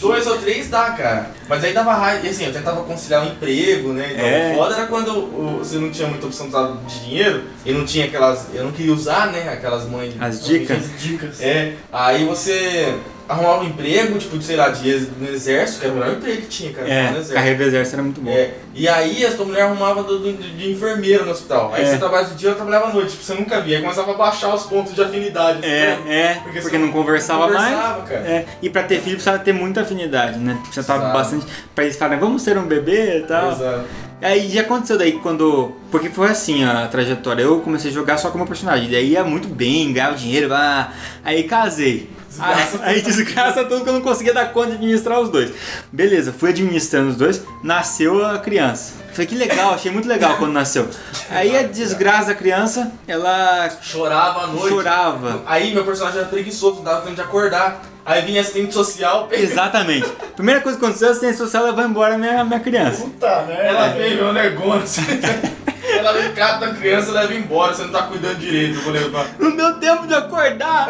Dois 0.00 0.26
ou 0.26 0.38
três 0.38 0.68
dá, 0.68 0.90
cara. 0.90 1.30
Mas 1.48 1.62
aí 1.64 1.72
dava 1.72 1.94
raiva. 1.94 2.26
E 2.26 2.30
assim, 2.30 2.44
eu 2.46 2.52
tentava 2.52 2.82
conciliar 2.82 3.22
um 3.22 3.28
emprego, 3.28 3.92
né? 3.92 4.10
Então, 4.12 4.24
É. 4.26 4.52
o 4.52 4.56
foda 4.58 4.74
era 4.76 4.86
quando 4.86 5.08
o- 5.10 5.58
você 5.58 5.76
não 5.76 5.90
tinha 5.90 6.08
muita 6.08 6.26
opção 6.26 6.48
de 6.86 7.00
dinheiro 7.00 7.44
e 7.64 7.72
não 7.72 7.84
tinha 7.84 8.06
aquelas. 8.06 8.46
Eu 8.52 8.64
não 8.64 8.72
queria 8.72 8.92
usar, 8.92 9.28
né? 9.28 9.48
Aquelas 9.52 9.88
mães. 9.88 10.14
As 10.20 10.44
dicas. 10.44 10.82
Dicas. 11.00 11.40
É. 11.40 11.74
Aí 11.92 12.24
você 12.24 12.94
arrumava 13.28 13.62
um 13.62 13.66
emprego, 13.66 14.18
tipo, 14.18 14.40
sei 14.42 14.56
lá, 14.56 14.68
de 14.68 14.90
no 15.18 15.28
exército, 15.28 15.80
que 15.80 15.86
era 15.86 15.94
o 15.94 15.98
melhor 15.98 16.14
emprego 16.16 16.42
que 16.42 16.48
tinha, 16.48 16.72
cara. 16.72 16.88
É, 16.88 17.12
carreira 17.32 17.56
do 17.58 17.64
exército 17.64 17.96
era 17.96 18.02
muito 18.02 18.20
bom. 18.20 18.30
É, 18.30 18.50
e 18.74 18.86
aí 18.88 19.24
a 19.24 19.30
tua 19.32 19.46
mulher 19.46 19.62
arrumava 19.62 20.02
do, 20.02 20.18
do- 20.18 20.32
de 20.36 20.70
enfermeira 20.72 21.24
no 21.24 21.30
hospital. 21.30 21.72
Aí 21.74 21.82
É. 21.82 21.86
você 21.86 21.98
trabalhava 21.98 22.30
de 22.30 22.36
dia, 22.36 22.50
eu 22.50 22.54
trabalhava 22.54 22.86
à 22.88 22.92
noite, 22.92 23.10
tipo, 23.12 23.22
você 23.24 23.34
nunca 23.34 23.60
via. 23.60 23.76
Aí 23.78 23.82
começava 23.82 24.10
a 24.12 24.14
baixar 24.14 24.54
os 24.54 24.64
pontos 24.64 24.94
de 24.94 25.02
afinidade. 25.02 25.64
É, 25.64 25.96
né? 25.96 26.02
é, 26.08 26.34
Porque 26.42 26.60
porque, 26.60 26.78
não 26.78 26.92
conversava, 26.92 27.46
conversava, 27.46 27.98
mais. 27.98 28.08
cara. 28.08 28.20
É, 28.26 28.46
e 28.60 28.68
pra 28.68 28.82
ter 28.82 28.96
filho 29.00 29.14
precisava 29.16 29.38
ter 29.38 29.52
muita 29.52 29.80
afinidade, 29.82 30.38
né? 30.38 30.58
Precisava 30.62 31.04
Exato. 31.04 31.18
bastante. 31.18 31.46
Pra 31.74 31.84
eles 31.84 31.96
falarem, 31.96 32.20
vamos 32.20 32.42
ter 32.42 32.58
um 32.58 32.66
bebê 32.66 33.18
e 33.18 33.22
tal. 33.22 33.52
Exato. 33.52 33.84
Aí 34.22 34.48
já 34.48 34.62
aconteceu 34.62 34.96
daí 34.96 35.12
quando. 35.12 35.72
Porque 35.90 36.08
foi 36.08 36.28
assim 36.28 36.64
a 36.64 36.86
trajetória. 36.86 37.42
Eu 37.42 37.60
comecei 37.60 37.90
a 37.90 37.94
jogar 37.94 38.16
só 38.16 38.28
com 38.30 38.36
o 38.36 38.38
meu 38.38 38.46
personagem. 38.46 38.90
Daí 38.90 39.10
ia 39.10 39.22
muito 39.24 39.48
bem, 39.48 39.92
ganhava 39.92 40.16
dinheiro, 40.16 40.52
ah, 40.54 40.90
aí 41.22 41.42
casei. 41.42 42.08
Desgraça 42.36 42.80
aí 42.82 43.00
desgraça 43.02 43.64
tudo 43.64 43.82
que 43.84 43.88
eu 43.88 43.94
não 43.94 44.00
conseguia 44.00 44.34
dar 44.34 44.52
conta 44.52 44.70
de 44.70 44.74
administrar 44.74 45.20
os 45.20 45.28
dois. 45.28 45.52
Beleza, 45.92 46.32
fui 46.32 46.50
administrando 46.50 47.10
os 47.10 47.16
dois, 47.16 47.42
nasceu 47.62 48.24
a 48.26 48.38
criança. 48.38 48.92
Falei 49.12 49.26
que 49.26 49.34
legal, 49.36 49.74
achei 49.74 49.92
muito 49.92 50.08
legal 50.08 50.36
quando 50.38 50.52
nasceu. 50.52 50.88
Aí 51.30 51.56
a 51.56 51.62
desgraça 51.62 52.26
da 52.28 52.34
criança, 52.34 52.90
ela 53.06 53.70
Chorava 53.80 54.42
à 54.42 54.46
noite. 54.48 54.68
chorava. 54.68 55.42
Aí 55.46 55.72
meu 55.72 55.84
personagem 55.84 56.18
era 56.20 56.28
preguiçoso, 56.28 56.76
não 56.76 56.84
dava 56.84 57.02
tempo 57.02 57.14
de 57.14 57.20
acordar. 57.20 57.80
Aí 58.06 58.20
vinha 58.22 58.40
assistente 58.42 58.74
social, 58.74 59.28
Exatamente. 59.32 60.06
Primeira 60.36 60.60
coisa 60.60 60.76
que 60.78 60.84
aconteceu, 60.84 61.08
a 61.08 61.10
assistência 61.12 61.38
social 61.38 61.64
levou 61.64 61.84
embora 61.84 62.16
a 62.16 62.18
minha, 62.18 62.44
minha 62.44 62.60
criança. 62.60 63.02
Puta 63.04 63.42
merda. 63.46 63.62
ela 63.62 63.88
veio, 63.94 64.16
meu 64.16 64.32
negócio. 64.32 65.02
ela 65.92 66.12
vem 66.12 66.26
em 66.30 66.34
casa 66.34 66.58
da 66.60 66.74
criança 66.74 67.10
e 67.10 67.12
leva 67.14 67.34
embora, 67.34 67.74
você 67.74 67.82
não 67.84 67.90
tá 67.92 68.02
cuidando 68.02 68.36
direito, 68.38 68.76
eu 68.78 68.82
vou 68.82 68.92
levar. 68.92 69.26
Não 69.38 69.54
deu 69.56 69.74
tempo 69.78 70.06
de 70.06 70.14
acordar 70.14 70.88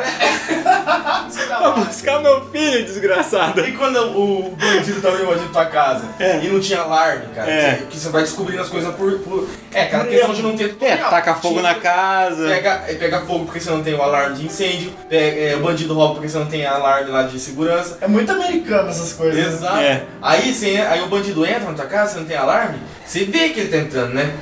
pra 1.59 1.71
buscar 1.73 2.21
meu 2.21 2.49
filho, 2.51 2.85
desgraçado. 2.85 3.61
E 3.67 3.73
quando 3.73 3.97
o 4.17 4.51
bandido 4.57 5.01
tava 5.01 5.21
invadindo 5.21 5.49
tua 5.51 5.67
casa 5.67 6.05
É. 6.19 6.41
e 6.43 6.49
não 6.49 6.61
tinha 6.61 6.81
alarme, 6.81 7.27
cara, 7.35 7.51
É. 7.51 7.83
que 7.89 7.99
você 7.99 8.09
vai 8.09 8.23
descobrindo 8.23 8.63
as 8.63 8.69
coisas 8.69 8.95
por. 8.95 9.13
por... 9.21 9.49
É, 9.73 9.83
aquela 9.83 10.05
questão 10.05 10.33
de 10.35 10.43
não 10.43 10.57
ter 10.57 10.65
É, 10.65 10.69
tutorial. 10.69 11.11
taca 11.11 11.35
fogo 11.35 11.61
na 11.61 11.75
casa. 11.75 12.47
Pega, 12.47 12.85
é, 12.89 12.95
pega 12.95 13.21
fogo 13.23 13.45
porque 13.45 13.61
você 13.61 13.71
não 13.71 13.83
tem 13.83 13.95
o 13.95 14.03
alarme 14.03 14.37
de 14.37 14.47
incêndio, 14.47 14.93
pega, 15.09 15.41
é, 15.41 15.57
o 15.57 15.61
bandido 15.61 15.95
rouba 15.95 16.15
porque 16.15 16.29
você 16.29 16.39
não 16.39 16.47
tem 16.47 16.65
alarme 16.67 17.11
lá 17.11 17.23
de 17.25 17.39
segurança. 17.39 17.99
É 18.01 18.07
muito 18.09 18.31
americano 18.31 18.89
essas 18.89 19.13
coisas. 19.13 19.35
né? 19.35 19.47
Exato. 19.53 19.79
É. 19.79 20.03
Aí, 20.23 20.53
você, 20.55 20.77
aí 20.89 21.03
o 21.03 21.07
bandido 21.09 21.45
entra 21.45 21.61
na 21.71 21.73
tua 21.75 21.87
casa, 21.87 22.13
você 22.15 22.19
não 22.21 22.27
tem 22.27 22.37
alarme, 22.37 22.79
você 23.07 23.25
vê 23.25 23.51
que 23.51 23.61
ele 23.61 23.69
tá 23.71 23.77
entrando, 23.79 24.15
né? 24.15 24.33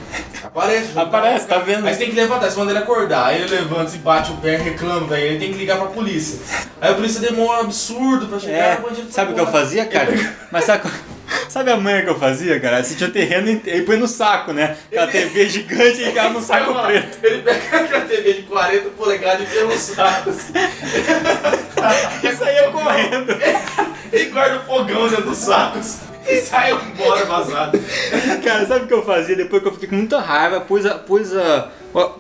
Aparece. 0.45 0.87
junto 0.87 0.99
Aparece, 1.01 1.47
tá 1.47 1.59
vendo? 1.59 1.87
Aí 1.87 1.93
você 1.95 2.01
tem 2.01 2.11
que 2.11 2.17
levantar, 2.17 2.51
você 2.51 2.59
manda 2.59 2.73
ele 2.73 2.79
acordar. 2.81 3.27
Aí 3.27 3.43
ele 3.43 3.51
levanta, 3.55 3.91
se 3.91 3.99
bate 3.99 4.33
o 4.33 4.37
pé, 4.37 4.57
reclama, 4.57 5.07
velho. 5.07 5.23
Ele 5.27 5.39
tem 5.39 5.53
que 5.53 5.59
ligar 5.59 5.77
pra 5.79 5.87
polícia. 5.87 6.39
Aí 6.81 6.91
a 6.91 6.95
polícia 6.95 7.21
demora 7.21 7.59
um 7.59 7.65
absurdo 7.67 8.27
pra 8.27 8.39
chegar 8.39 8.57
É, 8.57 8.81
sabe 9.11 9.33
o 9.33 9.35
que 9.35 9.41
eu 9.41 9.47
fazia, 9.47 9.85
cara? 9.87 10.13
Mas 10.51 10.65
sabe, 10.65 10.91
sabe 11.49 11.71
a 11.71 11.77
manha 11.77 12.03
que 12.03 12.09
eu 12.11 12.19
fazia, 12.19 12.59
cara? 12.61 12.79
Assistia 12.79 13.07
o 13.07 13.11
terreno 13.11 13.61
e 13.65 13.83
põe 13.83 13.97
no 13.97 14.07
saco, 14.09 14.53
né? 14.53 14.77
Aquela 14.91 15.07
TV 15.07 15.49
gigante 15.49 16.03
e 16.03 16.07
ficava 16.07 16.31
no 16.31 16.43
saco 16.43 16.73
Ele- 16.89 17.01
preto. 17.01 17.19
Ele 17.25 17.43
pega 17.43 17.77
aquela 17.79 18.05
TV 18.05 18.33
de 18.35 18.43
40 18.43 18.91
polegadas 18.91 19.41
e 19.41 19.45
enfia 19.45 19.65
no 19.65 19.79
saco. 19.79 20.31
E 22.23 22.37
saía 22.37 22.71
correndo. 22.71 23.35
E 24.13 24.25
guarda 24.27 24.59
o 24.59 24.65
fogão 24.65 25.09
dentro 25.09 25.25
dos 25.31 25.39
sacos. 25.39 25.97
E 26.39 26.41
sai 26.41 26.73
embora 26.73 27.25
vazado. 27.27 27.79
Cara, 28.43 28.67
sabe 28.67 28.85
o 28.85 28.89
que 28.89 28.95
eu 28.95 29.05
fazia? 29.05 29.37
Depois 29.37 29.63
que 29.63 29.69
eu 29.69 29.73
fiquei 29.73 29.89
com 29.89 29.97
muita 29.97 30.21
raiva, 30.21 30.61
pus 30.61 30.87
a. 30.87 30.95
Pus 30.95 31.37
a 31.37 31.69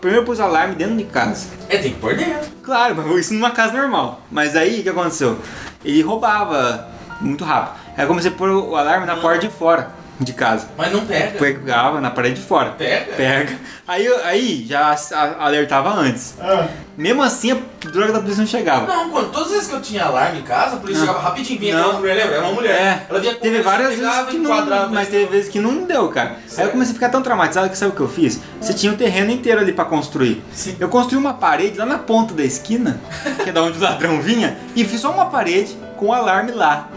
primeiro 0.00 0.26
pus 0.26 0.38
alarme 0.38 0.74
dentro 0.74 0.96
de 0.96 1.04
casa. 1.04 1.46
É, 1.68 1.78
tem 1.78 1.92
que 1.94 1.98
pôr 1.98 2.14
dentro. 2.14 2.50
Claro, 2.62 2.94
mas 2.94 3.20
isso 3.20 3.34
numa 3.34 3.50
casa 3.50 3.72
normal. 3.72 4.20
Mas 4.30 4.54
aí 4.54 4.80
o 4.80 4.82
que 4.82 4.88
aconteceu? 4.88 5.38
Ele 5.82 6.02
roubava 6.02 6.88
muito 7.20 7.42
rápido. 7.42 7.80
Aí 7.96 8.04
eu 8.04 8.08
comecei 8.08 8.30
a 8.30 8.34
pôr 8.34 8.50
o 8.50 8.76
alarme 8.76 9.06
na 9.06 9.16
porta 9.16 9.46
de 9.46 9.48
fora 9.48 10.01
de 10.24 10.32
casa. 10.32 10.68
Mas 10.76 10.92
não 10.92 11.04
pega. 11.06 11.38
Pegava 11.38 12.00
na 12.00 12.10
parede 12.10 12.36
de 12.40 12.46
fora. 12.46 12.70
Pega? 12.70 13.12
Pega. 13.16 13.56
Aí, 13.86 14.04
eu- 14.06 14.24
aí 14.24 14.64
já 14.68 14.96
alertava 15.38 15.90
antes. 15.94 16.34
Ah, 16.40 16.66
Mesmo 16.96 17.22
assim, 17.22 17.52
a 17.52 17.56
droga 17.88 18.12
da 18.12 18.20
polícia 18.20 18.42
não 18.42 18.46
chegava. 18.46 18.86
Não, 18.86 19.08
quando 19.10 19.30
todas 19.32 19.46
as 19.48 19.52
vezes 19.54 19.68
que 19.68 19.74
eu 19.74 19.80
tinha 19.80 20.04
alarme 20.04 20.40
em 20.40 20.42
casa, 20.42 20.76
a 20.76 20.78
polícia 20.78 21.00
Não. 21.00 21.06
chegava 21.08 21.26
rapidinho, 21.26 21.58
vinha 21.58 21.74
Não. 21.74 21.82
aquela 21.84 21.98
mulher, 22.00 22.14
lembra? 22.16 22.34
Era 22.36 22.44
uma 22.44 22.52
mulher. 22.52 22.80
É, 22.80 23.06
Ela 23.08 23.18
vinha 23.20 23.34
teve 23.34 23.62
várias 23.62 23.94
pegava, 23.94 24.16
vezes 24.26 24.30
que 24.30 24.38
não, 24.38 24.88
mas 24.90 25.08
teve 25.08 25.24
vezes 25.26 25.48
que 25.48 25.58
não 25.58 25.84
deu, 25.84 26.08
cara. 26.10 26.36
Aí 26.58 26.64
eu 26.64 26.70
comecei 26.70 26.92
a 26.92 26.94
ficar 26.94 27.08
tão 27.08 27.22
traumatizado 27.22 27.70
que 27.70 27.78
sabe 27.78 27.92
o 27.92 27.94
que 27.94 28.00
eu 28.02 28.08
fiz? 28.08 28.40
Você 28.60 28.74
tinha 28.74 28.92
o 28.92 28.96
terreno 28.96 29.30
inteiro 29.30 29.60
ali 29.60 29.72
pra 29.72 29.86
construir. 29.86 30.42
Sim. 30.52 30.76
Eu 30.78 30.88
construí 30.90 31.16
uma 31.18 31.32
parede 31.32 31.78
lá 31.78 31.86
na 31.86 31.98
ponta 31.98 32.34
da 32.34 32.44
esquina, 32.44 33.00
que 33.42 33.48
é 33.48 33.52
da 33.52 33.62
onde 33.62 33.78
o 33.78 33.82
ladrão 33.82 34.20
vinha, 34.20 34.58
e 34.76 34.84
fiz 34.84 35.00
só 35.00 35.10
uma 35.10 35.26
parede 35.26 35.74
com 35.96 36.08
o 36.08 36.12
alarme 36.12 36.52
lá. 36.52 36.88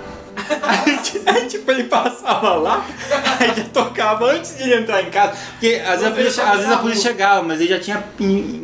Aí, 0.62 0.98
ti- 0.98 1.22
aí, 1.26 1.46
tipo, 1.48 1.70
ele 1.72 1.86
passava 1.86 2.56
lá, 2.56 2.86
aí 3.40 3.48
já 3.56 3.64
tocava 3.74 4.32
antes 4.32 4.58
de 4.58 4.64
ele 4.64 4.76
entrar 4.82 5.02
em 5.02 5.10
casa. 5.10 5.34
Porque 5.52 5.82
às 5.86 6.00
vezes, 6.02 6.06
a 6.06 6.12
polícia, 6.12 6.44
às 6.44 6.58
vezes 6.58 6.72
a 6.72 6.78
polícia 6.78 7.12
chegava, 7.12 7.42
mas 7.44 7.60
ele 7.62 7.70
já 7.70 7.80
tinha 7.80 8.04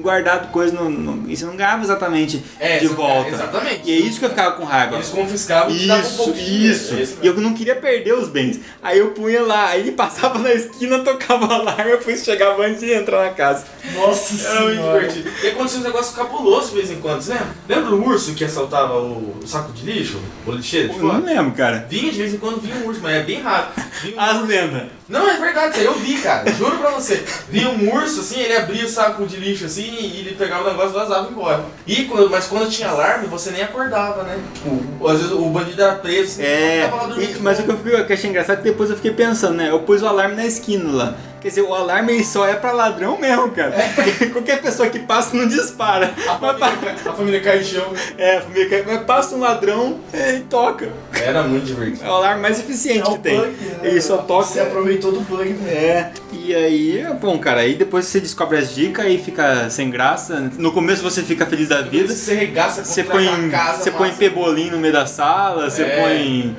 guardado 0.01 0.51
coisa 0.51 0.73
no, 0.73 0.89
no- 0.89 1.29
E 1.29 1.35
você 1.35 1.45
não 1.45 1.55
ganhava 1.55 1.83
exatamente 1.83 2.43
É, 2.59 2.77
de 2.79 2.85
isso- 2.85 2.95
volta. 2.95 3.29
é, 3.29 3.33
exatamente. 3.33 3.81
E 3.85 3.91
é 3.91 3.99
isso 3.99 4.19
que 4.19 4.25
eu 4.25 4.29
ficava 4.29 4.51
com 4.55 4.63
raiva. 4.63 4.95
Eles 4.95 5.09
confiscavam 5.09 5.71
e 5.75 5.87
davam 5.87 6.03
um 6.03 6.05
Isso, 6.07 6.17
pouquinho. 6.23 6.71
isso. 6.71 7.17
E 7.21 7.27
eu 7.27 7.33
não 7.35 7.53
queria 7.53 7.75
perder 7.75 8.13
os 8.13 8.27
bens. 8.27 8.59
Aí 8.81 8.99
eu 8.99 9.11
punha 9.11 9.41
lá, 9.41 9.67
aí 9.69 9.81
ele 9.81 9.91
passava 9.93 10.39
na 10.39 10.53
esquina, 10.53 10.99
tocava 10.99 11.45
o 11.47 11.51
alarme, 11.51 11.91
eu 11.91 12.17
chegava 12.17 12.63
antes 12.65 12.81
de 12.81 12.91
entrar 12.93 13.23
na 13.25 13.31
casa. 13.31 13.65
nossa 13.93 14.47
Era 14.49 14.61
muito 14.61 14.75
senhora. 14.75 14.99
divertido. 15.07 15.31
E 15.43 15.47
acontecia 15.47 15.79
uns 15.79 15.83
negócios 15.85 16.15
cabulosos 16.15 16.69
de 16.71 16.75
vez 16.75 16.91
em 16.91 16.99
quando, 16.99 17.21
você 17.21 17.33
lembra? 17.33 17.47
Lembra 17.67 17.89
do 17.91 18.03
urso 18.05 18.33
que 18.33 18.43
assaltava 18.43 18.97
o, 18.97 19.37
o 19.41 19.47
saco 19.47 19.71
de 19.71 19.85
lixo? 19.85 20.19
O 20.45 20.51
lixeiro 20.51 20.93
Eu 20.93 21.03
não 21.03 21.23
lembro, 21.23 21.51
cara. 21.53 21.60
Vinha 21.87 22.11
de 22.11 22.17
vez 22.17 22.33
em 22.33 22.37
quando, 22.37 22.59
vinha 22.59 22.75
um 22.77 22.87
urso, 22.87 22.99
mas 23.01 23.15
é 23.15 23.23
bem 23.23 23.41
raro. 23.41 23.67
Vinha 24.01 24.15
um 24.15 24.19
As 24.19 24.47
lendas. 24.47 24.83
Não, 25.11 25.29
é 25.29 25.37
verdade, 25.37 25.71
isso 25.71 25.79
aí 25.81 25.85
eu 25.85 25.93
vi, 25.95 26.17
cara. 26.19 26.49
Juro 26.53 26.77
pra 26.77 26.89
você. 26.91 27.23
Vinha 27.49 27.69
um 27.69 27.93
urso, 27.93 28.21
assim, 28.21 28.39
ele 28.39 28.55
abria 28.55 28.85
o 28.85 28.87
saco 28.89 29.25
de 29.25 29.35
lixo, 29.35 29.65
assim, 29.65 29.83
e 29.99 30.19
ele 30.21 30.35
pegava 30.35 30.63
o 30.63 30.71
negócio 30.71 30.91
e 30.91 30.93
vazava 30.93 31.29
embora. 31.29 31.65
E 31.85 32.05
quando, 32.05 32.29
mas 32.29 32.47
quando 32.47 32.69
tinha 32.69 32.87
alarme, 32.89 33.27
você 33.27 33.51
nem 33.51 33.61
acordava, 33.61 34.23
né? 34.23 34.39
Tipo, 34.53 35.07
às 35.07 35.17
vezes 35.19 35.33
o 35.33 35.45
bandido 35.49 35.81
era 35.81 35.95
preso, 35.95 36.31
assim, 36.31 36.43
É, 36.43 36.83
ficava 36.85 37.01
lá 37.03 37.07
dormindo. 37.09 37.37
e- 37.37 37.41
mas 37.41 37.59
o 37.59 37.63
que 37.63 37.69
eu, 37.71 37.77
fiquei, 37.77 38.01
o 38.01 38.05
que 38.05 38.11
eu 38.13 38.15
achei 38.17 38.29
engraçado 38.29 38.53
é 38.53 38.61
que 38.61 38.63
depois 38.69 38.89
eu 38.89 38.95
fiquei 38.95 39.11
pensando, 39.11 39.55
né? 39.55 39.69
Eu 39.69 39.79
pus 39.81 40.01
o 40.01 40.07
alarme 40.07 40.35
na 40.35 40.45
esquina 40.45 40.89
lá. 40.91 41.15
Quer 41.41 41.47
dizer, 41.47 41.61
o 41.63 41.73
alarme 41.73 42.23
só 42.23 42.47
é 42.47 42.53
pra 42.53 42.71
ladrão 42.71 43.17
mesmo, 43.19 43.49
cara. 43.49 43.73
Porque 43.95 44.27
qualquer 44.27 44.61
pessoa 44.61 44.87
que 44.89 44.99
passa 44.99 45.35
não 45.35 45.47
dispara. 45.47 46.13
A 46.29 46.35
família, 46.37 46.95
a 47.03 47.13
família 47.13 47.41
Caixão. 47.41 47.91
é, 48.15 48.37
a 48.37 48.41
família 48.41 48.69
cai- 48.69 48.83
mas 48.85 49.03
passa 49.05 49.35
um 49.35 49.39
ladrão 49.39 49.99
e 50.13 50.41
toca. 50.41 50.89
Era 51.19 51.41
muito 51.41 51.65
divertido. 51.65 52.05
É 52.05 52.09
o 52.09 52.13
alarme 52.13 52.41
mais 52.43 52.59
eficiente 52.59 53.09
É 53.09 53.13
que 53.13 53.17
tem. 53.17 53.39
bug, 53.39 53.47
né? 53.49 53.79
Ele 53.81 53.99
só 54.01 54.17
toca. 54.17 54.43
Você 54.45 54.59
aproveitou 54.59 55.00
do 55.09 55.21
bug, 55.21 55.49
né? 55.53 55.71
É, 55.71 56.11
e 56.33 56.53
aí, 56.53 57.05
bom, 57.19 57.39
cara, 57.39 57.61
aí 57.61 57.75
depois 57.75 58.05
você 58.05 58.19
descobre 58.19 58.57
as 58.57 58.75
dicas 58.75 59.05
e 59.07 59.17
fica 59.17 59.69
sem 59.69 59.89
graça. 59.89 60.51
No 60.57 60.71
começo 60.71 61.01
você 61.01 61.23
fica 61.23 61.45
feliz 61.45 61.69
da 61.69 61.81
vida. 61.81 62.13
Você 62.13 62.35
regaça, 62.35 62.83
Você 62.83 63.03
põe, 63.03 63.49
casa, 63.49 63.83
você 63.83 63.91
põe 63.91 64.11
pebolim 64.11 64.69
no 64.69 64.77
meio 64.77 64.93
da 64.93 65.05
sala, 65.05 65.69
você 65.69 65.83
É. 65.83 65.99
põe 66.01 66.55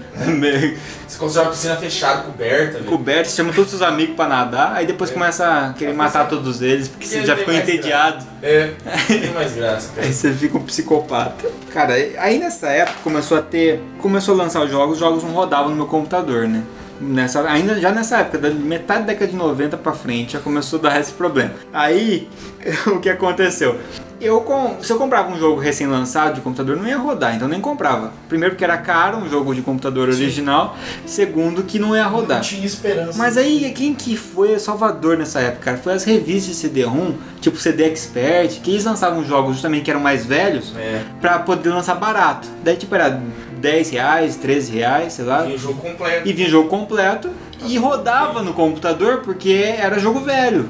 Você 1.06 1.18
constrói 1.18 1.44
uma 1.44 1.50
piscina 1.52 1.76
fechada, 1.76 2.22
coberta. 2.22 2.72
velho. 2.78 2.84
coberto, 2.86 3.28
você 3.28 3.36
chama 3.36 3.52
todos 3.52 3.70
os 3.72 3.78
seus 3.78 3.82
amigos 3.90 4.16
pra 4.16 4.26
nadar, 4.26 4.72
aí 4.76 4.86
depois 4.86 5.10
É. 5.10 5.12
começa 5.12 5.46
a 5.46 5.72
querer 5.74 5.92
matar 5.92 6.26
todos 6.26 6.62
eles, 6.62 6.88
porque 6.88 7.06
você 7.06 7.24
já 7.24 7.36
ficou 7.36 7.52
entediado. 7.52 8.24
É, 8.42 8.70
tem 9.06 9.30
mais 9.32 9.52
graça, 9.52 9.90
cara. 9.94 10.06
Aí 10.06 10.12
você 10.12 10.32
fica 10.32 10.56
um 10.56 10.62
psicopata. 10.62 11.48
Cara, 11.70 11.92
aí 11.94 12.38
nessa 12.38 12.68
época 12.70 12.98
começou 13.04 13.36
a 13.36 13.42
ter. 13.42 13.80
Começou 13.98 14.34
a 14.34 14.38
lançar 14.38 14.62
os 14.64 14.70
jogos, 14.70 14.94
os 14.94 14.98
jogos 15.00 15.22
não 15.22 15.32
rodavam 15.32 15.68
no 15.70 15.76
meu 15.76 15.86
computador, 15.86 16.48
né? 16.48 16.62
Nessa, 17.02 17.42
ainda 17.48 17.80
já 17.80 17.90
nessa 17.90 18.18
época, 18.18 18.38
da 18.38 18.50
metade 18.50 19.00
da 19.00 19.06
década 19.08 19.30
de 19.30 19.36
90 19.36 19.76
pra 19.76 19.92
frente, 19.92 20.34
já 20.34 20.38
começou 20.40 20.78
a 20.78 20.82
dar 20.82 21.00
esse 21.00 21.12
problema. 21.12 21.50
Aí, 21.72 22.28
o 22.86 23.00
que 23.00 23.08
aconteceu? 23.08 23.76
Eu, 24.20 24.40
com, 24.42 24.76
se 24.80 24.92
eu 24.92 24.96
comprava 24.98 25.32
um 25.32 25.36
jogo 25.36 25.60
recém-lançado 25.60 26.34
de 26.36 26.40
computador, 26.42 26.76
não 26.76 26.86
ia 26.86 26.96
rodar, 26.96 27.34
então 27.34 27.48
nem 27.48 27.60
comprava. 27.60 28.12
Primeiro, 28.28 28.54
porque 28.54 28.62
era 28.62 28.76
caro 28.78 29.18
um 29.18 29.28
jogo 29.28 29.52
de 29.52 29.62
computador 29.62 30.08
original. 30.08 30.76
Segundo, 31.04 31.64
que 31.64 31.76
não 31.76 31.96
ia 31.96 32.06
rodar. 32.06 32.36
Não 32.36 32.44
tinha 32.44 32.64
esperança. 32.64 33.18
Mas 33.18 33.36
aí, 33.36 33.72
quem 33.74 33.92
que 33.94 34.16
foi 34.16 34.56
Salvador 34.60 35.18
nessa 35.18 35.40
época, 35.40 35.64
cara? 35.64 35.76
Foi 35.78 35.92
as 35.94 36.04
revistas 36.04 36.54
de 36.54 36.60
CD-ROM, 36.60 37.14
tipo 37.40 37.56
CD 37.58 37.82
Expert, 37.82 38.60
que 38.62 38.70
eles 38.70 38.84
lançavam 38.84 39.24
jogos 39.24 39.54
justamente 39.54 39.82
que 39.82 39.90
eram 39.90 40.00
mais 40.00 40.24
velhos, 40.24 40.72
É. 40.76 41.02
pra 41.20 41.40
poder 41.40 41.70
lançar 41.70 41.96
barato. 41.96 42.46
Daí, 42.62 42.76
tipo, 42.76 42.94
era 42.94 43.20
10 43.62 43.90
reais, 43.90 44.36
13 44.36 44.72
reais, 44.72 45.12
sei 45.14 45.24
lá. 45.24 45.46
E 45.46 45.54
o 45.54 45.58
jogo 45.58 45.80
completo. 45.80 46.28
E 46.28 46.32
vinha 46.32 46.48
jogo 46.48 46.68
completo 46.68 47.30
e 47.64 47.78
rodava 47.78 48.42
no 48.42 48.52
computador 48.52 49.18
porque 49.18 49.74
era 49.78 49.98
jogo 49.98 50.20
velho. 50.20 50.68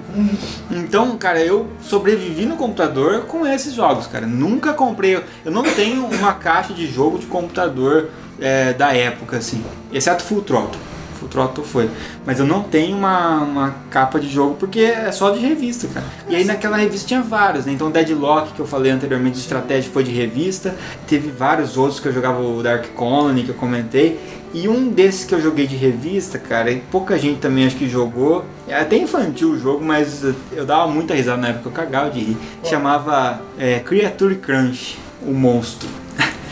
Então, 0.71 1.17
cara, 1.17 1.41
eu 1.41 1.67
sobrevivi 1.81 2.45
no 2.45 2.57
computador 2.57 3.23
com 3.23 3.47
esses 3.47 3.73
jogos, 3.73 4.07
cara. 4.07 4.27
Nunca 4.27 4.75
comprei. 4.75 5.23
Eu 5.45 5.51
não 5.51 5.63
tenho 5.63 6.05
uma 6.05 6.35
caixa 6.35 6.75
de 6.75 6.87
jogo 6.87 7.19
de 7.19 7.27
computador 7.27 8.11
é, 8.39 8.75
da 8.75 8.95
época, 8.95 9.39
assim. 9.39 9.65
Exceto 9.91 10.23
Full 10.23 10.43
Throttle. 10.43 10.92
Full 11.23 11.29
Throttle 11.29 11.65
foi. 11.65 11.89
Mas 12.27 12.41
eu 12.41 12.47
não 12.47 12.63
tenho 12.63 12.97
uma, 12.97 13.39
uma 13.39 13.75
capa 13.91 14.19
de 14.19 14.29
jogo 14.29 14.57
porque 14.59 14.81
é 14.81 15.13
só 15.13 15.31
de 15.31 15.39
revista, 15.39 15.87
cara. 15.89 16.07
E 16.29 16.35
aí 16.35 16.45
naquela 16.45 16.77
revista 16.77 17.07
tinha 17.07 17.23
vários, 17.23 17.67
né? 17.67 17.73
Então 17.73 17.91
Deadlock, 17.91 18.53
que 18.53 18.61
eu 18.61 18.67
falei 18.67 18.91
anteriormente 18.91 19.35
de 19.35 19.41
estratégia, 19.41 19.91
foi 19.91 20.03
de 20.03 20.11
revista. 20.11 20.75
Teve 21.07 21.31
vários 21.31 21.77
outros 21.77 22.01
que 22.01 22.09
eu 22.09 22.13
jogava 22.13 22.41
o 22.41 22.63
Dark 22.63 22.87
Colony, 22.95 23.45
que 23.45 23.51
eu 23.51 23.55
comentei. 23.55 24.19
E 24.55 24.69
um 24.69 24.91
desses 24.91 25.25
que 25.25 25.35
eu 25.35 25.41
joguei 25.41 25.67
de 25.67 25.77
revista, 25.77 26.39
cara, 26.39 26.71
e 26.71 26.81
pouca 26.81 27.19
gente 27.19 27.39
também 27.39 27.65
acho 27.67 27.77
que 27.77 27.89
jogou. 27.89 28.45
É 28.69 28.75
até 28.75 28.97
infantil 28.97 29.53
o 29.53 29.59
jogo, 29.59 29.83
mas 29.83 30.23
eu 30.53 30.67
dava 30.67 30.87
muita 30.89 31.15
risada 31.15 31.41
na 31.41 31.49
época, 31.49 31.69
eu 31.69 31.73
cagava 31.73 32.11
de 32.11 32.21
rir. 32.21 32.37
Chamava 32.63 33.41
é, 33.59 33.79
Creature 33.79 34.35
Crunch, 34.37 34.99
o 35.27 35.33
monstro. 35.33 35.89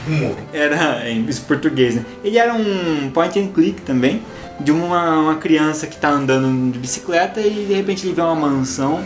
Era 0.53 1.11
em 1.11 1.27
português, 1.47 1.97
né? 1.97 2.05
Ele 2.25 2.39
era 2.39 2.55
um 2.55 3.11
point 3.12 3.39
and 3.39 3.49
click 3.49 3.83
também, 3.83 4.23
de 4.61 4.71
uma, 4.71 5.19
uma 5.19 5.35
criança 5.37 5.87
que 5.87 5.97
tá 5.97 6.11
andando 6.11 6.73
de 6.73 6.79
bicicleta 6.79 7.41
e 7.41 7.67
de 7.67 7.75
repente 7.75 8.07
ele 8.07 8.15
vê 8.15 8.21
uma 8.21 8.35
mansão. 8.35 9.03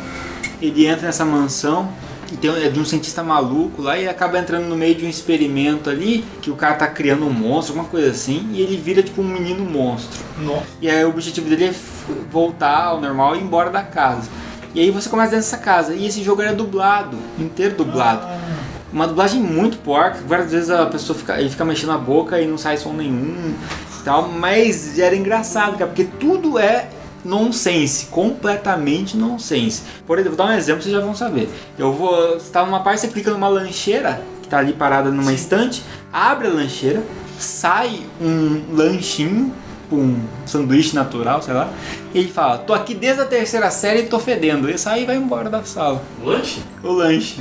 Ele 0.60 0.86
entra 0.86 1.06
nessa 1.06 1.24
mansão 1.24 1.88
e 2.32 2.36
tem, 2.36 2.50
é 2.50 2.68
de 2.68 2.80
um 2.80 2.84
cientista 2.84 3.22
maluco 3.22 3.82
lá 3.82 3.98
e 3.98 4.08
acaba 4.08 4.38
entrando 4.38 4.66
no 4.66 4.76
meio 4.76 4.94
de 4.94 5.04
um 5.04 5.08
experimento 5.08 5.90
ali 5.90 6.24
que 6.40 6.50
o 6.50 6.56
cara 6.56 6.74
tá 6.74 6.86
criando 6.86 7.24
um 7.24 7.32
monstro, 7.32 7.74
alguma 7.74 7.88
coisa 7.88 8.10
assim, 8.10 8.48
e 8.52 8.60
ele 8.60 8.76
vira 8.76 9.02
tipo 9.02 9.20
um 9.20 9.28
menino 9.28 9.64
monstro. 9.64 10.20
Nossa. 10.38 10.64
E 10.80 10.88
aí 10.88 11.04
o 11.04 11.10
objetivo 11.10 11.48
dele 11.48 11.66
é 11.66 11.74
voltar 12.30 12.84
ao 12.84 13.00
normal 13.00 13.36
e 13.36 13.40
ir 13.40 13.42
embora 13.42 13.70
da 13.70 13.82
casa. 13.82 14.28
E 14.74 14.80
aí 14.80 14.90
você 14.90 15.08
começa 15.08 15.30
dentro 15.30 15.44
dessa 15.44 15.58
casa. 15.58 15.94
E 15.94 16.06
esse 16.06 16.22
jogo 16.22 16.42
era 16.42 16.52
dublado, 16.52 17.16
inteiro 17.38 17.76
dublado. 17.76 18.26
Uma 18.92 19.06
dublagem 19.06 19.40
muito 19.40 19.78
porca. 19.78 20.18
Várias 20.26 20.50
vezes 20.50 20.70
a 20.70 20.86
pessoa 20.86 21.16
fica, 21.16 21.38
ele 21.40 21.48
fica 21.48 21.64
mexendo 21.64 21.92
a 21.92 21.98
boca 21.98 22.40
e 22.40 22.46
não 22.46 22.58
sai 22.58 22.76
som 22.76 22.92
nenhum 22.92 23.54
tal. 24.04 24.28
Mas 24.28 24.98
era 24.98 25.16
engraçado, 25.16 25.72
cara, 25.78 25.86
porque 25.86 26.04
tudo 26.04 26.58
é 26.58 26.88
nonsense, 27.24 28.06
completamente 28.06 29.16
nonsense. 29.16 29.82
Por 30.06 30.18
exemplo, 30.18 30.36
vou 30.36 30.46
dar 30.46 30.52
um 30.52 30.56
exemplo, 30.56 30.82
vocês 30.82 30.94
já 30.94 31.00
vão 31.00 31.14
saber. 31.14 31.48
Eu 31.78 31.92
vou, 31.92 32.34
você 32.34 32.50
tá 32.50 32.64
numa 32.64 32.80
parte, 32.80 33.00
você 33.00 33.08
clica 33.08 33.30
numa 33.30 33.48
lancheira 33.48 34.22
que 34.42 34.48
tá 34.48 34.58
ali 34.58 34.74
parada 34.74 35.10
numa 35.10 35.32
estante, 35.32 35.82
abre 36.12 36.48
a 36.48 36.50
lancheira, 36.50 37.02
sai 37.38 38.02
um 38.20 38.62
lanchinho, 38.76 39.52
um 39.90 40.18
sanduíche 40.44 40.94
natural, 40.94 41.40
sei 41.40 41.54
lá, 41.54 41.70
e 42.14 42.18
ele 42.20 42.30
fala: 42.30 42.58
"Tô 42.58 42.72
aqui 42.72 42.94
desde 42.94 43.20
a 43.22 43.26
terceira 43.26 43.70
série 43.70 44.00
e 44.00 44.06
tô 44.06 44.18
fedendo". 44.18 44.70
E 44.70 44.78
sai 44.78 45.02
e 45.02 45.04
vai 45.04 45.16
embora 45.16 45.50
da 45.50 45.62
sala. 45.64 46.00
Lanche? 46.22 46.62
O 46.82 46.92
lanche. 46.92 47.40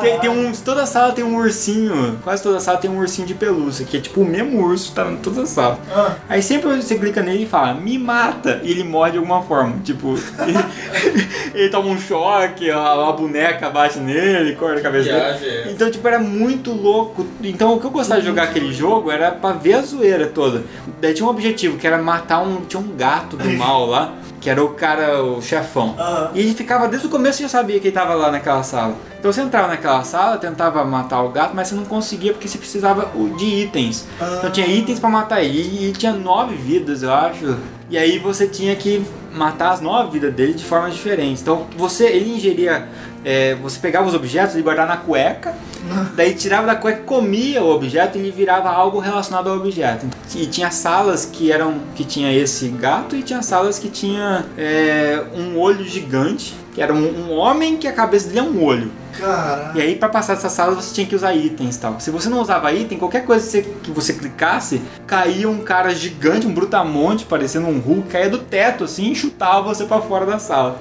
Tem, 0.00 0.18
tem 0.20 0.30
um, 0.30 0.52
toda 0.52 0.86
sala 0.86 1.12
tem 1.12 1.24
um 1.24 1.36
ursinho, 1.36 2.18
quase 2.22 2.42
toda 2.42 2.60
sala 2.60 2.78
tem 2.78 2.90
um 2.90 2.98
ursinho 2.98 3.26
de 3.26 3.34
pelúcia, 3.34 3.84
que 3.84 3.96
é 3.96 4.00
tipo 4.00 4.20
o 4.20 4.24
mesmo 4.24 4.62
urso, 4.64 4.92
tá 4.94 5.10
em 5.10 5.16
toda 5.16 5.44
sala. 5.46 5.78
Ah. 5.94 6.14
Aí 6.28 6.42
sempre 6.42 6.74
você 6.76 6.96
clica 6.96 7.22
nele 7.22 7.44
e 7.44 7.46
fala, 7.46 7.74
me 7.74 7.98
mata, 7.98 8.60
e 8.62 8.70
ele 8.70 8.84
morre 8.84 9.12
de 9.12 9.18
alguma 9.18 9.42
forma. 9.42 9.76
Tipo, 9.84 10.16
ele, 10.46 10.58
ele 11.54 11.68
toma 11.68 11.88
um 11.88 11.98
choque, 11.98 12.70
a, 12.70 13.08
a 13.08 13.12
boneca 13.12 13.68
bate 13.68 13.98
nele, 13.98 14.54
corta 14.54 14.78
a 14.78 14.82
cabeça 14.82 15.10
dele. 15.10 15.44
É. 15.44 15.72
Então, 15.72 15.90
tipo, 15.90 16.06
era 16.06 16.18
muito 16.18 16.72
louco. 16.72 17.26
Então, 17.42 17.74
o 17.74 17.80
que 17.80 17.86
eu 17.86 17.90
gostava 17.90 18.20
de 18.20 18.26
jogar 18.26 18.44
aquele 18.44 18.72
jogo 18.72 19.10
era 19.10 19.32
pra 19.32 19.52
ver 19.52 19.74
a 19.74 19.82
zoeira 19.82 20.26
toda. 20.26 20.62
Daí 21.00 21.12
tinha 21.12 21.26
um 21.26 21.30
objetivo, 21.30 21.76
que 21.76 21.86
era 21.86 21.98
matar 21.98 22.40
um. 22.40 22.62
Tinha 22.62 22.80
um 22.80 22.96
gato 22.96 23.03
do 23.36 23.50
mal 23.58 23.86
lá, 23.86 24.14
que 24.40 24.50
era 24.50 24.62
o 24.62 24.70
cara, 24.70 25.22
o 25.22 25.40
chefão. 25.40 25.94
Aham. 25.98 26.30
E 26.34 26.40
ele 26.40 26.54
ficava 26.54 26.86
desde 26.88 27.06
o 27.06 27.10
começo 27.10 27.42
já 27.42 27.48
sabia 27.48 27.80
que 27.80 27.88
ele 27.88 27.94
tava 27.94 28.14
lá 28.14 28.30
naquela 28.30 28.62
sala. 28.62 28.94
Então 29.18 29.32
você 29.32 29.40
entrava 29.40 29.68
naquela 29.68 30.04
sala, 30.04 30.36
tentava 30.36 30.84
matar 30.84 31.22
o 31.22 31.30
gato, 31.30 31.52
mas 31.54 31.68
você 31.68 31.74
não 31.74 31.84
conseguia 31.84 32.32
porque 32.32 32.46
você 32.46 32.58
precisava 32.58 33.10
de 33.38 33.44
itens. 33.44 34.06
Então 34.38 34.50
tinha 34.50 34.66
itens 34.66 35.00
pra 35.00 35.08
matar 35.08 35.42
ele. 35.42 35.58
E, 35.58 35.88
e 35.88 35.92
tinha 35.92 36.12
nove 36.12 36.54
vidas, 36.56 37.02
eu 37.02 37.12
acho. 37.12 37.56
E 37.88 37.96
aí 37.96 38.18
você 38.18 38.46
tinha 38.46 38.76
que 38.76 39.02
matar 39.32 39.72
as 39.72 39.80
nove 39.80 40.10
vidas 40.12 40.34
dele 40.34 40.52
de 40.54 40.64
formas 40.64 40.94
diferentes. 40.94 41.40
Então 41.40 41.66
você, 41.76 42.06
ele 42.06 42.34
ingeria. 42.34 42.86
É, 43.24 43.54
você 43.54 43.78
pegava 43.78 44.06
os 44.06 44.14
objetos 44.14 44.56
e 44.56 44.62
guardava 44.62 44.88
na 44.88 44.96
cueca, 44.98 45.54
daí 46.14 46.34
tirava 46.34 46.66
da 46.66 46.76
cueca, 46.76 47.02
comia 47.02 47.62
o 47.62 47.70
objeto 47.70 48.18
e 48.18 48.20
ele 48.20 48.30
virava 48.30 48.70
algo 48.70 48.98
relacionado 48.98 49.48
ao 49.48 49.56
objeto. 49.56 50.06
E 50.34 50.46
tinha 50.46 50.70
salas 50.70 51.24
que 51.24 51.50
eram 51.50 51.80
que 51.94 52.04
tinha 52.04 52.32
esse 52.32 52.68
gato 52.68 53.16
e 53.16 53.22
tinha 53.22 53.42
salas 53.42 53.78
que 53.78 53.88
tinha 53.88 54.44
é, 54.56 55.24
um 55.34 55.58
olho 55.58 55.84
gigante, 55.84 56.54
que 56.74 56.82
era 56.82 56.92
um, 56.92 57.28
um 57.28 57.32
homem 57.32 57.76
que 57.76 57.88
a 57.88 57.92
cabeça 57.92 58.28
dele 58.28 58.40
é 58.40 58.42
um 58.42 58.62
olho. 58.62 58.90
Caralho. 59.18 59.78
E 59.78 59.82
aí 59.82 59.96
pra 59.96 60.08
passar 60.08 60.34
dessa 60.34 60.48
sala 60.48 60.74
você 60.74 60.94
tinha 60.94 61.06
que 61.06 61.14
usar 61.14 61.34
itens 61.34 61.76
e 61.76 61.80
tal. 61.80 62.00
Se 62.00 62.10
você 62.10 62.28
não 62.28 62.40
usava 62.40 62.72
item, 62.72 62.98
qualquer 62.98 63.24
coisa 63.24 63.44
que 63.44 63.50
você, 63.50 63.62
que 63.82 63.90
você 63.90 64.12
clicasse, 64.14 64.82
caía 65.06 65.48
um 65.48 65.58
cara 65.58 65.94
gigante, 65.94 66.46
um 66.46 66.54
brutamonte, 66.54 67.24
parecendo 67.24 67.68
um 67.68 67.78
Hulk, 67.78 68.08
caía 68.08 68.28
do 68.28 68.38
teto 68.38 68.84
assim 68.84 69.10
e 69.12 69.14
chutava 69.14 69.62
você 69.62 69.84
pra 69.84 70.00
fora 70.00 70.26
da 70.26 70.38
sala. 70.38 70.80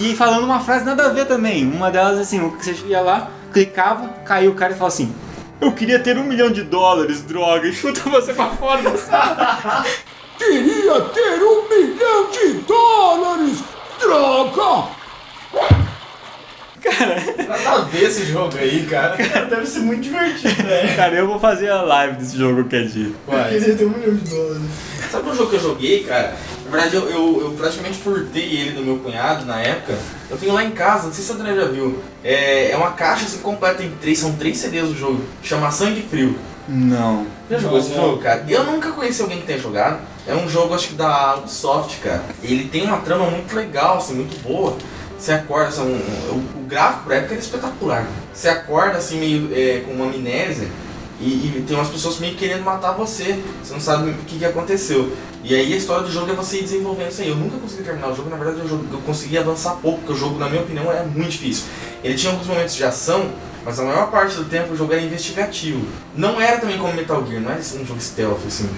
E 0.00 0.14
falando 0.16 0.44
uma 0.44 0.60
frase 0.60 0.84
nada 0.84 1.06
a 1.06 1.08
ver 1.10 1.26
também. 1.26 1.66
Uma 1.66 1.90
delas 1.90 2.18
assim, 2.18 2.40
o 2.40 2.52
que 2.56 2.64
você 2.64 2.74
ia 2.86 3.00
lá, 3.00 3.30
clicava, 3.52 4.08
caiu 4.24 4.52
o 4.52 4.54
cara 4.54 4.72
e 4.72 4.76
falava 4.76 4.94
assim: 4.94 5.12
Eu 5.60 5.72
queria 5.72 5.98
ter 5.98 6.18
um 6.18 6.24
milhão 6.24 6.50
de 6.50 6.62
dólares, 6.62 7.22
droga, 7.22 7.68
e 7.68 7.72
chuta 7.72 8.08
você 8.08 8.32
pra 8.32 8.50
fora 8.50 8.82
da 8.82 8.96
sala. 8.96 9.84
Queria 10.36 11.00
ter 11.00 11.42
um 11.42 11.68
milhão 11.68 12.30
de 12.30 12.54
dólares! 12.66 13.62
Droga! 14.00 14.88
Nada 17.48 17.70
a 17.70 17.80
ver 17.82 18.04
esse 18.04 18.24
jogo 18.26 18.56
aí, 18.56 18.86
cara. 18.86 19.16
Cara, 19.16 19.46
deve 19.46 19.66
ser 19.66 19.80
muito 19.80 20.02
divertido, 20.02 20.62
né? 20.62 20.94
Cara, 20.96 21.14
eu 21.14 21.26
vou 21.26 21.38
fazer 21.38 21.70
a 21.70 21.82
live 21.82 22.16
desse 22.16 22.36
jogo 22.36 22.62
qualquer 22.62 22.86
dia. 22.86 23.12
Eu 23.26 23.44
queria 23.48 23.74
ter 23.74 23.84
um 23.84 23.90
milhão 23.90 24.14
de 24.14 24.30
dólares. 24.30 24.62
Sabe 25.10 25.28
um 25.30 25.34
jogo 25.34 25.50
que 25.50 25.56
eu 25.56 25.60
joguei, 25.60 26.04
cara? 26.04 26.34
Na 26.64 26.70
verdade, 26.70 26.96
eu, 26.96 27.08
eu, 27.08 27.40
eu 27.42 27.50
praticamente 27.52 27.98
furtei 27.98 28.42
ele 28.42 28.72
do 28.72 28.82
meu 28.82 28.98
cunhado 28.98 29.44
na 29.44 29.60
época. 29.60 29.96
Eu 30.28 30.36
tenho 30.36 30.52
lá 30.52 30.64
em 30.64 30.72
casa, 30.72 31.06
não 31.06 31.12
sei 31.12 31.24
se 31.24 31.30
a 31.32 31.34
André 31.36 31.54
já 31.54 31.66
viu. 31.66 32.02
É, 32.22 32.70
é 32.70 32.76
uma 32.76 32.92
caixa 32.92 33.24
assim 33.24 33.38
completa 33.38 33.82
em 33.82 33.90
três, 34.00 34.18
são 34.18 34.32
três 34.32 34.58
CDs 34.58 34.88
do 34.88 34.96
jogo. 34.96 35.20
Chama 35.42 35.70
Sangue 35.70 36.02
Frio. 36.02 36.36
Não. 36.66 37.26
Já 37.50 37.58
jogou 37.58 37.78
Não, 37.78 37.86
esse 37.86 37.94
jogo, 37.94 38.18
cara? 38.18 38.44
Eu 38.48 38.64
nunca 38.64 38.90
conheci 38.92 39.20
alguém 39.20 39.38
que 39.40 39.46
tenha 39.46 39.58
jogado. 39.58 40.00
É 40.26 40.34
um 40.34 40.48
jogo, 40.48 40.74
acho 40.74 40.88
que 40.88 40.94
da 40.94 41.36
Ubisoft, 41.36 41.98
cara. 42.00 42.24
Ele 42.42 42.64
tem 42.64 42.84
uma 42.84 42.96
trama 42.98 43.26
muito 43.26 43.54
legal, 43.54 43.98
assim, 43.98 44.14
muito 44.14 44.42
boa. 44.42 44.76
Você 45.18 45.32
acorda, 45.32 45.68
assim, 45.68 45.82
um- 45.82 46.34
o, 46.36 46.66
gráfico 46.66 47.04
pra 47.04 47.16
época 47.16 47.34
era 47.34 47.42
espetacular. 47.42 48.06
Você 48.32 48.48
acorda, 48.48 48.98
assim, 48.98 49.18
meio 49.18 49.50
é, 49.52 49.80
com 49.86 49.92
uma 49.92 50.06
amnésia. 50.06 50.68
E, 51.20 51.24
e 51.26 51.64
tem 51.66 51.76
umas 51.76 51.88
pessoas 51.88 52.18
meio 52.18 52.34
querendo 52.34 52.64
matar 52.64 52.92
você. 52.92 53.38
Você 53.62 53.72
não 53.72 53.80
sabe 53.80 54.10
o 54.10 54.14
que, 54.14 54.38
que 54.38 54.44
aconteceu. 54.44 55.12
E 55.44 55.54
aí 55.54 55.72
a 55.72 55.76
história 55.76 56.02
do 56.04 56.10
jogo 56.10 56.30
é 56.30 56.34
você 56.34 56.58
ir 56.58 56.62
desenvolvendo 56.62 57.10
isso 57.10 57.22
aí. 57.22 57.28
Eu 57.28 57.36
nunca 57.36 57.56
consegui 57.58 57.82
terminar 57.82 58.08
o 58.08 58.16
jogo, 58.16 58.30
na 58.30 58.36
verdade 58.36 58.66
eu, 58.68 58.84
eu 58.92 58.98
consegui 59.00 59.38
avançar 59.38 59.76
pouco, 59.76 59.98
porque 59.98 60.12
o 60.12 60.16
jogo, 60.16 60.38
na 60.38 60.48
minha 60.48 60.62
opinião, 60.62 60.90
é 60.90 61.02
muito 61.04 61.30
difícil. 61.30 61.64
Ele 62.02 62.14
tinha 62.14 62.32
alguns 62.32 62.46
momentos 62.46 62.74
de 62.74 62.82
ação, 62.82 63.30
mas 63.64 63.78
a 63.78 63.84
maior 63.84 64.10
parte 64.10 64.36
do 64.36 64.44
tempo 64.44 64.72
o 64.72 64.76
jogo 64.76 64.92
era 64.92 65.02
investigativo. 65.02 65.86
Não 66.16 66.40
era 66.40 66.58
também 66.58 66.78
como 66.78 66.94
Metal 66.94 67.24
Gear, 67.26 67.42
não 67.42 67.50
era 67.50 67.60
um 67.60 67.86
jogo 67.86 68.00
stealth, 68.00 68.40
assim, 68.46 68.68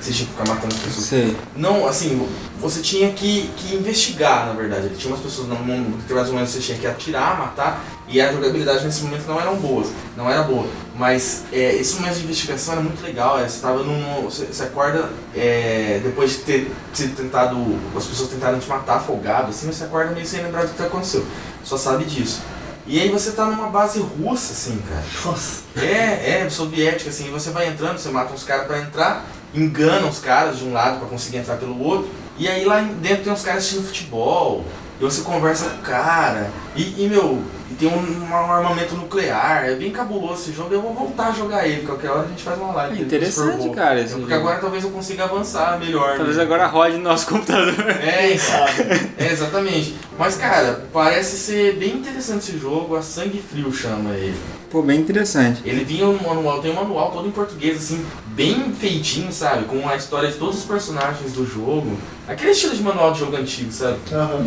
você 0.00 0.12
tinha 0.12 0.26
que 0.26 0.32
ficar 0.32 0.48
matando 0.48 0.74
as 0.74 0.80
pessoas. 0.80 1.06
Sei. 1.06 1.36
Não, 1.56 1.86
assim, 1.86 2.28
você 2.60 2.80
tinha 2.80 3.12
que, 3.12 3.50
que 3.56 3.74
investigar, 3.74 4.46
na 4.46 4.52
verdade. 4.52 4.86
Ele 4.86 4.96
tinha 4.96 5.12
umas 5.12 5.22
pessoas 5.22 5.48
no 5.48 5.56
mundo 5.56 5.98
que 6.06 6.12
mais 6.12 6.28
ou 6.28 6.34
menos 6.34 6.50
você 6.50 6.60
tinha 6.60 6.78
que 6.78 6.86
atirar, 6.86 7.38
matar, 7.38 7.84
e 8.08 8.20
a 8.20 8.32
jogabilidade 8.32 8.84
nesse 8.84 9.02
momento 9.02 9.26
não 9.26 9.40
eram 9.40 9.56
boas, 9.56 9.88
não 10.16 10.30
era 10.30 10.42
boa. 10.42 10.66
Mas 10.96 11.44
é, 11.52 11.74
esse 11.74 11.96
momento 11.96 12.14
de 12.14 12.24
investigação 12.24 12.74
era 12.74 12.82
muito 12.82 13.02
legal, 13.02 13.38
é, 13.38 13.48
você 13.48 13.60
tava 13.60 13.82
num. 13.82 14.22
Você, 14.24 14.46
você 14.46 14.62
acorda 14.62 15.10
é, 15.34 16.00
depois 16.02 16.32
de 16.32 16.36
ter, 16.38 16.72
ter 16.94 17.08
tentado. 17.08 17.56
As 17.96 18.06
pessoas 18.06 18.30
tentaram 18.30 18.58
te 18.58 18.68
matar 18.68 18.96
afogado, 18.96 19.50
assim, 19.50 19.66
você 19.66 19.84
acorda 19.84 20.12
meio 20.12 20.26
sem 20.26 20.42
lembrar 20.42 20.66
do 20.66 20.74
que 20.74 20.82
aconteceu. 20.82 21.26
Só 21.64 21.76
sabe 21.76 22.04
disso. 22.04 22.40
E 22.88 23.00
aí 23.00 23.08
você 23.08 23.32
tá 23.32 23.46
numa 23.46 23.68
base 23.68 23.98
russa, 23.98 24.52
assim, 24.52 24.80
cara. 24.88 25.02
Nossa. 25.24 25.62
É, 25.76 26.42
é, 26.42 26.48
soviética, 26.48 27.10
assim, 27.10 27.30
você 27.32 27.50
vai 27.50 27.66
entrando, 27.66 27.98
você 27.98 28.08
mata 28.10 28.32
uns 28.32 28.44
caras 28.44 28.66
pra 28.68 28.78
entrar, 28.78 29.26
engana 29.54 30.06
os 30.06 30.18
caras 30.18 30.58
de 30.58 30.64
um 30.64 30.72
lado 30.72 30.98
pra 30.98 31.08
conseguir 31.08 31.38
entrar 31.38 31.56
pelo 31.56 31.80
outro, 31.82 32.10
e 32.38 32.48
aí 32.48 32.64
lá 32.64 32.80
dentro 32.80 33.24
tem 33.24 33.32
uns 33.32 33.42
caras 33.42 33.64
assistindo 33.64 33.86
futebol, 33.86 34.64
e 35.00 35.04
você 35.04 35.22
conversa 35.22 35.70
com 35.70 35.76
o 35.76 35.82
cara, 35.82 36.50
e, 36.74 37.04
e, 37.04 37.08
meu, 37.08 37.42
e 37.70 37.74
tem 37.74 37.88
um, 37.88 38.22
um 38.22 38.34
armamento 38.34 38.94
nuclear, 38.94 39.64
é 39.64 39.74
bem 39.74 39.90
cabuloso 39.90 40.42
esse 40.42 40.52
jogo, 40.52 40.72
eu 40.72 40.80
vou 40.80 40.94
voltar 40.94 41.28
a 41.28 41.32
jogar 41.32 41.66
ele, 41.66 41.84
qualquer 41.84 42.10
hora 42.10 42.22
a 42.22 42.28
gente 42.28 42.42
faz 42.42 42.58
uma 42.58 42.72
live. 42.72 42.98
É 42.98 43.02
interessante, 43.02 43.68
cara, 43.70 44.00
esse 44.00 44.14
Porque 44.14 44.32
jogo. 44.32 44.34
agora 44.34 44.58
talvez 44.60 44.84
eu 44.84 44.90
consiga 44.90 45.24
avançar 45.24 45.78
melhor. 45.78 46.16
Talvez 46.16 46.36
né? 46.36 46.42
agora 46.44 46.66
rode 46.66 46.96
no 46.96 47.02
nosso 47.02 47.26
computador. 47.26 47.74
É, 48.00 48.30
isso. 48.30 48.52
É, 49.18 49.32
exatamente. 49.32 49.96
Mas, 50.18 50.36
cara, 50.36 50.86
parece 50.92 51.36
ser 51.36 51.76
bem 51.76 51.94
interessante 51.94 52.50
esse 52.50 52.58
jogo, 52.58 52.94
a 52.94 53.02
Sangue 53.02 53.42
Frio 53.42 53.72
chama 53.72 54.14
ele. 54.14 54.36
Pô, 54.70 54.82
bem 54.82 55.00
interessante. 55.00 55.62
Ele 55.64 55.84
vinha 55.84 56.06
no 56.06 56.22
manual, 56.22 56.60
tem 56.60 56.70
um 56.70 56.74
manual 56.74 57.10
todo 57.10 57.26
em 57.26 57.30
português, 57.30 57.78
assim, 57.78 58.04
bem 58.28 58.72
feitinho, 58.72 59.32
sabe? 59.32 59.64
Com 59.64 59.88
a 59.88 59.96
história 59.96 60.30
de 60.30 60.36
todos 60.36 60.58
os 60.58 60.64
personagens 60.64 61.32
do 61.32 61.46
jogo. 61.46 61.96
Aquele 62.28 62.50
estilo 62.50 62.74
de 62.74 62.82
manual 62.82 63.12
de 63.12 63.20
jogo 63.20 63.36
antigo, 63.36 63.72
sabe? 63.72 63.98
Aham. 64.12 64.46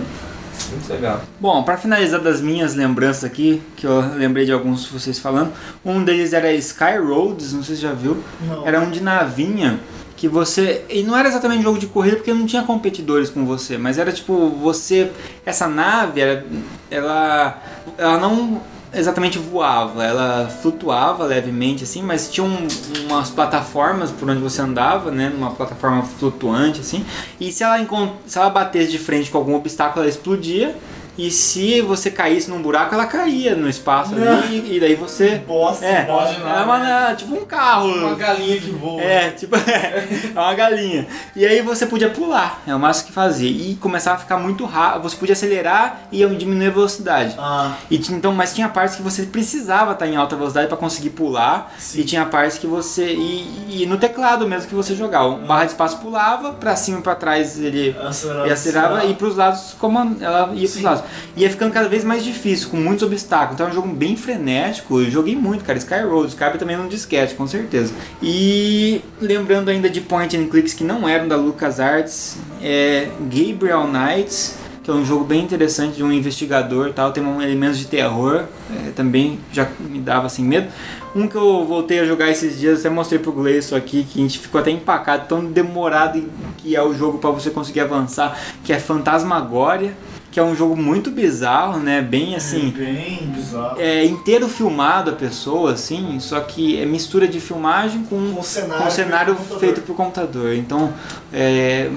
Muito 0.72 0.90
legal. 0.92 1.22
Bom, 1.40 1.64
pra 1.64 1.78
finalizar 1.78 2.20
das 2.20 2.42
minhas 2.42 2.76
lembranças 2.76 3.24
aqui, 3.24 3.62
que 3.76 3.86
eu 3.86 4.00
lembrei 4.16 4.46
de 4.46 4.52
alguns 4.52 4.86
de 4.86 4.90
vocês 4.92 5.20
falando, 5.20 5.52
um 5.84 6.04
deles 6.04 6.34
era 6.34 6.52
Sky 6.54 6.98
Roads, 6.98 7.54
não 7.54 7.64
sei 7.64 7.76
se 7.76 7.82
já 7.82 7.94
viu. 7.94 8.24
Não. 8.42 8.68
Era 8.68 8.80
um 8.80 8.90
de 8.90 9.02
navinha 9.02 9.80
que 10.20 10.28
você. 10.28 10.86
E 10.90 11.02
não 11.02 11.18
era 11.18 11.30
exatamente 11.30 11.64
jogo 11.64 11.80
de 11.80 11.88
corrida 11.88 12.18
porque 12.18 12.34
não 12.34 12.46
tinha 12.46 12.64
competidores 12.64 13.30
com 13.30 13.46
você, 13.46 13.78
mas 13.78 13.98
era 13.98 14.12
tipo, 14.12 14.50
você. 14.50 15.12
Essa 15.46 15.68
nave, 15.68 16.20
era, 16.20 16.46
ela. 16.92 17.64
Ela 17.98 18.18
não 18.18 18.62
exatamente 18.94 19.38
voava, 19.38 20.04
ela 20.04 20.48
flutuava 20.62 21.26
levemente 21.26 21.84
assim, 21.84 22.02
mas 22.02 22.32
tinha 22.32 22.46
um- 22.46 22.68
umas 23.08 23.30
plataformas 23.30 24.12
por 24.12 24.30
onde 24.30 24.42
você 24.42 24.62
andava, 24.62 25.12
né, 25.12 25.30
numa 25.30 25.52
plataforma 25.52 26.04
flutuante 26.04 26.82
assim, 26.82 27.06
e 27.40 27.52
se 27.52 27.64
ela, 27.64 27.78
se 28.26 28.38
ela 28.38 28.50
batesse 28.50 28.92
de 28.92 28.98
frente 29.00 29.30
com 29.30 29.38
algum 29.38 29.56
obstáculo, 29.56 30.02
ela 30.02 30.10
explodia. 30.10 30.76
E 31.20 31.30
se 31.30 31.82
você 31.82 32.10
caísse 32.10 32.50
num 32.50 32.62
buraco, 32.62 32.96
ela 32.96 33.06
caía 33.06 33.54
no 33.54 33.68
espaço 33.68 34.16
ali, 34.16 34.76
e, 34.76 34.80
daí 34.80 34.96
você. 34.96 35.36
Bosta, 35.46 35.86
É, 35.86 36.04
pode 36.06 36.36
é 36.36 36.40
nada, 36.40 36.64
uma, 36.64 37.14
tipo 37.16 37.36
um 37.36 37.46
carro. 37.46 37.90
Uma 37.90 38.16
galinha 38.16 38.58
que 38.58 38.72
voa. 38.72 39.02
É, 39.02 39.30
tipo, 39.32 39.54
é, 39.70 40.08
uma 40.32 40.54
galinha. 40.54 41.06
E 41.36 41.46
aí 41.46 41.62
você 41.62 41.86
podia 41.86 42.10
pular, 42.10 42.62
é 42.66 42.74
o 42.74 42.80
máximo 42.80 43.08
que 43.08 43.14
fazia. 43.14 43.50
E 43.50 43.76
começava 43.76 44.16
a 44.16 44.20
ficar 44.20 44.38
muito 44.38 44.64
rápido, 44.64 45.04
você 45.04 45.18
podia 45.18 45.34
acelerar 45.34 46.04
e 46.10 46.26
diminuir 46.26 46.68
a 46.68 46.72
velocidade. 46.72 47.36
Ah, 47.38 47.74
E 47.92 47.98
então, 47.98 48.32
mas 48.32 48.54
tinha 48.54 48.70
partes 48.70 48.96
que 48.96 49.02
você 49.02 49.24
precisava 49.24 49.92
estar 49.92 50.08
em 50.08 50.16
alta 50.16 50.38
velocidade 50.38 50.68
para 50.68 50.78
conseguir 50.78 51.10
pular. 51.10 51.74
Sim. 51.78 52.00
E 52.00 52.04
tinha 52.06 52.26
partes 52.26 52.58
que 52.58 52.66
você. 52.66 53.14
E, 53.14 53.82
e 53.82 53.86
no 53.86 53.98
teclado 53.98 54.48
mesmo 54.48 54.70
que 54.70 54.76
você 54.76 54.96
jogava. 54.96 55.28
O 55.28 55.38
barra 55.46 55.66
de 55.66 55.72
espaço 55.72 55.98
pulava, 55.98 56.54
pra 56.54 56.78
cima 56.78 57.00
e 57.00 57.02
pra 57.02 57.14
trás 57.16 57.60
ele 57.60 57.94
acelerava. 58.02 58.48
e 58.48 58.52
acelerava 58.52 59.06
e 59.06 59.14
pros 59.16 59.36
lados 59.36 59.76
como 59.78 60.00
ela 60.22 60.52
ia 60.54 60.60
pros 60.62 60.72
Sim. 60.72 60.84
lados. 60.84 61.09
Ia 61.36 61.50
ficando 61.50 61.74
cada 61.74 61.88
vez 61.88 62.04
mais 62.04 62.24
difícil, 62.24 62.70
com 62.70 62.78
muitos 62.78 63.04
obstáculos. 63.04 63.54
Então 63.56 63.68
é 63.68 63.70
um 63.70 63.74
jogo 63.74 63.88
bem 63.88 64.16
frenético. 64.16 65.00
Eu 65.02 65.10
joguei 65.12 65.36
muito, 65.36 65.64
cara. 65.64 65.78
Sky 65.78 66.02
Road, 66.02 66.36
cabe 66.36 66.58
também 66.58 66.78
num 66.78 66.88
disquete, 66.88 67.36
com 67.36 67.48
certeza. 67.48 67.94
E 68.22 69.02
lembrando 69.22 69.70
ainda 69.70 69.90
de 69.90 70.02
point 70.02 70.36
and 70.36 70.48
clicks 70.48 70.74
que 70.74 70.84
não 70.84 71.08
eram 71.08 71.28
da 71.28 71.36
LucasArts, 71.36 72.38
é 72.62 73.10
Gabriel 73.30 73.88
Knights 73.88 74.58
que 74.90 74.92
é 74.92 74.96
um 74.96 75.06
jogo 75.06 75.24
bem 75.24 75.44
interessante 75.44 75.98
de 75.98 76.04
um 76.04 76.12
investigador 76.12 76.92
tal, 76.94 77.12
tem 77.12 77.24
um 77.24 77.40
elementos 77.40 77.78
de 77.78 77.86
terror, 77.86 78.46
é, 78.76 78.90
também 78.90 79.40
já 79.52 79.68
me 79.80 80.00
dava 80.00 80.26
assim 80.26 80.44
medo. 80.44 80.68
Um 81.16 81.28
que 81.28 81.36
eu 81.36 81.64
voltei 81.64 82.00
a 82.00 82.06
jogar 82.06 82.28
esses 82.30 82.60
dias, 82.60 82.80
até 82.80 82.90
mostrei 82.90 83.20
pro 83.20 83.32
Gleison 83.32 83.76
aqui, 83.76 84.04
que 84.04 84.20
a 84.20 84.24
gente 84.24 84.40
ficou 84.40 84.60
até 84.60 84.72
empacado, 84.72 85.28
tão 85.28 85.46
demorado 85.46 86.28
que 86.58 86.76
é 86.76 86.82
o 86.82 86.92
jogo 86.92 87.20
para 87.20 87.30
você 87.30 87.52
conseguir 87.52 87.82
avançar, 87.82 88.36
que 88.64 88.74
é 88.74 88.80
Fantasmagória, 88.80 89.94
que 90.40 90.42
é 90.42 90.44
um 90.44 90.56
jogo 90.56 90.76
muito 90.76 91.12
bizarro, 91.12 91.80
né? 91.80 92.02
Bem 92.02 92.34
assim, 92.34 92.70
Bem 92.70 93.30
bizarro. 93.36 93.78
é 93.78 94.06
inteiro 94.06 94.48
filmado 94.48 95.12
a 95.12 95.14
pessoa, 95.14 95.74
assim, 95.74 96.18
só 96.22 96.40
que 96.40 96.80
é 96.80 96.86
mistura 96.86 97.28
de 97.28 97.42
filmagem 97.42 98.04
com, 98.04 98.32
Com 98.34 98.42
cenário 98.42 98.84
com 98.86 98.90
cenário 98.90 99.36
feito 99.36 99.60
feito 99.60 99.82
por 99.82 99.98
computador. 99.98 100.54
Então, 100.54 100.94
é, 101.34 101.92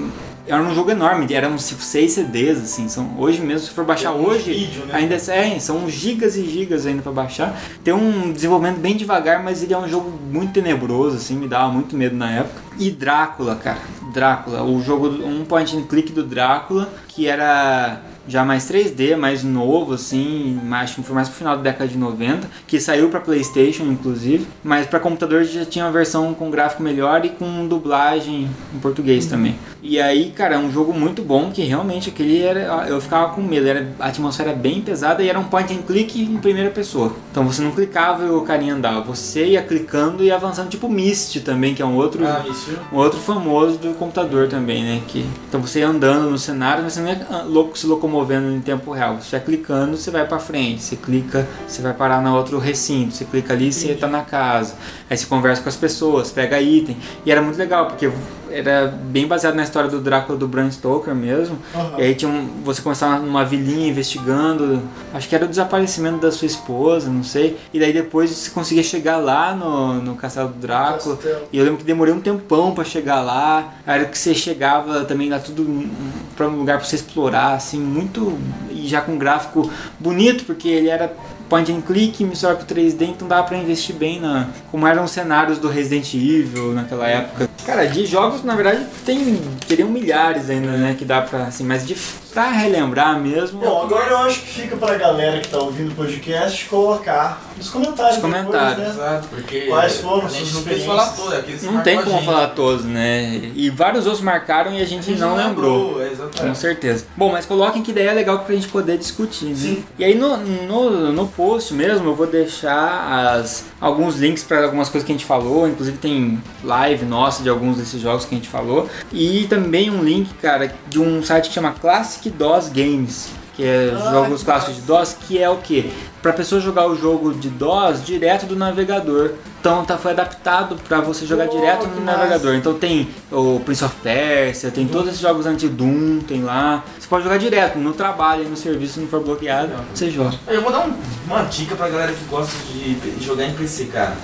era 0.44 0.60
um 0.60 0.74
jogo 0.74 0.90
enorme, 0.90 1.32
eram 1.32 1.56
seis 1.56 2.12
CDs, 2.12 2.58
assim. 2.58 2.88
São, 2.88 3.14
hoje 3.16 3.40
mesmo, 3.40 3.68
se 3.68 3.70
for 3.72 3.84
baixar 3.84 4.10
Tem 4.12 4.20
um 4.20 4.26
hoje, 4.26 4.52
vídeo, 4.52 4.86
né? 4.86 4.94
ainda 4.94 5.14
é, 5.14 5.60
são 5.60 5.88
gigas 5.88 6.34
e 6.36 6.44
gigas 6.44 6.84
ainda 6.84 7.00
pra 7.00 7.12
baixar. 7.12 7.56
Tem 7.84 7.94
um 7.94 8.32
desenvolvimento 8.32 8.80
bem 8.80 8.96
devagar, 8.96 9.40
mas 9.40 9.62
ele 9.62 9.72
é 9.72 9.78
um 9.78 9.88
jogo 9.88 10.10
muito 10.32 10.52
tenebroso, 10.52 11.16
assim, 11.16 11.36
me 11.36 11.46
dava 11.46 11.72
muito 11.72 11.96
medo 11.96 12.16
na 12.16 12.28
época. 12.28 12.60
E 12.76 12.90
Drácula, 12.90 13.54
cara, 13.54 13.78
Drácula, 14.12 14.64
o 14.64 14.82
jogo, 14.82 15.06
um 15.08 15.44
point 15.44 15.76
and 15.76 15.84
click 15.84 16.10
do 16.10 16.24
Drácula, 16.24 16.92
que 17.06 17.28
era 17.28 18.00
já 18.26 18.44
mais 18.44 18.68
3D, 18.70 19.16
mais 19.16 19.42
novo, 19.42 19.94
assim, 19.94 20.60
mais, 20.64 20.84
acho 20.84 20.96
que 20.96 21.02
foi 21.02 21.14
mais 21.14 21.28
pro 21.28 21.38
final 21.38 21.56
da 21.56 21.62
década 21.62 21.88
de 21.88 21.98
90, 21.98 22.48
que 22.66 22.80
saiu 22.80 23.08
para 23.08 23.20
PlayStation, 23.20 23.84
inclusive, 23.84 24.46
mas 24.62 24.86
para 24.86 25.00
computador 25.00 25.44
já 25.44 25.64
tinha 25.64 25.84
uma 25.84 25.92
versão 25.92 26.32
com 26.34 26.50
gráfico 26.50 26.82
melhor 26.82 27.24
e 27.24 27.30
com 27.30 27.66
dublagem 27.66 28.48
em 28.74 28.78
português 28.78 29.26
também. 29.26 29.56
E 29.82 30.00
aí, 30.00 30.30
cara, 30.30 30.54
é 30.54 30.58
um 30.58 30.70
jogo 30.70 30.92
muito 30.92 31.22
bom 31.22 31.50
que 31.50 31.62
realmente 31.62 32.08
aquele 32.08 32.40
era, 32.40 32.86
eu 32.88 33.00
ficava 33.00 33.34
com 33.34 33.42
medo, 33.42 33.66
era 33.66 33.92
a 33.98 34.06
atmosfera 34.06 34.52
bem 34.52 34.80
pesada 34.80 35.22
e 35.22 35.28
era 35.28 35.38
um 35.38 35.44
point 35.44 35.72
and 35.72 35.82
click 35.82 36.20
em 36.20 36.36
primeira 36.36 36.70
pessoa. 36.70 37.12
Então 37.30 37.44
você 37.44 37.60
não 37.62 37.72
clicava 37.72 38.24
e 38.24 38.30
o 38.30 38.42
carinha 38.42 38.74
andava, 38.74 39.00
você 39.00 39.46
ia 39.46 39.62
clicando 39.62 40.22
e 40.22 40.30
avançando, 40.30 40.68
tipo 40.68 40.88
Myst 40.88 41.40
também, 41.40 41.74
que 41.74 41.82
é 41.82 41.84
um 41.84 41.96
outro 41.96 42.24
Ah, 42.24 42.44
um 42.92 42.96
outro 42.96 43.18
famoso 43.18 43.78
do 43.78 43.94
computador 43.94 44.48
também, 44.48 44.84
né? 44.84 45.02
Que, 45.08 45.26
então 45.48 45.60
você 45.60 45.80
ia 45.80 45.88
andando 45.88 46.30
no 46.30 46.38
cenário, 46.38 46.84
mas 46.84 46.92
você 46.92 47.00
não 47.00 47.08
é 47.08 47.26
ah, 47.28 47.42
louco 47.42 47.76
se 48.12 48.22
locomovendo 48.22 48.52
em 48.52 48.60
tempo 48.60 48.92
real. 48.92 49.16
Você 49.16 49.36
vai 49.36 49.46
clicando, 49.46 49.96
você 49.96 50.10
vai 50.10 50.26
pra 50.26 50.38
frente. 50.38 50.82
Você 50.82 50.96
clica, 50.96 51.48
você 51.66 51.80
vai 51.80 51.94
parar 51.94 52.20
no 52.20 52.36
outro 52.36 52.58
recinto. 52.58 53.14
Você 53.14 53.24
clica 53.24 53.54
ali, 53.54 53.72
você 53.72 53.94
tá 53.94 54.06
na 54.06 54.22
casa. 54.22 54.74
Aí 55.08 55.16
você 55.16 55.26
conversa 55.26 55.62
com 55.62 55.68
as 55.68 55.76
pessoas, 55.76 56.30
pega 56.30 56.60
item. 56.60 56.96
E 57.24 57.32
era 57.32 57.40
muito 57.40 57.56
legal, 57.56 57.86
porque 57.86 58.10
era 58.52 58.86
bem 58.86 59.26
baseado 59.26 59.54
na 59.54 59.62
história 59.62 59.88
do 59.88 60.00
Drácula 60.00 60.38
do 60.38 60.46
Bram 60.46 60.70
Stoker 60.70 61.14
mesmo. 61.14 61.58
Aham. 61.74 61.98
E 61.98 62.02
aí 62.02 62.14
tinha 62.14 62.30
um, 62.30 62.48
você 62.64 62.82
começava 62.82 63.18
numa 63.18 63.44
vilinha 63.44 63.88
investigando, 63.88 64.82
acho 65.12 65.28
que 65.28 65.34
era 65.34 65.44
o 65.44 65.48
desaparecimento 65.48 66.18
da 66.18 66.30
sua 66.30 66.46
esposa, 66.46 67.10
não 67.10 67.24
sei. 67.24 67.58
E 67.72 67.80
daí 67.80 67.92
depois 67.92 68.30
você 68.30 68.50
conseguia 68.50 68.82
chegar 68.82 69.16
lá 69.16 69.54
no, 69.54 69.94
no 69.94 70.14
Castelo 70.14 70.48
do 70.48 70.58
Drácula. 70.58 71.16
Castelo. 71.16 71.48
E 71.52 71.58
eu 71.58 71.64
lembro 71.64 71.78
que 71.78 71.84
demorei 71.84 72.12
um 72.12 72.20
tempão 72.20 72.74
pra 72.74 72.84
chegar 72.84 73.20
lá. 73.22 73.74
A 73.86 73.92
hora 73.92 74.04
que 74.04 74.18
você 74.18 74.34
chegava 74.34 75.04
também 75.04 75.28
dá 75.28 75.38
tudo 75.38 75.88
pra 76.36 76.48
um 76.48 76.56
lugar 76.56 76.78
pra 76.78 76.86
você 76.86 76.96
explorar, 76.96 77.54
assim, 77.54 77.78
muito. 77.78 78.38
E 78.70 78.86
já 78.86 79.00
com 79.00 79.12
um 79.12 79.18
gráfico 79.18 79.70
bonito, 79.98 80.44
porque 80.44 80.68
ele 80.68 80.88
era 80.88 81.12
point 81.52 81.70
and 81.70 81.82
click, 81.82 82.24
mistura 82.24 82.54
com 82.54 82.64
3D, 82.64 83.02
então 83.02 83.28
dava 83.28 83.42
pra 83.46 83.58
investir 83.58 83.94
bem 83.94 84.18
na. 84.18 84.48
Como 84.70 84.86
eram 84.86 85.04
os 85.04 85.10
cenários 85.10 85.58
do 85.58 85.68
Resident 85.68 86.14
Evil 86.14 86.72
naquela 86.72 87.06
época. 87.06 87.50
Cara, 87.66 87.84
de 87.86 88.06
jogos, 88.06 88.42
na 88.42 88.54
verdade, 88.54 88.86
tem. 89.04 89.38
Teriam 89.68 89.90
milhares 89.90 90.48
ainda, 90.48 90.72
né? 90.72 90.96
Que 90.98 91.04
dá 91.04 91.20
pra. 91.20 91.44
Assim, 91.44 91.64
mas 91.64 91.86
de 91.86 91.94
pra 92.32 92.50
relembrar 92.50 93.20
mesmo. 93.20 93.60
Bom, 93.60 93.82
agora 93.82 94.10
eu 94.10 94.18
acho 94.18 94.40
que 94.40 94.46
fica 94.62 94.76
pra 94.76 94.94
galera 94.96 95.40
que 95.40 95.48
tá 95.48 95.58
ouvindo 95.58 95.92
o 95.92 95.94
podcast 95.94 96.64
colocar 96.66 97.42
nos 97.56 97.68
comentários. 97.68 98.16
Nos 98.16 98.22
comentários. 98.22 98.76
depois, 98.76 98.96
né? 98.96 99.04
Exato, 99.04 99.28
porque 99.28 99.60
Quais 99.66 99.96
foram 99.98 100.26
a 100.26 100.30
gente 100.30 100.46
suas 100.46 100.54
não 100.54 100.62
fez 100.62 100.78
experiências? 100.80 100.86
falar 100.86 101.40
tudo, 101.42 101.68
é 101.68 101.72
Não 101.72 101.82
tem 101.82 102.02
como 102.02 102.22
falar 102.22 102.48
todos, 102.48 102.84
né? 102.84 103.52
E 103.54 103.68
vários 103.70 104.06
outros 104.06 104.24
marcaram 104.24 104.72
e 104.72 104.80
a 104.80 104.84
gente, 104.86 105.00
A 105.00 105.02
gente 105.02 105.20
não 105.20 105.36
lembrou. 105.36 106.02
é, 106.02 106.10
Com 106.40 106.54
certeza. 106.54 107.04
Bom, 107.16 107.30
mas 107.30 107.44
coloquem 107.44 107.82
que 107.82 107.90
ideia 107.90 108.10
é 108.10 108.14
legal 108.14 108.38
pra 108.40 108.54
gente 108.54 108.68
poder 108.68 108.96
discutir, 108.96 109.46
né? 109.46 109.54
Sim. 109.54 109.84
E 109.98 110.04
aí 110.04 110.14
no, 110.14 110.36
no, 110.38 111.12
no 111.12 111.28
post 111.42 111.74
mesmo 111.74 112.10
eu 112.10 112.14
vou 112.14 112.28
deixar 112.28 113.34
as, 113.34 113.64
alguns 113.80 114.16
links 114.16 114.44
para 114.44 114.62
algumas 114.62 114.88
coisas 114.88 115.04
que 115.04 115.12
a 115.12 115.16
gente 115.16 115.26
falou, 115.26 115.66
inclusive 115.66 115.98
tem 115.98 116.40
live 116.62 117.04
nossa 117.04 117.42
de 117.42 117.48
alguns 117.48 117.78
desses 117.78 118.00
jogos 118.00 118.24
que 118.24 118.32
a 118.32 118.38
gente 118.38 118.48
falou. 118.48 118.88
E 119.12 119.48
também 119.48 119.90
um 119.90 120.04
link, 120.04 120.32
cara, 120.34 120.72
de 120.88 121.00
um 121.00 121.20
site 121.20 121.48
que 121.48 121.54
chama 121.54 121.72
Classic 121.72 122.30
DOS 122.30 122.68
Games. 122.68 123.41
Que 123.54 123.64
é 123.64 123.94
Ah, 123.94 124.10
jogos 124.10 124.42
clássicos 124.42 124.76
de 124.76 124.80
DOS, 124.82 125.16
que 125.28 125.38
é 125.38 125.48
o 125.50 125.56
que? 125.58 125.92
Pra 126.22 126.32
pessoa 126.32 126.58
jogar 126.60 126.86
o 126.86 126.96
jogo 126.96 127.34
de 127.34 127.50
DOS 127.50 128.02
direto 128.04 128.46
do 128.46 128.56
navegador. 128.56 129.32
Então 129.60 129.84
tá, 129.84 129.98
foi 129.98 130.12
adaptado 130.12 130.76
pra 130.88 131.00
você 131.00 131.26
jogar 131.26 131.46
Oh, 131.48 131.56
direto 131.56 131.86
no 131.86 132.00
massa. 132.00 132.16
navegador. 132.18 132.54
Então 132.54 132.74
tem 132.74 133.08
o 133.30 133.60
Prince 133.60 133.84
of 133.84 133.94
Persia, 134.02 134.70
tem 134.70 134.86
todos 134.88 135.08
esses 135.08 135.20
jogos 135.20 135.44
anti-Doom, 135.46 136.20
tem 136.26 136.42
lá. 136.42 136.82
Você 136.98 137.06
pode 137.06 137.24
jogar 137.24 137.36
direto, 137.38 137.78
no 137.78 137.92
trabalho, 137.92 138.48
no 138.48 138.56
serviço, 138.56 138.94
se 138.94 139.00
não 139.00 139.08
for 139.08 139.20
bloqueado, 139.22 139.72
você 139.94 140.10
joga. 140.10 140.34
Eu 140.48 140.62
vou 140.62 140.72
dar 140.72 140.86
um- 140.86 140.94
uma 141.26 141.42
dica 141.42 141.74
pra 141.76 141.88
galera 141.88 142.12
que 142.12 142.24
gosta 142.24 142.56
de 142.72 142.94
de 142.94 143.24
jogar 143.24 143.44
em 143.44 143.52
PC, 143.52 143.84
cara. 143.86 144.14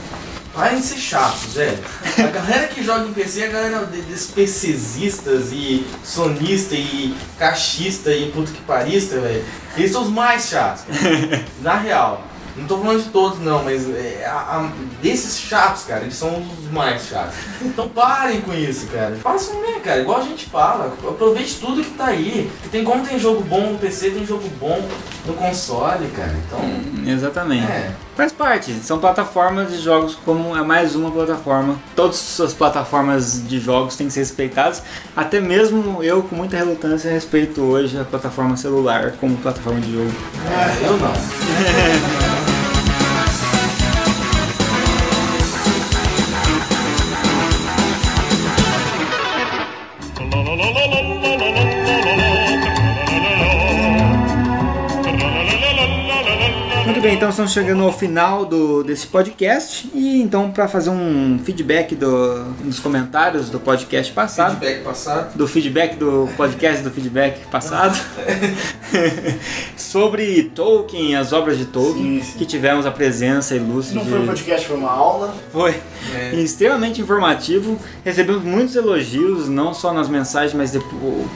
Parem 0.59 0.81
de 0.81 0.87
ser 0.87 0.97
chatos, 0.99 1.55
velho. 1.55 1.79
A 2.19 2.23
galera 2.27 2.67
que 2.67 2.83
joga 2.83 3.07
em 3.07 3.13
PC 3.13 3.43
é 3.43 3.47
a 3.47 3.51
galera 3.51 3.87
de- 3.87 4.03
desses 4.03 4.27
PCzistas 4.33 5.53
e 5.53 5.87
sonista 6.03 6.75
e 6.75 7.15
caixista 7.39 8.11
e 8.13 8.31
puto 8.33 8.51
que 8.51 8.61
parista, 8.63 9.21
velho. 9.21 9.45
Eles 9.77 9.93
são 9.93 10.03
os 10.03 10.11
mais 10.11 10.49
chatos, 10.49 10.83
cara. 10.85 11.45
Na 11.63 11.77
real. 11.77 12.25
Não 12.57 12.67
tô 12.67 12.77
falando 12.79 13.05
de 13.05 13.11
todos 13.11 13.39
não, 13.39 13.63
mas 13.63 13.89
é, 13.89 14.27
a- 14.27 14.33
a- 14.59 14.71
desses 15.01 15.39
chatos, 15.39 15.85
cara, 15.85 16.01
eles 16.01 16.17
são 16.17 16.43
os 16.65 16.73
mais 16.73 17.03
chatos. 17.07 17.37
Então 17.63 17.89
parem 17.89 18.41
com 18.41 18.53
isso, 18.53 18.89
cara. 18.89 19.15
Façam 19.23 19.61
bem, 19.61 19.79
cara, 19.79 20.01
igual 20.01 20.19
a 20.19 20.25
gente 20.25 20.45
fala. 20.47 20.93
Aproveite 21.09 21.55
tudo 21.61 21.85
que 21.85 21.91
tá 21.93 22.07
aí. 22.07 22.51
Que 22.65 22.69
tem 22.69 22.83
como 22.83 23.07
tem 23.07 23.17
jogo 23.17 23.43
bom 23.45 23.75
no 23.75 23.79
PC, 23.79 24.11
tem 24.11 24.27
jogo 24.27 24.49
bom 24.59 24.85
no 25.25 25.35
console, 25.35 26.09
cara. 26.17 26.35
Então, 26.49 27.13
Exatamente. 27.13 27.65
é. 27.71 27.93
Faz 28.19 28.32
parte, 28.32 28.73
são 28.82 28.99
plataformas 28.99 29.70
de 29.70 29.78
jogos 29.78 30.16
como 30.24 30.57
é 30.57 30.61
mais 30.61 30.97
uma 30.97 31.09
plataforma. 31.09 31.77
Todas 31.95 32.40
as 32.40 32.53
plataformas 32.53 33.47
de 33.47 33.61
jogos 33.61 33.95
têm 33.95 34.09
que 34.09 34.12
ser 34.12 34.19
respeitadas. 34.19 34.82
Até 35.15 35.39
mesmo 35.40 36.03
eu, 36.03 36.24
com 36.24 36.35
muita 36.35 36.57
relutância, 36.57 37.09
respeito 37.09 37.61
hoje 37.61 37.97
a 37.97 38.05
plataforma 38.05 38.57
celular 38.57 39.12
como 39.20 39.36
plataforma 39.36 39.81
de 39.81 39.93
jogo. 39.93 40.11
É, 40.51 40.89
eu 40.89 40.97
não. 40.97 41.12
bem, 57.09 57.17
então 57.17 57.31
estamos 57.31 57.53
chegando 57.53 57.83
ao 57.85 57.93
final 57.93 58.45
do, 58.45 58.83
desse 58.85 59.07
podcast. 59.07 59.91
E 59.95 60.21
então, 60.21 60.51
para 60.51 60.69
fazer 60.69 60.91
um 60.91 61.41
feedback 61.43 61.95
do, 61.95 62.45
dos 62.63 62.79
comentários 62.79 63.49
do 63.49 63.59
podcast 63.59 64.13
passado. 64.13 64.59
Feedback 64.61 64.85
passado. 64.85 65.35
do 65.35 65.49
feedback 65.49 65.97
do 65.97 66.29
podcast 66.37 66.83
do 66.83 66.91
feedback 66.91 67.47
passado 67.47 67.99
sobre 69.75 70.45
Tolkien, 70.55 71.17
as 71.17 71.33
obras 71.33 71.57
de 71.57 71.65
Tolkien, 71.65 72.21
Sim, 72.21 72.33
sim. 72.33 72.39
que 72.39 72.45
tivemos 72.45 72.85
a 72.85 72.91
presença 72.91 73.55
Se 73.55 73.57
ilustre 73.57 73.95
não 73.97 74.05
de... 74.05 74.11
foi 74.11 74.21
um 74.21 74.27
podcast, 74.27 74.67
foi 74.69 74.77
uma 74.77 74.91
aula. 74.91 75.35
Foi 75.51 75.75
É. 76.15 76.35
extremamente 76.35 77.01
informativo. 77.01 77.79
Recebemos 78.05 78.43
muitos 78.45 78.77
elogios, 78.77 79.49
não 79.49 79.73
só 79.73 79.95
nas 79.95 80.09
mensagens, 80.11 80.53
mas 80.53 80.73
depois 80.73 81.27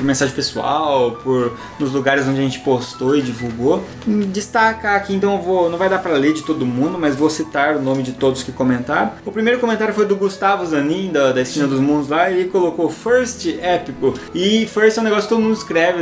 por 0.00 0.06
mensagem 0.06 0.34
pessoal, 0.34 1.12
por 1.22 1.56
nos 1.78 1.92
lugares 1.92 2.26
onde 2.26 2.40
a 2.40 2.42
gente 2.42 2.60
postou 2.60 3.14
e 3.16 3.22
divulgou. 3.22 3.84
Destaca 4.06 4.96
aqui, 4.96 5.14
então 5.14 5.34
eu 5.34 5.42
vou, 5.42 5.70
não 5.70 5.78
vai 5.78 5.88
dar 5.88 5.98
para 5.98 6.12
ler 6.12 6.32
de 6.32 6.42
todo 6.42 6.64
mundo, 6.66 6.98
mas 6.98 7.14
vou 7.14 7.28
citar 7.28 7.76
o 7.76 7.82
nome 7.82 8.02
de 8.02 8.12
todos 8.12 8.42
que 8.42 8.50
comentaram. 8.52 9.12
O 9.24 9.30
primeiro 9.30 9.60
comentário 9.60 9.94
foi 9.94 10.06
do 10.06 10.16
Gustavo 10.16 10.64
Zanin, 10.66 11.12
da, 11.12 11.32
da 11.32 11.42
Esquina 11.42 11.66
dos 11.66 11.80
Mundos 11.80 12.08
lá, 12.08 12.30
e 12.30 12.40
ele 12.40 12.48
colocou 12.48 12.88
First 12.90 13.46
épico. 13.60 14.14
E 14.34 14.66
First 14.66 14.98
é 14.98 15.00
um 15.00 15.04
negócio 15.04 15.24
que 15.24 15.28
todo 15.28 15.42
mundo 15.42 15.56
escreve, 15.56 16.00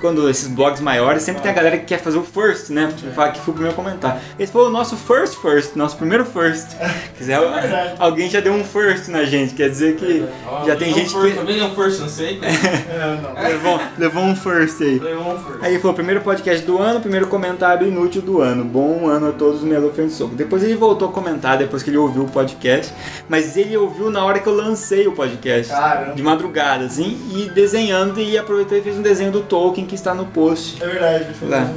quando 0.00 0.28
esses 0.30 0.48
blogs 0.48 0.80
maiores, 0.80 1.22
sempre 1.22 1.42
tem 1.42 1.50
a 1.50 1.54
galera 1.54 1.78
que 1.78 1.84
quer 1.84 2.00
fazer 2.00 2.18
o 2.18 2.22
first, 2.22 2.70
né? 2.70 2.92
Tipo, 2.96 3.12
falar 3.12 3.32
que 3.32 3.40
foi 3.40 3.52
o 3.52 3.54
primeiro 3.54 3.72
a 3.72 3.82
comentar. 3.82 4.20
Esse 4.38 4.52
foi 4.52 4.62
o 4.62 4.70
nosso 4.70 4.96
first 4.96 5.34
first, 5.40 5.74
nosso 5.74 5.96
primeiro 5.96 6.24
first. 6.24 6.68
Quiser, 7.16 7.40
verdade. 7.40 7.94
alguém 7.98 8.30
já 8.30 8.40
deu 8.40 8.52
um 8.52 8.64
first 8.64 9.08
na 9.08 9.24
gente, 9.24 9.54
quer 9.54 9.68
dizer 9.68 9.96
que 9.96 10.24
já 10.66 10.76
tem 10.76 10.92
gente 10.92 11.14
que 11.14 11.34
Também 11.34 11.58
não 11.58 11.74
força, 11.74 12.02
não 12.02 12.08
sei. 12.08 12.40
É, 12.46 13.15
não. 13.16 13.42
levou, 13.42 13.80
levou 13.98 14.22
um 14.22 14.36
first 14.36 14.80
aí. 14.80 14.98
Levou 14.98 15.34
um 15.34 15.38
força. 15.38 15.58
Aí 15.62 15.78
foi 15.78 15.90
o 15.90 15.94
primeiro 15.94 16.20
podcast 16.20 16.64
do 16.64 16.78
ano, 16.78 17.00
primeiro 17.00 17.26
comentário 17.26 17.86
inútil 17.86 18.22
do 18.22 18.40
ano. 18.40 18.64
Bom 18.64 19.08
ano 19.08 19.28
a 19.28 19.32
todos 19.32 19.62
no 19.62 19.66
Melo 19.66 19.92
Frente 19.92 20.12
Soco. 20.12 20.34
Depois 20.34 20.62
ele 20.62 20.76
voltou 20.76 21.08
a 21.08 21.12
comentar, 21.12 21.58
depois 21.58 21.82
que 21.82 21.90
ele 21.90 21.96
ouviu 21.96 22.24
o 22.24 22.28
podcast. 22.28 22.92
Mas 23.28 23.56
ele 23.56 23.76
ouviu 23.76 24.10
na 24.10 24.24
hora 24.24 24.38
que 24.38 24.46
eu 24.46 24.54
lancei 24.54 25.06
o 25.06 25.12
podcast. 25.12 25.72
Caramba. 25.72 26.14
De 26.14 26.22
madrugada, 26.22 26.84
assim, 26.84 27.18
e 27.34 27.50
desenhando, 27.50 28.20
e 28.20 28.36
aproveitou 28.36 28.76
e 28.76 28.82
fez 28.82 28.96
um 28.96 29.02
desenho 29.02 29.32
do 29.32 29.42
Tolkien 29.42 29.86
que 29.86 29.94
está 29.94 30.14
no 30.14 30.26
post. 30.26 30.82
É 30.82 30.86
verdade. 30.86 31.26
Lá. 31.42 31.70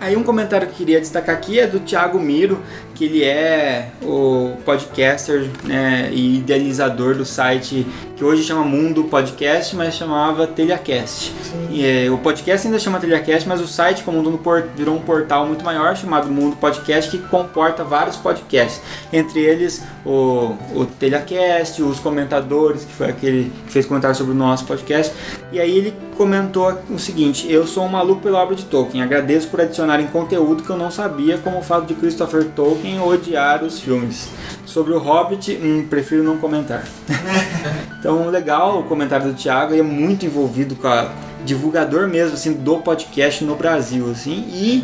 Aí 0.00 0.16
um 0.16 0.22
comentário 0.22 0.66
que 0.66 0.72
eu 0.72 0.76
queria 0.76 1.00
destacar 1.00 1.34
aqui 1.34 1.58
é 1.58 1.66
do 1.66 1.80
Thiago 1.80 2.18
Miro, 2.18 2.60
que 2.94 3.04
ele 3.04 3.24
é 3.24 3.90
o 4.02 4.52
podcaster 4.64 5.48
né, 5.64 6.10
e 6.12 6.38
idealizador 6.38 7.14
do 7.14 7.24
site 7.24 7.86
que 8.16 8.24
hoje 8.24 8.44
chama 8.44 8.64
Mundo 8.64 9.04
Podcast, 9.04 9.74
mas 9.74 9.94
chamava 9.94 10.46
Telhacast. 10.54 11.32
É, 11.76 12.10
o 12.10 12.18
podcast 12.18 12.66
ainda 12.66 12.78
chama 12.78 12.98
Telhacast, 13.00 13.48
mas 13.48 13.60
o 13.60 13.66
site 13.66 14.02
como 14.02 14.22
dono 14.22 14.38
por- 14.38 14.64
virou 14.76 14.94
um 14.96 15.00
portal 15.00 15.46
muito 15.46 15.64
maior 15.64 15.96
chamado 15.96 16.28
Mundo 16.28 16.56
Podcast 16.56 17.10
que 17.10 17.18
comporta 17.18 17.82
vários 17.84 18.16
podcasts. 18.16 18.80
Entre 19.12 19.40
eles 19.40 19.82
o, 20.04 20.54
o 20.74 20.86
Telhacast, 20.98 21.82
os 21.82 21.98
comentadores, 22.00 22.84
que 22.84 22.92
foi 22.92 23.08
aquele 23.08 23.52
que 23.66 23.72
fez 23.72 23.86
comentário 23.86 24.16
sobre 24.16 24.32
o 24.32 24.36
nosso 24.36 24.64
podcast. 24.64 25.12
E 25.52 25.60
aí 25.60 25.76
ele 25.76 25.94
comentou 26.16 26.78
o 26.90 26.98
seguinte: 26.98 27.50
Eu 27.50 27.66
sou 27.66 27.84
um 27.84 27.88
maluco 27.88 28.22
pela 28.22 28.42
obra 28.42 28.54
de 28.54 28.64
Tolkien. 28.64 29.02
Agradeço 29.02 29.48
por 29.48 29.60
adicionarem 29.60 30.06
conteúdo 30.06 30.62
que 30.62 30.70
eu 30.70 30.76
não 30.76 30.90
sabia, 30.90 31.38
como 31.38 31.58
o 31.58 31.62
fato 31.62 31.86
de 31.86 31.94
Christopher 31.94 32.44
Tolkien 32.44 33.00
odiar 33.00 33.62
os 33.64 33.80
filmes. 33.80 34.28
Sobre 34.64 34.92
o 34.92 34.98
Hobbit, 34.98 35.56
hum, 35.62 35.86
prefiro 35.88 36.22
não 36.24 36.38
comentar. 36.38 36.84
então, 37.98 38.28
legal 38.28 38.80
o 38.80 38.82
comentário 38.84 39.26
do 39.28 39.34
Thiago, 39.34 39.72
ele 39.72 39.80
é 39.80 39.84
muito 39.84 40.26
envolvido 40.26 40.43
com 40.76 40.86
a 40.88 41.10
divulgador 41.44 42.08
mesmo 42.08 42.34
assim 42.34 42.54
do 42.54 42.78
podcast 42.78 43.44
no 43.44 43.54
Brasil 43.54 44.10
assim 44.10 44.46
e 44.50 44.82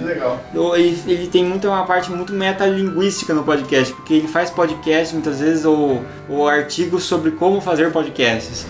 Ele, 0.76 1.02
ele 1.06 1.26
tem 1.26 1.42
muita 1.42 1.68
uma 1.68 1.84
parte 1.86 2.10
muito 2.10 2.34
metalinguística 2.34 3.32
no 3.32 3.42
podcast, 3.42 3.94
porque 3.94 4.12
ele 4.12 4.28
faz 4.28 4.50
podcast 4.50 5.14
muitas 5.14 5.40
vezes 5.40 5.64
ou, 5.64 6.02
ou 6.28 6.46
artigos 6.46 7.04
sobre 7.04 7.30
como 7.30 7.62
fazer 7.62 7.90
podcasts. 7.92 8.66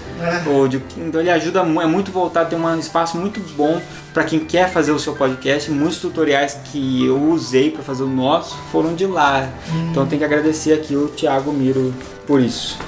Ou 0.46 0.68
de- 0.68 0.80
então 0.98 1.20
ele 1.20 1.30
ajuda, 1.30 1.60
é 1.60 1.86
muito 1.86 2.12
voltado, 2.12 2.50
tem 2.50 2.58
um 2.58 2.78
espaço 2.78 3.16
muito 3.18 3.40
bom 3.56 3.80
para 4.14 4.22
quem 4.22 4.38
quer 4.38 4.70
fazer 4.70 4.92
o 4.92 4.98
seu 4.98 5.14
podcast. 5.14 5.68
Muitos 5.70 5.98
tutoriais 5.98 6.58
que 6.70 7.06
eu 7.06 7.20
usei 7.30 7.70
para 7.72 7.82
fazer 7.82 8.04
o 8.04 8.08
nosso 8.08 8.56
foram 8.70 8.94
de 8.94 9.06
lá. 9.06 9.48
Então 9.90 10.06
tem 10.06 10.16
que 10.18 10.24
agradecer 10.24 10.74
aqui 10.74 10.94
o 10.94 11.08
Thiago 11.08 11.52
Miro 11.52 11.92
por 12.24 12.40
isso. 12.40 12.78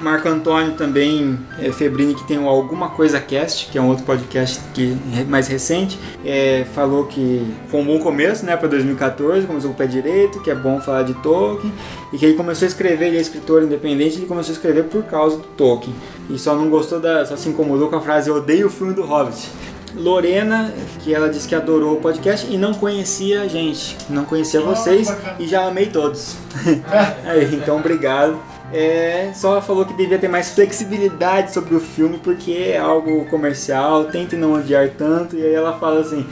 Marco 0.00 0.28
Antônio 0.28 0.72
também, 0.72 1.38
é, 1.58 1.70
Febrini, 1.70 2.14
que 2.14 2.26
tem 2.26 2.38
o 2.38 2.48
Alguma 2.48 2.88
Coisa 2.90 3.20
Cast, 3.20 3.70
que 3.70 3.76
é 3.76 3.82
um 3.82 3.88
outro 3.88 4.04
podcast 4.04 4.60
que 4.72 4.96
mais 5.28 5.46
recente, 5.46 5.98
é, 6.24 6.64
falou 6.74 7.04
que 7.06 7.46
foi 7.68 7.80
um 7.80 7.84
bom 7.84 7.98
começo 7.98 8.44
né, 8.44 8.56
para 8.56 8.68
2014, 8.68 9.46
começou 9.46 9.70
com 9.70 9.74
o 9.74 9.78
pé 9.78 9.86
direito, 9.86 10.40
que 10.40 10.50
é 10.50 10.54
bom 10.54 10.80
falar 10.80 11.02
de 11.02 11.14
Tolkien, 11.14 11.72
e 12.12 12.18
que 12.18 12.24
ele 12.24 12.34
começou 12.34 12.64
a 12.66 12.68
escrever, 12.68 13.08
ele 13.08 13.18
é 13.18 13.20
escritor 13.20 13.62
independente, 13.62 14.16
ele 14.16 14.26
começou 14.26 14.52
a 14.52 14.56
escrever 14.56 14.84
por 14.84 15.02
causa 15.04 15.36
do 15.36 15.42
Tolkien. 15.42 15.94
E 16.28 16.38
só 16.38 16.54
não 16.54 16.70
gostou 16.70 16.98
da. 17.00 17.24
só 17.26 17.36
se 17.36 17.48
incomodou 17.48 17.88
com 17.88 17.96
a 17.96 18.00
frase 18.00 18.30
Eu 18.30 18.36
odeio 18.36 18.68
o 18.68 18.70
filme 18.70 18.94
do 18.94 19.02
Hobbit. 19.02 19.50
Lorena, 19.94 20.72
que 21.00 21.12
ela 21.12 21.28
disse 21.28 21.48
que 21.48 21.54
adorou 21.54 21.94
o 21.94 22.00
podcast 22.00 22.46
e 22.48 22.56
não 22.56 22.72
conhecia 22.72 23.42
a 23.42 23.48
gente, 23.48 23.96
não 24.08 24.24
conhecia 24.24 24.60
vocês 24.60 25.12
e 25.38 25.48
já 25.48 25.66
amei 25.66 25.86
todos. 25.86 26.36
Aí, 27.26 27.56
então 27.56 27.76
obrigado. 27.76 28.38
É, 28.72 29.32
só 29.34 29.60
falou 29.60 29.84
que 29.84 29.94
devia 29.94 30.18
ter 30.18 30.28
mais 30.28 30.50
flexibilidade 30.50 31.52
sobre 31.52 31.74
o 31.74 31.80
filme 31.80 32.18
porque 32.22 32.52
é 32.52 32.78
algo 32.78 33.24
comercial, 33.26 34.04
tente 34.04 34.36
não 34.36 34.54
odiar 34.54 34.90
tanto. 34.96 35.36
E 35.36 35.42
aí 35.42 35.52
ela 35.52 35.78
fala 35.78 36.00
assim: 36.00 36.26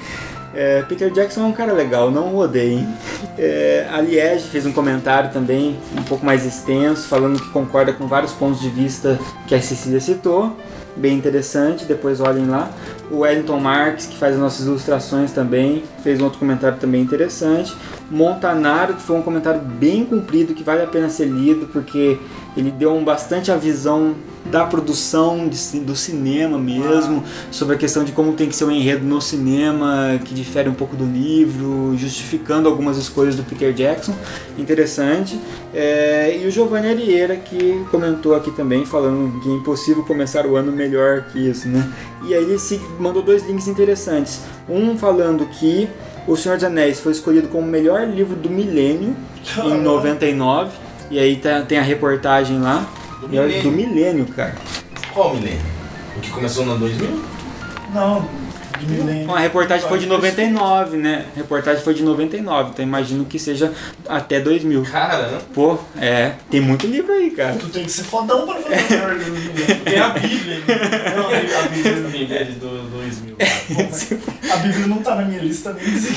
é, 0.55 0.83
Peter 0.83 1.11
Jackson 1.11 1.43
é 1.43 1.45
um 1.45 1.53
cara 1.53 1.73
legal, 1.73 2.11
não 2.11 2.35
o 2.35 2.39
odeiem. 2.39 2.89
É, 3.37 3.87
a 3.91 4.01
Liege 4.01 4.49
fez 4.49 4.67
um 4.67 4.73
comentário 4.73 5.31
também, 5.31 5.77
um 5.97 6.03
pouco 6.03 6.25
mais 6.25 6.47
extenso, 6.47 7.09
falando 7.09 7.41
que 7.41 7.49
concorda 7.51 7.93
com 7.93 8.07
vários 8.07 8.33
pontos 8.33 8.61
de 8.61 8.69
vista 8.69 9.19
que 9.47 9.55
a 9.55 9.61
Cecília 9.61 10.01
citou. 10.01 10.57
Bem 10.97 11.17
interessante, 11.17 11.85
depois 11.85 12.21
olhem 12.21 12.47
lá. 12.47 12.71
O 13.11 13.21
Wellington 13.21 13.59
Marques, 13.59 14.07
que 14.07 14.17
faz 14.19 14.35
as 14.35 14.41
nossas 14.41 14.67
ilustrações 14.67 15.33
também, 15.33 15.83
fez 16.03 16.21
um 16.21 16.25
outro 16.25 16.39
comentário 16.39 16.79
também 16.79 17.01
interessante. 17.01 17.75
Montanaro, 18.11 18.95
que 18.95 19.03
foi 19.03 19.17
um 19.17 19.23
comentário 19.23 19.61
bem 19.61 20.05
comprido, 20.05 20.55
que 20.55 20.63
vale 20.63 20.83
a 20.83 20.87
pena 20.87 21.09
ser 21.09 21.27
lido, 21.27 21.67
porque 21.67 22.19
ele 22.61 22.71
deu 22.71 22.95
um 22.95 23.05
bastante 23.05 23.51
a 23.51 23.57
visão 23.57 24.15
da 24.47 24.65
produção 24.65 25.47
de 25.47 25.81
do 25.81 25.95
cinema 25.95 26.59
mesmo, 26.59 27.23
sobre 27.51 27.75
a 27.75 27.79
questão 27.79 28.03
de 28.03 28.13
como 28.13 28.33
tem 28.33 28.49
que 28.49 28.57
ser 28.57 28.65
o 28.65 28.71
enredo 28.71 29.05
no 29.05 29.21
cinema, 29.21 30.19
que 30.25 30.35
difere 30.35 30.69
um 30.69 30.75
pouco 30.75 30.97
do 30.97 31.05
livro, 31.05 31.95
justificando 31.97 32.67
algumas 32.69 32.97
escolhas 32.97 33.35
do 33.37 33.43
Peter 33.43 33.73
Jackson. 33.75 34.15
Interessante. 34.57 35.39
É, 35.75 36.39
e 36.43 36.47
o 36.47 36.51
Giovanni 36.51 36.89
Arieira, 36.89 37.37
que 37.37 37.85
comentou 37.91 38.35
aqui 38.35 38.51
também, 38.51 38.87
falando 38.87 39.39
que 39.41 39.51
é 39.51 39.53
impossível 39.53 40.03
começar 40.05 40.47
o 40.47 40.57
ano 40.57 40.73
melhor 40.73 41.25
que 41.25 41.39
isso, 41.39 41.69
né? 41.69 41.87
E 42.27 42.35
aí 42.35 42.43
ele 42.43 42.59
se 42.59 42.81
mandou 42.99 43.23
dois 43.23 43.47
links 43.47 43.69
interessantes. 43.69 44.41
Um 44.69 44.97
falando 44.97 45.47
que 45.47 45.89
O 46.29 46.37
Senhor 46.37 46.57
dos 46.57 46.65
Anéis 46.65 47.01
foi 47.01 47.13
escolhido 47.13 47.49
como 47.49 47.67
o 47.67 47.71
melhor 47.71 48.07
livro 48.07 48.37
do 48.37 48.51
milênio 48.51 49.17
em 49.65 49.81
99. 49.81 50.71
E 51.11 51.19
aí 51.19 51.37
tá- 51.37 51.63
tem 51.63 51.79
a 51.79 51.83
reportagem 51.83 52.61
lá. 52.61 52.87
Do 53.21 53.27
E 53.27 53.31
milênio. 53.31 53.63
do 53.63 53.71
milênio, 53.73 54.27
cara. 54.27 54.55
Qual 55.13 55.35
milênio? 55.35 55.61
O 56.17 56.21
que 56.21 56.31
começou 56.31 56.65
no 56.65 56.73
ano 56.73 56.81
2000? 56.81 57.23
Não, 57.95 58.29
de 58.79 58.87
milênio. 58.87 59.27
Bom, 59.27 59.35
a 59.35 59.41
reportagem 59.41 59.89
foi 59.89 59.99
de 59.99 60.07
99, 60.07 60.97
né? 60.99 61.25
A 61.35 61.39
reportagem 61.39 61.83
foi 61.83 61.95
de 61.95 62.03
99, 62.03 62.71
então 62.71 62.85
imagino 62.85 63.25
que 63.25 63.39
seja 63.39 63.73
até 64.09 64.39
2000. 64.39 64.83
Caramba. 64.85 65.39
Pô, 65.55 65.79
é, 66.01 66.33
tem 66.51 66.61
muito 66.61 66.87
livro 66.87 67.13
aí, 67.13 67.31
cara. 67.31 67.55
Tu 67.55 67.69
tem 67.71 67.85
que 67.85 67.91
ser 67.91 68.05
fodão 68.05 68.47
pra 68.47 68.57
fazer 68.57 68.75
o 68.77 68.91
melhor 68.91 69.17
livro 69.17 69.35
do 69.35 69.41
milênio. 69.41 69.81
Tem 69.85 69.99
a 69.99 70.09
Bíblia. 70.11 70.59
né? 70.59 71.15
Não, 71.17 71.27
a 71.59 71.63
Bíblia 71.69 71.95
do 71.95 72.09
milênio 72.11 72.55
do 72.55 72.91
2000. 72.91 73.37
A 74.53 74.57
Bíblia 74.57 74.87
não 74.87 74.99
tá 74.99 75.15
na 75.15 75.23
minha 75.23 75.41
lista 75.43 75.73
nem 75.73 75.85
assim. 75.95 76.15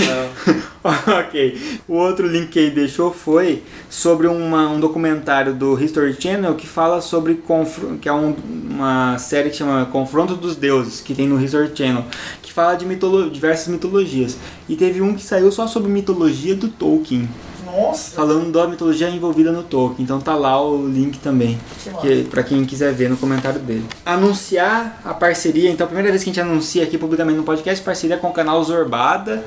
ok. 0.84 1.58
O 1.88 1.94
outro 1.94 2.28
link 2.28 2.48
que 2.50 2.58
ele 2.60 2.72
deixou 2.72 3.12
foi 3.12 3.62
sobre 3.90 4.26
uma- 4.28 4.68
um 4.70 4.80
documentário 4.80 5.54
do 5.54 5.80
History 5.80 6.16
Channel 6.20 6.56
que 6.56 6.66
fala 6.68 7.02
sobre 7.02 7.42
que 8.02 8.10
é 8.10 8.14
um- 8.14 8.36
uma 8.70 9.18
série 9.20 9.50
que 9.52 9.58
chama 9.58 9.86
Confronto 9.86 10.36
dos 10.36 10.56
Deuses, 10.56 11.00
que 11.02 11.14
tem 11.14 11.28
no 11.28 11.40
History 11.44 11.70
Channel, 11.76 12.04
que 12.42 12.52
fala 12.52 12.76
de 12.76 12.86
mitolo- 12.86 13.30
diversas 13.30 13.68
mitologias. 13.68 14.38
E 14.68 14.76
teve 14.76 15.02
um 15.02 15.14
que 15.14 15.22
saiu 15.24 15.52
só 15.52 15.68
sobre 15.68 15.92
mitologia 15.92 16.56
do 16.56 16.68
Tolkien, 16.68 17.30
Nossa. 17.72 18.12
falando 18.12 18.52
da 18.52 18.68
mitologia 18.68 19.10
envolvida 19.10 19.52
no 19.52 19.64
Tolkien. 19.64 20.04
Então 20.04 20.20
tá 20.20 20.36
lá 20.36 20.62
o 20.62 20.88
link 20.88 21.20
também, 21.20 21.60
que, 22.02 22.24
para 22.26 22.44
quem 22.44 22.66
quiser 22.66 22.94
ver 22.94 23.10
no 23.10 23.18
comentário 23.18 23.60
dele. 23.60 23.86
Anunciar 24.06 25.02
a 25.04 25.14
parceria, 25.14 25.70
então 25.70 25.86
a 25.86 25.88
primeira 25.88 26.10
vez 26.10 26.24
que 26.24 26.30
a 26.30 26.34
gente 26.34 26.42
anuncia 26.42 26.84
aqui 26.84 26.98
publicamente 26.98 27.38
no 27.38 27.44
podcast, 27.44 27.84
parceria 27.84 28.18
com 28.18 28.28
o 28.28 28.34
canal 28.34 28.64
Zorbada. 28.64 29.44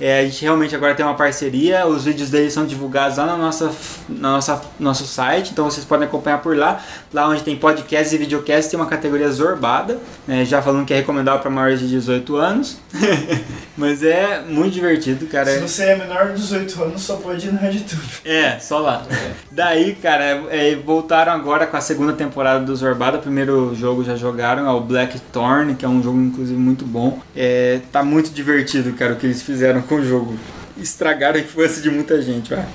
É, 0.00 0.20
a 0.20 0.24
gente 0.24 0.42
realmente 0.42 0.74
agora 0.74 0.94
tem 0.94 1.04
uma 1.04 1.14
parceria, 1.14 1.86
os 1.86 2.04
vídeos 2.04 2.30
deles 2.30 2.52
são 2.52 2.66
divulgados 2.66 3.18
lá 3.18 3.26
na 3.26 3.36
nossa, 3.36 3.70
na 4.08 4.32
nossa 4.32 4.60
nosso 4.78 5.06
site, 5.06 5.50
então 5.52 5.64
vocês 5.64 5.84
podem 5.84 6.06
acompanhar 6.06 6.38
por 6.38 6.56
lá. 6.56 6.82
Lá 7.12 7.28
onde 7.28 7.42
tem 7.42 7.56
podcasts 7.56 8.12
e 8.12 8.18
videocasts 8.18 8.70
tem 8.70 8.78
uma 8.78 8.88
categoria 8.88 9.30
Zorbada, 9.30 9.98
né, 10.26 10.44
já 10.44 10.60
falando 10.62 10.86
que 10.86 10.92
é 10.92 10.96
recomendável 10.96 11.40
para 11.40 11.50
maiores 11.50 11.80
de 11.80 11.88
18 11.88 12.36
anos. 12.36 12.78
Mas 13.76 14.02
é 14.02 14.40
muito 14.40 14.72
divertido, 14.72 15.26
cara. 15.26 15.50
Se 15.50 15.60
você 15.60 15.84
é 15.84 15.96
menor 15.96 16.28
de 16.28 16.40
18 16.40 16.82
anos, 16.82 17.02
só 17.02 17.16
pode 17.16 17.45
ir 17.48 17.52
no 17.52 17.58
RedTube. 17.58 18.02
É, 18.24 18.58
só 18.58 18.78
lá. 18.78 19.04
Daí, 19.50 19.94
cara, 19.94 20.24
é, 20.50 20.74
voltaram 20.74 21.32
agora 21.32 21.66
com 21.66 21.76
a 21.76 21.80
segunda 21.80 22.12
temporada 22.12 22.64
do 22.64 22.74
Zorbada. 22.74 23.18
O 23.18 23.22
primeiro 23.22 23.74
jogo 23.74 24.04
já 24.04 24.16
jogaram, 24.16 24.66
é 24.66 24.70
o 24.70 24.80
Blackthorn, 24.80 25.74
que 25.74 25.84
é 25.84 25.88
um 25.88 26.02
jogo, 26.02 26.18
inclusive, 26.18 26.58
muito 26.58 26.84
bom. 26.84 27.20
É, 27.34 27.80
tá 27.92 28.02
muito 28.02 28.30
divertido, 28.30 28.92
cara, 28.92 29.12
o 29.12 29.16
que 29.16 29.26
eles 29.26 29.42
fizeram 29.42 29.82
com 29.82 29.96
o 29.96 30.04
jogo. 30.04 30.38
Estragaram 30.76 31.38
a 31.38 31.40
infância 31.40 31.80
de 31.80 31.90
muita 31.90 32.20
gente, 32.20 32.50
vai. 32.50 32.66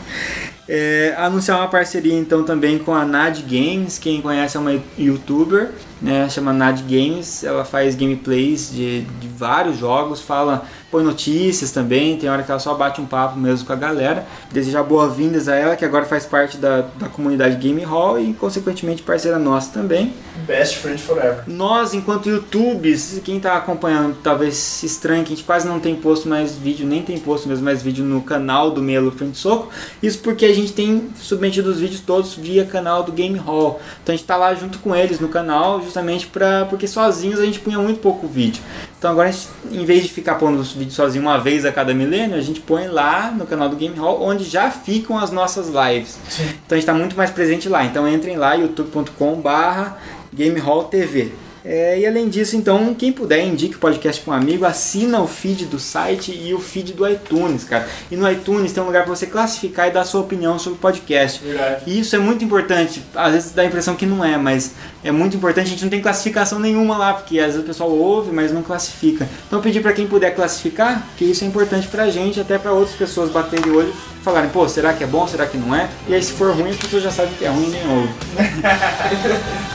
É, 0.68 1.14
anunciar 1.18 1.58
uma 1.58 1.68
parceria, 1.68 2.18
então, 2.18 2.44
também 2.44 2.80
com 2.80 2.94
a 2.94 3.06
Nad 3.06 3.40
Games. 3.42 4.00
Quem 4.00 4.22
conhece 4.22 4.58
é 4.58 4.60
uma 4.60 4.80
youtuber. 4.98 5.70
Né? 6.02 6.30
Chama 6.30 6.52
Nad 6.52 6.82
Games. 6.82 7.44
Ela 7.44 7.64
faz 7.64 7.96
gameplays 7.96 8.72
de, 8.72 9.02
de 9.02 9.28
vários 9.28 9.78
jogos, 9.78 10.22
fala, 10.22 10.66
põe 10.90 11.04
notícias 11.04 11.72
também. 11.72 12.18
Tem 12.18 12.30
hora 12.30 12.44
que 12.44 12.52
ela 12.52 12.60
só 12.60 12.74
bate 12.74 13.00
um 13.00 13.06
papo 13.06 13.38
mesmo 13.38 13.66
com 13.66 13.74
a 13.74 13.76
galera. 13.76 14.26
Desejar 14.52 14.84
boas-vindas 14.84 15.48
a 15.48 15.56
ela, 15.56 15.76
que 15.76 15.86
agora 15.86 16.06
faz 16.06 16.26
parte 16.26 16.58
da, 16.58 16.82
da 17.00 17.08
comunidade 17.08 17.56
Game 17.56 17.84
Hall 17.84 18.20
e, 18.20 18.34
consequentemente, 18.34 19.02
parceira 19.04 19.38
nossa 19.38 19.72
também. 19.72 20.14
Best 20.46 20.78
friend 20.78 21.02
forever. 21.02 21.44
Nós, 21.48 21.94
enquanto 21.94 22.30
YouTubes, 22.30 23.22
quem 23.24 23.40
tá 23.40 23.56
acompanhando 23.56 24.18
talvez 24.24 24.56
se 24.56 24.86
estranhe 24.86 25.24
que 25.24 25.34
a 25.34 25.36
gente 25.36 25.46
quase 25.46 25.68
não 25.68 25.80
tem 25.80 25.96
posto 25.96 26.28
mais 26.28 26.56
vídeo, 26.56 26.88
nem 26.88 27.02
tem 27.02 27.18
posto 27.18 27.48
mesmo 27.48 27.64
mais 27.64 27.82
vídeo 27.82 28.04
no 28.04 28.22
canal 28.22 28.72
do 28.72 28.82
Melo 28.82 29.12
Frente 29.12 29.38
Soco. 29.38 29.70
Isso 30.02 30.20
porque 30.20 30.46
a 30.46 30.54
gente 30.54 30.74
tem 30.74 31.10
submetido 31.16 31.70
os 31.70 31.80
vídeos 31.80 32.02
todos 32.02 32.36
via 32.36 32.66
canal 32.66 33.04
do 33.04 33.12
Game 33.12 33.38
Hall. 33.38 33.80
Então 34.02 34.14
a 34.14 34.18
gente 34.18 34.26
tá 34.26 34.36
lá 34.36 34.54
junto 34.56 34.80
com 34.80 34.96
eles 34.96 35.20
no 35.20 35.30
canal, 35.30 35.82
justamente 35.92 36.28
pra, 36.28 36.66
porque 36.66 36.88
sozinhos 36.88 37.40
a 37.40 37.46
gente 37.46 37.60
punha 37.60 37.78
muito 37.78 38.00
pouco 38.00 38.26
vídeo. 38.26 38.64
Então 38.98 39.12
agora, 39.12 39.28
a 39.28 39.32
gente, 39.32 39.50
em 39.70 39.84
vez 39.84 40.04
de 40.04 40.10
ficar 40.10 40.36
pondo 40.36 40.60
os 40.60 40.72
vídeos 40.72 40.96
sozinho 40.96 41.24
uma 41.24 41.38
vez 41.38 41.66
a 41.66 41.72
cada 41.72 41.94
milênio, 41.94 42.38
a 42.38 42.42
gente 42.42 42.62
põe 42.62 42.88
lá 42.88 43.32
no 43.32 43.46
canal 43.46 43.68
do 43.68 43.76
Game 43.76 43.96
Hall, 43.98 44.24
onde 44.24 44.46
já 44.46 44.72
ficam 44.72 45.18
as 45.18 45.32
nossas 45.32 45.68
lives. 45.68 46.18
Então 46.40 46.72
a 46.72 46.76
gente 46.76 46.80
está 46.80 46.94
muito 46.94 47.16
mais 47.16 47.30
presente 47.30 47.68
lá. 47.68 47.84
Então 47.84 48.08
entrem 48.08 48.38
lá, 48.38 48.54
youtube.com 48.54 49.36
barra 49.42 49.98
Game 50.34 50.58
Hall 50.60 50.86
TV. 50.86 51.34
É, 51.64 52.00
e 52.00 52.08
além 52.08 52.28
disso, 52.28 52.56
então, 52.56 52.94
quem 52.94 53.12
puder, 53.12 53.46
indique 53.46 53.76
o 53.76 53.80
podcast 53.80 54.22
para 54.22 54.34
um 54.34 54.38
amigo, 54.38 54.66
assina 54.66 55.22
o 55.22 55.28
feed 55.28 55.66
do 55.66 55.80
site 55.80 56.32
e 56.32 56.54
o 56.54 56.60
feed 56.60 56.94
do 56.94 57.08
iTunes, 57.08 57.64
cara. 57.64 57.88
E 58.10 58.16
no 58.16 58.30
iTunes 58.30 58.72
tem 58.72 58.82
um 58.82 58.88
lugar 58.88 59.04
para 59.04 59.16
você 59.16 59.28
classificar 59.28 59.88
e 59.88 59.92
dar 59.92 60.04
sua 60.04 60.22
opinião 60.22 60.58
sobre 60.58 60.78
o 60.78 60.82
podcast. 60.82 61.44
Verdade. 61.44 61.84
E 61.86 62.00
isso 62.00 62.16
é 62.16 62.20
muito 62.20 62.44
importante. 62.44 63.04
Às 63.16 63.34
vezes 63.34 63.52
dá 63.52 63.62
a 63.62 63.66
impressão 63.66 63.96
que 63.96 64.06
não 64.06 64.24
é, 64.24 64.38
mas 64.38 64.74
é 65.04 65.12
muito 65.12 65.38
importante. 65.38 65.68
A 65.68 65.70
gente 65.70 65.84
não 65.84 65.90
tem 65.90 66.02
classificação 66.02 66.60
nenhuma 66.60 66.98
lá, 66.98 67.14
porque 67.14 67.40
às 67.40 67.48
vezes 67.48 67.62
o 67.62 67.66
pessoal 67.66 67.92
ouve, 67.92 68.32
mas 68.32 68.52
não 68.52 68.64
classifica. 68.64 69.28
Então 69.48 69.60
eu 69.60 69.64
pedi 69.64 69.80
para 69.80 69.94
quem 69.94 70.08
puder 70.08 70.36
classificar, 70.36 71.08
que 71.18 71.26
isso 71.26 71.44
é 71.44 71.48
importante 71.48 71.88
pra 71.88 72.10
gente, 72.10 72.40
até 72.40 72.58
para 72.58 72.72
outras 72.72 72.96
pessoas 72.96 73.30
baterem 73.30 73.72
o 73.72 73.78
olho 73.78 73.94
falarem, 74.24 74.50
pô, 74.50 74.68
será 74.68 74.94
que 74.94 75.04
é 75.04 75.08
bom, 75.08 75.28
será 75.28 75.46
que 75.46 75.58
não 75.58 75.76
é? 75.76 75.90
E 76.08 76.14
aí 76.14 76.22
se 76.22 76.32
for 76.34 76.56
ruim, 76.56 76.70
as 76.70 76.78
pessoas 76.78 77.04
já 77.04 77.12
sabem 77.12 77.34
que 77.34 77.46
é 77.46 77.50
ruim 77.50 77.70
nem 77.70 77.88
ouve. 77.88 78.14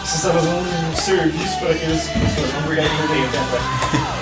Você 0.04 0.16
está 0.16 0.30
fazendo 0.32 0.56
um 0.56 0.96
serviço 0.96 1.58
para 1.58 1.70
aquelas 1.72 2.02
pessoas 2.02 2.52
não 2.54 2.62
porque 2.62 2.80
não 2.80 3.08
tem 3.08 4.15